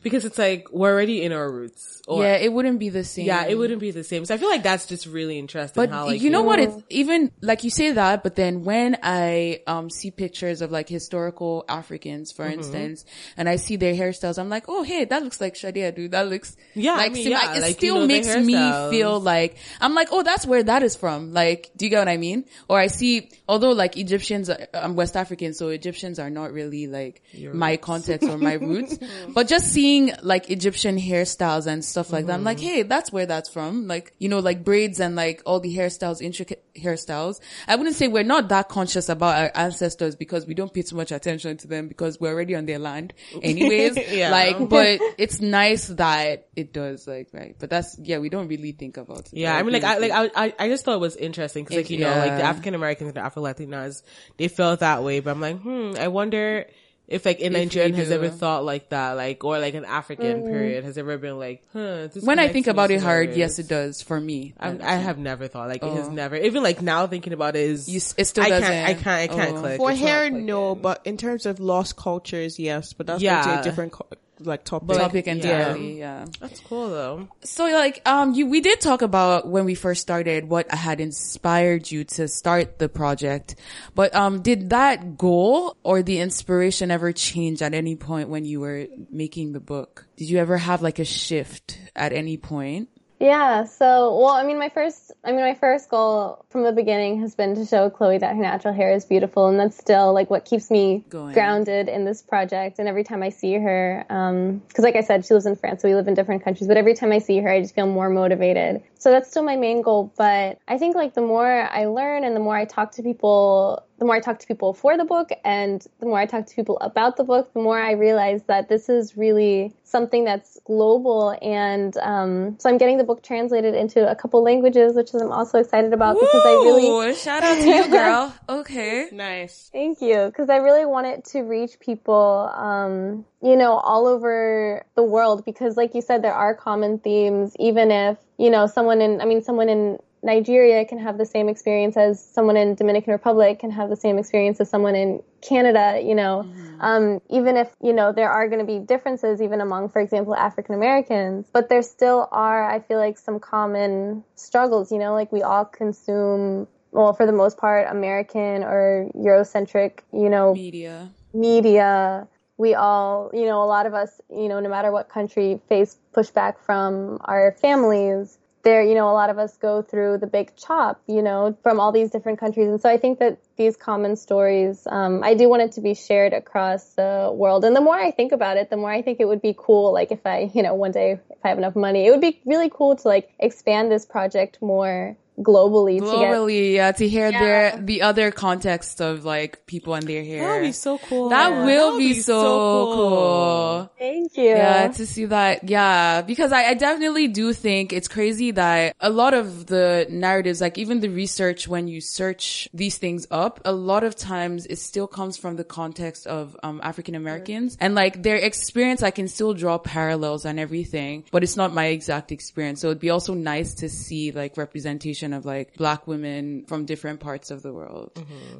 Because 0.03 0.25
it's 0.25 0.37
like, 0.37 0.71
we're 0.71 0.91
already 0.91 1.23
in 1.23 1.31
our 1.31 1.49
roots. 1.49 2.01
Or, 2.07 2.23
yeah, 2.23 2.35
it 2.37 2.51
wouldn't 2.51 2.79
be 2.79 2.89
the 2.89 3.03
same. 3.03 3.25
Yeah, 3.25 3.45
it 3.45 3.55
wouldn't 3.55 3.79
be 3.79 3.91
the 3.91 4.03
same. 4.03 4.25
So 4.25 4.33
I 4.33 4.37
feel 4.37 4.49
like 4.49 4.63
that's 4.63 4.87
just 4.87 5.05
really 5.05 5.37
interesting. 5.37 5.79
But 5.81 5.89
how, 5.91 6.07
like, 6.07 6.21
you 6.21 6.29
know 6.31 6.41
what? 6.41 6.59
It's 6.59 6.75
even 6.89 7.31
like 7.41 7.63
you 7.63 7.69
say 7.69 7.91
that, 7.91 8.23
but 8.23 8.35
then 8.35 8.63
when 8.63 8.97
I 9.03 9.61
um 9.67 9.89
see 9.89 10.09
pictures 10.11 10.61
of 10.61 10.71
like 10.71 10.89
historical 10.89 11.65
Africans, 11.69 12.31
Mm-hmm. 12.33 12.43
for 12.43 12.49
instance, 12.49 13.05
and 13.37 13.47
I 13.47 13.57
see 13.57 13.75
their 13.75 13.93
hairstyles, 13.93 14.39
I'm 14.39 14.49
like, 14.49 14.65
oh 14.67 14.83
hey, 14.83 15.05
that 15.05 15.23
looks 15.23 15.39
like 15.39 15.53
Shadia, 15.55 15.93
dude. 15.95 16.11
That 16.11 16.27
looks 16.27 16.57
Yeah, 16.73 16.93
I 16.93 16.97
like, 16.97 17.11
mean, 17.13 17.27
yeah, 17.29 17.37
like, 17.37 17.57
it 17.57 17.61
like, 17.61 17.69
you 17.69 17.73
still 17.89 17.99
know, 17.99 18.07
makes 18.07 18.35
me 18.35 18.53
feel 18.89 19.19
like 19.19 19.57
I'm 19.79 19.93
like, 19.93 20.09
oh, 20.11 20.23
that's 20.23 20.45
where 20.45 20.63
that 20.63 20.81
is 20.83 20.95
from. 20.95 21.33
Like, 21.33 21.69
do 21.77 21.85
you 21.85 21.89
get 21.91 21.99
what 21.99 22.07
I 22.09 22.17
mean? 22.17 22.45
Or 22.67 22.79
I 22.79 22.87
see, 22.87 23.29
although 23.47 23.71
like 23.71 23.97
Egyptians, 23.97 24.49
I'm 24.73 24.95
West 24.95 25.15
African, 25.15 25.53
so 25.53 25.69
Egyptians 25.69 26.17
are 26.19 26.29
not 26.29 26.51
really 26.53 26.87
like 26.87 27.21
my 27.53 27.77
context 27.77 28.27
or 28.27 28.37
my 28.37 28.53
roots, 28.53 28.97
but 29.33 29.47
just 29.47 29.67
seeing 29.71 30.11
like 30.21 30.49
Egyptian 30.49 30.97
hairstyles 30.97 31.67
and 31.67 31.83
stuff 31.83 32.11
like 32.11 32.25
that, 32.27 32.33
I'm 32.33 32.39
Mm-hmm. 32.39 32.45
like, 32.45 32.59
hey, 32.59 32.83
that's 32.83 33.11
where 33.11 33.25
that's 33.25 33.49
from. 33.49 33.87
Like, 33.87 34.13
you 34.19 34.29
know, 34.29 34.39
like 34.39 34.63
braids 34.63 34.99
and 34.99 35.15
like 35.15 35.41
all 35.45 35.59
the 35.59 35.75
hairstyles, 35.75 36.21
intricate 36.21 36.63
hairstyles. 36.75 37.39
I 37.67 37.75
wouldn't 37.75 37.95
say 37.95 38.07
we're 38.07 38.23
not 38.23 38.49
that 38.49 38.69
conscious 38.69 39.09
about 39.09 39.37
our 39.37 39.51
ancestors 39.55 40.15
because 40.15 40.45
we 40.45 40.53
don't 40.53 40.73
pay 40.73 40.81
too 40.81 40.95
much 40.95 41.11
attention 41.11 41.57
to 41.57 41.67
them 41.67 41.87
because 41.87 42.19
we're 42.19 42.31
already 42.31 42.55
on 42.55 42.65
their 42.65 42.79
land 42.79 43.13
anyways. 43.41 43.97
Yeah. 44.09 44.31
Like, 44.31 44.69
but 44.69 44.99
it's 45.17 45.39
nice 45.41 45.87
that 45.87 46.47
it 46.55 46.73
does 46.73 47.07
like, 47.07 47.29
right. 47.33 47.55
But 47.59 47.69
that's, 47.69 47.97
yeah, 47.99 48.17
we 48.17 48.29
don't 48.29 48.47
really 48.47 48.71
think 48.71 48.97
about 48.97 49.19
it. 49.19 49.33
Yeah, 49.33 49.55
I 49.55 49.63
mean, 49.63 49.73
like, 49.73 49.83
I, 49.83 49.97
like, 49.97 50.11
I, 50.35 50.53
I, 50.57 50.67
just 50.69 50.83
thought 50.85 50.95
it 50.95 50.99
was 50.99 51.15
interesting 51.15 51.63
because, 51.63 51.77
like, 51.77 51.89
you 51.89 51.99
know, 51.99 52.09
like 52.09 52.37
the 52.37 52.43
African 52.43 52.73
Americans 52.75 53.09
and 53.09 53.17
the 53.17 53.21
Afro 53.21 53.43
Latinas, 53.43 54.03
they 54.37 54.47
felt 54.47 54.79
that 54.79 55.03
way. 55.03 55.19
But 55.19 55.31
I'm 55.31 55.41
like, 55.41 55.59
hmm, 55.61 55.93
I 55.99 56.07
wonder 56.07 56.65
if, 57.09 57.25
like, 57.25 57.41
a 57.41 57.49
Nigerian 57.49 57.93
has 57.95 58.11
ever 58.11 58.29
thought 58.29 58.63
like 58.63 58.89
that, 58.89 59.13
like, 59.17 59.43
or 59.43 59.59
like 59.59 59.73
an 59.73 59.83
African 59.83 60.43
mm. 60.43 60.47
period 60.47 60.83
has 60.83 60.97
ever 60.97 61.17
been 61.17 61.37
like, 61.37 61.63
huh. 61.73 62.07
This 62.07 62.23
when 62.23 62.39
I 62.39 62.47
think 62.47 62.67
about 62.67 62.91
it 62.91 63.01
hard, 63.01 63.35
yes, 63.35 63.59
it 63.59 63.67
does 63.67 64.01
for 64.01 64.19
me. 64.19 64.53
I, 64.59 64.77
I 64.81 64.95
have 64.95 65.17
never 65.17 65.47
thought 65.47 65.67
like 65.69 65.83
it 65.83 65.91
has 65.91 66.07
Oh. 66.07 66.11
never 66.11 66.35
even 66.35 66.63
like 66.63 66.81
now 66.81 67.07
thinking 67.07 67.33
about 67.33 67.55
it 67.55 67.63
is 67.69 67.89
You 67.89 67.97
it 68.17 68.25
still 68.25 68.43
I 68.43 68.49
doesn't. 68.49 68.67
can't 68.69 68.87
I 68.89 68.93
can't 68.93 69.31
I 69.31 69.35
can't 69.35 69.57
Oh. 69.57 69.59
click 69.61 69.77
For 69.77 69.91
It's 69.91 69.99
hair, 69.99 70.29
no, 70.29 70.75
but 70.75 71.01
in 71.05 71.17
terms 71.17 71.45
of 71.45 71.59
lost 71.59 71.95
cultures, 71.97 72.59
yes. 72.59 72.93
But 72.93 73.07
that's 73.07 73.21
Yeah. 73.21 73.59
a 73.59 73.63
different 73.63 73.91
co- 73.91 74.07
like 74.39 74.63
topic. 74.63 74.87
But- 74.87 74.97
topic 74.97 75.25
Yeah. 75.25 75.33
entirely. 75.33 75.99
Yeah. 75.99 76.25
that's 76.39 76.59
cool 76.61 76.89
though 76.89 77.27
So 77.43 77.65
like, 77.65 78.01
um, 78.07 78.33
you, 78.33 78.47
we 78.47 78.61
did 78.61 78.79
talk 78.81 79.01
about 79.01 79.47
when 79.47 79.65
we 79.65 79.75
first 79.75 80.01
started 80.01 80.47
what 80.49 80.71
had 80.71 80.99
inspired 81.01 81.91
you 81.91 82.03
to 82.15 82.27
start 82.27 82.79
the 82.79 82.87
project, 82.89 83.55
but, 83.95 84.13
um, 84.15 84.41
did 84.41 84.69
that 84.71 85.17
goal 85.17 85.75
or 85.83 86.01
the 86.01 86.19
inspiration 86.19 86.91
ever 86.91 87.11
change 87.11 87.61
at 87.61 87.73
any 87.73 87.95
point 87.95 88.29
when 88.29 88.45
you 88.45 88.59
were 88.59 88.87
making 89.11 89.51
the 89.53 89.59
book? 89.59 90.07
Did 90.17 90.29
you 90.29 90.37
ever 90.39 90.57
have 90.57 90.81
like 90.81 90.99
a 90.99 91.05
shift 91.05 91.77
at 91.95 92.13
any 92.13 92.37
point? 92.37 92.89
Yeah. 93.19 93.65
So, 93.65 94.17
well, 94.17 94.29
I 94.29 94.43
mean, 94.43 94.57
my 94.57 94.69
first, 94.69 95.11
I 95.23 95.31
mean, 95.31 95.41
my 95.41 95.53
first 95.53 95.89
goal 95.89 96.45
from 96.49 96.63
the 96.63 96.71
beginning 96.71 97.19
has 97.19 97.35
been 97.35 97.53
to 97.55 97.65
show 97.65 97.89
Khloe 97.89 98.19
that 98.19 98.35
her 98.35 98.41
natural 98.41 98.73
hair 98.73 98.93
is 98.93 99.05
beautiful, 99.05 99.47
and 99.47 99.59
that's 99.59 99.77
still 99.77 100.13
like 100.13 100.29
what 100.29 100.45
keeps 100.45 100.71
me 100.71 101.03
Going. 101.09 101.33
grounded 101.33 101.89
in 101.89 102.05
this 102.05 102.21
project. 102.21 102.79
And 102.79 102.87
every 102.87 103.03
time 103.03 103.21
I 103.21 103.29
see 103.29 103.55
her, 103.55 104.05
um, 104.09 104.59
because 104.67 104.83
like 104.83 104.95
I 104.95 105.01
said, 105.01 105.25
she 105.25 105.33
lives 105.33 105.45
in 105.45 105.55
France, 105.57 105.81
so 105.81 105.89
we 105.89 105.95
live 105.95 106.07
in 106.07 106.13
different 106.13 106.43
countries. 106.43 106.67
But 106.67 106.77
every 106.77 106.93
time 106.93 107.11
I 107.11 107.19
see 107.19 107.39
her, 107.39 107.49
I 107.49 107.61
just 107.61 107.75
feel 107.75 107.87
more 107.87 108.09
motivated. 108.09 108.81
So 108.97 109.11
that's 109.11 109.29
still 109.29 109.43
my 109.43 109.57
main 109.57 109.81
goal. 109.81 110.13
But 110.17 110.59
I 110.67 110.77
think 110.77 110.95
like 110.95 111.13
the 111.13 111.21
more 111.21 111.45
I 111.69 111.85
learn 111.85 112.23
and 112.23 112.35
the 112.35 112.39
more 112.39 112.55
I 112.55 112.65
talk 112.65 112.93
to 112.93 113.03
people, 113.03 113.83
the 113.99 114.05
more 114.05 114.15
I 114.15 114.19
talk 114.21 114.39
to 114.39 114.47
people 114.47 114.73
for 114.73 114.97
the 114.97 115.03
book, 115.03 115.29
and 115.43 115.85
the 115.99 116.05
more 116.05 116.19
I 116.19 116.25
talk 116.25 116.45
to 116.47 116.55
people 116.55 116.77
about 116.79 117.17
the 117.17 117.23
book, 117.23 117.53
the 117.53 117.59
more 117.59 117.79
I 117.79 117.91
realize 117.91 118.43
that 118.43 118.69
this 118.69 118.89
is 118.89 119.17
really 119.17 119.73
something 119.83 120.23
that's 120.23 120.57
global. 120.65 121.37
And 121.41 121.95
um, 121.97 122.57
so 122.59 122.69
I'm 122.69 122.77
getting 122.77 122.97
the 122.97 123.03
book 123.03 123.21
translated 123.21 123.75
into 123.75 124.09
a 124.09 124.15
couple 124.15 124.41
languages, 124.41 124.95
which 124.95 125.13
I'm 125.13 125.31
also 125.31 125.59
excited 125.59 125.93
about 125.93 126.17
because 126.19 126.45
I 126.45 126.53
really 126.53 126.87
Ooh, 126.87 127.13
shout 127.13 127.43
out 127.43 127.57
to 127.57 127.67
you, 127.67 127.87
girl. 127.91 128.33
Okay. 128.47 129.09
nice. 129.11 129.69
Thank 129.73 130.01
you, 130.01 130.27
because 130.27 130.49
I 130.49 130.57
really 130.57 130.85
want 130.85 131.07
it 131.07 131.25
to 131.25 131.41
reach 131.41 131.79
people, 131.79 132.51
um, 132.55 133.25
you 133.41 133.55
know, 133.55 133.73
all 133.73 134.07
over 134.07 134.85
the 134.95 135.03
world. 135.03 135.43
Because, 135.43 135.75
like 135.75 135.93
you 135.93 136.01
said, 136.01 136.21
there 136.21 136.33
are 136.33 136.55
common 136.55 136.99
themes. 136.99 137.55
Even 137.59 137.91
if 137.91 138.17
you 138.37 138.49
know 138.49 138.65
someone 138.65 139.01
in, 139.01 139.19
I 139.19 139.25
mean, 139.25 139.41
someone 139.41 139.67
in 139.67 139.99
Nigeria 140.21 140.85
can 140.85 140.99
have 140.99 141.17
the 141.17 141.25
same 141.25 141.47
experience 141.47 141.95
as 141.95 142.23
someone 142.23 142.57
in 142.57 142.75
Dominican 142.75 143.13
Republic 143.13 143.59
can 143.59 143.71
have 143.71 143.89
the 143.89 143.95
same 143.95 144.17
experience 144.17 144.59
as 144.59 144.69
someone 144.69 144.95
in 144.95 145.23
Canada. 145.41 146.01
You 146.03 146.15
know, 146.15 146.45
um, 146.79 147.21
even 147.29 147.55
if 147.55 147.69
you 147.81 147.93
know 147.93 148.11
there 148.11 148.29
are 148.29 148.47
going 148.47 148.59
to 148.59 148.65
be 148.65 148.79
differences, 148.79 149.41
even 149.41 149.61
among, 149.61 149.89
for 149.89 150.01
example, 150.01 150.35
African 150.35 150.75
Americans, 150.75 151.47
but 151.53 151.69
there 151.69 151.81
still 151.81 152.27
are, 152.31 152.69
I 152.69 152.79
feel 152.79 152.97
like, 152.97 153.17
some 153.17 153.39
common 153.39 154.23
struggles. 154.35 154.91
You 154.91 154.99
know, 154.99 155.13
like 155.13 155.31
we 155.31 155.41
all 155.41 155.65
consume 155.65 156.67
well, 156.91 157.13
for 157.13 157.25
the 157.25 157.31
most 157.31 157.57
part, 157.57 157.87
American 157.89 158.63
or 158.63 159.09
Eurocentric, 159.15 159.99
you 160.11 160.29
know, 160.29 160.53
Media. 160.53 161.09
media. 161.33 162.27
We 162.57 162.73
all, 162.73 163.29
you 163.33 163.45
know, 163.45 163.63
a 163.63 163.65
lot 163.65 163.85
of 163.85 163.93
us, 163.93 164.19
you 164.29 164.49
know, 164.49 164.59
no 164.59 164.69
matter 164.69 164.91
what 164.91 165.07
country, 165.07 165.61
face 165.69 165.97
pushback 166.13 166.55
from 166.59 167.19
our 167.23 167.55
families. 167.61 168.38
There, 168.63 168.83
you 168.83 168.93
know, 168.93 169.09
a 169.09 169.13
lot 169.13 169.29
of 169.29 169.37
us 169.37 169.55
go 169.57 169.81
through 169.81 170.17
the 170.17 170.27
big 170.27 170.55
chop, 170.55 171.01
you 171.07 171.21
know, 171.21 171.57
from 171.63 171.79
all 171.79 171.91
these 171.91 172.11
different 172.11 172.39
countries. 172.39 172.67
And 172.67 172.81
so 172.81 172.89
I 172.89 172.97
think 172.97 173.19
that 173.19 173.37
these 173.55 173.77
common 173.77 174.15
stories, 174.15 174.85
um, 174.89 175.23
I 175.23 175.33
do 175.33 175.47
want 175.47 175.61
it 175.61 175.71
to 175.73 175.81
be 175.81 175.93
shared 175.93 176.33
across 176.33 176.83
the 176.95 177.31
world. 177.33 177.63
And 177.63 177.75
the 177.75 177.81
more 177.81 177.95
I 177.95 178.11
think 178.11 178.31
about 178.33 178.57
it, 178.57 178.69
the 178.69 178.77
more 178.77 178.91
I 178.91 179.01
think 179.01 179.19
it 179.21 179.25
would 179.25 179.41
be 179.41 179.55
cool, 179.57 179.93
like 179.93 180.11
if 180.11 180.25
I, 180.25 180.51
you 180.53 180.61
know, 180.61 180.73
one 180.73 180.91
day, 180.91 181.11
if 181.13 181.19
I 181.43 181.49
have 181.49 181.57
enough 181.57 181.75
money, 181.75 182.05
it 182.05 182.11
would 182.11 182.21
be 182.21 182.41
really 182.45 182.69
cool 182.69 182.95
to 182.97 183.07
like 183.07 183.31
expand 183.39 183.91
this 183.91 184.05
project 184.05 184.61
more 184.61 185.15
globally, 185.39 185.99
to 185.99 186.05
get 186.05 186.09
Globally, 186.11 186.73
yeah, 186.75 186.91
to 186.91 187.07
hear 187.07 187.29
Yeah. 187.29 187.39
their, 187.39 187.81
the 187.81 188.01
other 188.01 188.31
context 188.31 189.01
of 189.01 189.25
like 189.25 189.65
people 189.65 189.93
and 189.93 190.05
their 190.07 190.23
hair. 190.23 190.41
that 190.47 190.53
would 190.55 190.67
be 190.67 190.71
so 190.71 190.97
cool 190.97 191.29
That 191.29 191.65
will 191.65 191.93
would 191.93 191.99
be, 191.99 192.13
so, 192.13 192.95
cool. 192.95 193.91
Thank 193.97 194.37
you. 194.37 194.43
Yeah, 194.43 194.87
to 194.89 195.05
see 195.05 195.25
that. 195.25 195.67
Yeah, 195.69 196.21
because 196.21 196.51
I, 196.51 196.65
I 196.65 196.73
definitely 196.73 197.27
do 197.27 197.53
think 197.53 197.93
it's 197.93 198.07
crazy 198.07 198.51
that 198.51 198.95
a 198.99 199.09
lot 199.09 199.33
of 199.33 199.65
the 199.67 200.07
narratives, 200.09 200.61
like 200.61 200.77
even 200.77 200.99
the 200.99 201.09
research 201.09 201.67
when 201.67 201.87
you 201.87 202.01
search 202.01 202.67
these 202.73 202.97
things 202.97 203.27
up, 203.31 203.59
a 203.65 203.71
lot 203.71 204.03
of 204.03 204.15
times 204.15 204.65
it 204.65 204.77
still 204.77 205.07
comes 205.07 205.37
from 205.37 205.55
the 205.55 205.63
context 205.63 206.27
of 206.27 206.55
um, 206.63 206.79
African 206.83 207.15
Americans 207.15 207.77
and 207.79 207.95
like 207.95 208.21
their 208.23 208.37
experience. 208.37 209.03
I 209.03 209.11
can 209.11 209.27
still 209.27 209.53
draw 209.53 209.77
parallels 209.77 210.45
and 210.45 210.59
everything, 210.59 211.23
but 211.31 211.43
it's 211.43 211.55
not 211.55 211.73
my 211.73 211.85
exact 211.85 212.31
experience. 212.31 212.81
So 212.81 212.87
it'd 212.87 212.99
be 212.99 213.09
also 213.09 213.33
nice 213.33 213.75
to 213.75 213.89
see 213.89 214.31
like 214.31 214.57
representation 214.57 215.28
of 215.33 215.45
like 215.45 215.75
black 215.75 216.07
women 216.07 216.65
from 216.67 216.85
different 216.85 217.19
parts 217.19 217.51
of 217.51 217.61
the 217.61 217.73
world. 217.73 218.11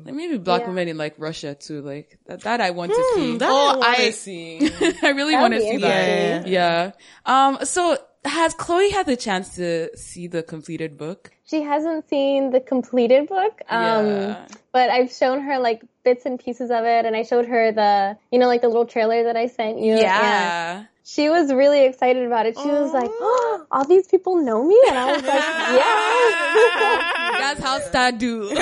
Like 0.06 0.14
maybe 0.16 0.38
black 0.38 0.62
Yeah. 0.62 0.68
women 0.68 0.88
in 0.88 0.98
like 0.98 1.16
Russia 1.18 1.56
too. 1.56 1.82
Like 1.82 2.18
that, 2.28 2.42
that 2.42 2.62
I 2.62 2.72
want 2.72 2.92
to 2.92 3.12
see. 3.16 3.38
that 3.38 3.50
Oh, 3.50 3.82
I, 3.84 3.96
I- 4.08 4.12
see 4.12 4.70
I 5.04 5.10
really 5.10 5.36
want 5.36 5.54
to 5.54 5.62
see 5.62 5.78
that. 5.78 6.08
interesting. 6.46 6.54
Yeah. 6.54 6.92
Um, 7.26 7.60
so 7.64 7.98
has 8.26 8.54
Khloe 8.56 8.92
had 8.92 9.06
the 9.06 9.16
chance 9.16 9.56
to 9.56 9.96
see 9.98 10.28
the 10.28 10.44
completed 10.44 10.98
book? 10.98 11.32
She 11.46 11.62
hasn't 11.62 12.08
seen 12.10 12.52
the 12.52 12.60
completed 12.60 13.28
book, 13.30 13.62
um, 13.70 14.06
Yeah. 14.06 14.48
but 14.72 14.90
I've 14.90 15.12
shown 15.12 15.42
her 15.42 15.58
like 15.58 15.82
bits 16.04 16.26
and 16.26 16.38
pieces 16.40 16.70
of 16.70 16.84
it, 16.86 17.06
and 17.06 17.16
I 17.16 17.24
showed 17.24 17.46
her 17.48 17.72
the, 17.72 18.18
you 18.32 18.38
know, 18.38 18.48
like 18.48 18.62
the 18.62 18.68
little 18.68 18.86
trailer 18.86 19.24
that 19.24 19.36
I 19.38 19.48
sent 19.48 19.80
you. 19.80 19.94
And 19.94 20.02
Yeah. 20.02 20.84
She 21.04 21.30
was 21.30 21.52
really 21.52 21.86
excited 21.86 22.26
about 22.26 22.46
it. 22.46 22.58
She 22.58 22.68
was 22.68 22.94
like, 22.94 23.10
oh, 23.12 23.66
all 23.72 23.86
these 23.86 24.08
people 24.08 24.38
know 24.44 24.64
me? 24.64 24.80
And 24.88 24.98
I 24.98 25.12
was 25.14 25.24
like, 25.24 25.34
yeah. 25.80 27.16
That's 27.40 27.62
how 27.64 27.80
Star 27.80 28.12
do. 28.12 28.54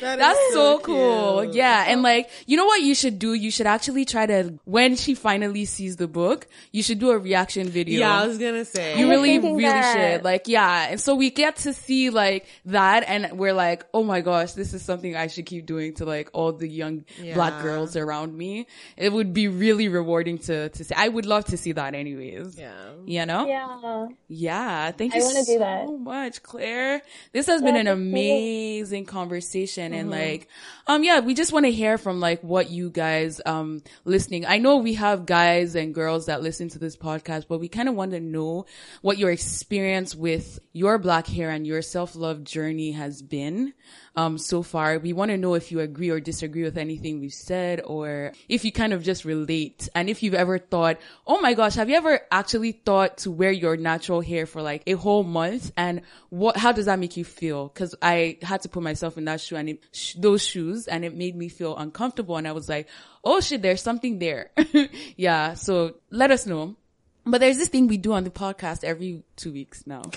That 0.00 0.18
is 0.18 0.18
That's 0.18 0.52
so 0.54 0.78
cool. 0.78 1.42
cute. 1.42 1.56
Yeah. 1.56 1.84
And 1.86 2.02
like, 2.02 2.30
you 2.46 2.56
know 2.56 2.64
what 2.64 2.80
you 2.80 2.94
should 2.94 3.18
do? 3.18 3.34
You 3.34 3.50
should 3.50 3.66
actually 3.66 4.06
try 4.06 4.24
to, 4.24 4.58
when 4.64 4.96
she 4.96 5.14
finally 5.14 5.66
sees 5.66 5.96
the 5.96 6.08
book, 6.08 6.46
you 6.72 6.82
should 6.82 6.98
do 6.98 7.10
a 7.10 7.18
reaction 7.18 7.68
video. 7.68 8.00
Yeah, 8.00 8.22
I 8.22 8.26
was 8.26 8.38
gonna 8.38 8.64
say. 8.64 8.98
You 8.98 9.10
really, 9.10 9.38
really 9.38 9.64
that. 9.64 9.94
should. 10.14 10.24
Like, 10.24 10.48
yeah. 10.48 10.88
And 10.88 10.98
so 10.98 11.14
we 11.14 11.28
get 11.30 11.56
to 11.56 11.74
see 11.74 12.08
like 12.08 12.46
that 12.64 13.04
and 13.06 13.38
we're 13.38 13.52
like, 13.52 13.84
oh 13.92 14.02
my 14.02 14.22
gosh, 14.22 14.52
this 14.52 14.72
is 14.72 14.80
something 14.82 15.14
I 15.14 15.26
should 15.26 15.44
keep 15.44 15.66
doing 15.66 15.92
to 15.96 16.06
like 16.06 16.30
all 16.32 16.52
the 16.52 16.68
young 16.68 17.04
black 17.34 17.60
girls 17.60 17.94
around 17.94 18.34
me. 18.34 18.68
It 18.96 19.12
would 19.12 19.34
be 19.34 19.48
really 19.48 19.88
rewarding 19.88 20.38
to, 20.38 20.69
to 20.74 20.84
see. 20.84 20.94
I 20.94 21.08
would 21.08 21.26
love 21.26 21.44
to 21.46 21.56
see 21.56 21.72
that 21.72 21.94
anyways. 21.94 22.58
yeah. 22.58 22.72
You 23.06 23.26
know? 23.26 23.46
Yeah. 23.46 24.06
Yeah, 24.28 24.90
thank 24.92 25.14
I 25.14 25.18
you 25.18 25.24
wanna 25.24 25.44
so 25.44 25.52
do 25.54 25.58
that. 25.60 25.88
much, 25.98 26.42
Clair. 26.42 27.02
This 27.32 27.46
has 27.46 27.60
been 27.62 27.76
an 27.76 27.86
thank 27.86 27.98
you. 27.98 28.10
amazing 28.10 29.06
conversation 29.06 29.92
and 29.94 30.10
Mm-hmm. 30.10 30.20
like, 30.20 30.48
um, 30.86 31.02
yeah, 31.04 31.20
we 31.20 31.34
just 31.34 31.52
want 31.52 31.66
to 31.66 31.72
hear 31.72 31.98
from 31.98 32.20
like 32.20 32.42
what 32.42 32.70
you 32.70 32.90
guys, 32.90 33.40
um, 33.46 33.82
listening. 34.04 34.46
I 34.46 34.58
know 34.58 34.76
we 34.78 34.94
have 34.94 35.26
guys 35.26 35.74
and 35.74 35.94
girls 35.94 36.26
that 36.26 36.42
listen 36.42 36.68
to 36.70 36.78
this 36.78 36.96
podcast, 36.96 37.46
but 37.48 37.58
we 37.60 37.68
kind 37.68 37.88
of 37.88 37.94
want 37.94 38.12
to 38.12 38.20
know 38.20 38.66
what 39.02 39.18
your 39.18 39.30
experience 39.30 40.14
with 40.14 40.58
your 40.72 40.98
black 40.98 41.26
hair 41.26 41.50
and 41.50 41.66
your 41.66 41.82
self-love 41.82 42.44
journey 42.44 42.92
has 42.92 43.22
been, 43.22 43.72
um, 44.16 44.38
so 44.38 44.62
far. 44.62 44.98
We 44.98 45.12
want 45.12 45.30
to 45.30 45.36
know 45.36 45.54
if 45.54 45.70
you 45.72 45.80
agree 45.80 46.10
or 46.10 46.20
disagree 46.20 46.62
with 46.62 46.78
anything 46.78 47.20
we've 47.20 47.32
said 47.32 47.80
or 47.84 48.32
if 48.48 48.64
you 48.64 48.72
kind 48.72 48.92
of 48.92 49.02
just 49.02 49.24
relate 49.24 49.88
and 49.94 50.08
if 50.10 50.22
you've 50.22 50.34
ever 50.34 50.49
thought, 50.58 50.98
oh 51.26 51.40
my 51.40 51.54
gosh, 51.54 51.74
have 51.74 51.88
you 51.88 51.96
ever 51.96 52.20
actually 52.30 52.72
thought 52.72 53.18
to 53.18 53.30
wear 53.30 53.50
your 53.50 53.76
natural 53.76 54.20
hair 54.20 54.46
for 54.46 54.62
like 54.62 54.82
a 54.86 54.92
whole 54.92 55.22
month 55.22 55.72
and 55.76 56.02
what, 56.28 56.56
how 56.56 56.72
does 56.72 56.86
that 56.86 56.98
make 56.98 57.16
you 57.16 57.24
feel? 57.24 57.68
Cause 57.68 57.94
I 58.02 58.38
had 58.42 58.62
to 58.62 58.68
put 58.68 58.82
myself 58.82 59.18
in 59.18 59.24
that 59.26 59.40
shoe 59.40 59.56
and 59.56 59.70
it, 59.70 59.84
those 60.16 60.44
shoes 60.44 60.86
and 60.86 61.04
it 61.04 61.16
made 61.16 61.36
me 61.36 61.48
feel 61.48 61.76
uncomfortable 61.76 62.36
and 62.36 62.46
I 62.46 62.52
was 62.52 62.68
like, 62.68 62.88
oh 63.24 63.40
shit, 63.40 63.62
there's 63.62 63.82
something 63.82 64.18
there. 64.18 64.50
yeah. 65.16 65.54
So 65.54 65.96
let 66.10 66.30
us 66.30 66.46
know. 66.46 66.76
But 67.24 67.40
there's 67.40 67.58
this 67.58 67.68
thing 67.68 67.86
we 67.86 67.98
do 67.98 68.14
on 68.14 68.24
the 68.24 68.30
podcast 68.30 68.82
every 68.82 69.22
two 69.36 69.52
weeks 69.52 69.86
now. 69.86 70.02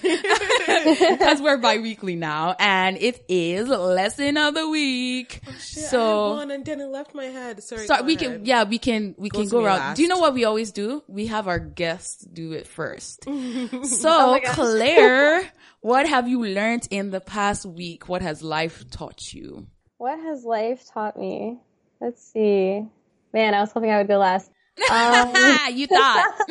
Because 1.13 1.41
we're 1.41 1.57
bi-weekly 1.57 2.15
now 2.15 2.55
and 2.59 2.97
it 2.97 3.23
is 3.27 3.67
lesson 3.69 4.37
of 4.37 4.53
the 4.53 4.67
week. 4.67 5.41
I 5.47 5.51
so 5.53 5.99
had 5.99 6.37
one 6.37 6.51
and 6.51 6.65
then 6.65 6.81
it 6.81 6.87
left 6.87 7.13
my 7.15 7.25
head. 7.25 7.63
Sorry. 7.63 7.85
so 7.87 8.01
we 8.03 8.15
ahead. 8.15 8.37
can, 8.37 8.45
yeah, 8.45 8.63
we 8.63 8.77
can, 8.77 9.15
we 9.17 9.29
can 9.29 9.47
go 9.47 9.63
around. 9.63 9.79
last. 9.79 9.97
Do 9.97 10.03
you 10.03 10.07
know 10.07 10.19
what 10.19 10.33
we 10.33 10.45
always 10.45 10.71
do? 10.71 11.03
We 11.07 11.27
have 11.27 11.47
our 11.47 11.59
guests 11.59 12.23
do 12.25 12.51
it 12.53 12.67
first. 12.67 13.25
Oh 13.73 13.83
so 13.83 14.39
Clair, 14.45 15.49
what 15.81 16.07
have 16.07 16.27
you 16.27 16.43
learned 16.45 16.87
in 16.91 17.11
the 17.11 17.21
past 17.21 17.65
week? 17.65 18.07
What 18.09 18.21
has 18.21 18.41
life 18.41 18.89
taught 18.89 19.33
you? 19.33 19.67
What 19.97 20.19
has 20.19 20.43
life 20.43 20.85
taught 20.93 21.17
me? 21.17 21.59
Let's 22.01 22.21
see. 22.31 22.85
Man, 23.33 23.53
I 23.53 23.61
was 23.61 23.71
hoping 23.71 23.89
I 23.89 23.97
would 23.99 24.07
go 24.07 24.17
last. 24.17 24.51
Um, 24.91 25.33
you 25.75 25.87
thought. 25.87 26.47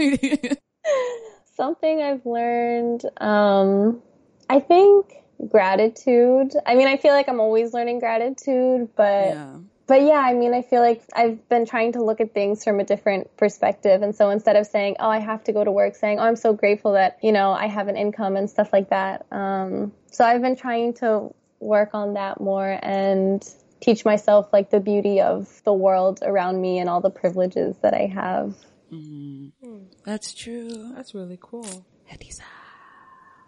Something 1.56 2.02
I've 2.02 2.24
learned, 2.26 3.02
um, 3.20 4.02
I 4.48 4.60
think 4.60 5.14
gratitude. 5.48 6.52
I 6.66 6.74
mean, 6.74 6.88
I 6.88 6.96
feel 6.96 7.12
like 7.12 7.28
I'm 7.28 7.40
always 7.40 7.72
learning 7.72 7.98
gratitude, 7.98 8.90
but 8.96 9.34
yeah. 9.34 9.56
but 9.86 10.02
yeah, 10.02 10.20
I 10.20 10.34
mean, 10.34 10.54
I 10.54 10.62
feel 10.62 10.80
like 10.80 11.02
I've 11.14 11.48
been 11.48 11.66
trying 11.66 11.92
to 11.92 12.02
look 12.02 12.20
at 12.20 12.32
things 12.32 12.64
from 12.64 12.80
a 12.80 12.84
different 12.84 13.36
perspective. 13.36 14.02
And 14.02 14.14
so 14.14 14.30
instead 14.30 14.56
of 14.56 14.66
saying, 14.66 14.96
oh, 15.00 15.08
I 15.08 15.18
have 15.18 15.44
to 15.44 15.52
go 15.52 15.64
to 15.64 15.70
work, 15.70 15.96
saying, 15.96 16.18
oh, 16.18 16.22
I'm 16.22 16.36
so 16.36 16.52
grateful 16.52 16.92
that, 16.92 17.18
you 17.22 17.32
know, 17.32 17.52
I 17.52 17.66
have 17.66 17.88
an 17.88 17.96
income 17.96 18.36
and 18.36 18.48
stuff 18.48 18.72
like 18.72 18.90
that. 18.90 19.26
Um, 19.32 19.92
so 20.10 20.24
I've 20.24 20.42
been 20.42 20.56
trying 20.56 20.94
to 20.94 21.34
work 21.60 21.90
on 21.94 22.14
that 22.14 22.40
more 22.40 22.78
and 22.82 23.42
teach 23.80 24.04
myself 24.04 24.52
like 24.52 24.70
the 24.70 24.80
beauty 24.80 25.20
of 25.20 25.62
the 25.64 25.72
world 25.72 26.20
around 26.22 26.60
me 26.60 26.78
and 26.78 26.88
all 26.88 27.00
the 27.00 27.10
privileges 27.10 27.76
that 27.82 27.94
I 27.94 28.06
have. 28.06 28.54
Mm-hmm. 28.92 29.66
Hmm. 29.66 29.84
That's 30.04 30.34
true. 30.34 30.92
That's 30.94 31.14
really 31.14 31.38
cool. 31.40 31.86
Hadiza. 32.10 32.42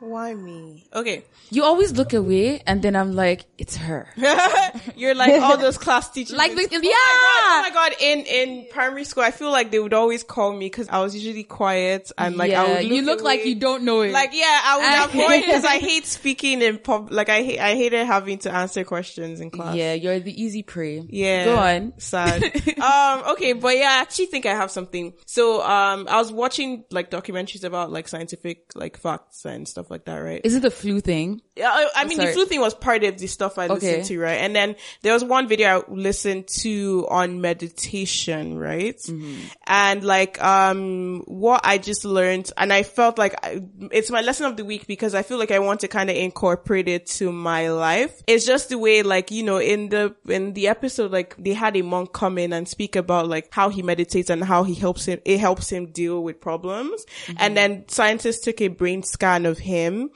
Why 0.00 0.34
me? 0.34 0.84
Okay. 0.92 1.24
You 1.50 1.64
always 1.64 1.92
look 1.92 2.12
away 2.12 2.62
and 2.66 2.82
then 2.82 2.94
I'm 2.96 3.12
like, 3.12 3.46
it's 3.56 3.76
her. 3.76 4.08
You're 4.96 5.14
like 5.14 5.40
all 5.40 5.56
those 5.56 5.78
class 5.78 6.10
teachers. 6.10 6.36
Like, 6.36 6.50
in 6.50 6.56
the- 6.56 6.64
school. 6.64 6.80
yeah. 6.82 6.90
Oh 6.92 7.60
my 7.62 7.70
god! 7.72 7.92
In 8.00 8.20
in 8.20 8.66
primary 8.70 9.04
school, 9.04 9.22
I 9.22 9.30
feel 9.30 9.50
like 9.50 9.70
they 9.70 9.78
would 9.78 9.94
always 9.94 10.22
call 10.24 10.52
me 10.52 10.66
because 10.66 10.88
I 10.88 11.00
was 11.00 11.14
usually 11.14 11.44
quiet 11.44 12.10
and 12.18 12.36
like 12.36 12.50
I 12.50 12.66
yeah, 12.66 12.74
would 12.82 12.84
you 12.84 13.02
look 13.02 13.22
like 13.22 13.44
you 13.46 13.54
don't 13.54 13.84
know 13.84 14.00
it. 14.02 14.12
Like 14.12 14.30
yeah, 14.34 14.60
I 14.62 14.78
I- 14.80 15.06
would 15.06 15.14
avoid 15.14 15.40
because 15.46 15.64
I 15.64 15.78
hate 15.78 16.06
speaking 16.06 16.60
in 16.60 16.78
pub. 16.78 17.10
Like 17.10 17.28
I 17.28 17.42
hate 17.42 17.60
I 17.60 17.74
hated 17.74 18.06
having 18.06 18.38
to 18.38 18.52
answer 18.54 18.84
questions 18.84 19.40
in 19.40 19.50
class. 19.50 19.74
yeah, 19.76 19.94
you're 19.94 20.18
the 20.20 20.42
easy 20.42 20.62
prey. 20.62 21.02
Yeah. 21.08 21.44
Go 21.46 21.56
on. 21.56 21.92
Sad. 21.98 22.42
um, 22.78 23.32
okay, 23.32 23.52
but 23.52 23.76
yeah, 23.76 23.88
I 23.88 24.00
actually 24.02 24.26
think 24.26 24.44
I 24.46 24.54
have 24.54 24.70
something. 24.70 25.14
So, 25.26 25.62
um, 25.62 26.06
I 26.10 26.16
was 26.18 26.32
watching 26.32 26.84
like 26.90 27.10
documentaries 27.10 27.64
about 27.64 27.90
like 27.92 28.08
scientific 28.08 28.72
like 28.74 28.96
facts 28.98 29.44
and 29.44 29.66
stuff 29.68 29.84
like 29.90 30.05
that, 30.06 30.16
right? 30.16 30.40
Is 30.44 30.55
it 30.55 30.62
the 30.62 30.70
flu 30.70 31.01
thing? 31.01 31.43
Yeah, 31.56 31.70
I, 31.70 31.89
I 31.94 32.05
mean, 32.05 32.16
sorry. 32.16 32.28
the 32.28 32.35
flu 32.35 32.47
thing 32.47 32.61
was 32.61 32.74
part 32.74 33.05
of 33.05 33.19
the 33.19 33.27
stuff 33.28 33.59
I 33.59 33.69
listened 33.69 33.93
Okay. 33.94 34.02
to, 34.05 34.20
right? 34.20 34.40
And 34.40 34.56
then 34.56 34.74
there 35.02 35.12
was 35.12 35.23
one 35.23 35.47
video 35.47 35.81
I 35.81 35.82
listened 35.93 36.48
to 36.62 37.06
on 37.09 37.40
meditation, 37.40 38.59
right? 38.59 38.97
Mm-hmm. 38.97 39.35
And 39.66 40.02
like, 40.05 40.43
um, 40.43 41.23
what 41.27 41.61
I 41.65 41.78
just 41.78 42.05
learned, 42.05 42.51
and 42.56 42.73
I 42.73 42.82
felt 42.82 43.19
like 43.19 43.35
I, 43.44 43.62
it's 43.93 44.11
my 44.11 44.20
lesson 44.20 44.47
of 44.47 44.56
the 44.56 44.65
week 44.65 44.86
because 44.86 45.15
I 45.15 45.23
feel 45.23 45.39
like 45.39 45.51
I 45.51 45.61
want 45.61 45.81
to 45.81 45.89
kind 45.89 46.11
of 46.11 46.16
incorporate 46.16 46.89
it 46.89 47.06
to 47.19 47.31
my 47.31 47.69
life. 47.69 48.23
It's 48.27 48.47
just 48.47 48.69
the 48.69 48.78
way, 48.78 49.02
like, 49.02 49.31
you 49.31 49.43
know, 49.43 49.59
in 49.59 49.90
the, 49.90 50.15
in 50.28 50.55
the 50.55 50.69
episode, 50.69 51.12
like, 51.12 51.36
they 51.39 51.52
had 51.52 51.77
a 51.77 51.82
monk 51.82 52.12
come 52.12 52.39
in 52.39 52.52
and 52.52 52.69
speak 52.69 52.97
about 52.97 53.28
like 53.28 53.48
how 53.52 53.69
he 53.69 53.82
meditates 53.82 54.31
and 54.31 54.43
how 54.43 54.65
he 54.65 54.74
helps 54.74 55.06
him, 55.06 55.20
it 55.24 55.39
helps 55.39 55.70
him 55.70 55.86
deal 55.86 56.23
with 56.23 56.40
problems. 56.40 57.05
And 57.36 57.56
then 57.56 57.85
scientists 57.89 58.40
took 58.44 58.61
a 58.61 58.69
brain 58.69 59.02
scan 59.02 59.47
of 59.47 59.59
him 59.59 59.73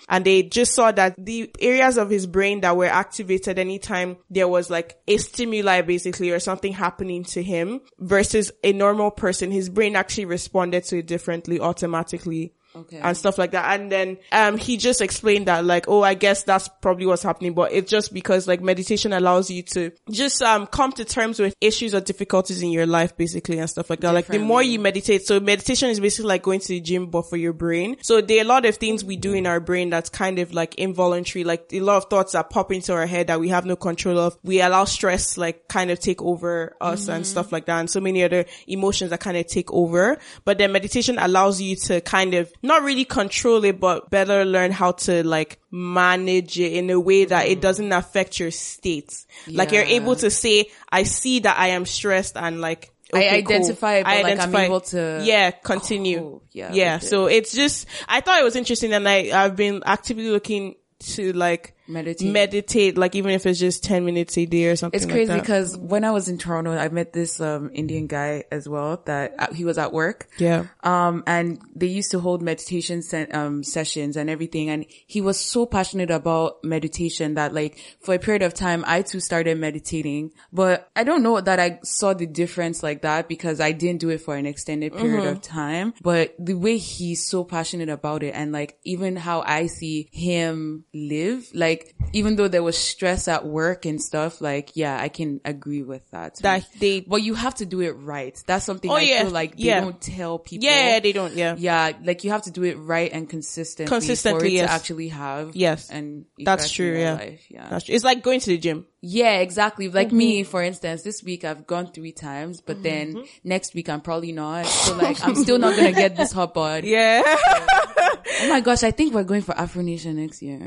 and 0.09 0.25
they 0.25 0.43
just 0.43 0.75
saw 0.75 0.93
that 0.93 1.15
the 1.19 1.51
areas 1.61 1.99
of 1.99 2.11
his 2.11 2.27
brain 2.27 2.61
that 2.61 2.77
were 2.77 2.87
activated 2.87 3.59
anytime 3.59 4.17
there 4.31 4.49
was 4.49 4.71
like 4.71 4.99
a 5.07 5.17
stimuli 5.17 5.83
basically 5.83 6.31
or 6.31 6.41
something 6.41 6.73
happening 6.73 7.25
to 7.25 7.43
him 7.43 7.81
versus 7.99 8.53
a 8.63 8.73
normal 8.73 9.11
person, 9.11 9.51
his 9.51 9.69
brain 9.69 9.97
actually 9.97 10.25
responded 10.27 10.85
to 10.85 10.99
it 10.99 11.07
differently 11.07 11.61
automatically 11.61 12.55
Okay. 12.77 12.99
and 12.99 13.17
stuff 13.17 13.39
like 13.39 13.53
that. 13.53 13.79
And 13.81 13.91
then, 13.91 14.19
um, 14.31 14.57
he 14.57 14.77
just 14.77 15.01
explained 15.01 15.47
that 15.49 15.65
like, 15.65 15.89
oh, 15.89 16.03
I 16.03 16.15
guess 16.15 16.45
that's 16.45 16.69
probably 16.81 17.07
what's 17.07 17.23
happening, 17.23 17.55
but 17.55 17.73
it's 17.73 17.91
just 17.91 18.13
because 18.13 18.47
like 18.47 18.61
meditation 18.61 19.13
allows 19.13 19.51
you 19.51 19.63
to 19.63 19.91
just, 20.11 20.43
um, 20.43 20.67
come 20.67 20.93
to 20.93 21.05
terms 21.05 21.41
with 21.41 21.55
issues 21.61 21.95
or 21.95 22.01
difficulties 22.01 22.63
in 22.63 22.71
your 22.71 22.87
life 22.87 23.17
basically 23.17 23.59
and 23.59 23.69
stuff 23.69 23.91
like 23.91 24.01
that. 24.01 24.13
Like 24.13 24.27
the 24.27 24.39
more 24.39 24.63
you 24.63 24.79
meditate, 24.79 25.27
so 25.27 25.41
meditation 25.41 25.91
is 25.91 25.99
basically 25.99 26.29
like 26.29 26.43
going 26.43 26.61
to 26.61 26.69
the 26.69 26.81
gym, 26.81 27.07
but 27.07 27.29
for 27.29 27.37
your 27.37 27.53
brain. 27.53 27.97
So 28.03 28.21
there 28.21 28.39
are 28.39 28.43
a 28.43 28.49
lot 28.49 28.65
of 28.65 28.77
things 28.77 29.03
we 29.03 29.17
do 29.17 29.33
in 29.33 29.47
our 29.47 29.61
brain 29.61 29.91
that's 29.91 30.11
kind 30.11 30.39
of 30.39 30.53
like 30.53 30.77
involuntary, 30.77 31.45
like 31.45 31.71
a 31.73 31.81
lot 31.81 31.97
of 31.97 32.11
thoughts 32.11 32.33
that 32.33 32.51
pop 32.51 32.71
into 32.73 32.93
our 32.93 33.07
head 33.07 33.29
that 33.29 33.41
we 33.41 33.49
have 33.49 33.67
no 33.67 33.77
control 33.77 34.19
of. 34.19 34.39
We 34.43 34.61
allow 34.61 34.85
stress 34.85 35.37
like 35.37 35.69
kind 35.69 35.91
of 35.91 35.99
take 36.01 36.23
over 36.23 36.77
us 36.81 37.09
and 37.09 37.27
stuff 37.27 37.51
like 37.51 37.67
that. 37.67 37.81
And 37.81 37.91
so 37.91 38.01
many 38.01 38.23
other 38.23 38.45
emotions 38.67 39.11
that 39.11 39.21
kind 39.21 39.37
of 39.37 39.47
take 39.47 39.73
over. 39.73 40.19
But 40.45 40.59
then 40.59 40.73
meditation 40.73 41.19
allows 41.19 41.61
you 41.61 41.77
to 41.77 42.01
kind 42.01 42.35
of 42.35 42.53
not 42.63 42.83
really 42.83 43.05
control 43.05 43.65
it, 43.65 43.79
but 43.81 44.11
better 44.11 44.45
learn 44.45 44.73
how 44.73 44.93
to 44.93 45.27
like 45.27 45.61
manage 45.71 46.59
it 46.59 46.73
in 46.73 46.91
a 46.91 46.99
way 46.99 47.25
that 47.25 47.47
it 47.47 47.59
mm. 47.59 47.63
doesn't 47.63 47.93
affect 47.93 48.41
your 48.41 48.51
state. 48.51 49.27
Like 49.47 49.73
you're 49.73 49.83
able 49.83 50.17
to 50.17 50.31
say, 50.31 50.71
I 50.91 51.05
see 51.05 51.41
that 51.41 51.59
I 51.59 51.69
am 51.69 51.87
stressed 51.87 52.37
and 52.37 52.61
like, 52.61 52.93
I 53.13 53.19
okay, 53.19 53.43
cool. 53.43 53.57
identify 53.57 53.95
it, 53.95 54.05
but, 54.05 54.11
I 54.13 54.23
like, 54.23 54.39
I'm 54.39 54.55
able 54.55 54.81
to 54.81 55.21
yeah, 55.23 55.51
continue. 55.51 56.41
yeah, 56.53 56.73
Yeah. 56.73 56.99
So 56.99 57.27
it's 57.27 57.55
just, 57.55 57.87
I 58.07 58.21
thought 58.21 58.41
it 58.41 58.45
was 58.45 58.57
interesting 58.57 58.93
and 58.93 59.09
I, 59.09 59.31
I've 59.33 59.57
been 59.57 59.83
actively 59.87 60.29
looking 60.29 60.75
to 61.01 61.33
like 61.33 61.75
Meditate. 61.89 62.33
meditate, 62.33 62.99
like 62.99 63.15
even 63.15 63.31
if 63.31 63.47
it's 63.47 63.59
just 63.59 63.83
10 63.85 64.05
minutes 64.05 64.37
a 64.37 64.45
day 64.47 64.67
or 64.67 64.77
something 64.77 64.97
It's 64.97 65.07
like 65.07 65.15
crazy 65.15 65.33
that. 65.33 65.41
because 65.41 65.77
when 65.77 66.05
I 66.05 66.11
was 66.11 66.29
in 66.29 66.37
Toronto, 66.39 66.73
I 66.73 66.89
met 66.89 67.13
this 67.13 67.41
um 67.41 67.71
Indian 67.73 68.07
guy 68.07 68.45
as 68.51 68.69
well 68.69 69.01
that 69.07 69.35
uh, 69.39 69.53
he 69.55 69.65
was 69.65 69.79
at 69.79 69.93
work. 69.93 70.29
Yeah. 70.39 70.67
Um, 70.85 71.25
and 71.27 71.61
they 71.75 71.87
used 71.87 72.11
to 72.11 72.21
hold 72.21 72.43
meditation 72.43 73.03
um 73.33 73.63
sessions 73.63 74.17
and 74.17 74.29
everything. 74.29 74.69
And 74.71 74.85
he 75.07 75.21
was 75.21 75.39
so 75.39 75.65
passionate 75.67 76.11
about 76.11 76.63
meditation 76.63 77.35
that 77.35 77.55
like 77.55 77.79
for 78.01 78.15
a 78.15 78.19
period 78.19 78.43
of 78.43 78.53
time, 78.55 78.85
I 78.87 79.03
too 79.03 79.21
started 79.21 79.57
meditating. 79.59 80.33
But 80.53 80.91
I 80.95 81.05
don't 81.05 81.23
know 81.23 81.41
that 81.41 81.59
I 81.59 81.81
saw 81.85 82.13
the 82.15 82.27
difference 82.27 82.83
like 82.83 83.03
that 83.03 83.29
because 83.29 83.61
I 83.61 83.73
didn't 83.73 84.01
do 84.01 84.11
it 84.11 84.21
for 84.21 84.37
an 84.37 84.47
extended 84.47 84.95
period 84.97 85.27
of 85.27 85.41
time. 85.41 85.95
But 86.03 86.35
the 86.39 86.55
way 86.55 86.77
he's 86.77 87.25
so 87.27 87.45
passionate 87.45 87.89
about 87.89 88.23
it 88.23 88.35
and 88.35 88.53
like 88.53 88.79
even 88.85 89.17
how 89.17 89.41
I 89.41 89.67
see 89.67 90.09
him 90.13 90.85
live, 90.93 91.49
like 91.55 91.78
like, 91.79 91.95
even 92.13 92.37
though 92.37 92.49
there 92.49 92.63
was 92.63 92.77
stress 92.77 93.29
at 93.29 93.47
work 93.47 93.85
and 93.85 94.01
stuff, 94.03 94.41
like, 94.41 94.71
yeah, 94.75 94.99
I 95.01 95.09
can 95.09 95.41
agree 95.45 95.83
with 95.83 96.09
that. 96.11 96.37
That 96.43 96.67
they- 96.81 97.01
but 97.01 97.23
you 97.23 97.35
have 97.35 97.55
to 97.57 97.67
do 97.67 97.81
it 97.81 97.93
right. 97.93 98.37
That's 98.47 98.65
something 98.65 98.91
Oh, 98.91 98.95
I 98.95 99.01
yeah. 99.01 99.23
feel 99.23 99.31
like 99.33 99.57
they 99.57 99.65
Yeah. 99.65 99.81
don't 99.81 100.01
tell 100.01 100.39
people. 100.39 100.65
Yeah, 100.65 101.01
they 101.01 101.13
don't. 101.13 101.35
Yeah. 101.35 101.55
Yeah, 101.59 101.93
like 102.03 102.25
you 102.25 102.31
have 102.31 102.43
to 102.43 102.51
do 102.51 102.65
it 102.65 102.75
right 102.79 103.13
and 103.13 103.29
consistently, 103.29 103.89
Consistently, 103.95 104.41
for 104.41 104.47
it 104.47 104.53
yes. 104.53 104.69
to 104.69 104.73
actually 104.73 105.09
have 105.09 105.55
Yes. 105.55 105.91
and 105.91 106.25
That's 106.39 106.71
true. 106.71 106.99
Yeah. 106.99 107.15
life. 107.15 107.43
yeah. 107.51 107.69
That's 107.69 107.85
true. 107.85 107.95
It's 107.95 108.05
like 108.05 108.23
going 108.23 108.41
to 108.41 108.47
the 108.47 108.59
gym. 108.59 108.87
Yeah, 109.01 109.39
exactly. 109.39 109.89
Like 109.89 110.11
me, 110.11 110.41
Mm-hmm. 110.43 110.51
for 110.51 110.63
instance, 110.63 111.03
this 111.03 111.23
week 111.23 111.45
I've 111.45 111.67
gone 111.67 111.93
three 111.93 112.11
times, 112.13 112.61
but 112.61 112.83
then 112.83 113.25
next 113.45 113.75
week 113.75 113.89
I'm 113.89 114.01
probably 114.01 114.33
not. 114.33 114.67
So 114.89 114.97
like, 114.97 115.23
I'm 115.23 115.35
still 115.37 115.59
not 115.59 115.77
gonna 115.77 115.93
get 115.93 116.17
this 116.17 116.33
hot 116.33 116.55
bod. 116.59 116.85
Yeah. 116.85 117.23
Oh 117.25 118.49
my 118.49 118.61
gosh, 118.61 118.83
I 118.83 118.91
think 118.91 119.13
we're 119.15 119.25
going 119.25 119.43
for 119.43 119.57
Afro 119.57 119.83
Nation 119.83 120.17
next 120.17 120.43
year. 120.43 120.59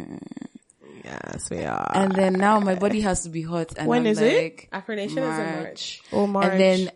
Yes, 1.04 1.50
we 1.50 1.64
are. 1.66 1.92
And 1.94 2.12
then 2.14 2.34
now 2.34 2.60
my 2.60 2.76
body 2.76 3.02
has 3.02 3.24
to 3.24 3.30
be 3.30 3.42
hot. 3.42 3.74
And 3.78 3.88
When 3.88 4.02
I'm 4.02 4.08
is 4.08 4.22
it? 4.22 4.42
like, 4.44 4.70
Afro 4.72 4.96
Nation 4.96 5.18
is 5.20 5.40
in 5.40 5.46
March. 5.64 6.02
oh 6.12 6.28
March. 6.28 6.52
And 6.52 6.60
then, 6.60 6.92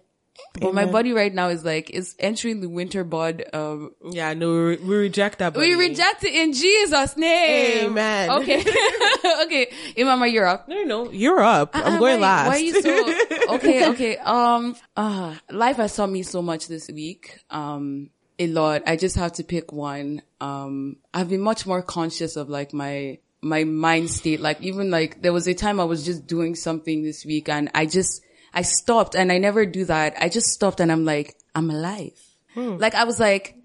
but 0.59 0.73
my 0.73 0.85
body 0.85 1.11
right 1.13 1.33
now 1.33 1.47
is 1.49 1.63
like, 1.65 1.89
it's 1.89 2.13
entering 2.19 2.59
the 2.61 2.67
winter 2.69 3.03
bod. 3.03 3.43
Um, 3.53 3.91
Yeah, 4.09 4.33
no, 4.33 4.51
we, 4.51 4.57
re- 4.59 4.77
we 4.77 4.95
reject 4.95 5.39
that. 5.39 5.55
we 5.55 5.75
reject 5.75 6.23
it 6.23 6.33
in 6.35 6.53
Jesus' 6.53 7.15
name. 7.17 7.87
Amen. 7.91 8.29
Okay. 8.29 8.59
okay. 9.43 9.71
Imama, 9.97 10.31
you're 10.31 10.45
up. 10.45 10.67
No, 10.67 10.83
no, 10.83 11.11
you're 11.11 11.41
up. 11.41 11.71
I'm 11.73 11.93
Uh, 11.95 11.99
going 11.99 12.19
why, 12.19 12.27
last. 12.27 12.47
Why 12.47 12.55
are 12.55 12.59
you 12.59 12.81
so 12.81 13.13
okay? 13.55 13.89
Okay. 13.89 14.17
Um. 14.17 14.75
Uh, 14.95 15.35
life 15.51 15.77
has 15.77 15.95
taught 15.95 16.09
me 16.09 16.23
so 16.23 16.41
much 16.41 16.67
this 16.67 16.89
week. 16.89 17.39
Um, 17.49 18.09
a 18.37 18.47
lot. 18.47 18.83
I 18.85 18.97
just 18.97 19.15
have 19.15 19.33
to 19.33 19.43
pick 19.43 19.71
one. 19.71 20.21
Um, 20.41 20.97
I've 21.13 21.29
been 21.29 21.41
much 21.41 21.65
more 21.65 21.81
conscious 21.81 22.35
of 22.35 22.49
like 22.49 22.73
my 22.73 23.19
my 23.45 23.63
mind 23.63 24.09
state. 24.09 24.41
Like 24.41 24.61
even 24.61 24.89
like 24.89 25.21
there 25.21 25.31
was 25.31 25.47
a 25.47 25.53
time 25.53 25.79
I 25.79 25.85
was 25.85 26.03
just 26.03 26.27
doing 26.27 26.55
something 26.55 27.03
this 27.03 27.23
week 27.25 27.47
and 27.47 27.69
I 27.73 27.85
just 27.85 28.21
I 28.53 28.63
stopped 28.63 29.15
and 29.15 29.31
I 29.31 29.37
never 29.37 29.65
do 29.65 29.85
that. 29.85 30.15
I 30.19 30.29
just 30.29 30.47
stopped 30.47 30.79
and 30.79 30.91
I'm 30.91 31.05
like 31.05 31.35
I'm 31.53 31.69
alive. 31.69 32.19
Like 32.55 32.95
I 32.95 33.03
was 33.05 33.19
like 33.19 33.55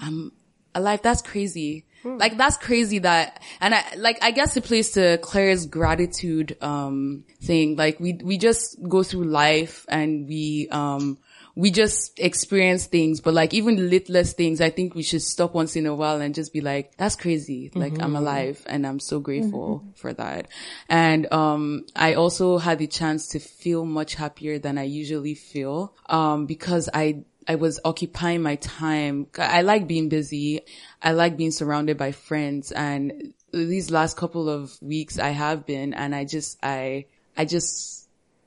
I'm 0.00 0.32
alive. 0.74 1.00
That's 1.02 1.22
crazy. 1.22 1.86
Like 2.02 2.38
that's 2.38 2.56
crazy 2.56 3.00
that, 3.00 3.42
and 3.60 3.74
I, 3.74 3.84
like, 3.96 4.24
I 4.24 4.30
guess 4.30 4.56
it 4.56 4.64
plays 4.64 4.92
to 4.92 5.18
Clair's 5.18 5.66
gratitude, 5.66 6.56
um, 6.62 7.24
thing. 7.42 7.76
Like 7.76 8.00
we, 8.00 8.14
we 8.14 8.38
just 8.38 8.78
go 8.88 9.02
through 9.02 9.24
life 9.24 9.84
and 9.86 10.26
we, 10.26 10.68
um, 10.70 11.18
we 11.54 11.70
just 11.70 12.18
experience 12.18 12.86
things, 12.86 13.20
but 13.20 13.34
like 13.34 13.52
even 13.52 13.90
littlest 13.90 14.36
things, 14.36 14.60
I 14.60 14.70
think 14.70 14.94
we 14.94 15.02
should 15.02 15.22
stop 15.22 15.54
once 15.54 15.76
in 15.76 15.86
a 15.86 15.94
while 15.94 16.20
and 16.20 16.34
just 16.34 16.52
be 16.52 16.60
like, 16.60 16.96
that's 16.96 17.16
crazy. 17.16 17.70
Like 17.74 18.00
I'm 18.00 18.16
alive 18.16 18.62
and 18.66 18.86
I'm 18.86 19.00
so 19.00 19.20
grateful 19.20 19.84
for 19.96 20.12
that. 20.14 20.48
And, 20.88 21.32
um, 21.32 21.86
I 21.96 22.14
also 22.14 22.58
had 22.58 22.78
the 22.78 22.86
chance 22.86 23.28
to 23.28 23.40
feel 23.40 23.84
much 23.84 24.14
happier 24.14 24.58
than 24.58 24.78
I 24.78 24.84
usually 24.84 25.34
feel, 25.34 25.94
um, 26.06 26.46
because 26.46 26.88
I, 26.92 27.24
I 27.48 27.56
was 27.56 27.80
occupying 27.84 28.42
my 28.42 28.56
time. 28.56 29.26
I 29.36 29.62
like 29.62 29.88
being 29.88 30.08
busy. 30.08 30.60
I 31.02 31.12
like 31.12 31.36
being 31.36 31.50
surrounded 31.50 31.98
by 31.98 32.12
friends 32.12 32.70
and 32.70 33.34
these 33.52 33.90
last 33.90 34.16
couple 34.16 34.48
of 34.48 34.80
weeks 34.80 35.18
I 35.18 35.30
have 35.30 35.66
been 35.66 35.92
and 35.94 36.14
I 36.14 36.24
just, 36.24 36.58
I, 36.62 37.06
I 37.36 37.44
just 37.44 37.99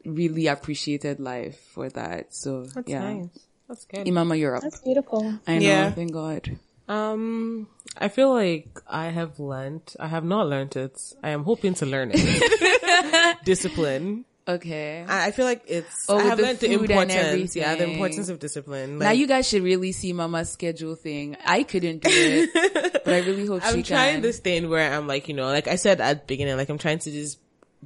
really 0.05 0.47
appreciated 0.47 1.19
life 1.19 1.59
for 1.73 1.89
that. 1.89 2.33
So 2.33 2.63
That's 2.65 2.89
yeah. 2.89 3.13
nice. 3.13 3.29
That's 3.67 3.85
good. 3.85 4.05
Imama 4.07 4.37
Europe. 4.37 4.61
That's 4.63 4.81
beautiful. 4.81 5.39
I 5.47 5.57
know. 5.57 5.65
Yeah. 5.65 5.91
Thank 5.91 6.11
God. 6.13 6.57
Um, 6.87 7.67
I 7.97 8.09
feel 8.09 8.33
like 8.33 8.67
I 8.87 9.05
have 9.07 9.39
learned. 9.39 9.93
I 9.99 10.07
have 10.07 10.25
not 10.25 10.47
learned 10.47 10.75
it. 10.75 10.99
I 11.23 11.29
am 11.29 11.43
hoping 11.43 11.73
to 11.75 11.85
learn 11.85 12.11
it. 12.13 13.37
Discipline. 13.45 14.25
Okay. 14.45 15.05
I 15.07 15.27
I 15.27 15.31
feel 15.31 15.45
like 15.45 15.63
it's. 15.67 16.05
Oh, 16.09 16.15
I 16.15 16.17
with 16.17 16.25
have 16.25 16.37
the 16.37 16.43
learned 16.43 16.59
the 16.59 16.67
food 16.67 16.91
and 16.91 17.11
importance. 17.11 17.55
Yeah, 17.55 17.75
the 17.75 17.89
importance 17.89 18.27
of 18.27 18.39
discipline. 18.39 18.97
now 18.99 19.11
you 19.11 19.27
guys 19.27 19.47
should 19.47 19.63
really 19.63 19.93
see 19.93 20.11
Mama's 20.11 20.51
schedule 20.51 20.95
thing. 20.95 21.37
I 21.45 21.63
couldn't 21.63 22.03
do 22.03 22.09
it, 22.11 22.93
but 23.05 23.13
I 23.13 23.19
really 23.19 23.45
hope 23.45 23.61
I'm 23.65 23.75
she 23.75 23.83
trying 23.83 24.15
can. 24.15 24.21
this 24.21 24.39
thing 24.39 24.69
where 24.69 24.93
I'm 24.93 25.07
like, 25.07 25.29
you 25.29 25.33
know, 25.33 25.45
like 25.45 25.69
I 25.69 25.77
said 25.77 26.01
at 26.01 26.19
the 26.21 26.25
beginning, 26.25 26.57
like 26.57 26.67
I'm 26.67 26.77
trying 26.77 26.99
to 26.99 27.11
just 27.11 27.39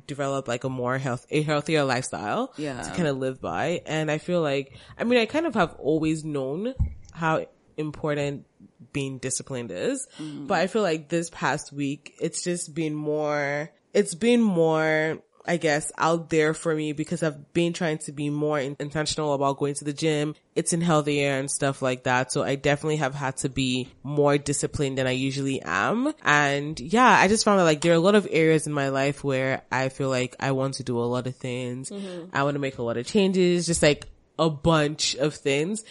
develop 0.05 0.47
like 0.47 0.63
a 0.63 0.69
more 0.69 0.97
health, 0.97 1.25
a 1.31 1.41
healthier 1.41 1.83
lifestyle. 1.83 2.53
Yeah. 2.57 2.81
To 2.81 2.89
kind 2.91 3.07
of 3.07 3.17
live 3.17 3.41
by. 3.41 3.81
And 3.85 4.11
I 4.11 4.17
feel 4.19 4.41
like, 4.41 4.77
I 4.97 5.03
mean, 5.03 5.19
I 5.19 5.25
kind 5.25 5.45
of 5.45 5.55
have 5.55 5.73
always 5.79 6.23
known 6.23 6.73
how 7.13 7.45
important 7.77 8.45
being 8.93 9.17
disciplined 9.17 9.71
is, 9.71 10.07
Mm-hmm. 10.19 10.47
but 10.47 10.59
I 10.59 10.67
feel 10.67 10.81
like 10.81 11.09
this 11.09 11.29
past 11.29 11.71
week, 11.73 12.15
it's 12.19 12.43
just 12.43 12.73
been 12.73 12.95
more, 12.95 13.71
it's 13.93 14.15
been 14.15 14.41
more, 14.41 15.19
I 15.47 15.57
guess, 15.57 15.91
out 15.97 16.29
there 16.29 16.53
for 16.53 16.73
me 16.75 16.93
because 16.93 17.23
I've 17.23 17.53
been 17.53 17.73
trying 17.73 17.99
to 17.99 18.11
be 18.11 18.29
more 18.29 18.59
in- 18.59 18.75
intentional 18.79 19.33
about 19.33 19.57
going 19.57 19.75
to 19.75 19.85
the 19.85 19.93
gym, 19.93 20.35
eating 20.55 20.81
healthier 20.81 21.37
and 21.37 21.49
stuff 21.49 21.81
like 21.81 22.03
that. 22.03 22.31
So 22.31 22.43
I 22.43 22.55
definitely 22.55 22.97
have 22.97 23.15
had 23.15 23.37
to 23.37 23.49
be 23.49 23.89
more 24.03 24.37
disciplined 24.37 24.97
than 24.97 25.07
I 25.07 25.11
usually 25.11 25.61
am. 25.61 26.13
And 26.23 26.79
yeah, 26.79 27.07
I 27.07 27.27
just 27.27 27.45
found 27.45 27.59
that 27.59 27.63
like 27.63 27.81
there 27.81 27.93
are 27.93 27.95
a 27.95 27.99
lot 27.99 28.15
of 28.15 28.27
areas 28.29 28.67
in 28.67 28.73
my 28.73 28.89
life 28.89 29.23
where 29.23 29.61
I 29.71 29.89
feel 29.89 30.09
like 30.09 30.35
I 30.39 30.51
want 30.51 30.75
to 30.75 30.83
do 30.83 30.99
a 30.99 31.01
lot 31.01 31.27
of 31.27 31.35
things. 31.35 31.89
Mm-hmm. 31.89 32.35
I 32.35 32.43
want 32.43 32.55
to 32.55 32.59
make 32.59 32.77
a 32.77 32.83
lot 32.83 32.97
of 32.97 33.05
changes, 33.05 33.65
just 33.65 33.81
like 33.81 34.07
a 34.39 34.49
bunch 34.49 35.15
of 35.15 35.33
things 35.33 35.83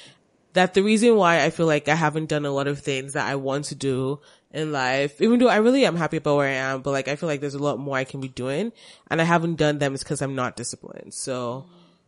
that 0.56 0.74
the 0.74 0.82
reason 0.82 1.16
why 1.16 1.42
I 1.42 1.50
feel 1.50 1.66
like 1.66 1.88
I 1.88 1.94
haven't 1.94 2.28
done 2.28 2.44
a 2.44 2.50
lot 2.50 2.66
of 2.66 2.80
things 2.80 3.12
that 3.12 3.26
I 3.26 3.36
want 3.36 3.66
to 3.66 3.74
do 3.74 4.20
in 4.52 4.72
life, 4.72 5.20
even 5.20 5.38
though 5.38 5.48
I 5.48 5.56
really 5.56 5.84
am 5.84 5.96
happy 5.96 6.16
about 6.16 6.36
where 6.36 6.48
I 6.48 6.72
am, 6.72 6.82
but 6.82 6.90
like 6.90 7.08
I 7.08 7.16
feel 7.16 7.28
like 7.28 7.40
there's 7.40 7.54
a 7.54 7.62
lot 7.62 7.78
more 7.78 7.96
I 7.96 8.04
can 8.04 8.20
be 8.20 8.28
doing 8.28 8.72
and 9.10 9.20
I 9.20 9.24
haven't 9.24 9.56
done 9.56 9.78
them 9.78 9.94
is 9.94 10.02
because 10.02 10.22
I'm 10.22 10.34
not 10.34 10.56
disciplined. 10.56 11.14
So 11.14 11.66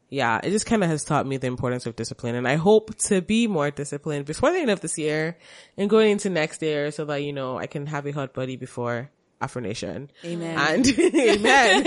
yeah, 0.09 0.41
it 0.43 0.51
just 0.51 0.65
kind 0.65 0.83
of 0.83 0.89
has 0.89 1.05
taught 1.05 1.27
me 1.27 1.37
the 1.37 1.47
importance 1.47 1.85
of 1.85 1.95
discipline 1.95 2.35
and 2.35 2.49
I 2.49 2.57
hope 2.57 2.97
to 3.09 3.21
be 3.21 3.47
more 3.47 3.71
disciplined 3.71 4.25
before 4.25 4.51
the 4.53 4.59
end 4.59 4.71
of 4.71 4.81
this 4.81 4.97
year 4.99 5.37
and 5.77 5.91
going 5.91 6.11
into 6.11 6.31
next 6.31 6.63
year 6.63 6.91
so 6.91 7.05
that, 7.05 7.23
you 7.23 7.33
know, 7.33 7.59
I 7.59 7.67
can 7.67 7.87
have 7.87 8.07
a 8.07 8.13
hot 8.13 8.33
buddy 8.33 8.57
before 8.57 9.11
Afro 9.41 9.63
Nation. 9.63 10.11
Amen. 10.25 10.59
And 10.59 10.99
amen. 10.99 11.83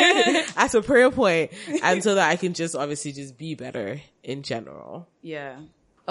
That's 0.55 0.73
a 0.75 0.81
prayer 0.81 1.11
point. 1.11 1.51
And 1.81 2.03
so 2.03 2.15
that 2.15 2.29
I 2.29 2.35
can 2.35 2.53
just 2.53 2.75
obviously 2.75 3.11
just 3.13 3.37
be 3.37 3.55
better 3.55 3.99
in 4.23 4.43
general. 4.43 5.07
Yeah. 5.21 5.57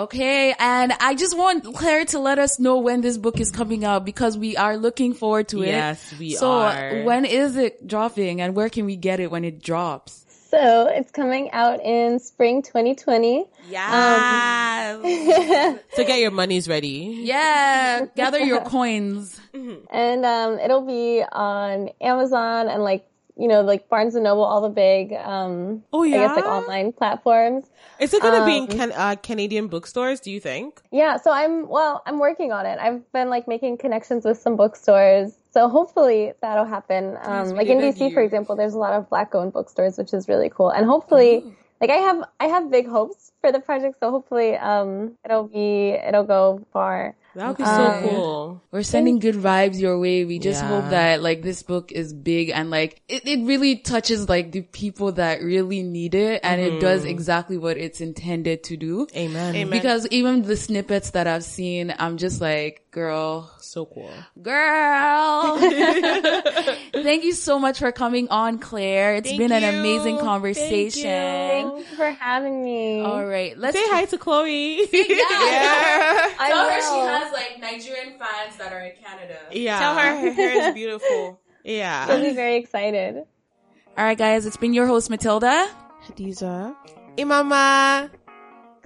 Okay, 0.00 0.54
and 0.58 0.92
I 0.98 1.14
just 1.14 1.36
want 1.36 1.62
Clair 1.74 2.06
to 2.06 2.18
let 2.18 2.38
us 2.38 2.58
know 2.58 2.78
when 2.78 3.02
this 3.02 3.18
book 3.18 3.38
is 3.38 3.50
coming 3.50 3.84
out 3.84 4.06
because 4.06 4.38
we 4.38 4.56
are 4.56 4.78
looking 4.78 5.12
forward 5.12 5.48
to 5.48 5.62
it. 5.62 5.68
Yes, 5.68 6.14
we 6.18 6.32
so 6.32 6.50
are. 6.50 6.90
So 6.90 7.04
when 7.04 7.26
is 7.26 7.56
it 7.56 7.86
dropping 7.86 8.40
and 8.40 8.56
where 8.56 8.70
can 8.70 8.86
we 8.86 8.96
get 8.96 9.20
it 9.20 9.30
when 9.30 9.44
it 9.44 9.62
drops? 9.62 10.24
So 10.50 10.88
it's 10.88 11.10
coming 11.10 11.50
out 11.52 11.80
in 11.84 12.18
spring 12.18 12.62
2020. 12.62 13.44
Yeah. 13.68 14.96
so 15.92 16.04
get 16.04 16.18
your 16.18 16.30
monies 16.30 16.66
ready. 16.66 17.20
Yeah, 17.22 18.06
gather 18.16 18.40
your 18.40 18.60
coins. 18.64 19.38
And 19.52 20.24
um, 20.24 20.58
it'll 20.58 20.86
be 20.86 21.22
on 21.30 21.90
Amazon 22.00 22.68
and 22.68 22.82
like, 22.82 23.04
you 23.36 23.48
know, 23.48 23.62
like 23.62 23.88
Barnes 23.88 24.14
and 24.14 24.24
Noble, 24.24 24.44
all 24.44 24.60
the 24.60 24.68
big, 24.68 25.12
um, 25.12 25.82
Oh, 25.92 26.04
I 26.04 26.08
guess 26.10 26.36
like 26.36 26.44
online 26.44 26.92
platforms. 26.92 27.66
Is 27.98 28.12
it 28.14 28.22
gonna 28.22 28.44
be 28.44 28.56
in 28.58 28.66
can- 28.66 28.92
uh, 28.92 29.16
Canadian 29.22 29.68
bookstores? 29.68 30.20
Do 30.20 30.30
you 30.30 30.40
think? 30.40 30.80
Yeah, 30.90 31.16
so 31.16 31.30
I'm 31.30 31.68
well, 31.68 32.02
I'm 32.06 32.18
working 32.18 32.52
on 32.52 32.66
it. 32.66 32.78
I've 32.80 33.10
been 33.12 33.30
like 33.30 33.46
making 33.48 33.78
connections 33.78 34.24
with 34.24 34.38
some 34.38 34.56
bookstores. 34.56 35.32
So 35.52 35.68
hopefully 35.68 36.32
that'll 36.42 36.64
happen. 36.64 37.16
Um, 37.22 37.50
like 37.50 37.66
in 37.66 37.78
DC, 37.78 38.12
for 38.14 38.22
example, 38.22 38.54
there's 38.56 38.74
a 38.74 38.78
lot 38.78 38.92
of 38.92 39.08
black 39.10 39.34
owned 39.34 39.52
bookstores, 39.52 39.98
which 39.98 40.14
is 40.14 40.28
really 40.28 40.48
cool. 40.48 40.70
And 40.70 40.86
hopefully, 40.86 41.42
like 41.80 41.90
I 41.90 41.96
have, 41.96 42.24
I 42.38 42.46
have 42.46 42.70
big 42.70 42.86
hopes 42.86 43.32
for 43.40 43.50
the 43.50 43.58
project. 43.58 43.96
So 44.00 44.10
hopefully, 44.10 44.56
um, 44.56 45.16
it'll 45.24 45.48
be, 45.48 45.90
it'll 45.90 46.24
go 46.24 46.64
far. 46.72 47.16
That 47.34 47.48
would 47.48 47.56
be 47.58 47.62
Okay. 47.62 47.70
so 47.70 47.86
um, 47.86 48.08
cool. 48.08 48.62
We're 48.72 48.82
sending 48.82 49.18
good 49.18 49.36
vibes 49.36 49.80
your 49.80 49.98
way. 49.98 50.24
We 50.24 50.38
just 50.38 50.62
Yeah. 50.62 50.68
hope 50.68 50.90
that 50.90 51.22
like 51.22 51.42
this 51.42 51.62
book 51.62 51.92
is 51.92 52.12
big 52.12 52.50
and 52.50 52.70
like 52.70 53.02
it, 53.08 53.26
it 53.26 53.46
really 53.46 53.76
touches 53.76 54.28
like 54.28 54.52
the 54.52 54.62
people 54.62 55.12
that 55.12 55.42
really 55.42 55.82
need 55.82 56.14
it 56.14 56.40
and 56.42 56.60
it 56.60 56.72
mm-hmm. 56.72 56.80
does 56.80 57.04
exactly 57.04 57.56
what 57.56 57.76
it's 57.76 58.00
intended 58.00 58.64
to 58.64 58.76
do. 58.76 59.06
Amen. 59.14 59.54
Amen. 59.54 59.70
Because 59.70 60.06
even 60.08 60.42
the 60.42 60.56
snippets 60.56 61.10
that 61.10 61.26
I've 61.26 61.44
seen, 61.44 61.94
I'm 61.98 62.16
just 62.16 62.40
like, 62.40 62.86
girl, 62.90 63.50
So 63.60 63.86
cool. 63.86 64.10
Girl. 64.42 65.58
Thank 66.92 67.24
you 67.24 67.32
so 67.32 67.58
much 67.58 67.78
for 67.78 67.92
coming 67.92 68.28
on, 68.28 68.58
Clair. 68.58 69.14
It's 69.14 69.28
Thank 69.28 69.38
been 69.38 69.52
an 69.52 69.62
amazing 69.62 70.18
conversation. 70.18 71.02
Thank 71.02 71.78
you 71.78 71.84
for 71.96 72.10
having 72.10 72.64
me. 72.64 73.00
All 73.02 73.24
right. 73.24 73.56
Let's 73.56 73.76
Say 73.78 73.84
hi 73.88 74.04
to 74.06 74.18
Khloe. 74.18 74.88
Yeah. 74.92 76.34
I 76.38 76.48
Tell 76.50 76.68
her 76.68 76.80
she 76.80 77.00
has 77.06 77.32
like 77.32 77.58
Nigerian 77.60 78.18
fans 78.18 78.56
that 78.58 78.72
are 78.72 78.80
in 78.80 78.92
Canada. 79.02 79.38
yeah. 79.52 79.78
Tell 79.78 79.94
her 79.94 80.16
her 80.20 80.32
hair 80.32 80.68
is 80.68 80.74
beautiful. 80.74 81.40
Yeah. 81.64 82.06
I'll 82.08 82.20
be 82.20 82.34
very 82.34 82.56
excited. 82.56 83.16
All 83.16 84.04
right, 84.04 84.16
guys. 84.18 84.46
It's 84.46 84.56
been 84.56 84.72
your 84.74 84.86
host, 84.86 85.10
Matilda. 85.10 85.68
Hadiza. 86.06 86.74
Imama. 87.18 88.10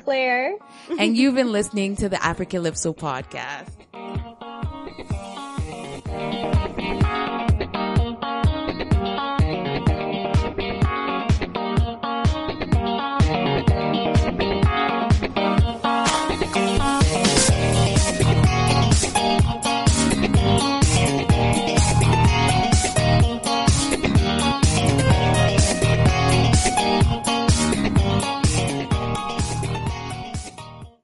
Clair. 0.02 0.56
and 0.98 1.16
you've 1.16 1.34
been 1.34 1.50
listening 1.52 1.96
to 1.96 2.08
the 2.10 2.16
Africalypso 2.16 2.94
podcast. 2.94 3.70